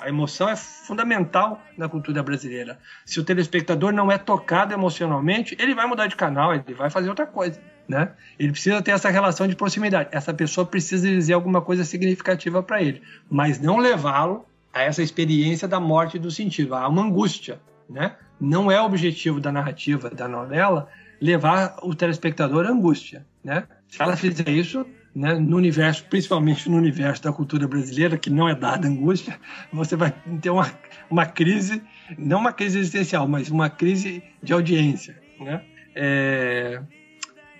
a 0.00 0.08
emoção 0.08 0.48
é 0.48 0.56
fundamental 0.56 1.60
na 1.76 1.88
cultura 1.88 2.22
brasileira. 2.22 2.78
Se 3.04 3.20
o 3.20 3.24
telespectador 3.24 3.92
não 3.92 4.10
é 4.10 4.16
tocado 4.16 4.72
emocionalmente, 4.72 5.54
ele 5.58 5.74
vai 5.74 5.86
mudar 5.86 6.06
de 6.06 6.16
canal, 6.16 6.54
ele 6.54 6.74
vai 6.74 6.88
fazer 6.88 7.10
outra 7.10 7.26
coisa. 7.26 7.60
Né? 7.86 8.12
Ele 8.38 8.52
precisa 8.52 8.80
ter 8.80 8.92
essa 8.92 9.10
relação 9.10 9.46
de 9.46 9.54
proximidade. 9.56 10.08
Essa 10.12 10.32
pessoa 10.32 10.66
precisa 10.66 11.08
dizer 11.08 11.34
alguma 11.34 11.60
coisa 11.60 11.84
significativa 11.84 12.62
para 12.62 12.80
ele, 12.82 13.02
mas 13.28 13.60
não 13.60 13.78
levá-lo 13.78 14.46
a 14.72 14.82
essa 14.82 15.02
experiência 15.02 15.66
da 15.66 15.80
morte 15.80 16.18
do 16.18 16.30
sentido, 16.30 16.74
a 16.74 16.88
uma 16.88 17.02
angústia. 17.02 17.60
Né? 17.88 18.14
Não 18.40 18.70
é 18.70 18.80
o 18.80 18.84
objetivo 18.84 19.40
da 19.40 19.52
narrativa 19.52 20.08
da 20.08 20.28
novela 20.28 20.88
levar 21.20 21.76
o 21.82 21.94
telespectador 21.94 22.64
à 22.64 22.70
angústia. 22.70 23.26
Né? 23.42 23.64
Se 23.91 24.01
ela 24.01 24.16
fizer 24.16 24.49
isso, 24.49 24.86
né, 25.14 25.34
no 25.34 25.57
universo, 25.57 26.05
principalmente 26.05 26.68
no 26.70 26.76
universo 26.76 27.22
da 27.22 27.32
cultura 27.32 27.66
brasileira, 27.66 28.16
que 28.16 28.30
não 28.30 28.49
é 28.49 28.55
dada 28.55 28.86
angústia, 28.86 29.38
você 29.72 29.97
vai 29.97 30.14
ter 30.41 30.51
uma, 30.51 30.70
uma 31.11 31.26
crise, 31.26 31.82
não 32.16 32.38
uma 32.38 32.53
crise 32.53 32.78
existencial, 32.78 33.26
mas 33.26 33.51
uma 33.51 33.68
crise 33.68 34.22
de 34.43 34.53
audiência. 34.53 35.20
Né? 35.41 35.62
É, 35.95 36.80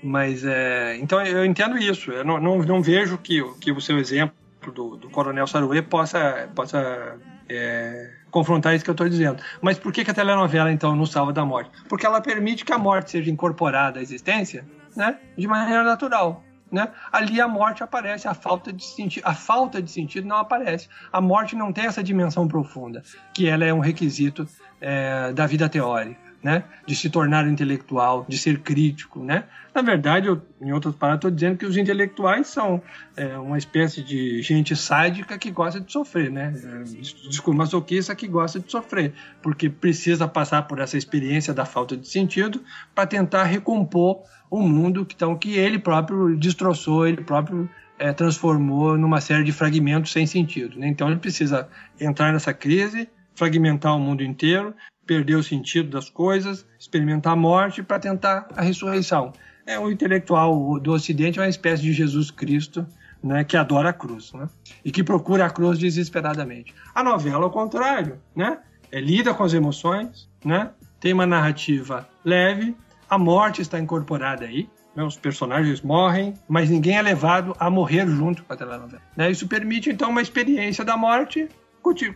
mas, 0.03 0.45
é, 0.45 0.97
então, 0.99 1.21
eu 1.23 1.45
entendo 1.45 1.77
isso. 1.77 2.13
Eu 2.13 2.25
não, 2.25 2.41
não, 2.41 2.59
não 2.59 2.81
vejo 2.81 3.19
que, 3.19 3.43
que 3.61 3.73
o 3.73 3.81
seu 3.81 3.99
exemplo 3.99 4.35
do, 4.73 4.97
do 4.97 5.11
Coronel 5.11 5.47
Saruê 5.49 5.83
possa, 5.83 6.49
possa 6.55 7.19
é, 7.49 8.11
confrontar 8.31 8.75
isso 8.75 8.85
que 8.85 8.91
eu 8.91 8.93
estou 8.93 9.09
dizendo. 9.09 9.43
Mas 9.61 9.79
por 9.79 9.93
que, 9.93 10.05
que 10.05 10.11
a 10.13 10.15
telenovela, 10.15 10.71
então, 10.71 10.95
não 10.95 11.07
salva 11.07 11.33
da 11.33 11.45
morte? 11.45 11.71
Porque 11.89 12.07
ela 12.07 12.21
permite 12.21 12.65
que 12.65 12.73
a 12.73 12.79
morte 12.79 13.11
seja 13.11 13.31
incorporada 13.31 13.99
à 13.99 14.03
existência 14.03 14.65
né, 14.97 15.19
de 15.37 15.47
maneira 15.47 15.83
natural. 15.83 16.45
Né? 16.71 16.89
Ali 17.11 17.41
a 17.41 17.49
morte 17.49 17.83
aparece, 17.83 18.29
a 18.29 18.35
falta 18.35 18.73
de 18.73 18.85
sentido, 18.85 19.25
a 19.27 19.35
falta 19.35 19.83
de 19.83 19.91
sentido 19.91 20.29
não 20.29 20.37
aparece. 20.37 20.89
A 21.13 21.21
morte 21.21 21.57
não 21.57 21.73
tem 21.73 21.87
essa 21.87 22.03
dimensão 22.03 22.47
profunda, 22.47 23.03
que 23.35 23.49
ela 23.49 23.65
é 23.65 23.75
um 23.75 23.81
requisito 23.81 24.47
é, 24.81 25.33
da 25.33 25.47
vida 25.47 25.69
teórica. 25.69 26.30
Né? 26.43 26.65
De 26.87 26.95
se 26.97 27.11
tornar 27.11 27.47
intelectual, 27.47 28.25
de 28.29 28.39
ser 28.39 28.61
crítico, 28.61 29.23
né? 29.23 29.45
Na 29.75 29.83
verdade, 29.83 30.27
eu, 30.27 30.41
em 30.61 30.73
outras 30.73 30.95
palavras, 30.95 31.19
estou 31.19 31.31
dizendo 31.31 31.57
que 31.57 31.67
os 31.67 31.77
intelectuais 31.77 32.49
são 32.49 32.83
é, 33.17 33.37
uma 33.39 33.59
espécie 33.59 34.03
de 34.03 34.43
gente 34.43 34.75
sádica 34.75 35.39
que 35.39 35.51
gosta 35.51 35.81
de 35.81 35.93
sofrer, 35.93 36.31
né? 36.31 36.53
É, 36.65 36.83
desculpa, 37.29 37.59
masoquista 37.59 38.15
que 38.15 38.27
gosta 38.27 38.59
de 38.59 38.71
sofrer, 38.71 39.13
porque 39.43 39.69
precisa 39.69 40.27
passar 40.27 40.63
por 40.63 40.81
essa 40.81 40.97
experiência 40.97 41.53
da 41.53 41.65
falta 41.65 41.97
de 41.97 42.09
sentido 42.09 42.63
para 42.95 43.07
tentar 43.07 43.45
recompor 43.45 44.23
o 44.51 44.61
mundo 44.61 45.07
que, 45.07 45.15
então, 45.15 45.37
que 45.37 45.57
ele 45.57 45.79
próprio 45.79 46.37
destroçou, 46.37 47.07
ele 47.07 47.23
próprio 47.23 47.71
é, 48.01 48.13
transformou 48.15 48.97
numa 48.97 49.21
série 49.21 49.45
de 49.45 49.53
fragmentos 49.53 50.11
sem 50.11 50.27
sentido. 50.27 50.79
Né? 50.79 50.89
Então 50.89 51.09
ele 51.09 51.21
precisa 51.21 51.69
entrar 52.01 52.33
nessa 52.33 52.53
crise, 52.53 53.09
fragmentar 53.35 53.95
o 53.95 54.01
mundo 54.01 54.25
inteiro, 54.25 54.75
perder 55.11 55.35
o 55.35 55.43
sentido 55.43 55.91
das 55.91 56.09
coisas, 56.09 56.65
experimentar 56.79 57.33
a 57.33 57.37
morte 57.37 57.83
para 57.83 57.99
tentar 57.99 58.47
a 58.55 58.63
ressurreição. 58.63 59.33
É 59.67 59.77
o 59.77 59.91
intelectual 59.91 60.79
do 60.79 60.93
Ocidente 60.93 61.41
é 61.41 61.43
uma 61.43 61.49
espécie 61.49 61.83
de 61.83 61.93
Jesus 61.93 62.31
Cristo, 62.31 62.87
né, 63.21 63.43
que 63.43 63.57
adora 63.57 63.89
a 63.89 63.93
cruz, 63.93 64.33
né, 64.33 64.49
e 64.85 64.93
que 64.93 65.03
procura 65.03 65.47
a 65.47 65.51
cruz 65.51 65.81
desesperadamente. 65.81 66.73
A 66.95 67.03
novela, 67.03 67.43
ao 67.43 67.51
contrário, 67.51 68.21
né, 68.37 68.59
é 68.93 69.01
lida 69.01 69.35
com 69.35 69.43
as 69.43 69.53
emoções, 69.53 70.29
né, 70.45 70.71
tem 71.01 71.13
uma 71.13 71.27
narrativa 71.27 72.09
leve, 72.25 72.77
a 73.09 73.19
morte 73.19 73.61
está 73.61 73.81
incorporada 73.81 74.45
aí, 74.45 74.69
né, 74.95 75.03
os 75.03 75.17
personagens 75.17 75.83
morrem, 75.83 76.35
mas 76.49 76.71
ninguém 76.71 76.99
é 76.99 77.03
levado 77.03 77.53
a 77.59 77.69
morrer 77.69 78.07
junto 78.07 78.45
com 78.45 78.53
a 78.53 78.57
telenovela. 78.57 79.03
Né? 79.17 79.29
Isso 79.29 79.49
permite, 79.49 79.91
então, 79.91 80.09
uma 80.11 80.23
experiência 80.23 80.85
da 80.85 80.97
morte 80.97 81.49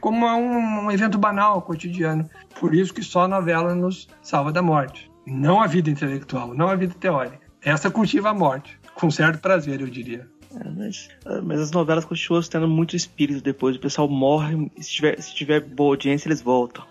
como 0.00 0.26
um, 0.26 0.84
um 0.84 0.90
evento 0.90 1.18
banal, 1.18 1.60
cotidiano. 1.62 2.28
Por 2.58 2.74
isso 2.74 2.92
que 2.92 3.02
só 3.02 3.22
a 3.22 3.28
novela 3.28 3.74
nos 3.74 4.08
salva 4.22 4.52
da 4.52 4.62
morte. 4.62 5.10
Não 5.26 5.60
a 5.60 5.66
vida 5.66 5.90
intelectual, 5.90 6.54
não 6.54 6.68
a 6.68 6.76
vida 6.76 6.94
teórica. 6.98 7.40
Essa 7.62 7.90
cultiva 7.90 8.30
a 8.30 8.34
morte, 8.34 8.78
com 8.94 9.10
certo 9.10 9.40
prazer, 9.40 9.80
eu 9.80 9.86
diria. 9.86 10.28
É, 10.54 10.70
mas, 10.70 11.08
é, 11.24 11.40
mas, 11.40 11.60
as 11.60 11.70
novelas 11.70 12.04
continuam 12.04 12.42
tendo 12.42 12.68
muito 12.68 12.94
espírito 12.94 13.42
depois. 13.42 13.76
O 13.76 13.80
pessoal 13.80 14.08
morre, 14.08 14.70
se 14.78 14.90
tiver, 14.90 15.20
se 15.20 15.34
tiver 15.34 15.60
boa 15.60 15.94
audiência, 15.94 16.28
eles 16.28 16.42
voltam. 16.42 16.84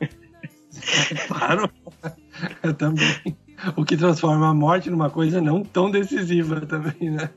claro, 1.26 1.70
eu 2.62 2.74
também 2.74 3.36
o 3.76 3.84
que 3.84 3.96
transforma 3.96 4.48
a 4.48 4.54
morte 4.54 4.90
numa 4.90 5.10
coisa 5.10 5.40
não 5.40 5.62
tão 5.62 5.90
decisiva 5.90 6.60
também, 6.62 7.10
né? 7.10 7.30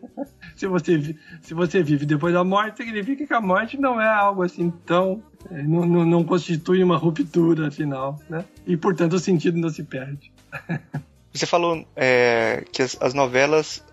Se 0.56 0.68
você, 0.68 1.16
se 1.42 1.54
você 1.54 1.82
vive 1.82 2.06
depois 2.06 2.34
da 2.34 2.44
morte, 2.44 2.78
significa 2.78 3.26
que 3.26 3.34
a 3.34 3.42
morte 3.42 3.78
não 3.78 4.00
é 4.00 4.08
algo 4.08 4.44
assim 4.44 4.72
tão. 4.86 5.22
É, 5.52 5.62
não, 5.64 5.86
não, 5.86 6.06
não 6.06 6.24
constitui 6.24 6.84
uma 6.84 6.98
ruptura, 6.98 7.68
afinal, 7.68 8.20
né? 8.30 8.46
E, 8.66 8.78
portanto, 8.78 9.14
o 9.14 9.20
sentido 9.20 9.58
não 9.58 9.70
se 9.70 9.84
perde. 9.84 10.32
Você 11.34 11.48
falou 11.48 11.84
é, 11.96 12.64
que 12.72 12.84
as, 12.84 12.96
as 13.02 13.14
novelas, 13.14 13.84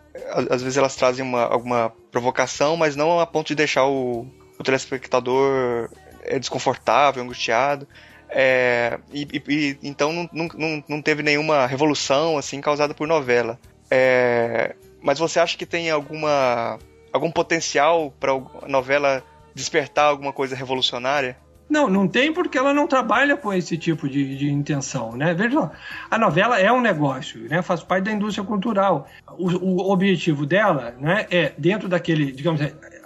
às 0.51 0.63
vezes, 0.63 0.77
elas 0.77 0.95
trazem 0.95 1.25
uma, 1.25 1.43
alguma 1.45 1.91
provocação, 2.11 2.77
mas 2.77 2.95
não 2.95 3.19
a 3.19 3.27
ponto 3.27 3.49
de 3.49 3.55
deixar 3.55 3.87
o, 3.87 4.27
o 4.59 4.63
telespectador 4.63 5.89
é, 6.23 6.39
desconfortável, 6.39 7.23
angustiado. 7.23 7.89
É, 8.33 8.99
e, 9.13 9.27
e, 9.49 9.79
então 9.83 10.13
não, 10.13 10.49
não, 10.55 10.85
não 10.89 11.03
teve 11.03 11.23
nenhuma 11.23 11.67
revolução 11.67 12.39
assim 12.39 12.61
causada 12.61 12.95
por 12.95 13.09
novela. 13.09 13.59
É, 13.91 14.75
mas 15.03 15.19
você 15.19 15.41
acha 15.41 15.57
que 15.57 15.67
tem 15.67 15.91
alguma 15.91 16.79
algum 17.13 17.31
potencial 17.31 18.15
para 18.21 18.33
a 18.33 18.69
novela 18.69 19.23
despertar 19.55 20.05
alguma 20.07 20.33
coisa 20.33 20.55
revolucionária? 20.55 21.37
Não, 21.69 21.89
não 21.89 22.09
tem 22.09 22.33
porque 22.33 22.59
ela 22.59 22.75
não 22.75 22.89
trabalha 22.89 23.37
com 23.37 23.53
esse 23.53 23.79
tipo 23.79 24.09
de, 24.09 24.37
de 24.37 24.51
intenção, 24.51 25.17
né? 25.17 25.33
Veja 25.33 25.71
a 26.11 26.19
novela 26.19 26.59
é 26.59 26.71
um 26.73 26.81
negócio, 26.81 27.49
né? 27.49 27.63
Faz 27.63 27.81
parte 27.81 28.05
da 28.05 28.13
indústria 28.13 28.45
cultural. 28.45 29.07
O, 29.39 29.49
o 29.49 29.93
objetivo 29.93 30.45
dela, 30.45 30.97
né, 30.99 31.27
é 31.31 31.53
dentro 31.57 31.89
daquele, 31.89 32.33
digamos, 32.33 32.61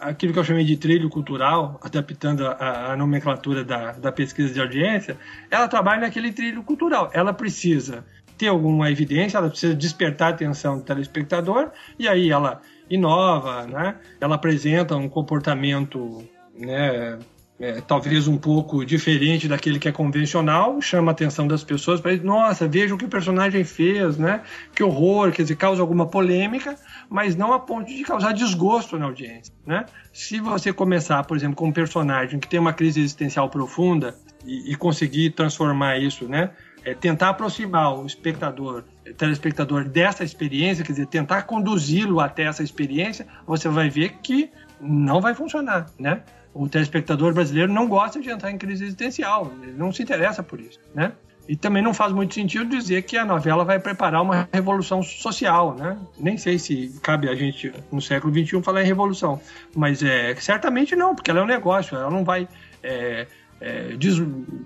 aquilo 0.04 0.32
que 0.32 0.38
eu 0.38 0.44
chamei 0.44 0.64
de 0.64 0.76
trilho 0.76 1.08
cultural, 1.08 1.80
adaptando 1.82 2.46
a, 2.46 2.92
a 2.92 2.96
nomenclatura 2.96 3.64
da, 3.64 3.92
da 3.92 4.12
pesquisa 4.12 4.52
de 4.52 4.60
audiência, 4.60 5.16
ela 5.50 5.66
trabalha 5.66 6.02
naquele 6.02 6.32
trilho 6.32 6.62
cultural. 6.62 7.10
Ela 7.12 7.32
precisa 7.32 8.04
ter 8.36 8.48
alguma 8.48 8.90
evidência, 8.90 9.38
ela 9.38 9.48
precisa 9.48 9.74
despertar 9.74 10.28
a 10.28 10.34
atenção 10.34 10.78
do 10.78 10.84
telespectador, 10.84 11.70
e 11.98 12.08
aí 12.08 12.30
ela 12.30 12.60
inova, 12.90 13.66
né? 13.66 13.96
ela 14.20 14.34
apresenta 14.34 14.96
um 14.96 15.08
comportamento 15.08 16.22
né, 16.54 17.18
é, 17.64 17.80
talvez 17.80 18.28
um 18.28 18.36
pouco 18.36 18.84
diferente 18.84 19.48
daquele 19.48 19.78
que 19.78 19.88
é 19.88 19.92
convencional, 19.92 20.82
chama 20.82 21.10
a 21.10 21.12
atenção 21.12 21.48
das 21.48 21.64
pessoas 21.64 21.98
para 21.98 22.14
nossa, 22.18 22.68
veja 22.68 22.94
o 22.94 22.98
que 22.98 23.06
o 23.06 23.08
personagem 23.08 23.64
fez, 23.64 24.18
né? 24.18 24.42
Que 24.74 24.82
horror, 24.82 25.32
quer 25.32 25.42
dizer, 25.42 25.56
causa 25.56 25.80
alguma 25.80 26.06
polêmica, 26.06 26.76
mas 27.08 27.34
não 27.34 27.54
a 27.54 27.58
ponto 27.58 27.86
de 27.88 28.02
causar 28.04 28.32
desgosto 28.32 28.98
na 28.98 29.06
audiência, 29.06 29.54
né? 29.66 29.86
Se 30.12 30.40
você 30.40 30.74
começar, 30.74 31.24
por 31.24 31.38
exemplo, 31.38 31.56
com 31.56 31.68
um 31.68 31.72
personagem 31.72 32.38
que 32.38 32.46
tem 32.46 32.60
uma 32.60 32.74
crise 32.74 33.00
existencial 33.00 33.48
profunda 33.48 34.14
e, 34.44 34.72
e 34.72 34.76
conseguir 34.76 35.30
transformar 35.30 35.96
isso, 35.96 36.28
né? 36.28 36.50
É 36.84 36.92
tentar 36.92 37.30
aproximar 37.30 37.98
o 37.98 38.04
espectador, 38.04 38.84
o 39.08 39.14
telespectador 39.14 39.84
dessa 39.88 40.22
experiência, 40.22 40.84
quer 40.84 40.92
dizer, 40.92 41.06
tentar 41.06 41.44
conduzi-lo 41.44 42.20
até 42.20 42.42
essa 42.42 42.62
experiência, 42.62 43.26
você 43.46 43.70
vai 43.70 43.88
ver 43.88 44.16
que 44.22 44.50
não 44.78 45.18
vai 45.18 45.34
funcionar, 45.34 45.86
né? 45.98 46.20
O 46.54 46.68
telespectador 46.68 47.34
brasileiro 47.34 47.72
não 47.72 47.88
gosta 47.88 48.20
de 48.20 48.30
entrar 48.30 48.50
em 48.50 48.56
crise 48.56 48.84
existencial, 48.84 49.52
ele 49.60 49.72
não 49.72 49.92
se 49.92 50.02
interessa 50.02 50.42
por 50.42 50.60
isso, 50.60 50.78
né? 50.94 51.12
E 51.46 51.56
também 51.56 51.82
não 51.82 51.92
faz 51.92 52.10
muito 52.10 52.32
sentido 52.32 52.64
dizer 52.64 53.02
que 53.02 53.18
a 53.18 53.24
novela 53.24 53.66
vai 53.66 53.78
preparar 53.78 54.22
uma 54.22 54.48
revolução 54.50 55.02
social, 55.02 55.74
né? 55.74 55.98
Nem 56.18 56.38
sei 56.38 56.58
se 56.58 56.98
cabe 57.02 57.28
a 57.28 57.34
gente, 57.34 57.70
no 57.92 58.00
século 58.00 58.32
XXI, 58.32 58.62
falar 58.62 58.82
em 58.82 58.86
revolução. 58.86 59.38
Mas 59.76 60.02
é, 60.02 60.34
certamente 60.36 60.96
não, 60.96 61.14
porque 61.14 61.30
ela 61.30 61.40
é 61.40 61.42
um 61.42 61.46
negócio, 61.46 61.98
ela 61.98 62.08
não 62.08 62.24
vai 62.24 62.48
é, 62.82 63.26
é, 63.60 63.88
des, 63.96 64.16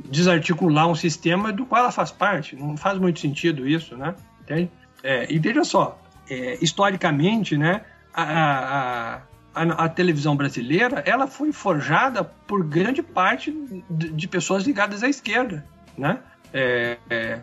desarticular 0.08 0.86
um 0.86 0.94
sistema 0.94 1.52
do 1.52 1.66
qual 1.66 1.82
ela 1.82 1.90
faz 1.90 2.12
parte. 2.12 2.54
Não 2.54 2.76
faz 2.76 2.96
muito 2.96 3.18
sentido 3.18 3.66
isso, 3.66 3.96
né? 3.96 4.14
Entende? 4.42 4.70
É, 5.02 5.26
e 5.28 5.36
veja 5.40 5.64
só, 5.64 6.00
é, 6.30 6.58
historicamente, 6.62 7.56
né? 7.56 7.80
a, 8.18 9.14
a 9.14 9.20
a, 9.62 9.88
televisão 9.88 10.36
brasileira 10.36 11.02
ela 11.06 11.26
foi 11.26 11.52
forjada 11.52 12.24
por 12.24 12.64
grande 12.64 13.02
parte 13.02 13.52
de, 13.90 14.10
de 14.10 14.28
pessoas 14.28 14.64
ligadas 14.64 15.02
à 15.02 15.08
esquerda, 15.08 15.64
né? 15.96 16.20
É, 16.52 16.98
é, 17.10 17.42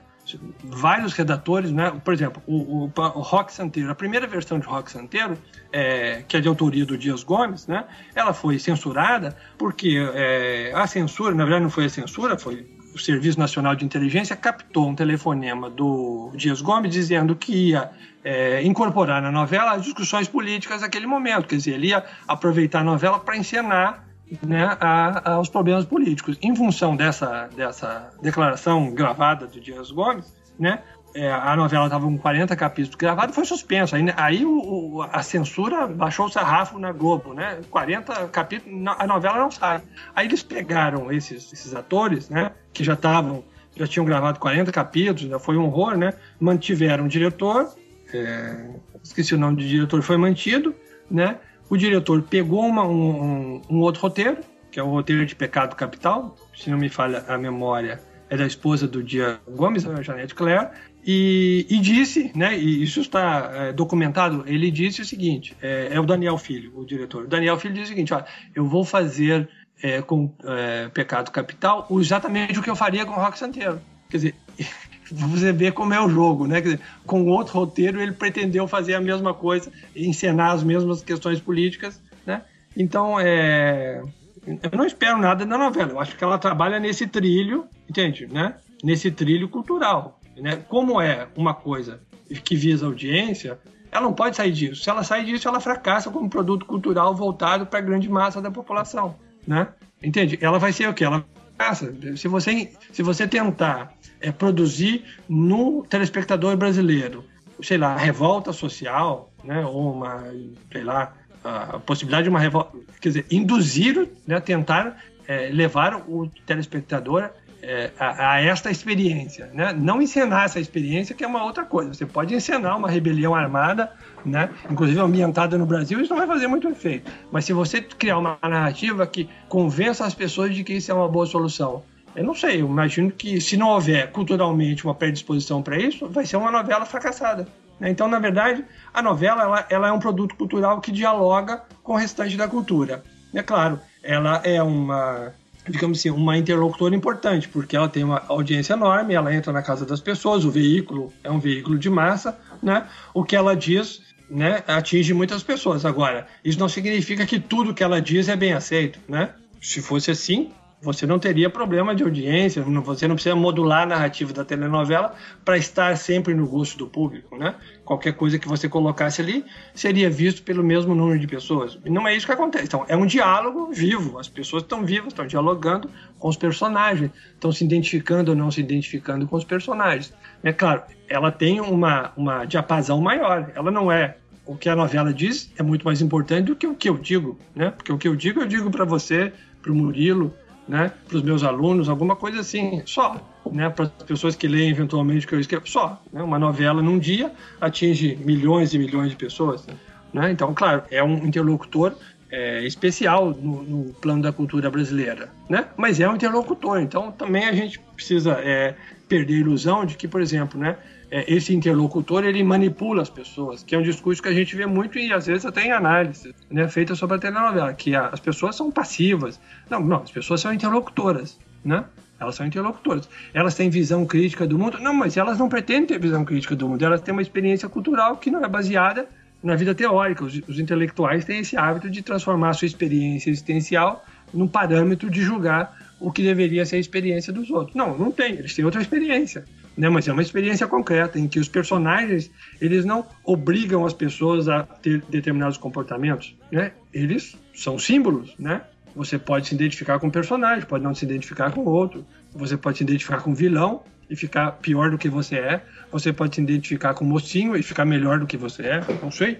vários 0.63 1.13
redatores, 1.13 1.71
né? 1.71 1.91
Por 2.03 2.13
exemplo, 2.13 2.41
o, 2.47 2.85
o, 2.85 2.91
o, 2.95 3.21
Rock 3.21 3.53
Santeiro, 3.53 3.91
a 3.91 3.95
primeira 3.95 4.25
versão 4.25 4.59
de 4.59 4.65
Rock 4.65 4.91
Santeiro, 4.91 5.37
é, 5.71 6.23
que 6.27 6.37
é 6.37 6.41
de 6.41 6.47
autoria 6.47 6.85
do 6.85 6.97
Dias 6.97 7.23
Gomes, 7.23 7.67
né? 7.67 7.85
Ela 8.15 8.33
foi 8.33 8.57
censurada 8.57 9.37
porque 9.57 9.97
é, 10.13 10.71
a 10.73 10.87
censura, 10.87 11.35
na 11.35 11.43
verdade, 11.43 11.63
não 11.63 11.69
foi 11.69 11.85
a 11.85 11.89
censura, 11.89 12.37
foi 12.37 12.74
o 12.95 12.97
Serviço 12.97 13.37
Nacional 13.37 13.75
de 13.75 13.83
Inteligência 13.83 14.37
captou 14.37 14.87
um 14.87 14.95
telefonema 14.95 15.69
do 15.69 16.31
Dias 16.33 16.61
Gomes 16.61 16.93
dizendo 16.93 17.35
que 17.35 17.71
ia 17.71 17.91
é, 18.23 18.63
incorporar 18.63 19.21
na 19.21 19.29
novela 19.29 19.73
as 19.73 19.83
discussões 19.83 20.29
políticas 20.29 20.79
daquele 20.79 21.05
momento. 21.05 21.45
Quer 21.45 21.57
dizer, 21.57 21.73
ele 21.73 21.87
ia 21.87 22.05
aproveitar 22.25 22.79
a 22.79 22.83
novela 22.85 23.19
para 23.19 23.35
encenar 23.35 24.07
né, 24.41 24.77
a, 24.79 25.33
a, 25.33 25.39
os 25.41 25.49
problemas 25.49 25.83
políticos. 25.83 26.37
Em 26.41 26.55
função 26.55 26.95
dessa, 26.95 27.49
dessa 27.53 28.11
declaração 28.21 28.89
gravada 28.91 29.45
do 29.45 29.59
Dias 29.59 29.91
Gomes, 29.91 30.33
né, 30.57 30.81
é, 31.15 31.31
a 31.31 31.55
novela 31.55 31.85
estava 31.85 32.05
com 32.05 32.17
40 32.17 32.53
capítulos 32.57 32.95
gravados 32.95 33.33
foi 33.33 33.45
suspenso. 33.45 33.95
Aí, 33.95 34.03
aí 34.17 34.45
o, 34.45 34.97
o, 34.97 35.01
a 35.01 35.23
censura 35.23 35.87
baixou 35.87 36.25
o 36.25 36.29
sarrafo 36.29 36.77
na 36.77 36.91
Globo, 36.91 37.33
né? 37.33 37.61
40 37.69 38.27
capítulos, 38.27 38.85
a 38.85 39.07
novela 39.07 39.37
não 39.37 39.49
sai. 39.49 39.81
Aí 40.13 40.27
eles 40.27 40.43
pegaram 40.43 41.09
esses, 41.09 41.53
esses 41.53 41.73
atores, 41.73 42.29
né? 42.29 42.51
Que 42.73 42.83
já 42.83 42.95
estavam, 42.95 43.45
já 43.77 43.87
tinham 43.87 44.05
gravado 44.05 44.39
40 44.39 44.73
capítulos, 44.73 45.21
já 45.21 45.39
foi 45.39 45.55
um 45.55 45.63
horror, 45.63 45.97
né? 45.97 46.13
Mantiveram 46.37 47.05
o 47.05 47.07
diretor, 47.07 47.73
é, 48.13 48.71
esqueci 49.01 49.33
o 49.33 49.37
nome 49.37 49.55
do 49.55 49.63
diretor, 49.65 50.01
foi 50.01 50.17
mantido, 50.17 50.75
né? 51.09 51.37
O 51.69 51.77
diretor 51.77 52.21
pegou 52.23 52.65
uma, 52.65 52.83
um, 52.83 53.61
um, 53.69 53.79
outro 53.79 54.01
roteiro, 54.01 54.39
que 54.69 54.81
é 54.81 54.83
o 54.83 54.87
roteiro 54.87 55.25
de 55.25 55.33
Pecado 55.33 55.77
Capital, 55.77 56.35
se 56.53 56.69
não 56.69 56.77
me 56.77 56.89
falha 56.89 57.23
a 57.29 57.37
memória, 57.37 58.01
é 58.29 58.35
da 58.35 58.45
esposa 58.45 58.85
do 58.85 59.01
Dia 59.01 59.39
Gomes, 59.47 59.87
a 59.87 60.01
Janete 60.01 60.35
Claire, 60.35 60.69
e, 61.07 61.67
e, 61.69 61.79
disse, 61.79 62.31
né, 62.35 62.57
e 62.57 62.81
isso 62.81 62.99
está 62.99 63.51
é, 63.53 63.73
documentado, 63.73 64.43
ele 64.47 64.71
disse 64.71 65.03
o 65.03 65.05
seguinte, 65.05 65.55
é, 65.61 65.89
é, 65.91 65.99
o 65.99 66.05
Daniel 66.05 66.35
Filho, 66.35 66.71
o 66.75 66.83
diretor. 66.83 67.25
O 67.25 67.27
Daniel 67.27 67.59
Filho 67.59 67.75
disse 67.75 67.85
o 67.85 67.89
seguinte, 67.89 68.11
eu 68.55 68.65
vou 68.65 68.83
fazer 68.83 69.47
é, 69.83 70.01
com 70.01 70.33
é, 70.43 70.89
Pecado 70.89 71.29
Capital 71.29 71.85
exatamente 71.91 72.57
o 72.57 72.63
que 72.63 72.71
eu 72.71 72.75
faria 72.75 73.05
com 73.05 73.11
Rock 73.11 73.37
Santeiro. 73.37 73.79
Quer 74.09 74.17
dizer, 74.17 74.35
você 75.11 75.53
vê 75.53 75.71
como 75.71 75.93
é 75.93 76.01
o 76.01 76.09
jogo, 76.09 76.47
né? 76.47 76.59
Quer 76.59 76.69
dizer, 76.69 76.81
com 77.05 77.27
outro 77.27 77.53
roteiro 77.53 78.01
ele 78.01 78.13
pretendeu 78.13 78.67
fazer 78.67 78.95
a 78.95 79.01
mesma 79.01 79.31
coisa, 79.31 79.71
encenar 79.95 80.53
as 80.53 80.63
mesmas 80.63 81.03
questões 81.03 81.39
políticas, 81.39 82.01
né? 82.25 82.41
Então, 82.75 83.19
é... 83.19 84.01
eu 84.47 84.71
não 84.75 84.87
espero 84.87 85.19
nada 85.19 85.45
da 85.45 85.55
novela. 85.55 85.91
Eu 85.91 85.99
acho 85.99 86.15
que 86.15 86.23
ela 86.23 86.39
trabalha 86.39 86.79
nesse 86.79 87.05
trilho, 87.05 87.65
entende, 87.87 88.25
né? 88.25 88.55
Nesse 88.83 89.11
trilho 89.11 89.47
cultural 89.47 90.19
né? 90.37 90.57
Como 90.67 91.01
é 91.01 91.27
uma 91.35 91.53
coisa 91.53 92.01
que 92.43 92.55
visa 92.55 92.85
audiência, 92.85 93.59
ela 93.91 94.03
não 94.03 94.13
pode 94.13 94.35
sair 94.35 94.51
disso. 94.51 94.83
Se 94.83 94.89
ela 94.89 95.03
sair 95.03 95.25
disso, 95.25 95.47
ela 95.47 95.59
fracassa 95.59 96.09
como 96.09 96.29
produto 96.29 96.65
cultural 96.65 97.15
voltado 97.15 97.65
para 97.65 97.79
a 97.79 97.81
grande 97.81 98.09
massa 98.09 98.41
da 98.41 98.51
população, 98.51 99.15
né? 99.47 99.69
Entende? 100.03 100.37
Ela 100.41 100.59
vai 100.59 100.73
ser 100.73 100.89
o 100.89 100.93
quê? 100.93 101.05
Ela 101.05 101.25
fracassa. 101.55 101.93
Se 102.17 102.27
você, 102.27 102.71
se 102.91 103.01
você 103.01 103.27
tentar 103.27 103.93
é, 104.19 104.31
produzir 104.31 105.05
no 105.29 105.85
telespectador 105.85 106.57
brasileiro, 106.57 107.23
sei 107.63 107.77
lá, 107.77 107.95
revolta 107.95 108.51
social, 108.51 109.31
né? 109.43 109.65
Ou 109.65 109.93
uma, 109.93 110.23
sei 110.71 110.83
lá, 110.83 111.13
a 111.43 111.79
possibilidade 111.79 112.23
de 112.23 112.29
uma 112.29 112.39
revolta, 112.39 112.77
quer 112.99 113.09
dizer, 113.09 113.25
induzir, 113.31 114.09
né? 114.27 114.39
Tentar 114.39 114.97
é, 115.27 115.49
levar 115.49 116.03
o 116.07 116.29
telespectador 116.45 117.29
é, 117.67 117.91
a, 117.99 118.33
a, 118.33 118.41
esta 118.41 118.69
experiência, 118.69 119.49
né? 119.51 119.73
Não 119.73 119.99
encenar 119.99 120.45
essa 120.45 120.59
experiência, 120.59 121.15
que 121.15 121.23
é 121.23 121.27
uma 121.27 121.43
outra 121.43 121.65
coisa. 121.65 121.93
Você 121.93 122.05
pode 122.05 122.35
encenar 122.35 122.77
uma 122.77 122.87
rebelião 122.87 123.33
armada, 123.33 123.91
né? 124.23 124.51
Inclusive 124.69 124.99
ambientada 124.99 125.57
no 125.57 125.65
Brasil, 125.65 125.99
isso 125.99 126.11
não 126.11 126.17
vai 126.19 126.27
fazer 126.27 126.45
muito 126.45 126.67
efeito. 126.69 127.11
Mas 127.31 127.45
se 127.45 127.53
você 127.53 127.81
criar 127.81 128.19
uma 128.19 128.37
narrativa 128.43 129.07
que 129.07 129.27
convença 129.49 130.05
as 130.05 130.13
pessoas 130.13 130.53
de 130.53 130.63
que 130.63 130.73
isso 130.73 130.91
é 130.91 130.93
uma 130.93 131.09
boa 131.09 131.25
solução, 131.25 131.83
eu 132.15 132.23
não 132.23 132.35
sei, 132.35 132.61
eu 132.61 132.67
imagino 132.67 133.11
que 133.11 133.41
se 133.41 133.57
não 133.57 133.69
houver 133.69 134.11
culturalmente 134.11 134.85
uma 134.85 134.93
predisposição 134.93 135.63
para 135.63 135.77
isso, 135.77 136.07
vai 136.07 136.25
ser 136.25 136.37
uma 136.37 136.51
novela 136.51 136.85
fracassada. 136.85 137.47
Né? 137.79 137.89
Então, 137.89 138.07
na 138.07 138.19
verdade, 138.19 138.63
a 138.93 139.01
novela 139.01 139.41
ela, 139.41 139.65
ela 139.69 139.87
é 139.87 139.91
um 139.91 139.99
produto 139.99 140.35
cultural 140.35 140.79
que 140.79 140.91
dialoga 140.91 141.63
com 141.83 141.93
o 141.93 141.97
restante 141.97 142.37
da 142.37 142.47
cultura. 142.47 143.03
É 143.33 143.41
claro, 143.41 143.79
ela 144.03 144.39
é 144.45 144.61
uma 144.61 145.33
digamos 145.67 145.99
assim, 145.99 146.09
uma 146.09 146.37
interlocutora 146.37 146.95
importante, 146.95 147.47
porque 147.47 147.75
ela 147.75 147.89
tem 147.89 148.03
uma 148.03 148.23
audiência 148.27 148.73
enorme, 148.73 149.13
ela 149.13 149.33
entra 149.33 149.51
na 149.51 149.61
casa 149.61 149.85
das 149.85 149.99
pessoas, 149.99 150.45
o 150.45 150.51
veículo 150.51 151.11
é 151.23 151.31
um 151.31 151.39
veículo 151.39 151.77
de 151.77 151.89
massa, 151.89 152.37
né? 152.61 152.87
O 153.13 153.23
que 153.23 153.35
ela 153.35 153.55
diz, 153.55 154.01
né, 154.29 154.63
atinge 154.67 155.13
muitas 155.13 155.43
pessoas. 155.43 155.85
Agora, 155.85 156.27
isso 156.43 156.59
não 156.59 156.69
significa 156.69 157.25
que 157.25 157.39
tudo 157.39 157.73
que 157.73 157.83
ela 157.83 158.01
diz 158.01 158.29
é 158.29 158.35
bem 158.35 158.53
aceito, 158.53 158.99
né? 159.07 159.31
Se 159.61 159.81
fosse 159.81 160.11
assim, 160.11 160.51
você 160.85 161.07
não 161.07 161.17
teria 161.17 161.49
problema 161.49 161.95
de 161.95 162.03
audiência, 162.03 162.61
você 162.61 163.07
não 163.07 163.15
precisa 163.15 163.35
modular 163.35 163.81
a 163.81 163.85
narrativa 163.87 164.31
da 164.31 164.45
telenovela 164.45 165.15
para 165.43 165.57
estar 165.57 165.97
sempre 165.97 166.35
no 166.35 166.47
gosto 166.47 166.77
do 166.77 166.87
público, 166.87 167.35
né? 167.35 167.55
Qualquer 167.83 168.13
coisa 168.13 168.37
que 168.37 168.47
você 168.47 168.69
colocasse 168.69 169.19
ali 169.19 169.43
seria 169.73 170.09
visto 170.09 170.43
pelo 170.43 170.63
mesmo 170.63 170.93
número 170.93 171.19
de 171.19 171.25
pessoas. 171.25 171.79
E 171.83 171.89
não 171.89 172.07
é 172.07 172.15
isso 172.15 172.27
que 172.27 172.31
acontece. 172.31 172.65
Então, 172.65 172.85
é 172.87 172.95
um 172.95 173.05
diálogo 173.05 173.71
vivo. 173.73 174.19
As 174.19 174.27
pessoas 174.27 174.61
estão 174.61 174.85
vivas, 174.85 175.07
estão 175.07 175.25
dialogando 175.25 175.89
com 176.19 176.29
os 176.29 176.37
personagens, 176.37 177.09
estão 177.33 177.51
se 177.51 177.65
identificando 177.65 178.31
ou 178.31 178.37
não 178.37 178.51
se 178.51 178.61
identificando 178.61 179.27
com 179.27 179.35
os 179.35 179.43
personagens. 179.43 180.13
É 180.43 180.53
claro, 180.53 180.83
ela 181.09 181.31
tem 181.31 181.59
uma, 181.59 182.11
uma 182.15 182.45
diapasão 182.45 183.01
maior. 183.01 183.51
Ela 183.55 183.71
não 183.71 183.91
é 183.91 184.17
o 184.45 184.55
que 184.55 184.69
a 184.69 184.75
novela 184.75 185.11
diz 185.11 185.51
é 185.57 185.63
muito 185.63 185.83
mais 185.83 185.99
importante 186.01 186.45
do 186.45 186.55
que 186.55 186.67
o 186.67 186.75
que 186.75 186.87
eu 186.87 186.97
digo, 186.97 187.39
né? 187.55 187.71
Porque 187.71 187.91
o 187.91 187.97
que 187.97 188.07
eu 188.07 188.15
digo, 188.15 188.41
eu 188.41 188.45
digo 188.45 188.69
para 188.69 188.85
você, 188.85 189.33
para 189.63 189.71
o 189.71 189.75
Murilo, 189.75 190.31
né, 190.67 190.91
para 191.07 191.17
os 191.17 191.23
meus 191.23 191.43
alunos, 191.43 191.89
alguma 191.89 192.15
coisa 192.15 192.39
assim, 192.39 192.81
só. 192.85 193.19
Né, 193.51 193.69
para 193.69 193.85
as 193.85 193.91
pessoas 194.03 194.35
que 194.35 194.47
leem 194.47 194.69
eventualmente 194.69 195.25
o 195.25 195.29
que 195.29 195.35
eu 195.35 195.39
escrevo, 195.39 195.67
só. 195.67 196.01
Né, 196.11 196.21
uma 196.21 196.39
novela 196.39 196.81
num 196.81 196.97
dia 196.97 197.31
atinge 197.61 198.15
milhões 198.15 198.73
e 198.73 198.79
milhões 198.79 199.11
de 199.11 199.15
pessoas. 199.15 199.65
Né, 200.13 200.31
então, 200.31 200.53
claro, 200.53 200.83
é 200.89 201.03
um 201.03 201.25
interlocutor 201.25 201.95
é, 202.31 202.65
especial 202.65 203.29
no, 203.29 203.63
no, 203.63 203.93
plano 203.93 204.21
da 204.21 204.31
cultura 204.31 204.69
brasileira, 204.69 205.29
né? 205.47 205.67
Mas 205.77 205.99
é 205.99 206.09
um 206.09 206.15
interlocutor, 206.15 206.79
então 206.79 207.11
também 207.11 207.45
a 207.45 207.53
gente 207.53 207.79
precisa 207.95 208.33
é, 208.43 208.75
perder 209.07 209.35
a 209.35 209.39
ilusão 209.39 209.85
de 209.85 209.95
que, 209.95 210.07
por 210.07 210.21
exemplo, 210.21 210.59
né, 210.59 210.77
é, 211.09 211.33
esse 211.33 211.53
interlocutor 211.53 212.23
ele 212.23 212.43
manipula 212.43 213.01
as 213.01 213.09
pessoas, 213.09 213.63
que 213.63 213.75
é 213.75 213.77
um 213.77 213.83
discurso 213.83 214.21
que 214.21 214.29
a 214.29 214.33
gente 214.33 214.55
vê 214.55 214.65
muito 214.65 214.97
e 214.97 215.13
às 215.13 215.25
vezes 215.25 215.45
até 215.45 215.65
em 215.65 215.71
análise 215.71 216.33
né, 216.49 216.67
feita 216.67 216.95
sobre 216.95 217.17
a 217.17 217.19
telenovela, 217.19 217.73
que 217.73 217.95
a, 217.95 218.07
as 218.07 218.19
pessoas 218.19 218.55
são 218.55 218.71
passivas. 218.71 219.39
Não, 219.69 219.79
não, 219.79 220.01
as 220.01 220.11
pessoas 220.11 220.41
são 220.41 220.53
interlocutoras, 220.53 221.39
né? 221.63 221.85
Elas 222.19 222.35
são 222.35 222.45
interlocutoras. 222.45 223.09
Elas 223.33 223.55
têm 223.55 223.69
visão 223.69 224.05
crítica 224.05 224.47
do 224.47 224.57
mundo? 224.57 224.79
Não, 224.79 224.93
mas 224.93 225.17
elas 225.17 225.37
não 225.37 225.49
pretendem 225.49 225.85
ter 225.85 225.99
visão 225.99 226.23
crítica 226.23 226.55
do 226.55 226.69
mundo. 226.69 226.83
Elas 226.83 227.01
têm 227.01 227.11
uma 227.11 227.21
experiência 227.21 227.67
cultural 227.67 228.15
que 228.17 228.31
não 228.31 228.43
é 228.43 228.47
baseada 228.47 229.05
na 229.43 229.55
vida 229.55 229.75
teórica. 229.75 230.23
Os, 230.23 230.41
os 230.47 230.57
intelectuais 230.57 231.25
têm 231.25 231.39
esse 231.39 231.57
hábito 231.57 231.89
de 231.89 232.01
transformar 232.01 232.51
a 232.51 232.53
sua 232.53 232.67
experiência 232.67 233.29
existencial 233.29 234.05
num 234.33 234.47
parâmetro 234.47 235.09
de 235.09 235.21
julgar 235.21 235.77
o 235.99 236.09
que 236.09 236.23
deveria 236.23 236.65
ser 236.65 236.77
a 236.77 236.79
experiência 236.79 237.33
dos 237.33 237.49
outros. 237.51 237.75
Não, 237.75 237.97
não 237.97 238.11
tem. 238.11 238.33
Eles 238.33 238.55
têm 238.55 238.63
outra 238.63 238.81
experiência 238.81 239.43
né? 239.77 239.89
Mas 239.89 240.07
é 240.07 240.13
uma 240.13 240.21
experiência 240.21 240.67
concreta 240.67 241.19
em 241.19 241.27
que 241.27 241.39
os 241.39 241.47
personagens 241.47 242.31
eles 242.61 242.85
não 242.85 243.05
obrigam 243.23 243.85
as 243.85 243.93
pessoas 243.93 244.47
a 244.47 244.63
ter 244.63 245.01
determinados 245.09 245.57
comportamentos, 245.57 246.35
né? 246.51 246.71
Eles 246.93 247.35
são 247.53 247.77
símbolos, 247.77 248.33
né? 248.39 248.61
Você 248.95 249.19
pode 249.19 249.47
se 249.47 249.55
identificar 249.55 249.99
com 249.99 250.07
um 250.07 250.11
personagem, 250.11 250.65
pode 250.65 250.83
não 250.83 250.95
se 250.95 251.03
identificar 251.03 251.51
com 251.51 251.65
outro. 251.65 252.05
Você 252.33 252.55
pode 252.55 252.77
se 252.77 252.83
identificar 252.83 253.21
com 253.21 253.31
um 253.31 253.35
vilão 253.35 253.83
e 254.09 254.15
ficar 254.15 254.53
pior 254.53 254.89
do 254.89 254.97
que 254.97 255.09
você 255.09 255.35
é. 255.35 255.61
Você 255.91 256.13
pode 256.13 256.35
se 256.35 256.41
identificar 256.41 256.93
com 256.93 257.03
um 257.03 257.09
mocinho 257.09 257.57
e 257.57 257.61
ficar 257.61 257.83
melhor 257.83 258.19
do 258.19 258.25
que 258.25 258.37
você 258.37 258.63
é. 258.63 258.81
Não 259.01 259.11
sei. 259.11 259.39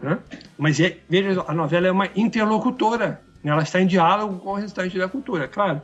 Né? 0.00 0.18
Mas 0.56 0.78
é, 0.78 0.98
veja, 1.08 1.44
a 1.48 1.52
novela 1.52 1.88
é 1.88 1.90
uma 1.90 2.08
interlocutora. 2.14 3.20
Né? 3.42 3.50
Ela 3.50 3.64
está 3.64 3.80
em 3.80 3.86
diálogo 3.88 4.38
com 4.38 4.50
o 4.50 4.54
restante 4.54 4.96
da 4.96 5.08
cultura. 5.08 5.48
Claro, 5.48 5.82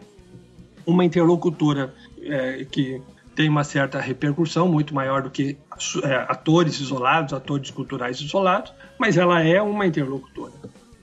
uma 0.87 1.05
interlocutora 1.05 1.93
é, 2.23 2.65
que 2.71 3.03
tem 3.39 3.49
uma 3.49 3.63
certa 3.63 4.01
repercussão 4.01 4.67
muito 4.67 4.93
maior 4.93 5.23
do 5.23 5.31
que 5.31 5.57
é, 6.03 6.15
atores 6.29 6.81
isolados, 6.81 7.33
atores 7.33 7.71
culturais 7.71 8.21
isolados, 8.21 8.73
mas 8.99 9.17
ela 9.17 9.41
é 9.41 9.63
uma 9.63 9.87
interlocutora. 9.87 10.55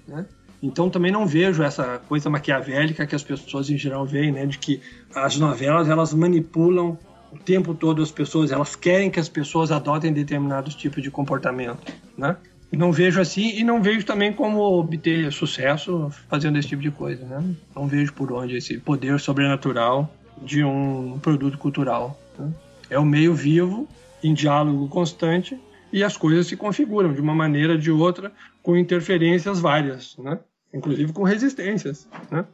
Né? 0.06 0.26
Então 0.62 0.90
também 0.90 1.14
não 1.14 1.26
vejo 1.26 1.64
essa 1.64 1.98
coisa 2.10 2.30
maquiavélica 2.30 3.08
que 3.08 3.16
as 3.16 3.24
pessoas 3.24 3.70
em 3.70 3.78
geral 3.78 4.06
veem, 4.06 4.34
né, 4.34 4.46
de 4.46 4.58
que 4.58 4.82
as 5.16 5.38
novelas 5.38 5.88
elas 5.88 6.14
manipulam 6.14 7.00
o 7.32 7.38
tempo 7.38 7.74
todo 7.74 8.04
as 8.04 8.12
pessoas, 8.12 8.52
elas 8.52 8.76
querem 8.76 9.10
que 9.10 9.20
as 9.20 9.30
pessoas 9.30 9.72
adotem 9.72 10.12
determinados 10.12 10.76
tipos 10.76 11.02
de 11.02 11.10
comportamento, 11.10 11.90
né? 12.18 12.36
Não 12.70 12.92
vejo 12.92 13.22
assim 13.22 13.58
e 13.58 13.64
não 13.64 13.82
vejo 13.82 14.06
também 14.06 14.34
como 14.34 14.60
obter 14.60 15.32
sucesso 15.32 16.12
fazendo 16.28 16.58
esse 16.58 16.68
tipo 16.68 16.82
de 16.82 16.92
coisa, 16.92 17.24
né? 17.24 17.56
Não 17.74 17.88
vejo 17.88 18.12
por 18.12 18.34
onde 18.34 18.58
esse 18.58 18.78
poder 18.78 19.22
sobrenatural 19.22 20.14
de 20.42 20.66
um 20.66 21.18
produto 21.20 21.58
cultural. 21.58 22.20
Né? 22.38 22.52
É 22.90 23.00
o 23.00 23.06
meio 23.06 23.34
vivo, 23.34 23.88
em 24.24 24.34
diálogo 24.34 24.88
constante, 24.88 25.60
e 25.92 26.04
as 26.04 26.18
coisas 26.18 26.48
se 26.48 26.58
configuram 26.58 27.14
de 27.14 27.22
uma 27.22 27.34
maneira 27.34 27.74
ou 27.74 27.80
de 27.80 27.92
outra, 27.92 28.32
com 28.62 28.76
interferências 28.76 29.60
várias, 29.60 30.18
né? 30.18 30.40
inclusive 30.74 31.14
com 31.14 31.24
resistências. 31.24 32.08
Né? 32.30 32.46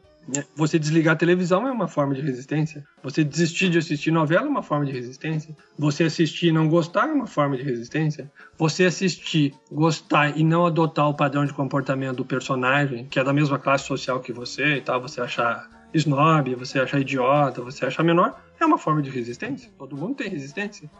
Você 0.54 0.78
desligar 0.78 1.14
a 1.14 1.16
televisão 1.16 1.66
é 1.66 1.72
uma 1.72 1.88
forma 1.88 2.14
de 2.14 2.20
resistência. 2.20 2.84
Você 3.02 3.24
desistir 3.24 3.68
de 3.68 3.78
assistir 3.78 4.12
novela 4.12 4.46
é 4.46 4.48
uma 4.48 4.62
forma 4.62 4.86
de 4.86 4.92
resistência. 4.92 5.56
Você 5.76 6.04
assistir 6.04 6.48
e 6.48 6.52
não 6.52 6.68
gostar 6.68 7.08
é 7.08 7.12
uma 7.12 7.26
forma 7.26 7.56
de 7.56 7.62
resistência. 7.64 8.30
Você 8.56 8.84
assistir, 8.84 9.52
gostar 9.70 10.38
e 10.38 10.44
não 10.44 10.64
adotar 10.64 11.08
o 11.08 11.14
padrão 11.14 11.44
de 11.44 11.52
comportamento 11.52 12.18
do 12.18 12.24
personagem, 12.24 13.06
que 13.06 13.18
é 13.18 13.24
da 13.24 13.32
mesma 13.32 13.58
classe 13.58 13.84
social 13.84 14.20
que 14.20 14.32
você 14.32 14.76
e 14.76 14.80
tal, 14.80 15.00
você 15.00 15.20
achar 15.20 15.68
snob, 15.94 16.54
você 16.54 16.78
achar 16.78 17.00
idiota, 17.00 17.62
você 17.62 17.86
achar 17.86 18.02
menor, 18.02 18.40
é 18.58 18.64
uma 18.64 18.78
forma 18.78 19.02
de 19.02 19.10
resistência. 19.10 19.70
Todo 19.78 19.96
mundo 19.96 20.16
tem 20.16 20.28
resistência. 20.28 20.90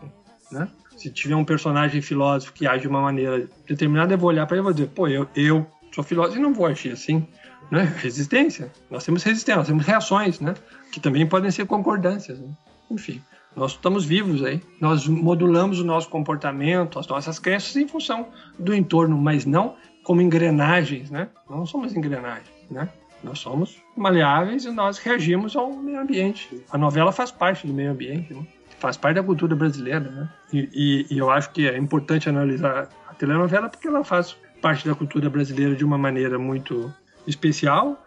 Né? 0.51 0.69
Se 0.97 1.11
tiver 1.11 1.35
um 1.35 1.45
personagem 1.45 2.03
filósofo 2.03 2.53
que 2.53 2.67
age 2.67 2.83
de 2.83 2.89
uma 2.89 3.01
maneira 3.01 3.49
determinada, 3.67 4.15
eu 4.15 4.19
vou 4.19 4.29
olhar 4.29 4.47
para 4.47 4.57
ele 4.57 4.63
e 4.63 4.65
vou 4.65 4.73
dizer, 4.73 4.89
pô, 4.89 5.09
eu, 5.09 5.27
eu 5.35 5.67
sou 5.93 6.05
filósofo 6.05 6.39
e 6.39 6.43
não 6.43 6.53
vou 6.53 6.67
agir 6.67 6.93
assim. 6.93 7.27
Né? 7.71 7.83
Resistência. 7.99 8.71
Nós 8.91 9.05
temos 9.05 9.23
resistência, 9.23 9.57
nós 9.57 9.67
temos 9.67 9.87
reações, 9.87 10.41
né? 10.41 10.55
que 10.91 11.01
também 11.01 11.27
podem 11.27 11.51
ser 11.51 11.67
concordâncias. 11.67 12.39
Né? 12.39 12.49
Enfim, 12.91 13.23
nós 13.57 13.73
estamos 13.73 14.05
vivos 14.05 14.43
aí. 14.43 14.61
Nós 14.81 15.07
modulamos 15.07 15.81
o 15.81 15.85
nosso 15.85 16.09
comportamento, 16.09 16.99
as 16.99 17.07
nossas 17.07 17.39
crenças 17.39 17.77
em 17.77 17.89
função 17.89 18.29
do 18.59 18.75
entorno, 18.75 19.17
mas 19.17 19.47
não 19.47 19.77
como 20.03 20.21
engrenagens, 20.21 21.11
né? 21.11 21.29
Não 21.49 21.65
somos 21.65 21.95
engrenagens, 21.95 22.49
né? 22.71 22.89
Nós 23.23 23.39
somos 23.39 23.81
maleáveis 23.97 24.65
e 24.65 24.71
nós 24.71 24.99
reagimos 24.99 25.55
ao 25.57 25.73
meio 25.73 26.01
ambiente. 26.01 26.63
A 26.71 26.79
novela 26.79 27.13
faz 27.13 27.31
parte 27.31 27.67
do 27.67 27.73
meio 27.73 27.93
ambiente, 27.93 28.35
né? 28.35 28.45
faz 28.83 28.97
parte 28.97 29.15
da 29.15 29.23
cultura 29.23 29.55
brasileira, 29.55 30.01
né? 30.01 30.29
E, 30.53 30.69
e, 30.73 31.15
e, 31.15 31.19
eu 31.19 31.31
acho 31.31 31.51
que 31.53 31.69
é 31.69 31.79
importante 31.79 32.29
analisar 32.29 32.89
a 33.09 33.15
telenovela 33.15 33.69
porque 33.69 33.87
ela 33.87 34.03
faz 34.03 34.37
parte 34.61 34.89
da 34.89 34.95
cultura 34.95 35.31
brasileira 35.31 35.77
de 35.77 35.85
uma 35.85 35.97
maneira 35.97 36.37
muito 36.37 36.93
especial, 37.25 38.05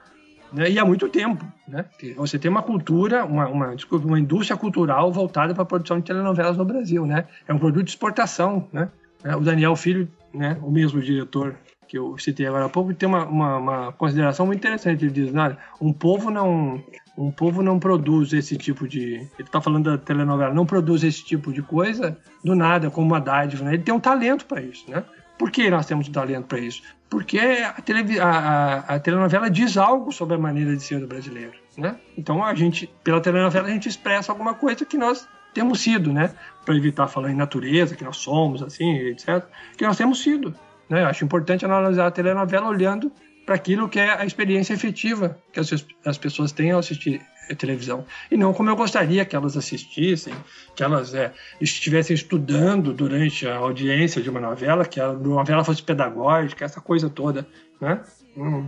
né? 0.52 0.70
E 0.70 0.78
há 0.78 0.84
muito 0.84 1.08
tempo, 1.08 1.46
né? 1.66 1.86
Você 2.18 2.38
tem 2.38 2.52
uma 2.52 2.62
cultura, 2.62 3.24
uma, 3.24 3.48
uma, 3.48 3.76
desculpa, 3.76 4.06
uma 4.06 4.20
indústria 4.20 4.58
cultural 4.58 5.14
voltada 5.14 5.54
para 5.54 5.64
a 5.64 5.66
produção 5.66 5.98
de 5.98 6.04
telenovelas 6.04 6.58
no 6.58 6.66
Brasil, 6.66 7.06
né? 7.06 7.26
É 7.48 7.54
um 7.54 7.58
produto 7.58 7.86
de 7.86 7.92
exportação, 7.92 8.68
né? 8.74 8.90
O 9.24 9.40
Daniel 9.40 9.78
Filho, 9.78 10.10
né? 10.34 10.58
O 10.62 10.70
mesmo 10.70 11.02
diretor 11.02 11.56
que 11.96 12.00
eu 12.00 12.18
citei 12.18 12.46
agora 12.46 12.66
há 12.66 12.70
pouco, 12.70 12.94
tem 12.94 13.08
uma, 13.08 13.26
uma, 13.26 13.58
uma 13.58 13.92
consideração 13.94 14.46
muito 14.46 14.60
interessante. 14.60 15.06
Ele 15.06 15.14
diz: 15.14 15.34
olha, 15.34 15.58
um 15.80 15.94
povo 15.94 16.30
não, 16.30 16.84
Um 17.18 17.32
povo 17.32 17.64
não 17.64 17.80
produz 17.80 18.34
esse 18.34 18.58
tipo 18.58 18.86
de. 18.86 19.14
Ele 19.14 19.30
está 19.40 19.62
falando 19.62 19.92
da 19.92 19.98
telenovela, 19.98 20.54
não 20.54 20.66
produz 20.66 21.06
esse 21.06 21.24
tipo 21.24 21.54
de 21.54 21.62
coisa 21.62 22.18
do 22.44 22.54
nada, 22.54 22.92
como 22.92 23.08
uma 23.08 23.22
dádiva. 23.22 23.64
Né? 23.64 23.76
Ele 23.76 23.84
tem 23.84 23.94
um 23.94 24.00
talento 24.00 24.46
para 24.46 24.62
isso, 24.62 24.92
né? 24.92 25.06
Por 25.38 25.50
que 25.50 25.70
nós 25.70 25.86
temos 25.86 26.10
um 26.10 26.12
talento 26.12 26.48
para 26.48 26.60
isso? 26.60 26.82
Porque 27.10 27.40
a, 27.40 27.76
a, 28.22 28.30
a, 28.30 28.80
a, 28.96 29.00
telenovela 29.00 29.50
diz 29.50 29.78
algo 29.78 30.12
sobre 30.12 30.36
a 30.36 30.40
maneira 30.40 30.76
de 30.76 30.84
ser 30.84 31.00
do 31.00 31.08
brasileiro, 31.08 31.54
né? 31.78 31.98
Então 32.18 32.44
a 32.44 32.54
gente, 32.54 32.90
pela 33.06 33.22
telenovela, 33.22 33.68
a 33.68 33.72
gente 33.72 33.88
expressa 33.88 34.34
alguma 34.34 34.54
coisa 34.54 34.84
que 34.84 34.98
nós 34.98 35.26
temos 35.54 35.80
sido, 35.80 36.12
né? 36.12 36.34
Para 36.66 36.76
evitar 36.76 37.08
falar 37.08 37.32
em 37.32 37.36
natureza, 37.36 37.96
que 37.96 38.04
nós 38.04 38.18
somos, 38.18 38.62
assim, 38.62 38.98
etc. 38.98 39.46
Que 39.78 39.86
nós 39.86 39.96
temos 39.96 40.22
sido. 40.22 40.54
Né? 40.90 41.04
Eu 41.04 41.08
acho 41.08 41.26
importante 41.26 41.66
analisar 41.66 42.08
a 42.08 42.12
telenovela 42.12 42.68
olhando 42.68 43.12
para 43.46 43.56
aquilo 43.56 43.88
que 43.88 44.00
é 44.00 44.10
a 44.20 44.26
experiência 44.26 44.74
efetiva 44.74 45.38
que 45.54 45.60
as, 45.60 45.70
as 46.06 46.18
pessoas 46.18 46.52
têm 46.52 46.72
ao 46.72 46.80
assistir 46.80 47.22
televisão. 47.54 48.06
E 48.32 48.38
não 48.38 48.54
como 48.54 48.70
eu 48.70 48.76
gostaria 48.76 49.24
que 49.24 49.36
elas 49.36 49.56
assistissem, 49.56 50.34
que 50.76 50.84
elas 50.84 51.14
é, 51.14 51.32
estivessem 51.62 52.16
estudando 52.16 52.92
durante 52.94 53.48
a 53.48 53.58
audiência 53.58 54.22
de 54.22 54.30
uma 54.30 54.40
novela, 54.40 54.86
que 54.86 55.00
a 55.00 55.12
novela 55.14 55.64
fosse 55.64 55.84
pedagógica, 55.84 56.66
essa 56.66 56.82
coisa 56.82 57.10
toda. 57.10 57.46
Né? 57.80 58.02
Hum. 58.36 58.68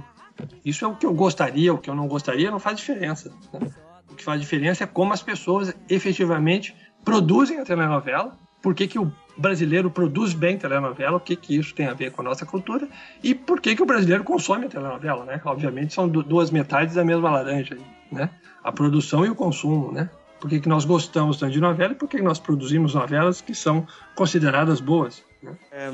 Isso 0.63 0.85
é 0.85 0.87
o 0.87 0.95
que 0.95 1.05
eu 1.05 1.13
gostaria, 1.13 1.73
o 1.73 1.79
que 1.79 1.89
eu 1.89 1.95
não 1.95 2.07
gostaria 2.07 2.51
não 2.51 2.59
faz 2.59 2.77
diferença. 2.77 3.33
Né? 3.53 3.71
O 4.11 4.13
que 4.13 4.23
faz 4.23 4.39
diferença 4.39 4.83
é 4.83 4.87
como 4.87 5.13
as 5.13 5.23
pessoas 5.23 5.73
efetivamente 5.89 6.75
produzem 7.03 7.59
a 7.59 7.65
telenovela, 7.65 8.37
por 8.61 8.75
que, 8.75 8.87
que 8.87 8.99
o 8.99 9.11
brasileiro 9.37 9.89
produz 9.89 10.33
bem 10.33 10.57
telenovela, 10.57 11.17
o 11.17 11.19
que, 11.19 11.35
que 11.35 11.57
isso 11.57 11.73
tem 11.73 11.87
a 11.87 11.93
ver 11.93 12.11
com 12.11 12.21
a 12.21 12.25
nossa 12.25 12.45
cultura 12.45 12.87
e 13.23 13.35
por 13.35 13.61
que, 13.61 13.75
que 13.75 13.83
o 13.83 13.85
brasileiro 13.85 14.23
consome 14.23 14.65
a 14.65 14.69
telenovela, 14.69 15.25
né? 15.25 15.41
Obviamente 15.45 15.93
são 15.93 16.07
duas 16.07 16.51
metades 16.51 16.95
da 16.95 17.05
mesma 17.05 17.29
laranja, 17.29 17.77
né? 18.11 18.29
A 18.63 18.71
produção 18.71 19.25
e 19.25 19.29
o 19.29 19.35
consumo, 19.35 19.91
né? 19.91 20.09
Por 20.39 20.49
que, 20.49 20.59
que 20.59 20.69
nós 20.69 20.85
gostamos 20.85 21.37
tanto 21.37 21.53
de 21.53 21.59
novela 21.59 21.93
e 21.93 21.95
por 21.95 22.07
que, 22.07 22.17
que 22.17 22.23
nós 22.23 22.39
produzimos 22.39 22.93
novelas 22.93 23.41
que 23.41 23.55
são 23.55 23.87
consideradas 24.15 24.79
boas. 24.79 25.23
É, 25.71 25.91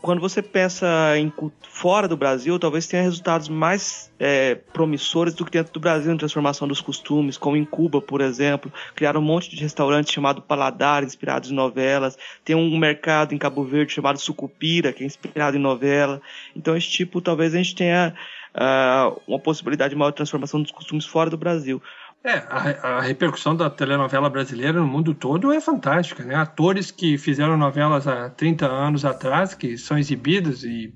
quando 0.00 0.20
você 0.20 0.42
pensa 0.42 0.86
em 1.18 1.32
fora 1.62 2.08
do 2.08 2.16
Brasil, 2.16 2.58
talvez 2.58 2.86
tenha 2.86 3.02
resultados 3.02 3.48
mais 3.48 4.10
é, 4.18 4.54
promissores 4.54 5.34
do 5.34 5.44
que 5.44 5.50
dentro 5.50 5.72
do 5.72 5.80
Brasil 5.80 6.10
na 6.10 6.18
transformação 6.18 6.66
dos 6.66 6.80
costumes, 6.80 7.36
como 7.36 7.56
em 7.56 7.64
Cuba, 7.64 8.00
por 8.00 8.20
exemplo, 8.20 8.72
criaram 8.94 9.20
um 9.20 9.24
monte 9.24 9.50
de 9.50 9.62
restaurantes 9.62 10.12
chamado 10.12 10.40
Paladar, 10.40 11.04
inspirados 11.04 11.50
em 11.50 11.54
novelas. 11.54 12.16
Tem 12.44 12.56
um 12.56 12.78
mercado 12.78 13.34
em 13.34 13.38
Cabo 13.38 13.62
Verde 13.62 13.92
chamado 13.92 14.18
Sucupira, 14.18 14.92
que 14.92 15.02
é 15.02 15.06
inspirado 15.06 15.56
em 15.56 15.60
novela. 15.60 16.20
Então, 16.56 16.76
esse 16.76 16.88
tipo, 16.88 17.20
talvez 17.20 17.54
a 17.54 17.58
gente 17.58 17.74
tenha 17.74 18.14
uh, 18.54 19.20
uma 19.26 19.38
possibilidade 19.38 19.90
de 19.90 19.96
maior 19.96 20.12
transformação 20.12 20.62
dos 20.62 20.72
costumes 20.72 21.04
fora 21.04 21.28
do 21.28 21.36
Brasil. 21.36 21.82
É, 22.24 22.42
a, 22.48 22.96
a, 22.96 23.00
repercussão 23.00 23.54
da 23.54 23.70
telenovela 23.70 24.28
brasileira 24.28 24.80
no 24.80 24.86
mundo 24.86 25.14
todo 25.14 25.52
é 25.52 25.60
fantástica, 25.60 26.24
né? 26.24 26.34
Atores 26.34 26.90
que 26.90 27.16
fizeram 27.16 27.56
novelas 27.56 28.08
há 28.08 28.28
30 28.28 28.66
anos 28.66 29.04
atrás, 29.04 29.54
que 29.54 29.78
são 29.78 29.96
exibidos, 29.96 30.64
e 30.64 30.92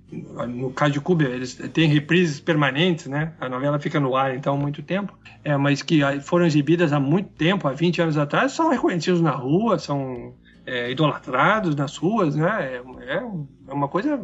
no 0.48 0.72
caso 0.72 0.92
de 0.92 1.00
Cuba, 1.00 1.22
eles 1.22 1.54
têm 1.72 1.88
reprises 1.88 2.40
permanentes, 2.40 3.06
né? 3.06 3.34
A 3.40 3.48
novela 3.48 3.78
fica 3.78 4.00
no 4.00 4.16
ar, 4.16 4.34
então, 4.34 4.54
há 4.54 4.56
muito 4.56 4.82
tempo, 4.82 5.16
é, 5.44 5.56
mas 5.56 5.80
que 5.80 6.00
foram 6.22 6.44
exibidas 6.44 6.92
há 6.92 6.98
muito 6.98 7.30
tempo, 7.30 7.68
há 7.68 7.72
20 7.72 8.02
anos 8.02 8.18
atrás, 8.18 8.52
são 8.52 8.68
reconhecidos 8.68 9.20
na 9.20 9.30
rua, 9.30 9.78
são 9.78 10.34
é, 10.66 10.90
idolatrados 10.90 11.76
nas 11.76 11.96
ruas, 11.96 12.34
né? 12.34 12.74
É, 12.74 12.82
é, 13.14 13.22
é 13.68 13.72
uma 13.72 13.88
coisa 13.88 14.20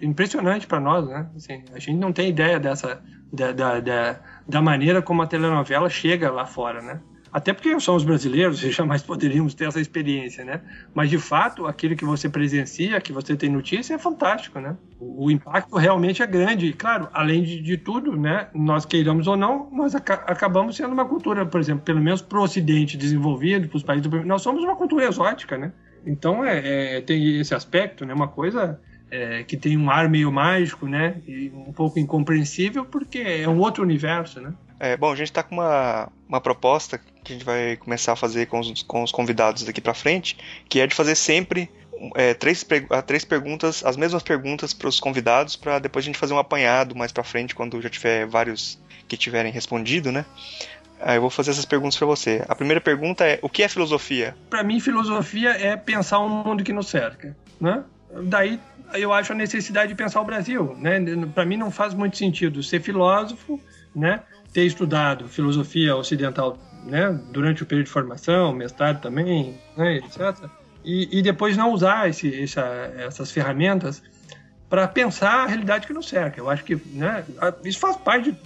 impressionante 0.00 0.66
para 0.66 0.80
nós, 0.80 1.06
né? 1.06 1.28
Assim, 1.36 1.62
a 1.74 1.78
gente 1.78 1.98
não 1.98 2.12
tem 2.12 2.30
ideia 2.30 2.58
dessa 2.58 3.02
da, 3.32 3.52
da, 3.52 3.80
da, 3.80 4.20
da, 4.48 4.62
maneira 4.62 5.02
como 5.02 5.22
a 5.22 5.26
telenovela 5.26 5.88
chega 5.88 6.30
lá 6.30 6.46
fora, 6.46 6.80
né? 6.80 7.00
Até 7.30 7.52
porque 7.52 7.78
somos 7.78 8.04
brasileiros 8.04 8.62
e 8.64 8.70
jamais 8.70 9.02
poderíamos 9.02 9.54
ter 9.54 9.66
essa 9.66 9.80
experiência, 9.80 10.44
né? 10.44 10.62
Mas 10.94 11.10
de 11.10 11.18
fato, 11.18 11.66
aquilo 11.66 11.94
que 11.94 12.04
você 12.04 12.28
presencia, 12.28 13.00
que 13.00 13.12
você 13.12 13.36
tem 13.36 13.50
notícia, 13.50 13.94
é 13.94 13.98
fantástico, 13.98 14.58
né? 14.58 14.76
O, 14.98 15.30
impacto 15.30 15.76
realmente 15.76 16.22
é 16.22 16.26
grande. 16.26 16.66
E, 16.66 16.72
claro, 16.72 17.08
além 17.12 17.42
de, 17.42 17.60
de, 17.60 17.76
tudo, 17.76 18.16
né? 18.16 18.48
Nós 18.54 18.84
queiramos 18.84 19.26
ou 19.26 19.36
não, 19.36 19.68
nós 19.70 19.94
ac 19.94 20.10
acabamos 20.10 20.76
sendo 20.76 20.92
uma 20.92 21.04
cultura, 21.04 21.44
por 21.44 21.60
exemplo, 21.60 21.84
pelo 21.84 22.00
menos 22.00 22.22
para 22.22 22.38
o 22.38 22.42
Ocidente 22.42 22.96
desenvolvido, 22.96 23.68
para 23.68 23.76
os 23.76 23.82
países 23.82 24.06
do 24.06 24.24
nós 24.24 24.42
somos 24.42 24.64
uma 24.64 24.76
cultura 24.76 25.04
exótica, 25.04 25.58
né? 25.58 25.72
Então 26.06 26.44
é, 26.44 26.96
é, 26.96 27.00
tem 27.02 27.38
esse 27.38 27.54
aspecto, 27.54 28.06
né? 28.06 28.14
Uma 28.14 28.28
coisa 28.28 28.80
é, 29.10 29.42
que 29.42 29.56
tem 29.56 29.76
um 29.76 29.90
ar 29.90 30.08
meio 30.08 30.30
mágico, 30.30 30.86
né? 30.86 31.16
E 31.26 31.50
um 31.54 31.72
pouco 31.72 31.98
incompreensível, 31.98 32.84
porque 32.84 33.18
é 33.18 33.48
um 33.48 33.58
outro 33.58 33.82
universo, 33.82 34.40
né? 34.40 34.52
É, 34.80 34.96
bom, 34.96 35.10
a 35.10 35.16
gente 35.16 35.28
está 35.28 35.42
com 35.42 35.56
uma, 35.56 36.08
uma 36.28 36.40
proposta 36.40 36.98
que 37.24 37.32
a 37.32 37.36
gente 37.36 37.44
vai 37.44 37.76
começar 37.76 38.12
a 38.12 38.16
fazer 38.16 38.46
com 38.46 38.60
os, 38.60 38.82
com 38.82 39.02
os 39.02 39.10
convidados 39.10 39.64
daqui 39.64 39.80
para 39.80 39.94
frente, 39.94 40.36
que 40.68 40.80
é 40.80 40.86
de 40.86 40.94
fazer 40.94 41.14
sempre 41.14 41.68
é, 42.14 42.32
três, 42.34 42.64
três 43.06 43.24
perguntas, 43.24 43.84
as 43.84 43.96
mesmas 43.96 44.22
perguntas 44.22 44.72
para 44.72 44.88
os 44.88 45.00
convidados, 45.00 45.56
para 45.56 45.78
depois 45.78 46.04
a 46.04 46.06
gente 46.06 46.18
fazer 46.18 46.34
um 46.34 46.38
apanhado 46.38 46.94
mais 46.94 47.10
para 47.10 47.24
frente, 47.24 47.54
quando 47.54 47.80
já 47.82 47.90
tiver 47.90 48.26
vários 48.26 48.80
que 49.08 49.16
tiverem 49.16 49.50
respondido, 49.50 50.12
né? 50.12 50.24
Aí 51.00 51.16
eu 51.16 51.20
vou 51.20 51.30
fazer 51.30 51.52
essas 51.52 51.64
perguntas 51.64 51.96
para 51.96 52.06
você. 52.06 52.44
A 52.48 52.54
primeira 52.54 52.80
pergunta 52.80 53.24
é: 53.24 53.38
o 53.42 53.48
que 53.48 53.62
é 53.62 53.68
filosofia? 53.68 54.36
Para 54.50 54.62
mim, 54.62 54.80
filosofia 54.80 55.50
é 55.50 55.76
pensar 55.76 56.18
o 56.18 56.28
mundo 56.28 56.62
que 56.64 56.72
nos 56.72 56.88
cerca, 56.88 57.36
né? 57.60 57.84
Daí 58.24 58.58
eu 58.94 59.12
acho 59.12 59.32
a 59.32 59.34
necessidade 59.34 59.88
de 59.88 59.94
pensar 59.94 60.20
o 60.20 60.24
Brasil, 60.24 60.76
né? 60.78 61.00
Para 61.34 61.44
mim 61.44 61.56
não 61.56 61.70
faz 61.70 61.94
muito 61.94 62.16
sentido 62.16 62.62
ser 62.62 62.80
filósofo, 62.80 63.60
né? 63.94 64.22
Ter 64.52 64.64
estudado 64.64 65.28
filosofia 65.28 65.94
ocidental, 65.96 66.58
né? 66.84 67.18
Durante 67.30 67.62
o 67.62 67.66
período 67.66 67.86
de 67.86 67.92
formação, 67.92 68.52
mestrado 68.52 69.00
também, 69.00 69.58
né? 69.76 69.96
etc. 69.96 70.48
E, 70.84 71.18
e 71.18 71.22
depois 71.22 71.56
não 71.56 71.72
usar 71.72 72.08
esse, 72.08 72.42
essa, 72.42 72.64
essas 72.98 73.30
ferramentas 73.30 74.02
para 74.68 74.86
pensar 74.86 75.44
a 75.44 75.46
realidade 75.46 75.86
que 75.86 75.92
nos 75.92 76.08
cerca. 76.08 76.40
Eu 76.40 76.48
acho 76.48 76.64
que 76.64 76.76
né, 76.92 77.24
isso 77.64 77.78
faz 77.78 77.96
parte 77.96 78.32
de 78.32 78.38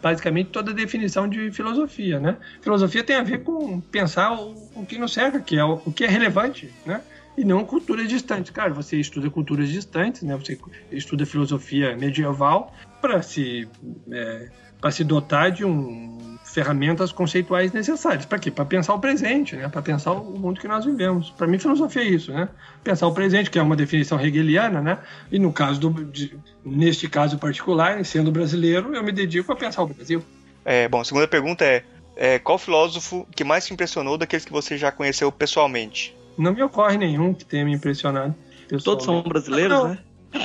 basicamente 0.00 0.50
toda 0.50 0.70
a 0.70 0.74
definição 0.74 1.26
de 1.28 1.50
filosofia, 1.50 2.20
né? 2.20 2.36
Filosofia 2.60 3.02
tem 3.02 3.16
a 3.16 3.22
ver 3.22 3.42
com 3.42 3.80
pensar 3.80 4.32
o, 4.32 4.54
o 4.74 4.86
que 4.86 4.98
nos 4.98 5.12
cerca, 5.12 5.40
que 5.40 5.56
é 5.56 5.64
o, 5.64 5.80
o 5.86 5.92
que 5.92 6.04
é 6.04 6.08
relevante, 6.08 6.72
né? 6.84 7.00
E 7.36 7.44
não 7.44 7.64
culturas 7.64 8.08
distantes. 8.08 8.50
Claro, 8.50 8.74
você 8.74 8.96
estuda 8.96 9.28
culturas 9.30 9.68
distantes, 9.68 10.22
né? 10.22 10.36
Você 10.36 10.58
estuda 10.90 11.26
filosofia 11.26 11.96
medieval 11.96 12.72
para 13.00 13.22
se 13.22 13.68
é, 14.10 14.48
para 14.80 14.90
se 14.90 15.02
dotar 15.02 15.50
de 15.50 15.64
um 15.64 16.36
ferramentas 16.54 17.10
conceituais 17.10 17.72
necessárias. 17.72 18.24
Para 18.26 18.38
quê? 18.38 18.48
Para 18.48 18.64
pensar 18.64 18.94
o 18.94 19.00
presente, 19.00 19.56
né? 19.56 19.68
Para 19.68 19.82
pensar 19.82 20.12
o 20.12 20.38
mundo 20.38 20.60
que 20.60 20.68
nós 20.68 20.84
vivemos. 20.84 21.30
Para 21.30 21.48
mim, 21.48 21.58
filosofia 21.58 22.02
é 22.02 22.04
isso, 22.04 22.32
né? 22.32 22.48
Pensar 22.84 23.08
o 23.08 23.12
presente, 23.12 23.50
que 23.50 23.58
é 23.58 23.62
uma 23.62 23.74
definição 23.74 24.20
hegeliana, 24.20 24.80
né? 24.80 24.98
E 25.32 25.38
no 25.38 25.52
caso 25.52 25.80
do, 25.80 26.04
de, 26.04 26.38
neste 26.64 27.08
caso 27.08 27.38
particular, 27.38 28.04
sendo 28.04 28.30
brasileiro, 28.30 28.94
eu 28.94 29.02
me 29.02 29.10
dedico 29.10 29.52
a 29.52 29.56
pensar 29.56 29.82
o 29.82 29.88
Brasil. 29.88 30.22
É, 30.64 30.86
bom, 30.86 31.00
a 31.00 31.04
segunda 31.04 31.26
pergunta 31.26 31.64
é, 31.64 31.82
é 32.16 32.38
qual 32.38 32.56
filósofo 32.56 33.26
que 33.34 33.42
mais 33.42 33.66
te 33.66 33.72
impressionou 33.72 34.16
daqueles 34.16 34.44
que 34.44 34.52
você 34.52 34.78
já 34.78 34.92
conheceu 34.92 35.32
pessoalmente? 35.32 36.14
Não 36.36 36.52
me 36.52 36.62
ocorre 36.62 36.96
nenhum 36.96 37.32
que 37.34 37.44
tenha 37.44 37.64
me 37.64 37.72
impressionado. 37.72 38.34
Todos 38.82 39.04
são 39.04 39.22
brasileiros, 39.22 39.78
não. 39.78 39.88
né? 39.88 39.98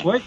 Oi? 0.03 0.21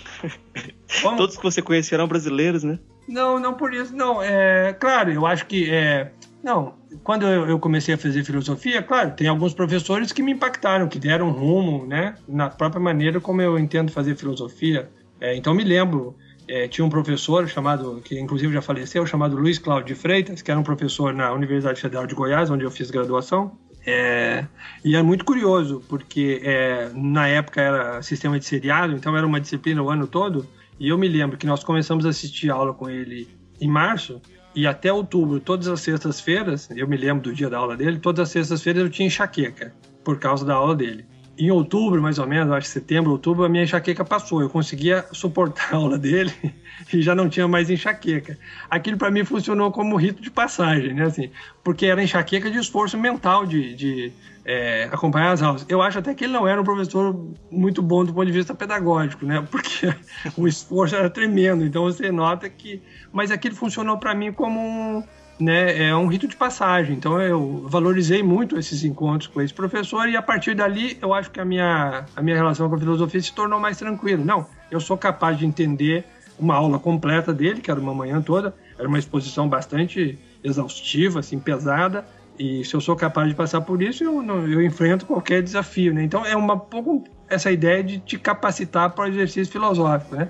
Todos 1.17 1.37
que 1.37 1.43
você 1.43 1.63
conhecia 1.63 1.97
eram 1.97 2.09
brasileiros, 2.09 2.65
né? 2.65 2.79
Não, 3.09 3.39
não 3.39 3.55
por 3.55 3.73
isso. 3.73 3.95
Não, 3.95 4.23
é 4.23 4.73
claro, 4.73 5.11
eu 5.13 5.27
acho 5.27 5.47
que 5.47 5.71
é. 5.71 6.11
Não, 6.43 6.75
quando 7.05 7.25
eu 7.25 7.59
comecei 7.59 7.95
a 7.95 7.99
fazer 7.99 8.25
filosofia, 8.25 8.83
claro, 8.83 9.13
tem 9.13 9.29
alguns 9.29 9.55
professores 9.55 10.11
que 10.11 10.23
me 10.23 10.33
impactaram, 10.33 10.89
que 10.89 10.99
deram 10.99 11.31
rumo, 11.31 11.87
né, 11.87 12.17
na 12.27 12.51
própria 12.51 12.81
maneira 12.81 13.21
como 13.21 13.41
eu 13.41 13.57
entendo 13.57 13.93
fazer 13.93 14.17
filosofia. 14.17 14.91
É, 15.21 15.37
então 15.37 15.55
me 15.55 15.63
lembro, 15.63 16.17
é, 16.49 16.67
tinha 16.67 16.85
um 16.85 16.91
professor 16.91 17.49
chamado, 17.49 18.01
que 18.05 18.19
inclusive 18.19 18.53
já 18.53 18.61
faleceu, 18.61 19.07
chamado 19.07 19.37
Luiz 19.37 19.59
Cláudio 19.59 19.95
de 19.95 20.01
Freitas, 20.01 20.43
que 20.43 20.51
era 20.51 20.59
um 20.59 20.65
professor 20.65 21.15
na 21.15 21.33
Universidade 21.33 21.81
Federal 21.81 22.07
de 22.07 22.15
Goiás, 22.15 22.51
onde 22.51 22.65
eu 22.65 22.71
fiz 22.71 22.91
graduação. 22.91 23.57
É, 23.85 24.45
e 24.85 24.95
é 24.95 25.03
muito 25.03 25.25
curioso, 25.25 25.83
porque 25.89 26.41
é, 26.45 26.91
na 26.95 27.27
época 27.27 27.61
era 27.61 28.03
sistema 28.03 28.39
de 28.39 28.45
seriado, 28.45 28.95
então 28.95 29.17
era 29.17 29.27
uma 29.27 29.41
disciplina 29.41 29.83
o 29.83 29.91
ano 29.91 30.07
todo. 30.07 30.47
E 30.79 30.89
eu 30.89 30.99
me 30.99 31.09
lembro 31.09 31.37
que 31.37 31.47
nós 31.47 31.63
começamos 31.63 32.07
a 32.07 32.11
assistir 32.11 32.51
aula 32.51 32.73
com 32.73 32.89
ele 32.89 33.29
em 33.61 33.69
março, 33.69 34.21
e 34.55 34.67
até 34.67 34.93
outubro, 34.93 35.41
todas 35.41 35.67
as 35.67 35.81
sextas-feiras, 35.81 36.69
eu 36.77 36.87
me 36.87 36.97
lembro 36.97 37.23
do 37.23 37.35
dia 37.35 37.49
da 37.49 37.59
aula 37.59 37.77
dele, 37.77 37.99
todas 37.99 38.29
as 38.29 38.29
sextas-feiras 38.31 38.83
eu 38.83 38.91
tinha 38.91 39.07
enxaqueca, 39.07 39.75
por 40.05 40.19
causa 40.19 40.45
da 40.45 40.55
aula 40.55 40.75
dele 40.75 41.07
em 41.39 41.51
outubro, 41.51 42.01
mais 42.03 42.19
ou 42.19 42.27
menos, 42.27 42.53
acho 42.53 42.67
que 42.67 42.73
setembro, 42.73 43.13
outubro, 43.13 43.45
a 43.45 43.49
minha 43.49 43.65
enxaqueca 43.65 44.05
passou. 44.05 44.43
Eu 44.43 44.51
conseguia 44.51 45.05
suportar 45.13 45.73
a 45.73 45.77
aula 45.77 45.99
dele 45.99 46.33
e 46.93 47.01
já 47.01 47.15
não 47.15 47.29
tinha 47.29 47.49
mais 47.49 47.71
enxaqueca. 47.71 48.39
Aquilo 48.69 48.97
para 48.97 49.11
mim 49.11 49.25
funcionou 49.25 49.71
como 49.73 49.97
rito 49.97 50.23
de 50.23 50.31
passagem, 50.31 50.95
né? 50.95 51.05
Assim, 51.05 51.31
porque 51.65 51.87
era 51.87 52.03
enxaqueca 52.03 52.51
de 52.51 52.59
esforço 52.59 52.99
mental 52.99 53.47
de, 53.47 53.75
de 53.75 54.13
é, 54.45 54.89
acompanhar 54.93 55.33
as 55.33 55.43
aulas. 55.43 55.65
Eu 55.69 55.81
acho 55.81 55.99
até 55.99 56.15
que 56.15 56.25
ele 56.25 56.33
não 56.33 56.47
era 56.47 56.61
um 56.61 56.65
professor 56.65 57.19
muito 57.51 57.81
bom 57.81 58.05
do 58.05 58.13
ponto 58.13 58.27
de 58.27 58.33
vista 58.33 58.55
pedagógico, 58.55 59.25
né? 59.25 59.45
Porque 59.51 59.95
o 60.37 60.47
esforço 60.47 60.95
era 60.95 61.09
tremendo. 61.09 61.65
Então 61.65 61.85
você 61.85 62.13
nota 62.13 62.49
que. 62.49 62.83
Mas 63.13 63.31
aquilo 63.31 63.55
funcionou 63.55 63.99
para 63.99 64.15
mim 64.15 64.33
como 64.33 64.61
um 64.61 65.03
né, 65.39 65.89
é 65.89 65.97
um 65.97 66.07
rito 66.07 66.29
de 66.29 66.37
passagem. 66.37 66.97
Então 66.97 67.21
eu 67.21 67.67
valorizei 67.69 68.23
muito 68.23 68.59
esses 68.59 68.85
encontros 68.85 69.29
com 69.29 69.41
esse 69.41 69.53
professor 69.53 70.09
e 70.09 70.17
a 70.17 70.23
partir 70.23 70.55
dali 70.55 70.97
eu 71.01 71.13
acho 71.13 71.31
que 71.31 71.41
a 71.41 71.45
minha, 71.45 72.05
a 72.15 72.23
minha 72.23 72.37
relação 72.37 72.69
com 72.69 72.75
a 72.75 72.79
filosofia 72.79 73.21
se 73.21 73.35
tornou 73.35 73.59
mais 73.59 73.77
tranquila. 73.79 74.25
Não, 74.25 74.47
eu 74.71 74.81
sou 74.81 74.97
capaz 74.97 75.39
de 75.39 75.47
entender 75.47 76.05
uma 76.39 76.55
aula 76.55 76.79
completa 76.79 77.33
dele, 77.33 77.61
que 77.61 77.71
era 77.71 77.79
uma 77.79 77.95
manhã 77.95 78.21
toda, 78.21 78.55
era 78.79 78.89
uma 78.89 78.99
exposição 78.99 79.49
bastante 79.49 80.19
exaustiva, 80.43 81.21
assim, 81.21 81.39
pesada, 81.39 82.05
e 82.39 82.65
se 82.65 82.75
eu 82.75 82.81
sou 82.81 82.97
capaz 82.97 83.29
de 83.29 83.35
passar 83.35 83.61
por 83.61 83.83
isso, 83.83 84.03
eu, 84.03 84.23
eu 84.49 84.63
enfrento 84.63 85.07
qualquer 85.07 85.43
desafio, 85.43 85.93
né? 85.95 86.03
Então 86.03 86.25
é 86.25 86.35
uma 86.35 86.59
pouco 86.59 87.05
essa 87.29 87.53
ideia 87.53 87.83
de 87.83 87.99
te 87.99 88.19
capacitar 88.19 88.91
para 88.91 89.05
o 89.05 89.09
exercício 89.09 89.53
filosófico, 89.53 90.17
né? 90.17 90.29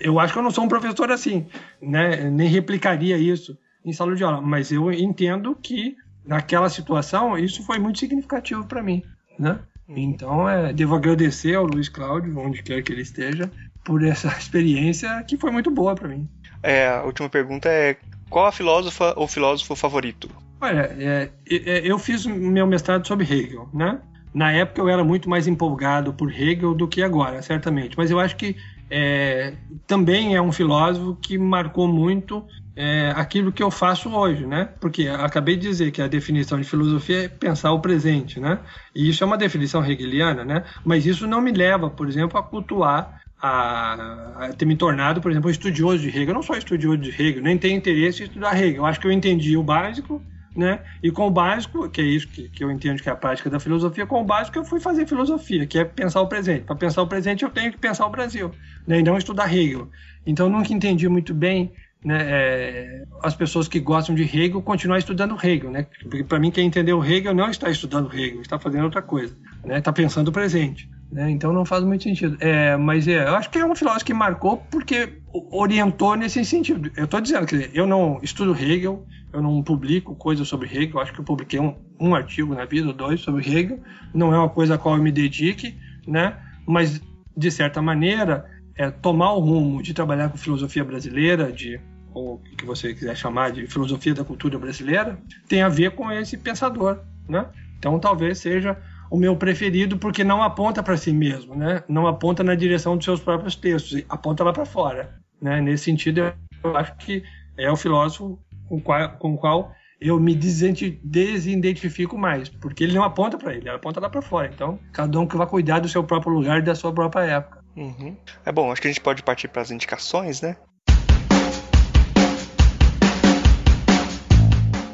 Eu 0.00 0.20
acho 0.20 0.32
que 0.32 0.38
eu 0.38 0.42
não 0.42 0.50
sou 0.50 0.64
um 0.64 0.68
professor 0.68 1.10
assim, 1.10 1.46
né? 1.80 2.30
Nem 2.30 2.48
replicaria 2.48 3.16
isso 3.16 3.58
em 3.84 3.92
sala 3.92 4.14
de 4.14 4.24
aula, 4.24 4.40
mas 4.40 4.70
eu 4.70 4.92
entendo 4.92 5.56
que 5.56 5.96
naquela 6.24 6.68
situação 6.68 7.36
isso 7.36 7.64
foi 7.64 7.78
muito 7.78 7.98
significativo 7.98 8.64
para 8.64 8.82
mim, 8.82 9.02
né? 9.38 9.58
Uhum. 9.88 9.98
Então, 9.98 10.48
é, 10.48 10.72
devo 10.72 10.94
agradecer 10.94 11.54
ao 11.54 11.66
Luiz 11.66 11.88
Cláudio, 11.88 12.38
onde 12.38 12.62
quer 12.62 12.82
que 12.82 12.92
ele 12.92 13.02
esteja, 13.02 13.50
por 13.84 14.04
essa 14.04 14.28
experiência 14.38 15.22
que 15.24 15.36
foi 15.36 15.50
muito 15.50 15.70
boa 15.70 15.94
para 15.94 16.08
mim. 16.08 16.28
É, 16.62 16.88
a 16.88 17.02
última 17.02 17.28
pergunta 17.28 17.68
é: 17.68 17.96
qual 18.30 18.46
a 18.46 18.52
filósofa 18.52 19.14
ou 19.16 19.26
filósofo 19.26 19.74
favorito? 19.74 20.30
Olha, 20.60 20.94
é, 20.98 21.30
é, 21.50 21.82
eu 21.84 21.98
fiz 21.98 22.24
meu 22.24 22.66
mestrado 22.66 23.06
sobre 23.06 23.24
Hegel, 23.24 23.68
né? 23.74 24.00
Na 24.32 24.50
época 24.52 24.80
eu 24.80 24.88
era 24.88 25.04
muito 25.04 25.28
mais 25.28 25.46
empolgado 25.46 26.14
por 26.14 26.32
Hegel 26.32 26.74
do 26.74 26.88
que 26.88 27.02
agora, 27.02 27.42
certamente. 27.42 27.98
Mas 27.98 28.10
eu 28.10 28.18
acho 28.18 28.36
que 28.36 28.56
é, 28.88 29.54
também 29.86 30.34
é 30.34 30.40
um 30.40 30.52
filósofo 30.52 31.16
que 31.20 31.36
marcou 31.36 31.88
muito 31.88 32.46
é, 32.74 33.12
aquilo 33.14 33.52
que 33.52 33.62
eu 33.62 33.70
faço 33.70 34.10
hoje, 34.10 34.46
né? 34.46 34.68
Porque 34.80 35.06
acabei 35.08 35.56
de 35.56 35.68
dizer 35.68 35.90
que 35.90 36.00
a 36.00 36.08
definição 36.08 36.58
de 36.58 36.66
filosofia 36.66 37.24
é 37.24 37.28
pensar 37.28 37.72
o 37.72 37.80
presente, 37.80 38.40
né? 38.40 38.60
E 38.94 39.08
isso 39.08 39.22
é 39.22 39.26
uma 39.26 39.36
definição 39.36 39.84
hegeliana, 39.84 40.44
né? 40.44 40.64
Mas 40.84 41.04
isso 41.04 41.26
não 41.26 41.40
me 41.40 41.52
leva, 41.52 41.90
por 41.90 42.08
exemplo, 42.08 42.38
a 42.38 42.42
cultuar 42.42 43.20
a, 43.40 44.46
a, 44.46 44.52
ter 44.52 44.64
me 44.64 44.76
tornado, 44.76 45.20
por 45.20 45.30
exemplo, 45.30 45.50
estudioso 45.50 45.98
de 45.98 46.08
Hegel. 46.08 46.28
Eu 46.28 46.34
não 46.34 46.42
sou 46.42 46.56
estudioso 46.56 46.98
de 46.98 47.10
Hegel, 47.10 47.42
nem 47.42 47.58
tenho 47.58 47.76
interesse 47.76 48.22
em 48.22 48.26
estudar 48.26 48.56
Hegel. 48.56 48.76
Eu 48.76 48.86
acho 48.86 49.00
que 49.00 49.06
eu 49.06 49.12
entendi 49.12 49.56
o 49.56 49.62
básico, 49.62 50.22
né? 50.56 50.80
E 51.02 51.10
com 51.10 51.26
o 51.26 51.30
básico, 51.30 51.90
que 51.90 52.00
é 52.00 52.04
isso 52.04 52.28
que, 52.28 52.48
que 52.48 52.62
eu 52.62 52.70
entendo 52.70 53.02
que 53.02 53.08
é 53.08 53.12
a 53.12 53.16
prática 53.16 53.50
da 53.50 53.58
filosofia, 53.58 54.06
com 54.06 54.20
o 54.20 54.24
básico 54.24 54.58
eu 54.58 54.64
fui 54.64 54.80
fazer 54.80 55.06
filosofia, 55.06 55.66
que 55.66 55.78
é 55.78 55.84
pensar 55.84 56.20
o 56.20 56.28
presente. 56.28 56.64
Para 56.64 56.76
pensar 56.76 57.02
o 57.02 57.06
presente 57.06 57.42
eu 57.42 57.50
tenho 57.50 57.72
que 57.72 57.78
pensar 57.78 58.06
o 58.06 58.10
Brasil, 58.10 58.50
né? 58.86 59.00
E 59.00 59.02
não 59.02 59.18
estudar 59.18 59.52
Hegel. 59.52 59.90
Então 60.24 60.46
eu 60.46 60.52
nunca 60.52 60.72
entendi 60.72 61.08
muito 61.08 61.34
bem 61.34 61.72
né, 62.04 62.18
é, 62.20 63.04
as 63.22 63.34
pessoas 63.34 63.68
que 63.68 63.78
gostam 63.78 64.14
de 64.14 64.22
Hegel 64.22 64.60
continuar 64.62 64.98
estudando 64.98 65.36
Hegel, 65.42 65.70
né? 65.70 65.86
Porque 66.02 66.24
para 66.24 66.38
mim 66.38 66.50
quem 66.50 66.66
entendeu 66.66 67.04
Hegel 67.04 67.34
não 67.34 67.48
está 67.48 67.70
estudando 67.70 68.12
Hegel, 68.12 68.42
está 68.42 68.58
fazendo 68.58 68.84
outra 68.84 69.02
coisa, 69.02 69.36
né? 69.64 69.78
Está 69.78 69.92
pensando 69.92 70.28
o 70.28 70.32
presente. 70.32 70.90
Né? 71.10 71.30
Então 71.30 71.52
não 71.52 71.64
faz 71.64 71.84
muito 71.84 72.04
sentido. 72.04 72.38
É, 72.40 72.76
mas 72.76 73.06
é, 73.06 73.28
eu 73.28 73.34
acho 73.34 73.50
que 73.50 73.58
é 73.58 73.66
um 73.66 73.74
filósofo 73.76 74.06
que 74.06 74.14
marcou 74.14 74.56
porque 74.70 75.20
orientou 75.50 76.16
nesse 76.16 76.42
sentido. 76.44 76.90
Eu 76.96 77.04
estou 77.04 77.20
dizendo 77.20 77.46
que 77.46 77.70
eu 77.74 77.86
não 77.86 78.18
estudo 78.22 78.56
Hegel, 78.56 79.06
eu 79.32 79.42
não 79.42 79.62
publico 79.62 80.14
coisas 80.14 80.48
sobre 80.48 80.68
Hegel, 80.68 81.00
acho 81.00 81.12
que 81.12 81.20
eu 81.20 81.24
publiquei 81.24 81.60
um, 81.60 81.74
um 82.00 82.14
artigo 82.14 82.54
na 82.54 82.64
vida, 82.64 82.92
dois, 82.92 83.20
sobre 83.20 83.42
Hegel. 83.46 83.78
Não 84.14 84.34
é 84.34 84.38
uma 84.38 84.48
coisa 84.48 84.74
a 84.74 84.78
qual 84.78 84.96
eu 84.96 85.02
me 85.02 85.12
dedique, 85.12 85.76
né? 86.06 86.38
mas 86.66 87.00
de 87.36 87.50
certa 87.50 87.80
maneira, 87.80 88.44
é, 88.76 88.90
tomar 88.90 89.32
o 89.32 89.40
rumo 89.40 89.82
de 89.82 89.94
trabalhar 89.94 90.28
com 90.28 90.36
filosofia 90.36 90.84
brasileira, 90.84 91.50
de 91.50 91.80
ou 92.14 92.34
o 92.34 92.38
que 92.38 92.64
você 92.64 92.94
quiser 92.94 93.16
chamar 93.16 93.52
de 93.52 93.66
filosofia 93.66 94.14
da 94.14 94.24
cultura 94.24 94.58
brasileira, 94.58 95.18
tem 95.48 95.62
a 95.62 95.68
ver 95.68 95.92
com 95.92 96.10
esse 96.10 96.36
pensador, 96.36 97.00
né? 97.28 97.46
Então 97.78 97.98
talvez 97.98 98.38
seja 98.38 98.76
o 99.10 99.16
meu 99.16 99.36
preferido 99.36 99.98
porque 99.98 100.24
não 100.24 100.42
aponta 100.42 100.82
para 100.82 100.96
si 100.96 101.12
mesmo, 101.12 101.54
né? 101.54 101.82
Não 101.88 102.06
aponta 102.06 102.42
na 102.42 102.54
direção 102.54 102.96
dos 102.96 103.04
seus 103.04 103.20
próprios 103.20 103.54
textos, 103.54 104.02
aponta 104.08 104.42
lá 104.42 104.52
para 104.52 104.64
fora, 104.64 105.18
né? 105.40 105.60
Nesse 105.60 105.84
sentido, 105.84 106.32
eu 106.64 106.76
acho 106.76 106.96
que 106.96 107.22
é 107.56 107.70
o 107.70 107.76
filósofo 107.76 108.38
com, 108.68 108.80
qual, 108.80 109.10
com 109.18 109.36
qual 109.36 109.74
eu 110.00 110.18
me 110.18 110.34
desidentifico 110.34 112.18
mais, 112.18 112.48
porque 112.48 112.82
ele 112.82 112.94
não 112.94 113.04
aponta 113.04 113.38
para 113.38 113.52
ele, 113.52 113.68
ele 113.68 113.76
aponta 113.76 114.00
lá 114.00 114.10
para 114.10 114.22
fora. 114.22 114.50
Então, 114.52 114.78
cada 114.92 115.18
um 115.20 115.26
que 115.26 115.36
vai 115.36 115.46
cuidar 115.46 115.78
do 115.78 115.88
seu 115.88 116.02
próprio 116.02 116.32
lugar 116.32 116.58
e 116.58 116.62
da 116.62 116.74
sua 116.74 116.92
própria 116.92 117.22
época. 117.22 117.62
Uhum. 117.76 118.16
É 118.44 118.52
bom, 118.52 118.70
acho 118.70 118.80
que 118.82 118.88
a 118.88 118.90
gente 118.90 119.00
pode 119.00 119.22
partir 119.22 119.48
para 119.48 119.62
as 119.62 119.70
indicações, 119.70 120.42
né? 120.42 120.56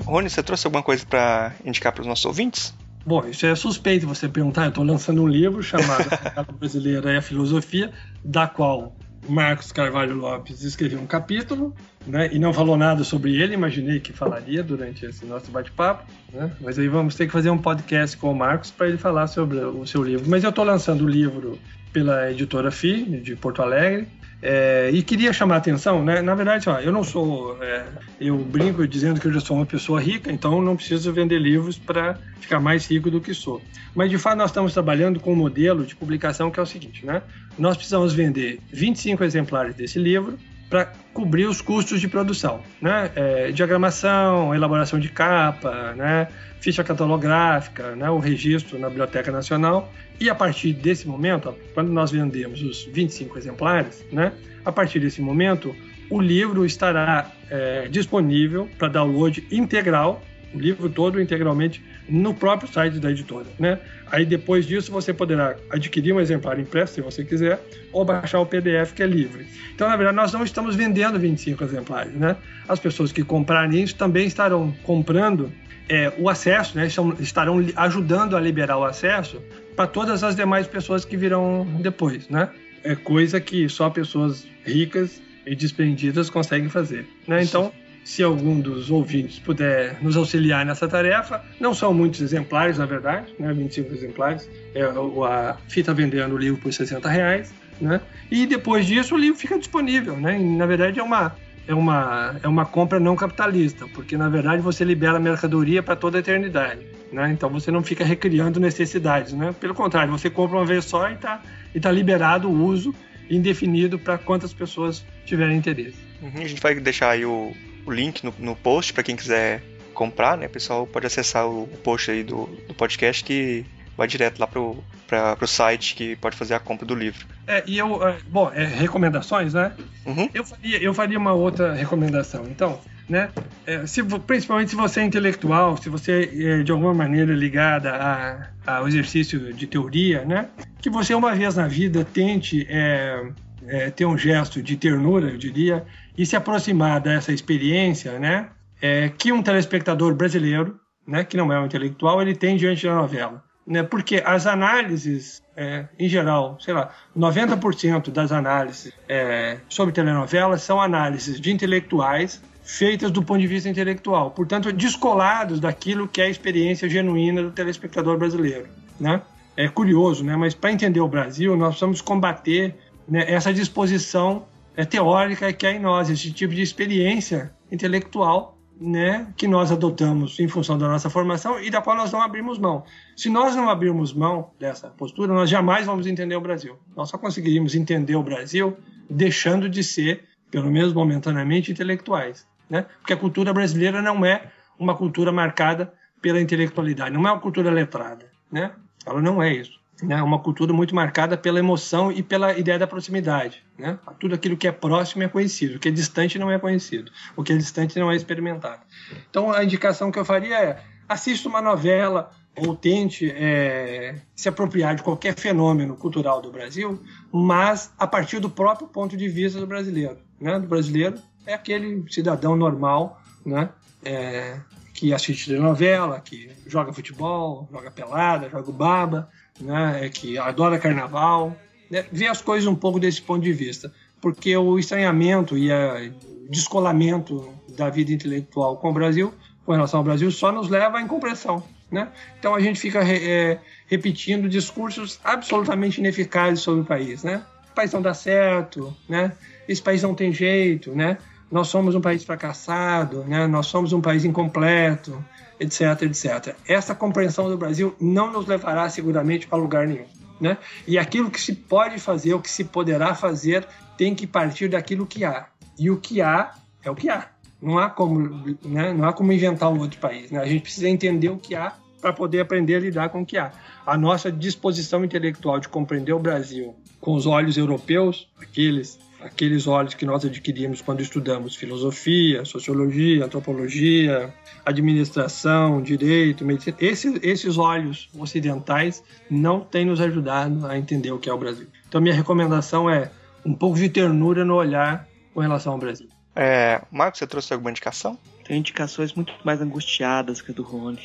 Rony, 0.08 0.30
você 0.30 0.42
trouxe 0.42 0.66
alguma 0.66 0.82
coisa 0.82 1.04
para 1.04 1.52
indicar 1.62 1.92
para 1.92 2.00
os 2.00 2.06
nossos 2.06 2.24
ouvintes? 2.24 2.74
Bom, 3.04 3.26
isso 3.28 3.44
é 3.44 3.54
suspeito 3.54 4.06
você 4.06 4.26
perguntar. 4.26 4.64
Eu 4.64 4.68
estou 4.70 4.82
lançando 4.82 5.22
um 5.22 5.28
livro 5.28 5.62
chamado 5.62 6.08
A 6.34 6.42
Brasileira 6.42 7.12
e 7.12 7.16
a 7.18 7.22
Filosofia, 7.22 7.92
da 8.24 8.46
qual 8.46 8.96
Marcos 9.28 9.70
Carvalho 9.70 10.16
Lopes 10.16 10.62
escreveu 10.62 10.98
um 10.98 11.06
capítulo, 11.06 11.74
né, 12.06 12.30
e 12.32 12.38
não 12.38 12.54
falou 12.54 12.76
nada 12.76 13.04
sobre 13.04 13.36
ele, 13.36 13.52
imaginei 13.52 14.00
que 14.00 14.12
falaria 14.12 14.62
durante 14.62 15.04
esse 15.04 15.26
nosso 15.26 15.50
bate-papo, 15.50 16.10
né, 16.32 16.50
mas 16.60 16.78
aí 16.78 16.88
vamos 16.88 17.14
ter 17.14 17.26
que 17.26 17.32
fazer 17.32 17.50
um 17.50 17.58
podcast 17.58 18.16
com 18.16 18.30
o 18.30 18.34
Marcos 18.34 18.70
para 18.70 18.88
ele 18.88 18.96
falar 18.96 19.26
sobre 19.26 19.58
o 19.58 19.86
seu 19.86 20.02
livro. 20.02 20.28
Mas 20.30 20.42
eu 20.42 20.50
estou 20.50 20.64
lançando 20.64 21.04
o 21.04 21.08
livro 21.08 21.58
pela 21.92 22.30
editora 22.30 22.70
FI, 22.70 23.20
de 23.20 23.36
Porto 23.36 23.60
Alegre, 23.60 24.08
é, 24.40 24.90
e 24.92 25.02
queria 25.02 25.32
chamar 25.32 25.56
a 25.56 25.58
atenção, 25.58 26.04
né? 26.04 26.22
Na 26.22 26.34
verdade, 26.34 26.68
ó, 26.68 26.78
eu 26.78 26.92
não 26.92 27.02
sou. 27.02 27.60
É, 27.62 27.84
eu 28.20 28.38
brinco 28.38 28.86
dizendo 28.86 29.20
que 29.20 29.26
eu 29.26 29.32
já 29.32 29.40
sou 29.40 29.56
uma 29.56 29.66
pessoa 29.66 30.00
rica, 30.00 30.30
então 30.30 30.62
não 30.62 30.76
preciso 30.76 31.12
vender 31.12 31.38
livros 31.38 31.76
para 31.76 32.16
ficar 32.40 32.60
mais 32.60 32.88
rico 32.88 33.10
do 33.10 33.20
que 33.20 33.34
sou. 33.34 33.60
Mas 33.94 34.10
de 34.10 34.18
fato, 34.18 34.38
nós 34.38 34.50
estamos 34.50 34.72
trabalhando 34.72 35.18
com 35.18 35.32
um 35.32 35.36
modelo 35.36 35.84
de 35.84 35.96
publicação 35.96 36.50
que 36.50 36.60
é 36.60 36.62
o 36.62 36.66
seguinte, 36.66 37.04
né? 37.04 37.22
Nós 37.58 37.76
precisamos 37.76 38.12
vender 38.12 38.60
25 38.72 39.24
exemplares 39.24 39.74
desse 39.74 39.98
livro 39.98 40.38
para 40.68 40.92
cobrir 41.12 41.46
os 41.46 41.60
custos 41.60 42.00
de 42.00 42.08
produção, 42.08 42.62
né? 42.80 43.10
É, 43.16 43.50
diagramação, 43.52 44.54
elaboração 44.54 44.98
de 44.98 45.08
capa, 45.08 45.94
né? 45.94 46.28
ficha 46.60 46.82
catalográfica, 46.82 47.94
né? 47.94 48.10
o 48.10 48.18
registro 48.18 48.78
na 48.78 48.88
Biblioteca 48.88 49.30
Nacional. 49.30 49.92
E 50.20 50.28
a 50.28 50.34
partir 50.34 50.72
desse 50.72 51.06
momento, 51.06 51.54
quando 51.74 51.90
nós 51.90 52.10
vendemos 52.10 52.62
os 52.62 52.84
25 52.84 53.38
exemplares, 53.38 54.04
né? 54.12 54.32
a 54.64 54.72
partir 54.72 55.00
desse 55.00 55.20
momento, 55.20 55.74
o 56.10 56.20
livro 56.20 56.64
estará 56.64 57.30
é, 57.50 57.88
disponível 57.88 58.68
para 58.78 58.88
download 58.88 59.46
integral, 59.50 60.22
o 60.52 60.58
livro 60.58 60.88
todo 60.88 61.20
integralmente 61.20 61.82
no 62.08 62.34
próprio 62.34 62.70
site 62.72 62.98
da 62.98 63.10
editora, 63.10 63.46
né? 63.58 63.78
Aí 64.10 64.24
depois 64.24 64.66
disso 64.66 64.90
você 64.90 65.12
poderá 65.12 65.56
adquirir 65.70 66.12
um 66.12 66.20
exemplar 66.20 66.58
impresso, 66.58 66.94
se 66.94 67.00
você 67.00 67.24
quiser, 67.24 67.60
ou 67.92 68.04
baixar 68.04 68.40
o 68.40 68.46
PDF 68.46 68.92
que 68.94 69.02
é 69.02 69.06
livre. 69.06 69.46
Então, 69.74 69.88
na 69.88 69.96
verdade, 69.96 70.16
nós 70.16 70.32
não 70.32 70.42
estamos 70.42 70.74
vendendo 70.74 71.18
25 71.18 71.62
exemplares, 71.62 72.14
né? 72.14 72.36
As 72.66 72.78
pessoas 72.78 73.12
que 73.12 73.22
comprarem 73.22 73.82
isso 73.82 73.94
também 73.94 74.26
estarão 74.26 74.74
comprando 74.82 75.52
é, 75.88 76.12
o 76.18 76.28
acesso, 76.28 76.76
né? 76.76 76.88
Estarão 77.20 77.64
ajudando 77.76 78.36
a 78.36 78.40
liberar 78.40 78.78
o 78.78 78.84
acesso 78.84 79.42
para 79.76 79.86
todas 79.86 80.24
as 80.24 80.34
demais 80.34 80.66
pessoas 80.66 81.04
que 81.04 81.16
virão 81.16 81.66
depois, 81.80 82.28
né? 82.28 82.48
É 82.82 82.94
coisa 82.94 83.40
que 83.40 83.68
só 83.68 83.90
pessoas 83.90 84.46
ricas 84.64 85.20
e 85.46 85.54
desprendidas 85.54 86.30
conseguem 86.30 86.68
fazer, 86.68 87.06
né? 87.26 87.42
Então 87.42 87.72
se 88.08 88.22
algum 88.22 88.58
dos 88.58 88.90
ouvintes 88.90 89.38
puder 89.38 90.02
nos 90.02 90.16
auxiliar 90.16 90.64
nessa 90.64 90.88
tarefa. 90.88 91.44
Não 91.60 91.74
são 91.74 91.92
muitos 91.92 92.22
exemplares, 92.22 92.78
na 92.78 92.86
verdade, 92.86 93.34
né? 93.38 93.52
25 93.52 93.92
exemplares. 93.92 94.48
É, 94.74 94.82
a 94.82 95.56
FI 95.68 95.80
está 95.80 95.92
vendendo 95.92 96.34
o 96.34 96.38
livro 96.38 96.58
por 96.58 96.72
60 96.72 97.06
reais. 97.06 97.52
Né? 97.78 98.00
E 98.30 98.46
depois 98.46 98.86
disso 98.86 99.14
o 99.14 99.18
livro 99.18 99.38
fica 99.38 99.58
disponível. 99.58 100.16
Né? 100.16 100.40
E, 100.40 100.42
na 100.42 100.64
verdade 100.64 100.98
é 100.98 101.02
uma, 101.02 101.36
é, 101.66 101.74
uma, 101.74 102.36
é 102.42 102.48
uma 102.48 102.64
compra 102.64 102.98
não 102.98 103.14
capitalista, 103.14 103.86
porque 103.88 104.16
na 104.16 104.30
verdade 104.30 104.62
você 104.62 104.84
libera 104.84 105.20
mercadoria 105.20 105.82
para 105.82 105.94
toda 105.94 106.16
a 106.16 106.20
eternidade. 106.20 106.86
Né? 107.12 107.30
Então 107.30 107.50
você 107.50 107.70
não 107.70 107.82
fica 107.82 108.06
recriando 108.06 108.58
necessidades. 108.58 109.34
Né? 109.34 109.54
Pelo 109.60 109.74
contrário, 109.74 110.10
você 110.10 110.30
compra 110.30 110.56
uma 110.56 110.64
vez 110.64 110.86
só 110.86 111.10
e 111.10 111.12
está 111.12 111.42
e 111.74 111.78
tá 111.78 111.92
liberado 111.92 112.48
o 112.48 112.64
uso 112.64 112.94
indefinido 113.28 113.98
para 113.98 114.16
quantas 114.16 114.54
pessoas 114.54 115.04
tiverem 115.26 115.58
interesse. 115.58 115.98
Uhum, 116.22 116.42
a 116.42 116.46
gente 116.46 116.62
vai 116.62 116.74
deixar 116.74 117.10
aí 117.10 117.26
o, 117.26 117.52
o 117.86 117.90
link 117.90 118.24
no, 118.24 118.34
no 118.38 118.56
post 118.56 118.92
para 118.92 119.02
quem 119.02 119.16
quiser 119.16 119.62
comprar, 119.94 120.36
né? 120.36 120.46
O 120.46 120.50
pessoal 120.50 120.86
pode 120.86 121.06
acessar 121.06 121.46
o, 121.46 121.64
o 121.64 121.78
post 121.82 122.10
aí 122.10 122.22
do, 122.22 122.46
do 122.68 122.74
podcast 122.74 123.24
que 123.24 123.64
vai 123.96 124.06
direto 124.06 124.38
lá 124.38 124.46
pro, 124.46 124.76
pra, 125.08 125.34
pro 125.34 125.46
site 125.48 125.96
que 125.96 126.14
pode 126.16 126.36
fazer 126.36 126.54
a 126.54 126.60
compra 126.60 126.86
do 126.86 126.94
livro. 126.94 127.26
É, 127.48 127.64
e 127.66 127.78
eu, 127.78 128.06
é, 128.06 128.16
bom, 128.28 128.48
é, 128.54 128.64
recomendações, 128.64 129.54
né? 129.54 129.72
Uhum. 130.06 130.30
Eu, 130.32 130.44
faria, 130.44 130.80
eu 130.80 130.94
faria 130.94 131.18
uma 131.18 131.32
outra 131.32 131.74
recomendação. 131.74 132.44
Então, 132.44 132.80
né? 133.08 133.30
É, 133.66 133.86
se, 133.86 134.02
principalmente 134.02 134.70
se 134.70 134.76
você 134.76 135.00
é 135.00 135.04
intelectual, 135.04 135.76
se 135.76 135.88
você 135.88 136.30
é 136.32 136.62
de 136.62 136.70
alguma 136.70 136.94
maneira 136.94 137.34
ligada 137.34 137.92
a, 137.92 138.78
ao 138.78 138.86
exercício 138.86 139.52
de 139.52 139.66
teoria, 139.66 140.24
né? 140.24 140.48
Que 140.80 140.88
você 140.88 141.12
uma 141.12 141.34
vez 141.34 141.56
na 141.56 141.66
vida 141.66 142.04
tente 142.04 142.66
é, 142.68 143.30
é, 143.66 143.90
ter 143.90 144.06
um 144.06 144.16
gesto 144.16 144.62
de 144.62 144.76
ternura, 144.76 145.30
eu 145.30 145.38
diria, 145.38 145.84
e 146.18 146.26
se 146.26 146.36
aproximar 146.36 147.00
dessa 147.00 147.32
experiência, 147.32 148.18
né? 148.18 148.48
é, 148.80 149.08
que 149.08 149.32
um 149.32 149.42
telespectador 149.42 150.14
brasileiro, 150.14 150.78
né, 151.06 151.24
que 151.24 151.36
não 151.36 151.52
é 151.52 151.60
um 151.60 151.66
intelectual, 151.66 152.20
ele 152.20 152.34
tem 152.34 152.56
diante 152.56 152.86
da 152.86 152.94
novela. 152.94 153.42
Né, 153.66 153.82
porque 153.82 154.22
as 154.24 154.46
análises, 154.46 155.42
é, 155.54 155.86
em 155.98 156.08
geral, 156.08 156.56
sei 156.58 156.72
lá, 156.72 156.90
90% 157.16 158.10
das 158.10 158.32
análises 158.32 158.92
é, 159.06 159.58
sobre 159.68 159.92
telenovelas 159.92 160.62
são 160.62 160.80
análises 160.80 161.38
de 161.38 161.52
intelectuais 161.52 162.42
feitas 162.62 163.10
do 163.10 163.22
ponto 163.22 163.40
de 163.40 163.46
vista 163.46 163.68
intelectual, 163.68 164.30
portanto, 164.30 164.72
descolados 164.72 165.60
daquilo 165.60 166.08
que 166.08 166.20
é 166.20 166.24
a 166.24 166.28
experiência 166.30 166.88
genuína 166.88 167.42
do 167.42 167.50
telespectador 167.50 168.16
brasileiro. 168.16 168.68
Né? 168.98 169.20
É 169.56 169.68
curioso, 169.68 170.24
né? 170.24 170.34
mas 170.36 170.54
para 170.54 170.72
entender 170.72 171.00
o 171.00 171.08
Brasil, 171.08 171.54
nós 171.56 171.70
precisamos 171.70 172.00
combater 172.00 172.74
né, 173.06 173.24
essa 173.26 173.52
disposição 173.52 174.46
teórica 174.84 175.52
que 175.52 175.66
há 175.66 175.72
em 175.72 175.80
nós, 175.80 176.08
esse 176.08 176.32
tipo 176.32 176.54
de 176.54 176.62
experiência 176.62 177.52
intelectual 177.70 178.58
né, 178.80 179.32
que 179.36 179.48
nós 179.48 179.72
adotamos 179.72 180.38
em 180.38 180.46
função 180.46 180.78
da 180.78 180.86
nossa 180.86 181.10
formação 181.10 181.60
e 181.60 181.70
da 181.70 181.82
qual 181.82 181.96
nós 181.96 182.12
não 182.12 182.22
abrimos 182.22 182.58
mão. 182.58 182.84
Se 183.16 183.28
nós 183.28 183.56
não 183.56 183.68
abrirmos 183.68 184.12
mão 184.12 184.50
dessa 184.58 184.88
postura, 184.88 185.34
nós 185.34 185.50
jamais 185.50 185.86
vamos 185.86 186.06
entender 186.06 186.36
o 186.36 186.40
Brasil. 186.40 186.78
Nós 186.96 187.08
só 187.08 187.18
conseguiríamos 187.18 187.74
entender 187.74 188.14
o 188.14 188.22
Brasil 188.22 188.76
deixando 189.10 189.68
de 189.68 189.82
ser, 189.82 190.24
pelo 190.50 190.70
menos 190.70 190.92
momentaneamente, 190.92 191.72
intelectuais. 191.72 192.46
Né? 192.70 192.86
Porque 193.00 193.12
a 193.12 193.16
cultura 193.16 193.52
brasileira 193.52 194.00
não 194.00 194.24
é 194.24 194.50
uma 194.78 194.96
cultura 194.96 195.32
marcada 195.32 195.92
pela 196.22 196.40
intelectualidade, 196.40 197.12
não 197.12 197.26
é 197.26 197.32
uma 197.32 197.40
cultura 197.40 197.70
letrada. 197.70 198.30
Né? 198.50 198.70
Ela 199.04 199.20
não 199.20 199.42
é 199.42 199.52
isso 199.52 199.77
né, 200.02 200.22
uma 200.22 200.38
cultura 200.38 200.72
muito 200.72 200.94
marcada 200.94 201.36
pela 201.36 201.58
emoção 201.58 202.12
e 202.12 202.22
pela 202.22 202.56
ideia 202.56 202.78
da 202.78 202.86
proximidade. 202.86 203.64
Né? 203.76 203.98
Tudo 204.18 204.34
aquilo 204.34 204.56
que 204.56 204.68
é 204.68 204.72
próximo 204.72 205.22
é 205.22 205.28
conhecido, 205.28 205.76
o 205.76 205.78
que 205.78 205.88
é 205.88 205.90
distante 205.90 206.38
não 206.38 206.50
é 206.50 206.58
conhecido, 206.58 207.10
o 207.36 207.42
que 207.42 207.52
é 207.52 207.56
distante 207.56 207.98
não 207.98 208.10
é 208.10 208.16
experimentado. 208.16 208.80
Então 209.28 209.52
a 209.52 209.64
indicação 209.64 210.10
que 210.10 210.18
eu 210.18 210.24
faria 210.24 210.58
é 210.58 210.82
assista 211.08 211.48
uma 211.48 211.60
novela 211.60 212.30
ou 212.56 212.74
tente 212.74 213.30
é, 213.30 214.16
se 214.34 214.48
apropriar 214.48 214.94
de 214.94 215.02
qualquer 215.02 215.34
fenômeno 215.38 215.96
cultural 215.96 216.42
do 216.42 216.50
Brasil, 216.50 217.00
mas 217.32 217.92
a 217.98 218.06
partir 218.06 218.40
do 218.40 218.50
próprio 218.50 218.88
ponto 218.88 219.16
de 219.16 219.28
vista 219.28 219.60
do 219.60 219.66
brasileiro. 219.66 220.18
Né? 220.40 220.58
Do 220.58 220.66
brasileiro 220.66 221.18
é 221.46 221.54
aquele 221.54 222.04
cidadão 222.10 222.56
normal, 222.56 223.22
né? 223.44 223.70
É, 224.04 224.60
que 224.92 225.14
assiste 225.14 225.46
telenovela, 225.46 226.20
que 226.20 226.50
joga 226.66 226.92
futebol, 226.92 227.68
joga 227.70 227.88
pelada, 227.88 228.48
joga 228.48 228.72
baba, 228.72 229.30
né, 229.60 230.06
é 230.06 230.08
que 230.08 230.38
adora 230.38 230.78
carnaval, 230.78 231.56
né, 231.90 232.04
as 232.30 232.40
coisas 232.40 232.66
um 232.66 232.74
pouco 232.74 232.98
desse 232.98 233.22
ponto 233.22 233.42
de 233.42 233.52
vista, 233.52 233.92
porque 234.20 234.56
o 234.56 234.78
estranhamento 234.78 235.56
e 235.56 235.70
o 235.70 236.50
descolamento 236.50 237.52
da 237.76 237.88
vida 237.88 238.12
intelectual 238.12 238.76
com 238.76 238.90
o 238.90 238.92
Brasil, 238.92 239.32
com 239.64 239.72
relação 239.72 239.98
ao 239.98 240.04
Brasil, 240.04 240.30
só 240.30 240.50
nos 240.50 240.68
leva 240.68 240.98
à 240.98 241.02
incompreensão. 241.02 241.62
Né? 241.90 242.08
Então 242.38 242.54
a 242.54 242.60
gente 242.60 242.78
fica 242.78 243.00
é, 243.00 243.58
repetindo 243.86 244.48
discursos 244.48 245.18
absolutamente 245.24 246.00
ineficazes 246.00 246.60
sobre 246.60 246.82
o 246.82 246.84
país. 246.84 247.22
Né? 247.22 247.42
O 247.70 247.74
país 247.74 247.92
não 247.92 248.02
dá 248.02 248.12
certo, 248.12 248.94
né? 249.08 249.32
esse 249.68 249.80
país 249.80 250.02
não 250.02 250.14
tem 250.14 250.32
jeito, 250.32 250.94
né? 250.94 251.18
nós 251.50 251.68
somos 251.68 251.94
um 251.94 252.00
país 252.00 252.24
fracassado, 252.24 253.24
né? 253.24 253.46
nós 253.46 253.66
somos 253.66 253.92
um 253.92 254.00
país 254.00 254.24
incompleto, 254.24 255.24
etc, 255.60 256.02
etc. 256.02 256.56
Essa 256.66 256.94
compreensão 256.94 257.48
do 257.48 257.56
Brasil 257.56 257.94
não 258.00 258.32
nos 258.32 258.46
levará 258.46 258.88
seguramente 258.88 259.46
para 259.46 259.58
lugar 259.58 259.86
nenhum. 259.86 260.06
Né? 260.40 260.56
E 260.86 260.98
aquilo 260.98 261.30
que 261.30 261.40
se 261.40 261.54
pode 261.54 261.98
fazer, 261.98 262.34
o 262.34 262.40
que 262.40 262.50
se 262.50 262.64
poderá 262.64 263.14
fazer, 263.14 263.66
tem 263.96 264.14
que 264.14 264.26
partir 264.26 264.68
daquilo 264.68 265.06
que 265.06 265.24
há. 265.24 265.48
E 265.78 265.90
o 265.90 265.96
que 265.96 266.20
há 266.20 266.54
é 266.82 266.90
o 266.90 266.94
que 266.94 267.08
há. 267.08 267.28
Não 267.60 267.78
há 267.78 267.90
como, 267.90 268.20
né? 268.64 268.92
não 268.92 269.08
há 269.08 269.12
como 269.12 269.32
inventar 269.32 269.72
um 269.72 269.80
outro 269.80 269.98
país. 269.98 270.30
Né? 270.30 270.40
A 270.40 270.46
gente 270.46 270.62
precisa 270.62 270.88
entender 270.88 271.28
o 271.28 271.38
que 271.38 271.54
há 271.54 271.74
para 272.00 272.12
poder 272.12 272.40
aprender 272.40 272.76
a 272.76 272.80
lidar 272.80 273.08
com 273.08 273.22
o 273.22 273.26
que 273.26 273.36
há. 273.36 273.50
A 273.84 273.96
nossa 273.96 274.30
disposição 274.30 275.04
intelectual 275.04 275.58
de 275.58 275.68
compreender 275.68 276.12
o 276.12 276.18
Brasil 276.20 276.76
com 277.00 277.14
os 277.14 277.26
olhos 277.26 277.56
europeus, 277.56 278.28
aqueles 278.40 278.98
aqueles 279.20 279.66
olhos 279.66 279.94
que 279.94 280.06
nós 280.06 280.24
adquirimos 280.24 280.80
quando 280.80 281.00
estudamos 281.00 281.56
filosofia, 281.56 282.44
sociologia, 282.44 283.24
antropologia, 283.24 284.32
administração, 284.64 285.82
direito, 285.82 286.44
medicina. 286.44 286.76
Esses, 286.80 287.18
esses 287.22 287.58
olhos 287.58 288.08
ocidentais 288.16 289.02
não 289.30 289.60
têm 289.60 289.84
nos 289.84 290.00
ajudado 290.00 290.66
a 290.66 290.78
entender 290.78 291.10
o 291.10 291.18
que 291.18 291.28
é 291.28 291.32
o 291.32 291.38
Brasil. 291.38 291.66
Então, 291.88 292.00
minha 292.00 292.14
recomendação 292.14 292.88
é 292.88 293.10
um 293.44 293.54
pouco 293.54 293.76
de 293.76 293.88
ternura 293.88 294.44
no 294.44 294.54
olhar 294.54 295.06
com 295.34 295.40
relação 295.40 295.72
ao 295.72 295.78
Brasil. 295.78 296.08
É, 296.34 296.82
Marcos, 296.90 297.18
você 297.18 297.26
trouxe 297.26 297.52
alguma 297.52 297.70
indicação? 297.70 298.16
Tem 298.44 298.58
indicações 298.58 299.12
muito 299.12 299.34
mais 299.44 299.60
angustiadas 299.60 300.40
que 300.40 300.52
a 300.52 300.54
do 300.54 300.62
Rony. 300.62 301.02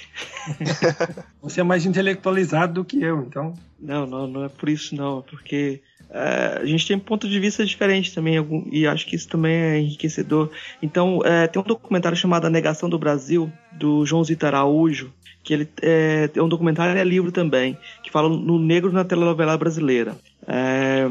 você 1.41 1.59
é 1.59 1.63
mais 1.63 1.85
intelectualizado 1.85 2.73
do 2.73 2.85
que 2.85 3.01
eu, 3.01 3.21
então. 3.23 3.53
Não, 3.79 4.05
não, 4.05 4.27
não 4.27 4.45
é 4.45 4.49
por 4.49 4.69
isso 4.69 4.95
não, 4.95 5.19
é 5.19 5.21
porque 5.23 5.81
é, 6.13 6.59
a 6.61 6.65
gente 6.65 6.87
tem 6.87 6.99
ponto 6.99 7.27
de 7.27 7.39
vista 7.39 7.65
diferente 7.65 8.13
também, 8.13 8.35
e 8.71 8.85
acho 8.85 9.07
que 9.07 9.15
isso 9.15 9.27
também 9.27 9.55
é 9.55 9.79
enriquecedor. 9.79 10.51
Então, 10.81 11.21
é, 11.25 11.47
tem 11.47 11.59
um 11.59 11.65
documentário 11.65 12.15
chamado 12.15 12.45
A 12.45 12.49
Negação 12.51 12.87
do 12.87 12.99
Brasil, 12.99 13.51
do 13.71 14.05
João 14.05 14.23
Zita 14.23 14.45
Araújo, 14.45 15.11
que 15.43 15.53
ele 15.53 15.67
é, 15.81 16.29
é 16.33 16.41
um 16.41 16.47
documentário 16.47 16.95
e 16.95 16.99
é 16.99 17.03
livro 17.03 17.31
também, 17.31 17.77
que 18.01 18.11
fala 18.11 18.29
no 18.29 18.59
negro 18.59 18.91
na 18.91 19.03
telenovela 19.03 19.57
brasileira. 19.57 20.15
É, 20.47 21.05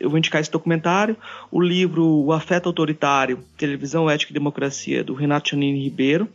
eu 0.00 0.08
vou 0.08 0.18
indicar 0.18 0.40
esse 0.40 0.50
documentário, 0.50 1.16
o 1.52 1.60
livro 1.60 2.04
O 2.04 2.32
Afeto 2.32 2.66
Autoritário, 2.66 3.40
Televisão, 3.56 4.08
Ética 4.08 4.32
e 4.32 4.34
Democracia, 4.34 5.04
do 5.04 5.14
Renato 5.14 5.50
Chanini 5.50 5.84
Ribeiro, 5.84 6.28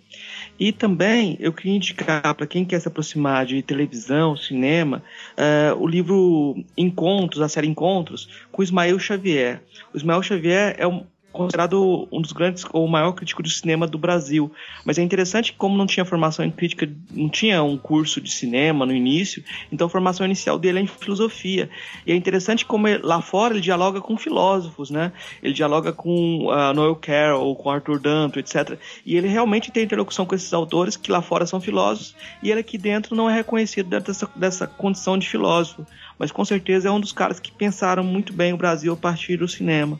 e 0.61 0.71
também 0.71 1.35
eu 1.39 1.51
queria 1.51 1.75
indicar 1.75 2.35
para 2.35 2.45
quem 2.45 2.63
quer 2.63 2.79
se 2.79 2.88
aproximar 2.88 3.47
de 3.47 3.63
televisão, 3.63 4.38
cinema, 4.38 5.01
uh, 5.31 5.75
o 5.81 5.88
livro 5.88 6.63
Encontros, 6.77 7.41
a 7.41 7.49
série 7.49 7.65
Encontros, 7.65 8.29
com 8.51 8.61
Ismael 8.61 8.99
Xavier. 8.99 9.63
O 9.91 9.97
Ismael 9.97 10.21
Xavier 10.21 10.75
é 10.77 10.85
um, 10.85 11.03
considerado 11.31 12.07
um 12.11 12.21
dos 12.21 12.31
grandes 12.31 12.65
ou 12.71 12.85
o 12.85 12.89
maior 12.89 13.13
crítico 13.13 13.41
de 13.41 13.49
cinema 13.49 13.87
do 13.87 13.97
Brasil. 13.97 14.51
Mas 14.85 14.97
é 14.97 15.01
interessante 15.01 15.51
que 15.51 15.57
como 15.57 15.77
não 15.77 15.85
tinha 15.85 16.05
formação 16.05 16.45
em 16.45 16.51
crítica, 16.51 16.89
não 17.11 17.29
tinha 17.29 17.63
um 17.63 17.77
curso 17.77 18.19
de 18.19 18.31
cinema 18.31 18.85
no 18.85 18.93
início, 18.93 19.43
então 19.71 19.87
a 19.87 19.89
formação 19.89 20.25
inicial 20.25 20.59
dele 20.59 20.79
é 20.79 20.81
em 20.81 20.87
filosofia. 20.87 21.69
E 22.05 22.11
é 22.11 22.15
interessante 22.15 22.65
como 22.65 22.87
ele, 22.87 23.01
lá 23.03 23.21
fora 23.21 23.53
ele 23.53 23.61
dialoga 23.61 24.01
com 24.01 24.17
filósofos, 24.17 24.89
né? 24.89 25.11
Ele 25.41 25.53
dialoga 25.53 25.93
com 25.93 26.47
uh, 26.47 26.73
Noel 26.73 26.95
Carroll, 26.95 27.55
com 27.55 27.69
Arthur 27.69 27.99
Danto, 27.99 28.39
etc. 28.39 28.77
E 29.05 29.15
ele 29.15 29.27
realmente 29.27 29.71
tem 29.71 29.83
interlocução 29.83 30.25
com 30.25 30.35
esses 30.35 30.53
autores 30.53 30.97
que 30.97 31.11
lá 31.11 31.21
fora 31.21 31.45
são 31.45 31.61
filósofos 31.61 32.15
e 32.43 32.51
ele 32.51 32.59
aqui 32.59 32.77
dentro 32.77 33.15
não 33.15 33.29
é 33.29 33.35
reconhecido 33.35 33.89
dessa, 33.89 34.29
dessa 34.35 34.67
condição 34.67 35.17
de 35.17 35.27
filósofo. 35.27 35.85
Mas 36.17 36.31
com 36.31 36.45
certeza 36.45 36.89
é 36.89 36.91
um 36.91 36.99
dos 36.99 37.11
caras 37.11 37.39
que 37.39 37.51
pensaram 37.51 38.03
muito 38.03 38.33
bem 38.33 38.53
o 38.53 38.57
Brasil 38.57 38.93
a 38.93 38.97
partir 38.97 39.37
do 39.37 39.47
cinema. 39.47 39.99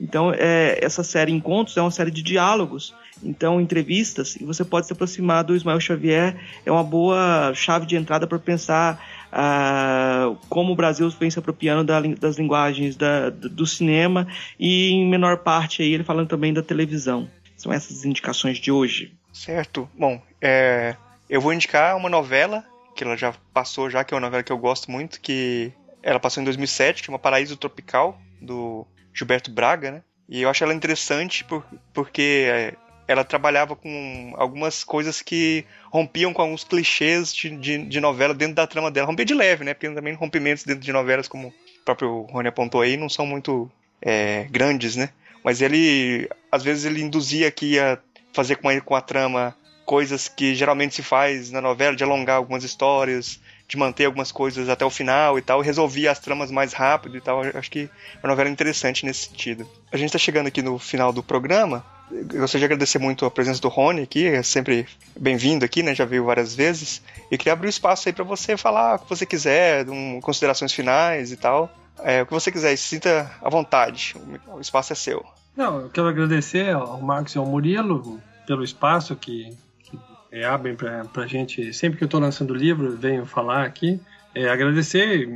Então, 0.00 0.32
é, 0.32 0.78
essa 0.80 1.02
série 1.02 1.32
Encontros 1.32 1.76
é 1.76 1.82
uma 1.82 1.90
série 1.90 2.10
de 2.10 2.22
diálogos, 2.22 2.94
então 3.22 3.60
entrevistas, 3.60 4.36
e 4.36 4.44
você 4.44 4.64
pode 4.64 4.86
se 4.86 4.92
aproximar 4.92 5.42
do 5.42 5.56
Ismael 5.56 5.80
Xavier, 5.80 6.36
é 6.64 6.70
uma 6.70 6.84
boa 6.84 7.52
chave 7.54 7.84
de 7.84 7.96
entrada 7.96 8.26
para 8.26 8.38
pensar 8.38 9.04
ah, 9.32 10.34
como 10.48 10.72
o 10.72 10.76
Brasil 10.76 11.08
vem 11.10 11.30
se 11.30 11.38
apropriando 11.38 11.84
da, 11.84 12.00
das 12.00 12.38
linguagens 12.38 12.96
da, 12.96 13.30
do 13.30 13.66
cinema 13.66 14.26
e, 14.58 14.90
em 14.90 15.08
menor 15.08 15.38
parte, 15.38 15.82
aí, 15.82 15.92
ele 15.92 16.04
falando 16.04 16.28
também 16.28 16.52
da 16.52 16.62
televisão. 16.62 17.28
São 17.56 17.72
essas 17.72 18.04
indicações 18.04 18.58
de 18.58 18.70
hoje. 18.70 19.12
Certo. 19.32 19.88
Bom, 19.98 20.22
é, 20.40 20.94
eu 21.28 21.40
vou 21.40 21.52
indicar 21.52 21.96
uma 21.96 22.08
novela 22.08 22.64
que 22.94 23.04
ela 23.04 23.16
já 23.16 23.34
passou, 23.52 23.90
já 23.90 24.02
que 24.02 24.14
é 24.14 24.16
uma 24.16 24.20
novela 24.20 24.42
que 24.42 24.52
eu 24.52 24.58
gosto 24.58 24.90
muito, 24.90 25.20
que 25.20 25.72
ela 26.02 26.18
passou 26.18 26.40
em 26.40 26.44
2007, 26.44 27.04
chama 27.04 27.18
Paraíso 27.18 27.56
Tropical, 27.56 28.18
do 28.40 28.86
Gilberto 29.12 29.50
Braga, 29.50 29.90
né? 29.90 30.02
E 30.28 30.42
eu 30.42 30.50
acho 30.50 30.62
ela 30.62 30.74
interessante 30.74 31.42
por, 31.44 31.64
porque 31.92 32.46
é, 32.46 32.74
ela 33.08 33.24
trabalhava 33.24 33.74
com 33.74 34.34
algumas 34.36 34.84
coisas 34.84 35.22
que 35.22 35.64
rompiam 35.90 36.34
com 36.34 36.42
alguns 36.42 36.64
clichês 36.64 37.34
de, 37.34 37.48
de, 37.56 37.86
de, 37.86 38.00
novela 38.00 38.34
dentro 38.34 38.54
da 38.54 38.66
trama 38.66 38.90
dela. 38.90 39.06
Rompia 39.06 39.24
de 39.24 39.32
leve, 39.32 39.64
né? 39.64 39.72
Porque 39.72 39.88
também 39.88 40.12
rompimentos 40.12 40.64
dentro 40.64 40.84
de 40.84 40.92
novelas, 40.92 41.26
como 41.26 41.48
o 41.48 41.52
próprio 41.84 42.22
Rony 42.22 42.48
apontou 42.48 42.82
aí, 42.82 42.98
não 42.98 43.08
são 43.08 43.26
muito 43.26 43.70
é, 44.02 44.46
grandes, 44.50 44.94
né? 44.94 45.08
Mas 45.42 45.62
ele, 45.62 46.28
às 46.52 46.62
vezes, 46.62 46.84
ele 46.84 47.00
induzia 47.00 47.50
que 47.50 47.74
ia 47.74 47.98
fazer 48.34 48.56
com 48.56 48.68
a, 48.68 48.80
com 48.80 48.94
a 48.94 49.00
trama 49.00 49.56
coisas 49.86 50.28
que 50.28 50.54
geralmente 50.54 50.94
se 50.94 51.02
faz 51.02 51.50
na 51.50 51.62
novela, 51.62 51.96
de 51.96 52.04
alongar 52.04 52.36
algumas 52.36 52.62
histórias, 52.62 53.40
de 53.68 53.76
manter 53.76 54.06
algumas 54.06 54.32
coisas 54.32 54.66
até 54.70 54.82
o 54.82 54.90
final 54.90 55.38
e 55.38 55.42
tal, 55.42 55.60
resolvia 55.60 56.10
as 56.10 56.18
tramas 56.18 56.50
mais 56.50 56.72
rápido 56.72 57.18
e 57.18 57.20
tal. 57.20 57.42
acho 57.42 57.70
que 57.70 57.90
é 58.14 58.26
uma 58.26 58.30
novela 58.30 58.48
interessante 58.48 59.04
nesse 59.04 59.26
sentido. 59.26 59.68
A 59.92 59.96
gente 59.98 60.06
está 60.06 60.18
chegando 60.18 60.46
aqui 60.46 60.62
no 60.62 60.78
final 60.78 61.12
do 61.12 61.22
programa. 61.22 61.84
Eu 62.10 62.40
gostaria 62.40 62.60
de 62.60 62.64
agradecer 62.64 62.98
muito 62.98 63.26
a 63.26 63.30
presença 63.30 63.60
do 63.60 63.68
Rony 63.68 64.00
aqui, 64.00 64.26
é 64.26 64.42
sempre 64.42 64.88
bem-vindo 65.14 65.66
aqui, 65.66 65.82
né? 65.82 65.94
Já 65.94 66.06
veio 66.06 66.24
várias 66.24 66.54
vezes. 66.54 67.02
E 67.30 67.36
queria 67.36 67.52
abrir 67.52 67.66
o 67.66 67.68
espaço 67.68 68.08
aí 68.08 68.12
para 68.14 68.24
você 68.24 68.56
falar 68.56 68.96
o 68.96 68.98
que 69.00 69.10
você 69.10 69.26
quiser, 69.26 69.86
um, 69.90 70.18
considerações 70.22 70.72
finais 70.72 71.30
e 71.30 71.36
tal. 71.36 71.70
É, 71.98 72.22
o 72.22 72.26
que 72.26 72.32
você 72.32 72.50
quiser, 72.50 72.74
sinta 72.78 73.30
à 73.42 73.50
vontade. 73.50 74.16
O 74.46 74.60
espaço 74.60 74.94
é 74.94 74.96
seu. 74.96 75.22
Não, 75.54 75.80
eu 75.80 75.90
quero 75.90 76.08
agradecer 76.08 76.74
ao 76.74 76.98
Marcos 77.02 77.34
e 77.34 77.38
ao 77.38 77.44
Murilo 77.44 78.18
pelo 78.46 78.64
espaço 78.64 79.14
que 79.14 79.54
é, 80.30 80.44
abrem 80.44 80.74
para 80.74 81.06
a 81.14 81.26
gente. 81.26 81.72
Sempre 81.72 81.98
que 81.98 82.04
eu 82.04 82.06
estou 82.06 82.20
lançando 82.20 82.54
livro, 82.54 82.96
venho 82.96 83.24
falar 83.26 83.64
aqui. 83.64 84.00
É, 84.34 84.48
agradecer, 84.48 85.28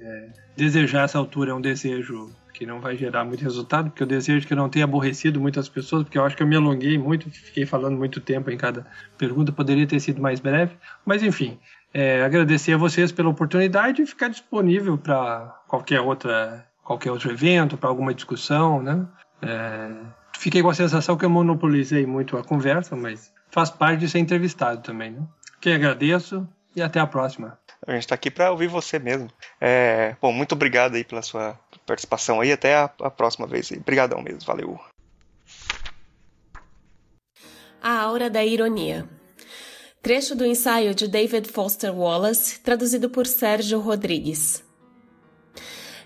é, 0.00 0.28
desejar 0.56 1.04
essa 1.04 1.18
altura 1.18 1.52
é 1.52 1.54
um 1.54 1.60
desejo 1.60 2.30
que 2.52 2.66
não 2.66 2.80
vai 2.80 2.96
gerar 2.96 3.24
muito 3.24 3.42
resultado, 3.42 3.88
porque 3.88 4.02
eu 4.02 4.06
desejo 4.06 4.44
que 4.44 4.52
eu 4.52 4.56
não 4.56 4.68
tenha 4.68 4.84
aborrecido 4.84 5.40
muitas 5.40 5.68
pessoas, 5.68 6.02
porque 6.02 6.18
eu 6.18 6.24
acho 6.24 6.36
que 6.36 6.42
eu 6.42 6.46
me 6.46 6.56
alonguei 6.56 6.98
muito, 6.98 7.30
fiquei 7.30 7.64
falando 7.64 7.96
muito 7.96 8.20
tempo 8.20 8.50
em 8.50 8.56
cada 8.56 8.84
pergunta, 9.16 9.52
poderia 9.52 9.86
ter 9.86 10.00
sido 10.00 10.20
mais 10.20 10.40
breve, 10.40 10.76
mas 11.06 11.22
enfim, 11.22 11.56
é, 11.94 12.24
agradecer 12.24 12.72
a 12.72 12.76
vocês 12.76 13.12
pela 13.12 13.28
oportunidade 13.28 14.02
e 14.02 14.06
ficar 14.06 14.26
disponível 14.26 14.98
para 14.98 15.56
qualquer 15.68 16.00
outra 16.00 16.66
qualquer 16.82 17.12
outro 17.12 17.30
evento, 17.30 17.76
para 17.76 17.90
alguma 17.90 18.14
discussão, 18.14 18.82
né? 18.82 19.06
É, 19.42 19.90
fiquei 20.38 20.62
com 20.62 20.70
a 20.70 20.74
sensação 20.74 21.16
que 21.16 21.24
eu 21.24 21.30
monopolizei 21.30 22.06
muito 22.06 22.36
a 22.38 22.44
conversa, 22.44 22.94
mas 22.94 23.32
faz 23.50 23.70
parte 23.70 24.00
de 24.00 24.08
ser 24.08 24.20
entrevistado 24.20 24.82
também, 24.82 25.10
né? 25.10 25.22
Que 25.60 25.70
agradeço 25.70 26.48
e 26.74 26.80
até 26.80 27.00
a 27.00 27.06
próxima. 27.06 27.58
A 27.86 27.92
gente 27.92 28.02
está 28.02 28.14
aqui 28.14 28.30
para 28.30 28.50
ouvir 28.50 28.68
você 28.68 28.98
mesmo. 28.98 29.28
É, 29.60 30.16
bom, 30.20 30.32
muito 30.32 30.52
obrigado 30.52 30.94
aí 30.94 31.04
pela 31.04 31.22
sua 31.22 31.58
participação 31.84 32.40
aí. 32.40 32.52
Até 32.52 32.76
a, 32.76 32.84
a 32.84 33.10
próxima 33.10 33.46
vez. 33.46 33.70
Obrigadão 33.72 34.22
mesmo. 34.22 34.40
Valeu. 34.40 34.78
A 37.82 38.00
Aura 38.00 38.28
da 38.28 38.44
Ironia. 38.44 39.08
Trecho 40.02 40.34
do 40.34 40.44
ensaio 40.44 40.94
de 40.94 41.08
David 41.08 41.48
Foster 41.48 41.92
Wallace, 41.92 42.60
traduzido 42.60 43.10
por 43.10 43.26
Sérgio 43.26 43.80
Rodrigues. 43.80 44.67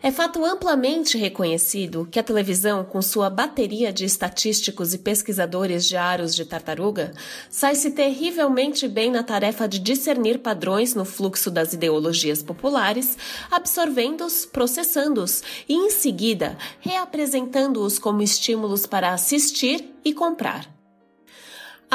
É 0.04 0.10
fato 0.10 0.44
amplamente 0.44 1.16
reconhecido 1.16 2.08
que 2.10 2.18
a 2.18 2.24
televisão, 2.24 2.84
com 2.84 3.00
sua 3.00 3.30
bateria 3.30 3.92
de 3.92 4.04
estatísticos 4.04 4.92
e 4.92 4.98
pesquisadores 4.98 5.86
de 5.86 5.96
aros 5.96 6.34
de 6.34 6.44
tartaruga, 6.44 7.12
sai-se 7.48 7.92
terrivelmente 7.92 8.88
bem 8.88 9.12
na 9.12 9.22
tarefa 9.22 9.68
de 9.68 9.78
discernir 9.78 10.40
padrões 10.40 10.92
no 10.96 11.04
fluxo 11.04 11.52
das 11.52 11.72
ideologias 11.72 12.42
populares, 12.42 13.16
absorvendo-os, 13.48 14.44
processando-os 14.44 15.40
e, 15.68 15.74
em 15.74 15.90
seguida, 15.90 16.58
reapresentando-os 16.80 17.96
como 18.00 18.22
estímulos 18.22 18.86
para 18.86 19.12
assistir 19.12 19.88
e 20.04 20.12
comprar. 20.12 20.81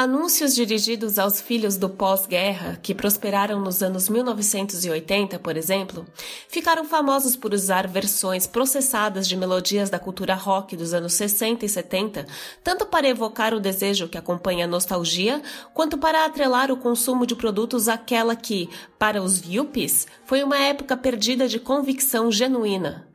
Anúncios 0.00 0.54
dirigidos 0.54 1.18
aos 1.18 1.40
filhos 1.40 1.76
do 1.76 1.88
pós-guerra, 1.88 2.78
que 2.80 2.94
prosperaram 2.94 3.60
nos 3.60 3.82
anos 3.82 4.08
1980, 4.08 5.40
por 5.40 5.56
exemplo, 5.56 6.06
ficaram 6.48 6.84
famosos 6.84 7.34
por 7.34 7.52
usar 7.52 7.88
versões 7.88 8.46
processadas 8.46 9.26
de 9.26 9.36
melodias 9.36 9.90
da 9.90 9.98
cultura 9.98 10.36
rock 10.36 10.76
dos 10.76 10.94
anos 10.94 11.14
60 11.14 11.66
e 11.66 11.68
70, 11.68 12.26
tanto 12.62 12.86
para 12.86 13.08
evocar 13.08 13.52
o 13.52 13.58
desejo 13.58 14.06
que 14.06 14.16
acompanha 14.16 14.66
a 14.66 14.68
nostalgia, 14.68 15.42
quanto 15.74 15.98
para 15.98 16.24
atrelar 16.24 16.70
o 16.70 16.76
consumo 16.76 17.26
de 17.26 17.34
produtos 17.34 17.88
àquela 17.88 18.36
que, 18.36 18.70
para 19.00 19.20
os 19.20 19.42
yuppies, 19.44 20.06
foi 20.24 20.44
uma 20.44 20.58
época 20.58 20.96
perdida 20.96 21.48
de 21.48 21.58
convicção 21.58 22.30
genuína. 22.30 23.07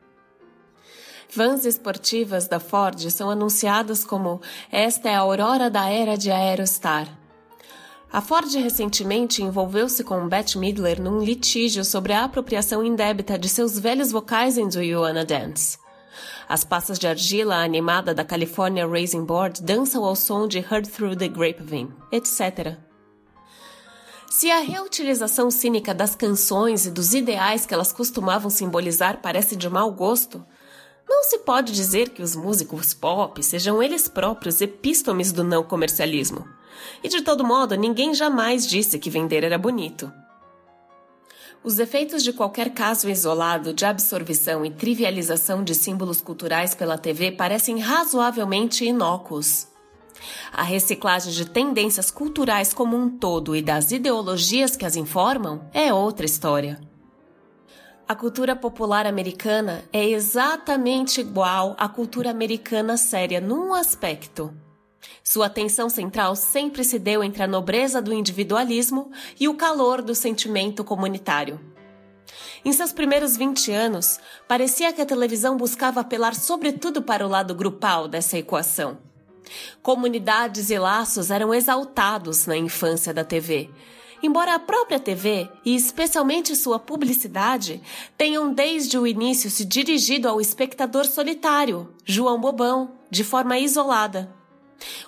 Vans 1.36 1.64
esportivas 1.64 2.46
da 2.46 2.60
Ford 2.60 3.10
são 3.10 3.28
anunciadas 3.28 4.04
como 4.04 4.40
esta 4.70 5.08
é 5.08 5.16
a 5.16 5.18
aurora 5.18 5.68
da 5.68 5.90
era 5.90 6.16
de 6.16 6.30
Aerostar. 6.30 7.08
A 8.12 8.20
Ford 8.20 8.48
recentemente 8.54 9.42
envolveu-se 9.42 10.04
com 10.04 10.28
Bette 10.28 10.56
Midler 10.56 11.02
num 11.02 11.18
litígio 11.18 11.84
sobre 11.84 12.12
a 12.12 12.22
apropriação 12.22 12.84
indébita 12.84 13.36
de 13.36 13.48
seus 13.48 13.76
velhos 13.76 14.12
vocais 14.12 14.56
em 14.56 14.68
Do 14.68 14.80
You 14.80 15.00
Wanna 15.00 15.24
Dance. 15.24 15.76
As 16.48 16.62
passas 16.62 17.00
de 17.00 17.08
argila 17.08 17.56
animada 17.56 18.14
da 18.14 18.24
California 18.24 18.86
Racing 18.86 19.24
Board 19.24 19.60
dançam 19.60 20.04
ao 20.04 20.14
som 20.14 20.46
de 20.46 20.58
Heard 20.58 20.88
Through 20.88 21.16
the 21.16 21.26
Grapevine, 21.26 21.92
etc. 22.12 22.76
Se 24.30 24.48
a 24.52 24.60
reutilização 24.60 25.50
cínica 25.50 25.92
das 25.92 26.14
canções 26.14 26.86
e 26.86 26.92
dos 26.92 27.12
ideais 27.12 27.66
que 27.66 27.74
elas 27.74 27.92
costumavam 27.92 28.50
simbolizar 28.50 29.20
parece 29.20 29.56
de 29.56 29.68
mau 29.68 29.90
gosto, 29.90 30.44
não 31.08 31.22
se 31.24 31.38
pode 31.38 31.72
dizer 31.72 32.10
que 32.10 32.22
os 32.22 32.34
músicos 32.34 32.94
pop 32.94 33.42
sejam 33.42 33.82
eles 33.82 34.08
próprios 34.08 34.60
epístomes 34.60 35.32
do 35.32 35.44
não 35.44 35.62
comercialismo. 35.62 36.46
E 37.02 37.08
de 37.08 37.22
todo 37.22 37.44
modo, 37.44 37.74
ninguém 37.76 38.14
jamais 38.14 38.66
disse 38.66 38.98
que 38.98 39.10
vender 39.10 39.44
era 39.44 39.58
bonito. 39.58 40.12
Os 41.62 41.78
efeitos 41.78 42.22
de 42.22 42.32
qualquer 42.32 42.74
caso 42.74 43.08
isolado 43.08 43.72
de 43.72 43.86
absorção 43.86 44.66
e 44.66 44.70
trivialização 44.70 45.64
de 45.64 45.74
símbolos 45.74 46.20
culturais 46.20 46.74
pela 46.74 46.98
TV 46.98 47.32
parecem 47.32 47.78
razoavelmente 47.78 48.84
inócuos. 48.84 49.66
A 50.52 50.62
reciclagem 50.62 51.32
de 51.32 51.46
tendências 51.46 52.10
culturais 52.10 52.74
como 52.74 52.96
um 52.96 53.08
todo 53.08 53.56
e 53.56 53.62
das 53.62 53.92
ideologias 53.92 54.76
que 54.76 54.84
as 54.84 54.96
informam 54.96 55.62
é 55.72 55.92
outra 55.92 56.26
história. 56.26 56.78
A 58.06 58.14
cultura 58.14 58.54
popular 58.54 59.06
americana 59.06 59.82
é 59.90 60.04
exatamente 60.04 61.22
igual 61.22 61.74
à 61.78 61.88
cultura 61.88 62.30
americana 62.30 62.98
séria 62.98 63.40
num 63.40 63.72
aspecto. 63.72 64.54
Sua 65.22 65.46
atenção 65.46 65.88
central 65.88 66.36
sempre 66.36 66.84
se 66.84 66.98
deu 66.98 67.24
entre 67.24 67.42
a 67.42 67.46
nobreza 67.46 68.02
do 68.02 68.12
individualismo 68.12 69.10
e 69.40 69.48
o 69.48 69.54
calor 69.54 70.02
do 70.02 70.14
sentimento 70.14 70.84
comunitário. 70.84 71.58
Em 72.62 72.74
seus 72.74 72.92
primeiros 72.92 73.38
20 73.38 73.72
anos, 73.72 74.20
parecia 74.46 74.92
que 74.92 75.00
a 75.00 75.06
televisão 75.06 75.56
buscava 75.56 76.00
apelar 76.00 76.34
sobretudo 76.34 77.00
para 77.00 77.26
o 77.26 77.30
lado 77.30 77.54
grupal 77.54 78.06
dessa 78.06 78.36
equação. 78.36 78.98
Comunidades 79.82 80.68
e 80.68 80.78
laços 80.78 81.30
eram 81.30 81.54
exaltados 81.54 82.44
na 82.44 82.56
infância 82.56 83.14
da 83.14 83.24
TV, 83.24 83.70
embora 84.24 84.54
a 84.54 84.58
própria 84.58 84.98
TV, 84.98 85.50
e 85.64 85.74
especialmente 85.74 86.56
sua 86.56 86.78
publicidade, 86.78 87.82
tenham 88.16 88.52
desde 88.52 88.98
o 88.98 89.06
início 89.06 89.50
se 89.50 89.64
dirigido 89.64 90.28
ao 90.28 90.40
espectador 90.40 91.04
solitário, 91.06 91.94
João 92.04 92.40
Bobão, 92.40 92.92
de 93.10 93.22
forma 93.22 93.58
isolada. 93.58 94.32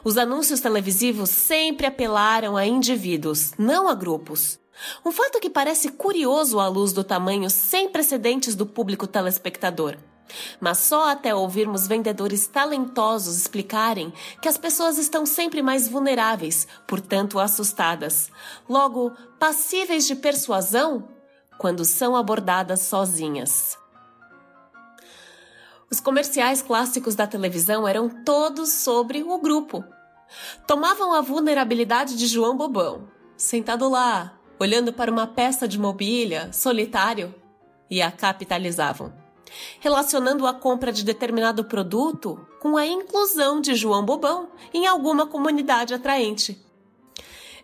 Os 0.05 0.18
anúncios 0.18 0.60
televisivos 0.60 1.30
sempre 1.30 1.86
apelaram 1.86 2.56
a 2.56 2.66
indivíduos, 2.66 3.52
não 3.59 3.88
a 3.88 3.94
grupos. 3.94 4.59
Um 5.05 5.10
fato 5.10 5.40
que 5.40 5.48
parece 5.48 5.93
curioso 5.93 6.60
à 6.60 6.68
luz 6.68 6.93
do 6.93 7.02
tamanho 7.02 7.48
sem 7.48 7.88
precedentes 7.88 8.55
do 8.55 8.66
público 8.66 9.06
telespectador. 9.06 9.97
Mas 10.61 10.78
só 10.78 11.11
até 11.11 11.35
ouvirmos 11.35 11.86
vendedores 11.86 12.47
talentosos 12.47 13.36
explicarem 13.36 14.12
que 14.40 14.48
as 14.48 14.59
pessoas 14.59 14.98
estão 14.98 15.24
sempre 15.24 15.62
mais 15.62 15.89
vulneráveis, 15.89 16.66
portanto 16.86 17.39
assustadas, 17.39 18.31
logo 18.69 19.12
passíveis 19.39 20.07
de 20.07 20.16
persuasão 20.16 21.09
quando 21.59 21.85
são 21.85 22.16
abordadas 22.16 22.81
sozinhas. 22.81 23.78
Os 25.90 26.01
comerciais 26.01 26.62
clássicos 26.62 27.15
da 27.15 27.27
televisão 27.27 27.86
eram 27.86 28.09
todos 28.09 28.70
sobre 28.70 29.23
o 29.23 29.39
grupo. 29.39 29.85
Tomavam 30.66 31.12
a 31.12 31.20
vulnerabilidade 31.20 32.16
de 32.16 32.27
João 32.27 32.57
Bobão, 32.57 33.09
sentado 33.36 33.89
lá, 33.89 34.36
olhando 34.59 34.93
para 34.93 35.11
uma 35.11 35.28
peça 35.28 35.69
de 35.69 35.78
mobília, 35.78 36.53
solitário, 36.53 37.32
e 37.89 38.03
a 38.03 38.11
capitalizavam 38.11 39.26
relacionando 39.81 40.47
a 40.47 40.55
compra 40.55 40.93
de 40.93 41.05
determinado 41.05 41.64
produto 41.64 42.39
com 42.60 42.77
a 42.77 42.86
inclusão 42.86 43.60
de 43.60 43.74
João 43.74 44.05
Bobão 44.05 44.48
em 44.73 44.86
alguma 44.86 45.27
comunidade 45.27 45.94
atraente. 45.94 46.65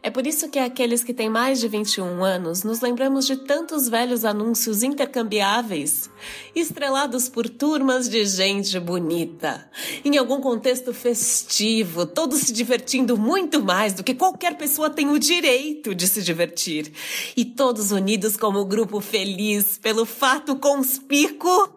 É 0.05 0.11
por 0.11 0.27
isso 0.27 0.49
que 0.49 0.59
aqueles 0.59 1.05
que 1.05 1.15
têm 1.15 1.31
mais 1.31 1.61
de 1.61 1.69
21 1.69 2.25
anos 2.25 2.65
nos 2.65 2.81
lembramos 2.81 3.25
de 3.25 3.37
tantos 3.37 3.89
velhos 3.89 4.25
anúncios 4.25 4.83
intercambiáveis, 4.83 6.11
estrelados 6.57 7.29
por 7.29 7.49
turmas 7.49 8.09
de 8.09 8.27
gente 8.27 8.81
bonita, 8.81 9.71
em 10.05 10.19
algum 10.19 10.41
contexto 10.41 10.93
festivo, 10.93 12.05
todos 12.05 12.41
se 12.41 12.53
divertindo 12.53 13.17
muito 13.17 13.63
mais 13.63 13.93
do 13.93 14.03
que 14.03 14.13
qualquer 14.13 14.59
pessoa 14.59 14.91
tem 14.91 15.09
o 15.09 15.21
direito 15.21 15.95
de 15.95 16.09
se 16.09 16.21
divertir, 16.21 16.93
e 17.37 17.45
todos 17.45 17.93
unidos 17.93 18.37
como 18.37 18.65
grupo 18.65 19.01
feliz 19.01 19.79
pelo 19.79 20.05
fato 20.05 20.57
conspícuo 20.57 21.69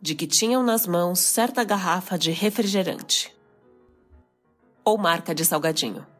de 0.00 0.16
que 0.16 0.26
tinham 0.26 0.64
nas 0.64 0.88
mãos 0.88 1.20
certa 1.20 1.62
garrafa 1.62 2.18
de 2.18 2.32
refrigerante 2.32 3.32
ou 4.84 4.98
marca 4.98 5.32
de 5.32 5.44
salgadinho. 5.44 6.13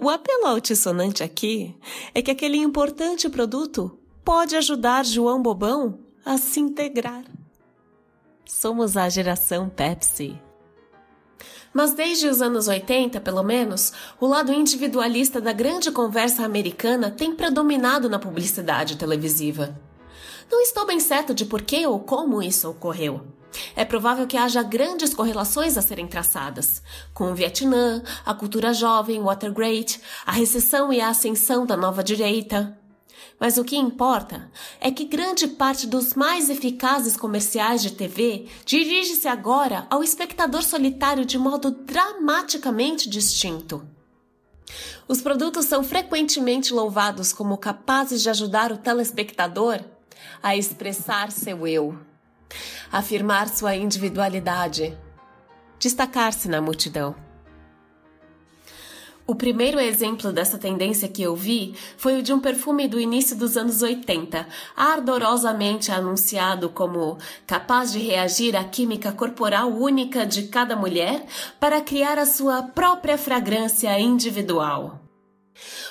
O 0.00 0.08
apelo 0.08 0.46
altissonante 0.46 1.24
aqui 1.24 1.74
é 2.14 2.22
que 2.22 2.30
aquele 2.30 2.56
importante 2.56 3.28
produto 3.28 3.98
pode 4.24 4.54
ajudar 4.54 5.04
João 5.04 5.42
Bobão 5.42 5.98
a 6.24 6.38
se 6.38 6.60
integrar. 6.60 7.24
Somos 8.46 8.96
a 8.96 9.08
geração 9.08 9.68
Pepsi. 9.68 10.40
Mas 11.74 11.94
desde 11.94 12.28
os 12.28 12.40
anos 12.40 12.68
80, 12.68 13.20
pelo 13.20 13.42
menos, 13.42 13.92
o 14.20 14.26
lado 14.28 14.52
individualista 14.52 15.40
da 15.40 15.52
grande 15.52 15.90
conversa 15.90 16.44
americana 16.44 17.10
tem 17.10 17.34
predominado 17.34 18.08
na 18.08 18.20
publicidade 18.20 18.96
televisiva. 18.96 19.76
Não 20.48 20.60
estou 20.60 20.86
bem 20.86 21.00
certo 21.00 21.34
de 21.34 21.44
por 21.44 21.62
que 21.62 21.84
ou 21.84 21.98
como 21.98 22.40
isso 22.40 22.70
ocorreu. 22.70 23.20
É 23.74 23.84
provável 23.84 24.26
que 24.26 24.36
haja 24.36 24.62
grandes 24.62 25.14
correlações 25.14 25.76
a 25.76 25.82
serem 25.82 26.06
traçadas, 26.06 26.82
com 27.14 27.30
o 27.30 27.34
Vietnã, 27.34 28.02
a 28.24 28.34
cultura 28.34 28.72
jovem, 28.72 29.22
Watergate, 29.22 30.00
a 30.26 30.32
recessão 30.32 30.92
e 30.92 31.00
a 31.00 31.08
ascensão 31.08 31.64
da 31.64 31.76
nova 31.76 32.02
direita. 32.02 32.78
Mas 33.40 33.56
o 33.56 33.64
que 33.64 33.76
importa 33.76 34.50
é 34.80 34.90
que 34.90 35.04
grande 35.04 35.46
parte 35.46 35.86
dos 35.86 36.14
mais 36.14 36.50
eficazes 36.50 37.16
comerciais 37.16 37.82
de 37.82 37.92
TV 37.92 38.46
dirige-se 38.64 39.28
agora 39.28 39.86
ao 39.88 40.02
espectador 40.02 40.62
solitário 40.62 41.24
de 41.24 41.38
modo 41.38 41.70
dramaticamente 41.70 43.08
distinto. 43.08 43.86
Os 45.06 45.22
produtos 45.22 45.64
são 45.64 45.82
frequentemente 45.82 46.72
louvados 46.72 47.32
como 47.32 47.56
capazes 47.56 48.22
de 48.22 48.28
ajudar 48.28 48.72
o 48.72 48.76
telespectador 48.76 49.80
a 50.42 50.56
expressar 50.56 51.30
seu 51.30 51.66
eu, 51.66 51.98
afirmar 52.90 53.48
sua 53.48 53.74
individualidade, 53.76 54.96
destacar-se 55.78 56.48
na 56.48 56.60
multidão. 56.60 57.14
O 59.30 59.34
primeiro 59.34 59.78
exemplo 59.78 60.32
dessa 60.32 60.56
tendência 60.56 61.06
que 61.06 61.20
eu 61.20 61.36
vi 61.36 61.74
foi 61.98 62.18
o 62.18 62.22
de 62.22 62.32
um 62.32 62.40
perfume 62.40 62.88
do 62.88 62.98
início 62.98 63.36
dos 63.36 63.58
anos 63.58 63.82
80, 63.82 64.46
ardorosamente 64.74 65.92
anunciado 65.92 66.70
como 66.70 67.18
capaz 67.46 67.92
de 67.92 67.98
reagir 67.98 68.56
à 68.56 68.64
química 68.64 69.12
corporal 69.12 69.68
única 69.68 70.24
de 70.24 70.44
cada 70.44 70.74
mulher 70.74 71.26
para 71.60 71.82
criar 71.82 72.18
a 72.18 72.24
sua 72.24 72.62
própria 72.62 73.18
fragrância 73.18 74.00
individual. 74.00 74.98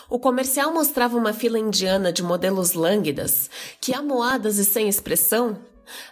O 0.09 0.17
comercial 0.17 0.73
mostrava 0.73 1.15
uma 1.15 1.31
fila 1.31 1.59
indiana 1.59 2.11
de 2.11 2.23
modelos 2.23 2.73
lânguidas 2.73 3.51
que, 3.79 3.93
amoadas 3.93 4.57
e 4.57 4.65
sem 4.65 4.89
expressão, 4.89 5.59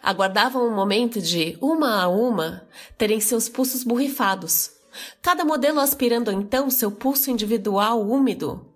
aguardavam 0.02 0.68
o 0.68 0.76
momento 0.76 1.22
de, 1.22 1.58
uma 1.62 2.02
a 2.02 2.08
uma, 2.08 2.68
terem 2.98 3.20
seus 3.20 3.50
pulsos 3.50 3.84
borrifados 3.84 4.76
cada 5.22 5.44
modelo 5.44 5.80
aspirando 5.80 6.32
então 6.32 6.70
seu 6.70 6.92
pulso 6.92 7.30
individual 7.30 8.02
úmido, 8.02 8.74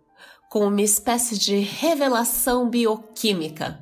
com 0.49 0.65
uma 0.65 0.81
espécie 0.81 1.37
de 1.37 1.59
revelação 1.59 2.69
bioquímica, 2.69 3.79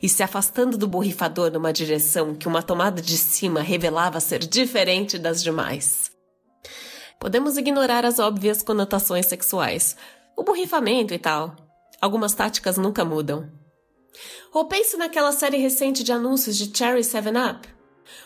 e 0.00 0.08
se 0.08 0.22
afastando 0.22 0.78
do 0.78 0.86
borrifador 0.86 1.50
numa 1.50 1.72
direção 1.72 2.34
que 2.34 2.48
uma 2.48 2.62
tomada 2.62 3.02
de 3.02 3.18
cima 3.18 3.60
revelava 3.60 4.20
ser 4.20 4.40
diferente 4.40 5.18
das 5.18 5.42
demais. 5.42 6.10
Podemos 7.18 7.56
ignorar 7.56 8.04
as 8.04 8.18
óbvias 8.18 8.62
conotações 8.62 9.26
sexuais, 9.26 9.96
o 10.36 10.42
borrifamento 10.42 11.14
e 11.14 11.18
tal. 11.18 11.56
Algumas 12.00 12.34
táticas 12.34 12.76
nunca 12.76 13.04
mudam. 13.04 13.63
Ou 14.52 14.66
pense 14.66 14.96
naquela 14.96 15.32
série 15.32 15.56
recente 15.56 16.02
de 16.02 16.12
anúncios 16.12 16.56
de 16.56 16.76
Cherry 16.76 17.00
7-Up 17.00 17.74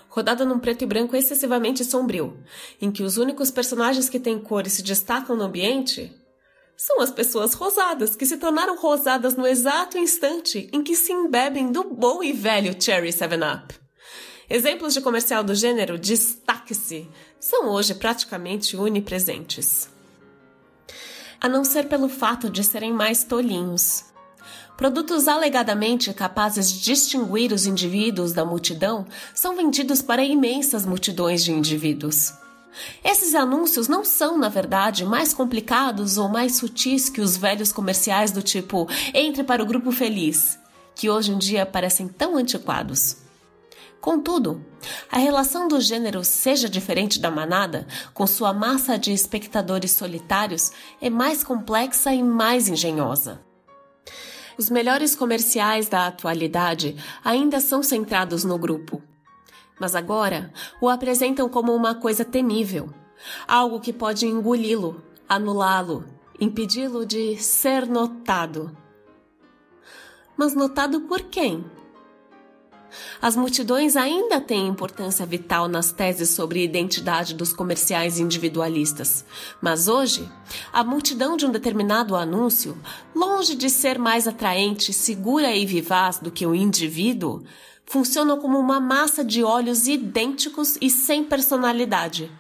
rodada 0.09 0.44
num 0.44 0.59
preto 0.59 0.82
e 0.82 0.86
branco 0.86 1.15
excessivamente 1.15 1.85
sombrio, 1.85 2.36
em 2.81 2.90
que 2.90 3.02
os 3.02 3.19
únicos 3.19 3.51
personagens 3.51 4.09
que 4.09 4.19
têm 4.19 4.39
cor 4.39 4.66
e 4.66 4.70
se 4.70 4.82
destacam 4.82 5.36
no 5.36 5.44
ambiente 5.44 6.12
são 6.77 7.01
as 7.01 7.10
pessoas 7.10 7.55
rosadas, 7.55 8.15
que 8.15 8.24
se 8.24 8.36
tornaram 8.36 8.77
rosadas 8.77 9.36
no 9.36 9.47
exato 9.47 9.98
instante 9.98 10.69
em 10.73 10.82
que 10.82 10.94
se 10.94 11.12
embebem 11.12 11.73
do 11.73 11.85
bom 11.85 12.23
e 12.23 12.32
velho 12.32 12.74
Cherry 12.81 13.10
7-Up. 13.10 13.74
Exemplos 14.48 14.94
de 14.94 15.01
comercial 15.01 15.44
do 15.44 15.55
gênero 15.55 15.98
destaque-se 15.98 17.09
são 17.39 17.69
hoje 17.69 17.94
praticamente 17.94 18.77
onipresentes. 18.77 19.90
A 21.40 21.48
não 21.48 21.65
ser 21.65 21.89
pelo 21.89 22.09
fato 22.09 22.48
de 22.48 22.65
serem 22.65 22.93
mais 22.93 23.24
tolinhos. 23.24 24.05
Produtos 24.78 25.26
alegadamente 25.26 26.14
capazes 26.14 26.70
de 26.70 26.80
distinguir 26.80 27.52
os 27.52 27.66
indivíduos 27.66 28.32
da 28.32 28.44
multidão 28.44 29.05
são 29.34 29.56
vendidos 29.56 30.00
para 30.00 30.22
imensas 30.22 30.86
multidões 30.86 31.42
de 31.42 31.50
indivíduos. 31.50 32.32
Esses 33.02 33.34
anúncios 33.34 33.88
não 33.88 34.05
são, 34.05 34.38
na 34.38 34.48
verdade, 34.48 35.05
mais 35.05 35.34
complicados 35.34 36.16
ou 36.16 36.28
mais 36.28 36.59
sutis 36.59 37.09
que 37.09 37.20
os 37.20 37.36
velhos 37.36 37.72
comerciais 37.72 38.30
do 38.30 38.40
tipo 38.40 38.88
entre 39.12 39.42
para 39.42 39.64
o 39.64 39.66
grupo 39.66 39.90
feliz, 39.90 40.56
que 40.94 41.10
hoje 41.10 41.32
em 41.32 41.38
dia 41.38 41.66
parecem 41.66 42.06
tão 42.06 42.36
antiquados. 42.36 43.16
Contudo, 44.00 44.64
a 45.10 45.18
relação 45.18 45.66
do 45.66 45.80
gênero 45.80 46.22
seja 46.22 46.68
diferente 46.68 47.18
da 47.18 47.32
manada, 47.32 47.84
com 48.14 48.28
sua 48.28 48.52
massa 48.52 48.96
de 48.96 49.12
espectadores 49.12 49.90
solitários, 49.90 50.70
é 51.00 51.10
mais 51.10 51.42
complexa 51.42 52.14
e 52.14 52.22
mais 52.22 52.68
engenhosa. 52.68 53.47
Os 54.59 54.68
melhores 54.68 55.14
comerciais 55.14 55.89
da 55.89 56.09
atualidade 56.09 56.97
ainda 57.24 57.60
são 57.60 57.80
centrados 57.80 58.43
no 58.43 58.59
grupo. 58.59 59.01
Mas 59.78 59.94
agora 59.94 60.52
o 60.80 60.89
apresentam 60.89 61.48
como 61.48 61.72
uma 61.72 61.94
coisa 61.94 62.24
temível, 62.24 62.93
algo 63.47 63.78
que 63.78 63.93
pode 63.93 64.26
engoli-lo, 64.26 65.01
anulá-lo, 65.28 66.05
impedi-lo 66.40 67.06
de 67.06 67.36
ser 67.36 67.86
notado. 67.86 68.76
Mas 70.36 70.55
notado 70.55 71.02
por 71.02 71.22
quem? 71.22 71.64
As 73.20 73.36
multidões 73.36 73.97
ainda 73.97 74.40
têm 74.40 74.66
importância 74.66 75.27
vital 75.27 75.69
nas 75.69 75.93
teses 75.93 76.31
sobre 76.31 76.65
identidade 76.65 77.35
dos 77.35 77.52
comerciais 77.52 78.19
individualistas, 78.19 79.24
mas 79.60 79.89
hoje, 79.89 80.28
a 80.73 80.82
multidão 80.82 81.36
de 81.36 81.44
um 81.44 81.51
determinado 81.51 82.16
anúncio, 82.16 82.77
longe 83.15 83.55
de 83.55 83.69
ser 83.69 83.98
mais 83.98 84.27
atraente, 84.27 84.93
segura 84.93 85.55
e 85.55 85.66
vivaz 85.66 86.19
do 86.19 86.31
que 86.31 86.47
o 86.47 86.55
indivíduo, 86.55 87.43
funciona 87.85 88.36
como 88.36 88.59
uma 88.59 88.78
massa 88.78 89.24
de 89.24 89.43
olhos 89.43 89.86
idênticos 89.86 90.77
e 90.81 90.90
sem 90.90 91.24
personalidade. 91.24 92.31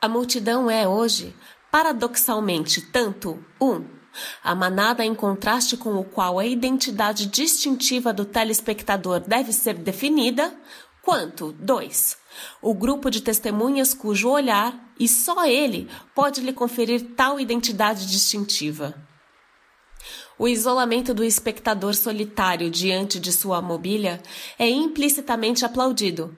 A 0.00 0.08
multidão 0.08 0.70
é 0.70 0.86
hoje, 0.86 1.34
paradoxalmente, 1.70 2.80
tanto 2.80 3.42
um 3.60 3.95
a 4.42 4.54
manada 4.54 5.04
em 5.04 5.14
contraste 5.14 5.76
com 5.76 5.94
o 5.96 6.04
qual 6.04 6.38
a 6.38 6.46
identidade 6.46 7.26
distintiva 7.26 8.12
do 8.12 8.24
telespectador 8.24 9.20
deve 9.20 9.52
ser 9.52 9.74
definida, 9.74 10.54
quanto 11.02 11.52
2. 11.52 12.16
O 12.60 12.74
grupo 12.74 13.10
de 13.10 13.22
testemunhas 13.22 13.94
cujo 13.94 14.28
olhar, 14.28 14.92
e 14.98 15.08
só 15.08 15.46
ele, 15.46 15.88
pode 16.14 16.40
lhe 16.40 16.52
conferir 16.52 17.14
tal 17.16 17.38
identidade 17.38 18.06
distintiva. 18.06 18.94
O 20.38 20.46
isolamento 20.46 21.14
do 21.14 21.24
espectador 21.24 21.94
solitário 21.94 22.70
diante 22.70 23.18
de 23.18 23.32
sua 23.32 23.62
mobília 23.62 24.22
é 24.58 24.68
implicitamente 24.68 25.64
aplaudido. 25.64 26.36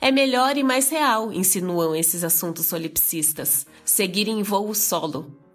É 0.00 0.10
melhor 0.10 0.56
e 0.56 0.64
mais 0.64 0.88
real, 0.88 1.32
insinuam 1.32 1.94
esses 1.94 2.24
assuntos 2.24 2.66
solipsistas, 2.66 3.66
seguir 3.84 4.26
em 4.26 4.42
voo 4.42 4.74
solo. 4.74 5.45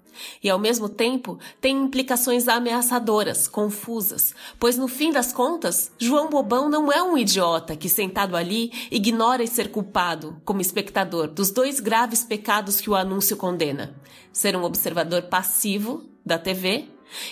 E 0.43 0.49
ao 0.49 0.59
mesmo 0.59 0.89
tempo 0.89 1.39
tem 1.59 1.77
implicações 1.77 2.47
ameaçadoras, 2.47 3.47
confusas, 3.47 4.33
pois 4.59 4.77
no 4.77 4.88
fim 4.88 5.11
das 5.11 5.31
contas, 5.31 5.91
João 5.97 6.29
Bobão 6.29 6.69
não 6.69 6.91
é 6.91 7.01
um 7.01 7.17
idiota 7.17 7.75
que 7.75 7.89
sentado 7.89 8.35
ali 8.35 8.71
ignora 8.89 9.45
ser 9.47 9.71
culpado, 9.71 10.41
como 10.45 10.61
espectador, 10.61 11.27
dos 11.27 11.51
dois 11.51 11.79
graves 11.79 12.23
pecados 12.23 12.79
que 12.81 12.89
o 12.89 12.95
anúncio 12.95 13.38
condena: 13.38 13.95
ser 14.31 14.55
um 14.55 14.63
observador 14.63 15.23
passivo 15.23 16.03
da 16.25 16.38
TV 16.38 16.88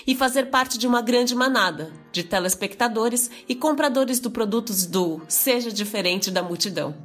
e 0.06 0.16
fazer 0.16 0.50
parte 0.50 0.78
de 0.78 0.88
uma 0.88 1.02
grande 1.02 1.36
manada 1.36 1.92
de 2.12 2.24
telespectadores 2.24 3.30
e 3.48 3.56
compradores 3.56 4.20
do 4.20 4.30
produtos 4.30 4.86
do 4.86 5.22
seja 5.28 5.72
diferente 5.72 6.32
da 6.32 6.44
multidão. 6.44 6.96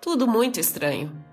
Tudo 0.00 0.26
muito 0.26 0.60
estranho. 0.60 1.23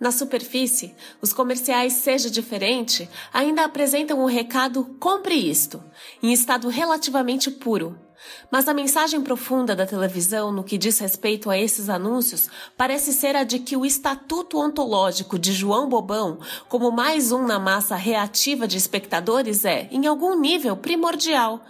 Na 0.00 0.10
superfície, 0.10 0.94
os 1.20 1.30
comerciais 1.30 1.92
Seja 1.92 2.30
Diferente 2.30 3.06
ainda 3.34 3.66
apresentam 3.66 4.20
o 4.20 4.26
recado 4.26 4.96
Compre 4.98 5.34
isto, 5.34 5.84
em 6.22 6.32
estado 6.32 6.68
relativamente 6.68 7.50
puro. 7.50 7.98
Mas 8.50 8.66
a 8.66 8.74
mensagem 8.74 9.20
profunda 9.20 9.76
da 9.76 9.86
televisão 9.86 10.52
no 10.52 10.64
que 10.64 10.78
diz 10.78 10.98
respeito 10.98 11.50
a 11.50 11.58
esses 11.58 11.88
anúncios 11.88 12.48
parece 12.76 13.12
ser 13.12 13.36
a 13.36 13.44
de 13.44 13.58
que 13.58 13.76
o 13.76 13.84
estatuto 13.84 14.58
ontológico 14.58 15.38
de 15.38 15.52
João 15.52 15.88
Bobão, 15.88 16.38
como 16.68 16.90
mais 16.90 17.30
um 17.30 17.46
na 17.46 17.58
massa 17.58 17.96
reativa 17.96 18.66
de 18.66 18.78
espectadores, 18.78 19.64
é, 19.64 19.86
em 19.90 20.06
algum 20.06 20.38
nível, 20.38 20.76
primordial, 20.76 21.62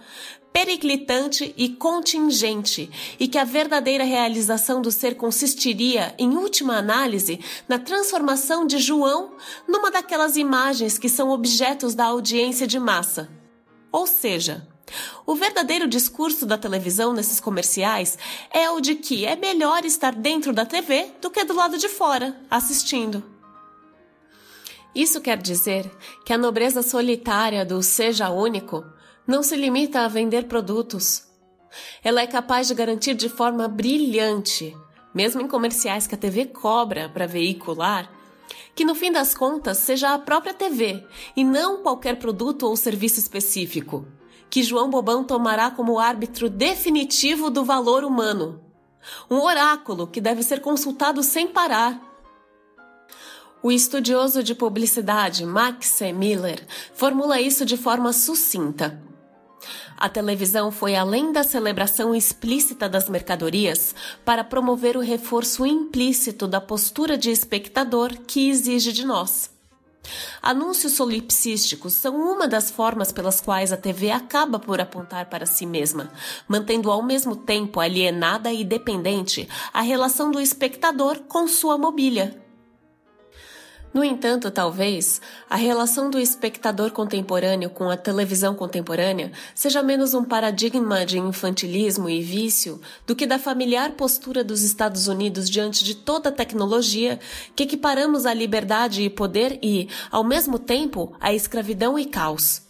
periclitante 0.53 1.53
e 1.57 1.69
contingente, 1.69 2.89
e 3.19 3.27
que 3.27 3.37
a 3.37 3.43
verdadeira 3.43 4.03
realização 4.03 4.81
do 4.81 4.91
ser 4.91 5.15
consistiria, 5.15 6.13
em 6.17 6.35
última 6.35 6.77
análise, 6.77 7.39
na 7.67 7.79
transformação 7.79 8.65
de 8.67 8.77
João 8.77 9.33
numa 9.67 9.89
daquelas 9.89 10.35
imagens 10.35 10.97
que 10.97 11.09
são 11.09 11.29
objetos 11.29 11.95
da 11.95 12.05
audiência 12.05 12.67
de 12.67 12.79
massa. 12.79 13.29
Ou 13.91 14.05
seja, 14.05 14.67
o 15.25 15.35
verdadeiro 15.35 15.87
discurso 15.87 16.45
da 16.45 16.57
televisão 16.57 17.13
nesses 17.13 17.39
comerciais 17.39 18.17
é 18.51 18.69
o 18.69 18.81
de 18.81 18.95
que 18.95 19.25
é 19.25 19.35
melhor 19.35 19.85
estar 19.85 20.13
dentro 20.13 20.51
da 20.51 20.65
TV 20.65 21.11
do 21.21 21.29
que 21.29 21.45
do 21.45 21.55
lado 21.55 21.77
de 21.77 21.87
fora, 21.87 22.35
assistindo. 22.49 23.23
Isso 24.93 25.21
quer 25.21 25.37
dizer 25.37 25.89
que 26.25 26.33
a 26.33 26.37
nobreza 26.37 26.83
solitária 26.83 27.63
do 27.63 27.81
seja 27.81 28.29
único 28.29 28.83
não 29.31 29.41
se 29.41 29.55
limita 29.55 30.01
a 30.01 30.09
vender 30.09 30.43
produtos. 30.43 31.23
Ela 32.03 32.21
é 32.21 32.27
capaz 32.27 32.67
de 32.67 32.73
garantir 32.73 33.13
de 33.13 33.29
forma 33.29 33.65
brilhante, 33.65 34.75
mesmo 35.13 35.41
em 35.41 35.47
comerciais 35.47 36.05
que 36.05 36.15
a 36.15 36.17
TV 36.17 36.47
cobra 36.47 37.07
para 37.07 37.25
veicular, 37.25 38.11
que 38.75 38.83
no 38.83 38.93
fim 38.93 39.09
das 39.09 39.33
contas 39.33 39.77
seja 39.77 40.13
a 40.13 40.19
própria 40.19 40.53
TV 40.53 41.05
e 41.33 41.45
não 41.45 41.81
qualquer 41.81 42.17
produto 42.17 42.63
ou 42.63 42.75
serviço 42.75 43.19
específico, 43.19 44.05
que 44.49 44.61
João 44.61 44.89
Bobão 44.89 45.23
tomará 45.23 45.71
como 45.71 45.97
árbitro 45.97 46.49
definitivo 46.49 47.49
do 47.49 47.63
valor 47.63 48.03
humano. 48.03 48.61
Um 49.29 49.39
oráculo 49.39 50.07
que 50.07 50.19
deve 50.19 50.43
ser 50.43 50.59
consultado 50.59 51.23
sem 51.23 51.47
parar. 51.47 51.99
O 53.63 53.71
estudioso 53.71 54.43
de 54.43 54.53
publicidade 54.53 55.45
Max. 55.45 56.01
Miller 56.13 56.67
formula 56.93 57.39
isso 57.39 57.63
de 57.65 57.77
forma 57.77 58.11
sucinta. 58.11 59.09
A 60.01 60.09
televisão 60.09 60.71
foi 60.71 60.95
além 60.95 61.31
da 61.31 61.43
celebração 61.43 62.15
explícita 62.15 62.89
das 62.89 63.07
mercadorias 63.07 63.93
para 64.25 64.43
promover 64.43 64.97
o 64.97 64.99
reforço 64.99 65.63
implícito 65.63 66.47
da 66.47 66.59
postura 66.59 67.15
de 67.15 67.29
espectador 67.29 68.11
que 68.25 68.49
exige 68.49 68.91
de 68.91 69.05
nós. 69.05 69.51
Anúncios 70.41 70.93
solipsísticos 70.93 71.93
são 71.93 72.15
uma 72.15 72.47
das 72.47 72.71
formas 72.71 73.11
pelas 73.11 73.39
quais 73.39 73.71
a 73.71 73.77
TV 73.77 74.09
acaba 74.09 74.57
por 74.57 74.81
apontar 74.81 75.29
para 75.29 75.45
si 75.45 75.67
mesma, 75.67 76.11
mantendo 76.47 76.89
ao 76.89 77.03
mesmo 77.03 77.35
tempo 77.35 77.79
alienada 77.79 78.51
e 78.51 78.63
dependente 78.63 79.47
a 79.71 79.81
relação 79.81 80.31
do 80.31 80.41
espectador 80.41 81.19
com 81.27 81.47
sua 81.47 81.77
mobília. 81.77 82.41
No 83.93 84.05
entanto, 84.05 84.49
talvez 84.49 85.21
a 85.49 85.57
relação 85.57 86.09
do 86.09 86.17
espectador 86.17 86.91
contemporâneo 86.91 87.69
com 87.69 87.89
a 87.89 87.97
televisão 87.97 88.55
contemporânea 88.55 89.33
seja 89.53 89.83
menos 89.83 90.13
um 90.13 90.23
paradigma 90.23 91.05
de 91.05 91.19
infantilismo 91.19 92.09
e 92.09 92.21
vício 92.21 92.79
do 93.05 93.13
que 93.13 93.27
da 93.27 93.37
familiar 93.37 93.91
postura 93.91 94.45
dos 94.45 94.63
Estados 94.63 95.07
Unidos 95.07 95.49
diante 95.49 95.83
de 95.83 95.93
toda 95.93 96.29
a 96.29 96.31
tecnologia 96.31 97.19
que 97.53 97.63
equiparamos 97.63 98.25
à 98.25 98.33
liberdade 98.33 99.01
e 99.01 99.09
poder 99.09 99.59
e, 99.61 99.89
ao 100.09 100.23
mesmo 100.23 100.57
tempo, 100.57 101.13
à 101.19 101.33
escravidão 101.33 101.99
e 101.99 102.05
caos. 102.05 102.61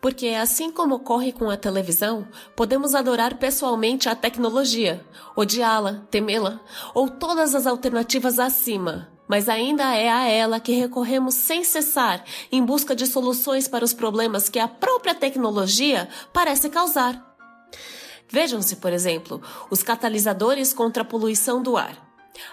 Porque, 0.00 0.28
assim 0.28 0.70
como 0.70 0.94
ocorre 0.94 1.32
com 1.32 1.50
a 1.50 1.56
televisão, 1.56 2.28
podemos 2.54 2.94
adorar 2.94 3.38
pessoalmente 3.38 4.08
a 4.08 4.14
tecnologia, 4.14 5.04
odiá-la, 5.34 6.06
temê-la, 6.12 6.60
ou 6.94 7.08
todas 7.08 7.56
as 7.56 7.66
alternativas 7.66 8.38
acima, 8.38 9.15
mas 9.28 9.48
ainda 9.48 9.94
é 9.94 10.08
a 10.08 10.28
ela 10.28 10.60
que 10.60 10.72
recorremos 10.72 11.34
sem 11.34 11.64
cessar 11.64 12.24
em 12.50 12.64
busca 12.64 12.94
de 12.94 13.06
soluções 13.06 13.66
para 13.66 13.84
os 13.84 13.92
problemas 13.92 14.48
que 14.48 14.58
a 14.58 14.68
própria 14.68 15.14
tecnologia 15.14 16.08
parece 16.32 16.68
causar. 16.68 17.24
Vejam-se, 18.28 18.76
por 18.76 18.92
exemplo, 18.92 19.40
os 19.70 19.82
catalisadores 19.82 20.72
contra 20.72 21.02
a 21.02 21.06
poluição 21.06 21.62
do 21.62 21.76
ar, 21.76 21.96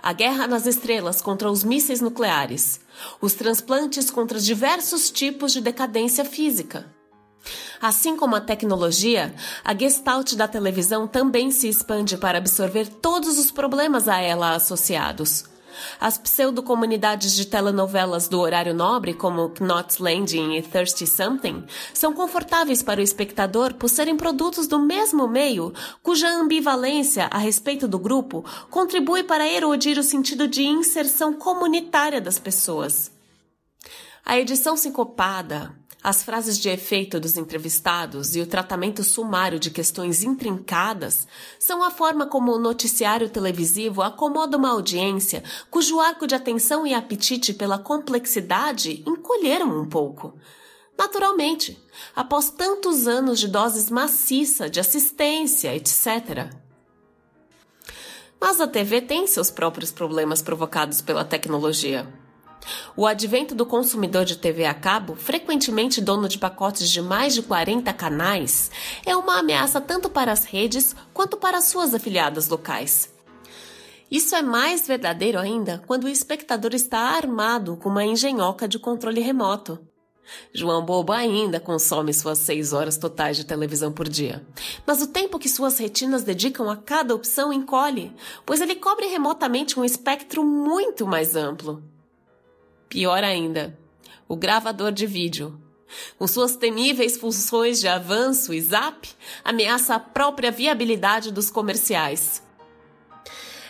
a 0.01 0.13
guerra 0.13 0.47
nas 0.47 0.65
estrelas 0.65 1.21
contra 1.21 1.49
os 1.49 1.63
mísseis 1.63 1.99
nucleares, 1.99 2.79
os 3.19 3.33
transplantes 3.33 4.09
contra 4.09 4.39
diversos 4.39 5.09
tipos 5.09 5.51
de 5.51 5.61
decadência 5.61 6.23
física. 6.23 6.85
Assim 7.81 8.15
como 8.15 8.35
a 8.35 8.41
tecnologia, 8.41 9.35
a 9.65 9.75
gestalt 9.75 10.35
da 10.35 10.47
televisão 10.47 11.05
também 11.05 11.51
se 11.51 11.67
expande 11.67 12.15
para 12.17 12.37
absorver 12.37 12.87
todos 12.87 13.37
os 13.37 13.51
problemas 13.51 14.07
a 14.07 14.21
ela 14.21 14.55
associados 14.55 15.51
as 15.99 16.17
pseudo-comunidades 16.17 17.33
de 17.33 17.45
telenovelas 17.45 18.27
do 18.27 18.39
horário 18.39 18.73
nobre, 18.73 19.13
como 19.13 19.51
Knots 19.59 19.97
Landing 19.97 20.55
e 20.55 20.61
Thirsty 20.61 21.07
Something, 21.07 21.63
são 21.93 22.13
confortáveis 22.13 22.81
para 22.81 22.99
o 22.99 23.03
espectador 23.03 23.73
por 23.73 23.89
serem 23.89 24.17
produtos 24.17 24.67
do 24.67 24.79
mesmo 24.79 25.27
meio, 25.27 25.73
cuja 26.01 26.27
ambivalência 26.29 27.27
a 27.31 27.37
respeito 27.37 27.87
do 27.87 27.99
grupo 27.99 28.45
contribui 28.69 29.23
para 29.23 29.47
erodir 29.47 29.97
o 29.97 30.03
sentido 30.03 30.47
de 30.47 30.63
inserção 30.63 31.33
comunitária 31.33 32.19
das 32.19 32.39
pessoas. 32.39 33.11
A 34.25 34.39
edição 34.39 34.77
sincopada, 34.77 35.75
as 36.03 36.21
frases 36.21 36.59
de 36.59 36.67
efeito 36.67 37.17
dos 37.17 37.37
entrevistados 37.37 38.35
e 38.35 38.41
o 38.41 38.45
tratamento 38.45 39.03
sumário 39.03 39.57
de 39.57 39.71
questões 39.71 40.21
intrincadas 40.21 41.25
são 41.57 41.81
a 41.81 41.89
forma 41.89 42.27
como 42.27 42.51
o 42.51 42.59
noticiário 42.59 43.29
televisivo 43.29 44.01
acomoda 44.01 44.57
uma 44.57 44.71
audiência 44.71 45.41
cujo 45.71 46.01
arco 46.01 46.27
de 46.27 46.35
atenção 46.35 46.85
e 46.85 46.93
apetite 46.93 47.53
pela 47.53 47.79
complexidade 47.79 49.01
encolheram 49.07 49.79
um 49.79 49.87
pouco. 49.87 50.37
Naturalmente, 50.97 51.81
após 52.13 52.49
tantos 52.49 53.07
anos 53.07 53.39
de 53.39 53.47
doses 53.47 53.89
maciça 53.89 54.69
de 54.69 54.81
assistência, 54.81 55.73
etc. 55.73 56.53
Mas 58.39 58.59
a 58.59 58.67
TV 58.67 59.01
tem 59.01 59.25
seus 59.25 59.49
próprios 59.49 59.89
problemas 59.89 60.41
provocados 60.41 61.01
pela 61.01 61.23
tecnologia. 61.23 62.22
O 62.95 63.07
advento 63.07 63.55
do 63.55 63.65
consumidor 63.65 64.25
de 64.25 64.37
TV 64.37 64.65
a 64.65 64.73
cabo, 64.73 65.15
frequentemente 65.15 66.01
dono 66.01 66.27
de 66.27 66.37
pacotes 66.37 66.89
de 66.89 67.01
mais 67.01 67.33
de 67.33 67.41
40 67.41 67.91
canais, 67.93 68.69
é 69.05 69.15
uma 69.15 69.39
ameaça 69.39 69.81
tanto 69.81 70.09
para 70.09 70.31
as 70.31 70.45
redes 70.45 70.95
quanto 71.13 71.37
para 71.37 71.61
suas 71.61 71.93
afiliadas 71.93 72.47
locais. 72.49 73.11
Isso 74.11 74.35
é 74.35 74.41
mais 74.41 74.87
verdadeiro 74.87 75.39
ainda 75.39 75.83
quando 75.87 76.03
o 76.03 76.09
espectador 76.09 76.73
está 76.75 76.99
armado 76.99 77.77
com 77.77 77.89
uma 77.89 78.05
engenhoca 78.05 78.67
de 78.67 78.77
controle 78.77 79.21
remoto. 79.21 79.79
João 80.53 80.85
Bobo 80.85 81.11
ainda 81.11 81.59
consome 81.59 82.13
suas 82.13 82.37
seis 82.37 82.73
horas 82.73 82.97
totais 82.97 83.35
de 83.35 83.43
televisão 83.43 83.91
por 83.91 84.07
dia. 84.07 84.45
Mas 84.85 85.01
o 85.01 85.07
tempo 85.07 85.39
que 85.39 85.49
suas 85.49 85.77
retinas 85.77 86.23
dedicam 86.23 86.69
a 86.69 86.77
cada 86.77 87.13
opção 87.13 87.51
encolhe, 87.51 88.13
pois 88.45 88.61
ele 88.61 88.75
cobre 88.75 89.07
remotamente 89.07 89.79
um 89.79 89.85
espectro 89.85 90.43
muito 90.45 91.05
mais 91.05 91.35
amplo. 91.35 91.83
Pior 92.93 93.23
ainda, 93.23 93.75
o 94.29 94.35
gravador 94.35 94.91
de 94.91 95.07
vídeo. 95.07 95.59
Com 96.15 96.27
suas 96.27 96.55
temíveis 96.55 97.17
funções 97.17 97.79
de 97.79 97.87
avanço 97.87 98.53
e 98.53 98.61
zap, 98.61 99.09
ameaça 99.43 99.95
a 99.95 99.99
própria 99.99 100.51
viabilidade 100.51 101.31
dos 101.31 101.49
comerciais. 101.49 102.43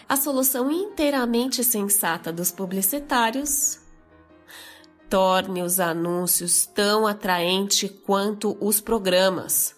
A 0.09 0.17
solução 0.17 0.69
inteiramente 0.69 1.63
sensata 1.63 2.33
dos 2.33 2.51
publicitários 2.51 3.79
torne 5.09 5.63
os 5.63 5.79
anúncios 5.79 6.65
tão 6.65 7.07
atraente 7.07 7.87
quanto 7.87 8.57
os 8.59 8.81
programas. 8.81 9.73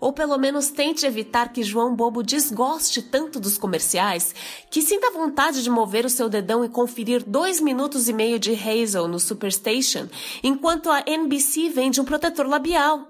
Ou 0.00 0.12
pelo 0.12 0.38
menos 0.38 0.70
tente 0.70 1.06
evitar 1.06 1.52
que 1.52 1.62
João 1.62 1.94
Bobo 1.94 2.22
desgoste 2.22 3.02
tanto 3.02 3.40
dos 3.40 3.58
comerciais 3.58 4.34
que 4.70 4.82
sinta 4.82 5.10
vontade 5.10 5.62
de 5.62 5.70
mover 5.70 6.04
o 6.04 6.10
seu 6.10 6.28
dedão 6.28 6.64
e 6.64 6.68
conferir 6.68 7.24
dois 7.26 7.60
minutos 7.60 8.08
e 8.08 8.12
meio 8.12 8.38
de 8.38 8.52
Hazel 8.52 9.08
no 9.08 9.18
Superstation 9.18 10.08
enquanto 10.42 10.90
a 10.90 11.02
NBC 11.06 11.68
vende 11.68 12.00
um 12.00 12.04
protetor 12.04 12.46
labial. 12.46 13.08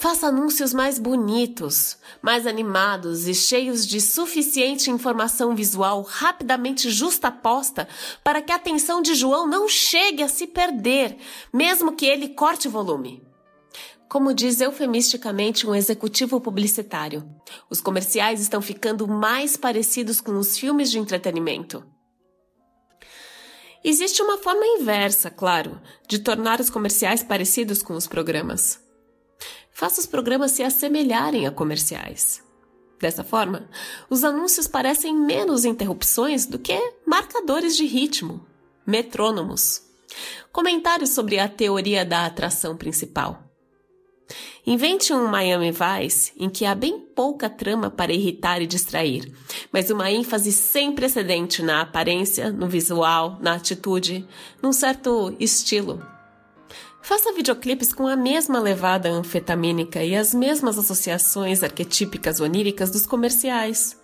Faça 0.00 0.28
anúncios 0.28 0.72
mais 0.72 0.98
bonitos, 0.98 1.98
mais 2.22 2.46
animados 2.46 3.28
e 3.28 3.34
cheios 3.34 3.86
de 3.86 4.00
suficiente 4.00 4.90
informação 4.90 5.54
visual 5.54 6.00
rapidamente 6.00 6.88
justaposta 6.88 7.86
para 8.24 8.40
que 8.40 8.50
a 8.50 8.54
atenção 8.54 9.02
de 9.02 9.14
João 9.14 9.46
não 9.46 9.68
chegue 9.68 10.22
a 10.22 10.28
se 10.28 10.46
perder, 10.46 11.18
mesmo 11.52 11.92
que 11.92 12.06
ele 12.06 12.30
corte 12.30 12.66
volume. 12.66 13.29
Como 14.10 14.34
diz 14.34 14.60
eufemisticamente 14.60 15.68
um 15.68 15.72
executivo 15.72 16.40
publicitário, 16.40 17.24
os 17.70 17.80
comerciais 17.80 18.40
estão 18.40 18.60
ficando 18.60 19.06
mais 19.06 19.56
parecidos 19.56 20.20
com 20.20 20.36
os 20.36 20.58
filmes 20.58 20.90
de 20.90 20.98
entretenimento. 20.98 21.84
Existe 23.84 24.20
uma 24.20 24.36
forma 24.36 24.66
inversa, 24.66 25.30
claro, 25.30 25.80
de 26.08 26.18
tornar 26.18 26.58
os 26.60 26.68
comerciais 26.68 27.22
parecidos 27.22 27.84
com 27.84 27.94
os 27.94 28.08
programas. 28.08 28.80
Faça 29.72 30.00
os 30.00 30.08
programas 30.08 30.50
se 30.50 30.64
assemelharem 30.64 31.46
a 31.46 31.52
comerciais. 31.52 32.42
Dessa 33.00 33.22
forma, 33.22 33.70
os 34.10 34.24
anúncios 34.24 34.66
parecem 34.66 35.14
menos 35.16 35.64
interrupções 35.64 36.46
do 36.46 36.58
que 36.58 36.76
marcadores 37.06 37.76
de 37.76 37.86
ritmo, 37.86 38.44
metrônomos. 38.84 39.82
Comentários 40.50 41.10
sobre 41.10 41.38
a 41.38 41.48
teoria 41.48 42.04
da 42.04 42.26
atração 42.26 42.76
principal. 42.76 43.49
Invente 44.66 45.12
um 45.12 45.26
Miami 45.26 45.72
Vice 45.72 46.32
em 46.36 46.48
que 46.48 46.64
há 46.64 46.74
bem 46.74 46.98
pouca 47.00 47.48
trama 47.48 47.90
para 47.90 48.12
irritar 48.12 48.60
e 48.60 48.66
distrair, 48.66 49.32
mas 49.72 49.90
uma 49.90 50.10
ênfase 50.10 50.52
sem 50.52 50.92
precedente 50.92 51.62
na 51.62 51.80
aparência, 51.80 52.52
no 52.52 52.68
visual, 52.68 53.38
na 53.40 53.54
atitude, 53.54 54.26
num 54.62 54.72
certo 54.72 55.34
estilo. 55.40 56.02
Faça 57.02 57.32
videoclipes 57.32 57.92
com 57.92 58.06
a 58.06 58.14
mesma 58.14 58.60
levada 58.60 59.08
anfetamínica 59.08 60.04
e 60.04 60.14
as 60.14 60.34
mesmas 60.34 60.78
associações 60.78 61.62
arquetípicas 61.62 62.40
oníricas 62.40 62.90
dos 62.90 63.06
comerciais. 63.06 63.98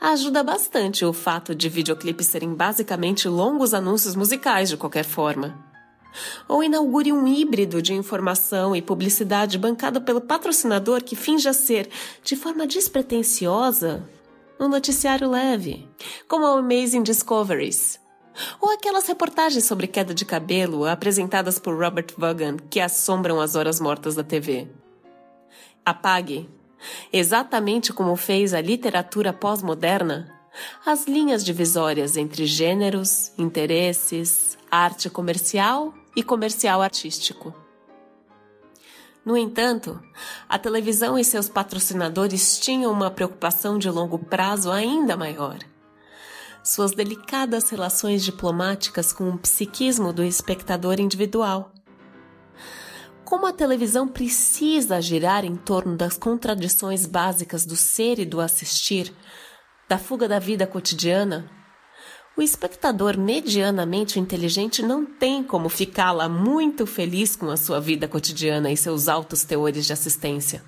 Ajuda 0.00 0.42
bastante 0.42 1.04
o 1.04 1.12
fato 1.12 1.54
de 1.54 1.68
videoclipes 1.68 2.26
serem 2.26 2.54
basicamente 2.54 3.28
longos 3.28 3.74
anúncios 3.74 4.14
musicais 4.14 4.68
de 4.68 4.76
qualquer 4.76 5.04
forma. 5.04 5.58
Ou 6.48 6.62
inaugure 6.62 7.12
um 7.12 7.26
híbrido 7.26 7.80
de 7.82 7.94
informação 7.94 8.74
e 8.74 8.82
publicidade 8.82 9.58
bancado 9.58 10.00
pelo 10.00 10.20
patrocinador 10.20 11.02
que 11.02 11.14
finja 11.14 11.52
ser, 11.52 11.88
de 12.22 12.34
forma 12.34 12.66
despretensiosa, 12.66 14.08
um 14.58 14.68
noticiário 14.68 15.30
leve, 15.30 15.88
como 16.26 16.44
o 16.44 16.58
Amazing 16.58 17.02
Discoveries. 17.02 18.00
Ou 18.60 18.70
aquelas 18.70 19.06
reportagens 19.06 19.64
sobre 19.64 19.86
queda 19.86 20.14
de 20.14 20.24
cabelo 20.24 20.86
apresentadas 20.86 21.58
por 21.58 21.76
Robert 21.76 22.12
Vaughan 22.16 22.56
que 22.70 22.80
assombram 22.80 23.40
as 23.40 23.54
horas 23.54 23.80
mortas 23.80 24.14
da 24.14 24.22
TV. 24.22 24.68
Apague, 25.84 26.48
exatamente 27.12 27.92
como 27.92 28.14
fez 28.16 28.52
a 28.52 28.60
literatura 28.60 29.32
pós-moderna, 29.32 30.34
as 30.84 31.06
linhas 31.06 31.44
divisórias 31.44 32.16
entre 32.16 32.46
gêneros, 32.46 33.32
interesses, 33.38 34.57
arte 34.70 35.08
comercial 35.08 35.94
e 36.14 36.22
comercial 36.22 36.82
artístico. 36.82 37.54
No 39.24 39.36
entanto, 39.36 40.00
a 40.48 40.58
televisão 40.58 41.18
e 41.18 41.24
seus 41.24 41.48
patrocinadores 41.48 42.58
tinham 42.58 42.90
uma 42.90 43.10
preocupação 43.10 43.78
de 43.78 43.90
longo 43.90 44.18
prazo 44.18 44.70
ainda 44.70 45.16
maior. 45.16 45.58
Suas 46.64 46.92
delicadas 46.92 47.68
relações 47.68 48.24
diplomáticas 48.24 49.12
com 49.12 49.28
o 49.28 49.38
psiquismo 49.38 50.12
do 50.12 50.24
espectador 50.24 50.98
individual. 50.98 51.72
Como 53.24 53.46
a 53.46 53.52
televisão 53.52 54.08
precisa 54.08 55.00
girar 55.00 55.44
em 55.44 55.56
torno 55.56 55.94
das 55.94 56.16
contradições 56.16 57.04
básicas 57.04 57.66
do 57.66 57.76
ser 57.76 58.18
e 58.18 58.24
do 58.24 58.40
assistir, 58.40 59.14
da 59.86 59.98
fuga 59.98 60.26
da 60.26 60.38
vida 60.38 60.66
cotidiana, 60.66 61.50
o 62.38 62.42
espectador 62.42 63.18
medianamente 63.18 64.20
inteligente 64.20 64.80
não 64.80 65.04
tem 65.04 65.42
como 65.42 65.68
ficar 65.68 66.12
lá 66.12 66.28
muito 66.28 66.86
feliz 66.86 67.34
com 67.34 67.50
a 67.50 67.56
sua 67.56 67.80
vida 67.80 68.06
cotidiana 68.06 68.70
e 68.70 68.76
seus 68.76 69.08
altos 69.08 69.42
teores 69.42 69.84
de 69.84 69.92
assistência. 69.92 70.62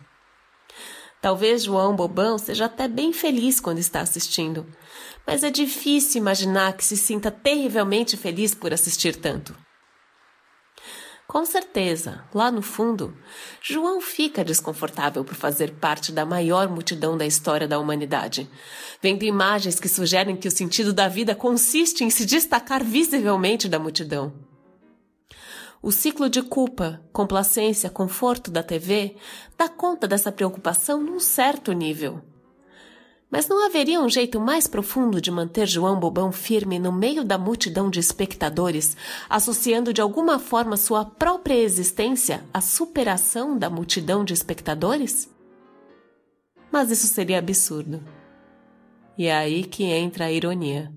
Talvez 1.22 1.62
João 1.62 1.94
Bobão 1.94 2.38
seja 2.38 2.64
até 2.64 2.88
bem 2.88 3.12
feliz 3.12 3.60
quando 3.60 3.78
está 3.78 4.00
assistindo, 4.00 4.66
mas 5.24 5.44
é 5.44 5.50
difícil 5.50 6.20
imaginar 6.20 6.72
que 6.72 6.84
se 6.84 6.96
sinta 6.96 7.30
terrivelmente 7.30 8.16
feliz 8.16 8.52
por 8.52 8.74
assistir 8.74 9.14
tanto. 9.14 9.54
Com 11.30 11.44
certeza, 11.44 12.24
lá 12.34 12.50
no 12.50 12.60
fundo, 12.60 13.16
João 13.62 14.00
fica 14.00 14.44
desconfortável 14.44 15.24
por 15.24 15.36
fazer 15.36 15.74
parte 15.74 16.10
da 16.10 16.26
maior 16.26 16.68
multidão 16.68 17.16
da 17.16 17.24
história 17.24 17.68
da 17.68 17.78
humanidade, 17.78 18.50
vendo 19.00 19.22
imagens 19.22 19.78
que 19.78 19.88
sugerem 19.88 20.34
que 20.34 20.48
o 20.48 20.50
sentido 20.50 20.92
da 20.92 21.06
vida 21.06 21.32
consiste 21.32 22.02
em 22.02 22.10
se 22.10 22.26
destacar 22.26 22.82
visivelmente 22.82 23.68
da 23.68 23.78
multidão. 23.78 24.32
O 25.80 25.92
ciclo 25.92 26.28
de 26.28 26.42
culpa, 26.42 27.00
complacência, 27.12 27.88
conforto 27.88 28.50
da 28.50 28.64
TV 28.64 29.14
dá 29.56 29.68
conta 29.68 30.08
dessa 30.08 30.32
preocupação 30.32 31.00
num 31.00 31.20
certo 31.20 31.70
nível. 31.70 32.20
Mas 33.30 33.46
não 33.46 33.64
haveria 33.64 34.00
um 34.00 34.08
jeito 34.08 34.40
mais 34.40 34.66
profundo 34.66 35.20
de 35.20 35.30
manter 35.30 35.66
João 35.66 36.00
Bobão 36.00 36.32
firme 36.32 36.80
no 36.80 36.90
meio 36.90 37.24
da 37.24 37.38
multidão 37.38 37.88
de 37.88 38.00
espectadores, 38.00 38.96
associando 39.28 39.92
de 39.92 40.00
alguma 40.00 40.40
forma 40.40 40.76
sua 40.76 41.04
própria 41.04 41.54
existência 41.54 42.44
à 42.52 42.60
superação 42.60 43.56
da 43.56 43.70
multidão 43.70 44.24
de 44.24 44.34
espectadores? 44.34 45.30
Mas 46.72 46.90
isso 46.90 47.06
seria 47.06 47.38
absurdo. 47.38 48.02
E 49.16 49.26
é 49.26 49.36
aí 49.36 49.62
que 49.62 49.84
entra 49.84 50.24
a 50.24 50.32
ironia. 50.32 50.92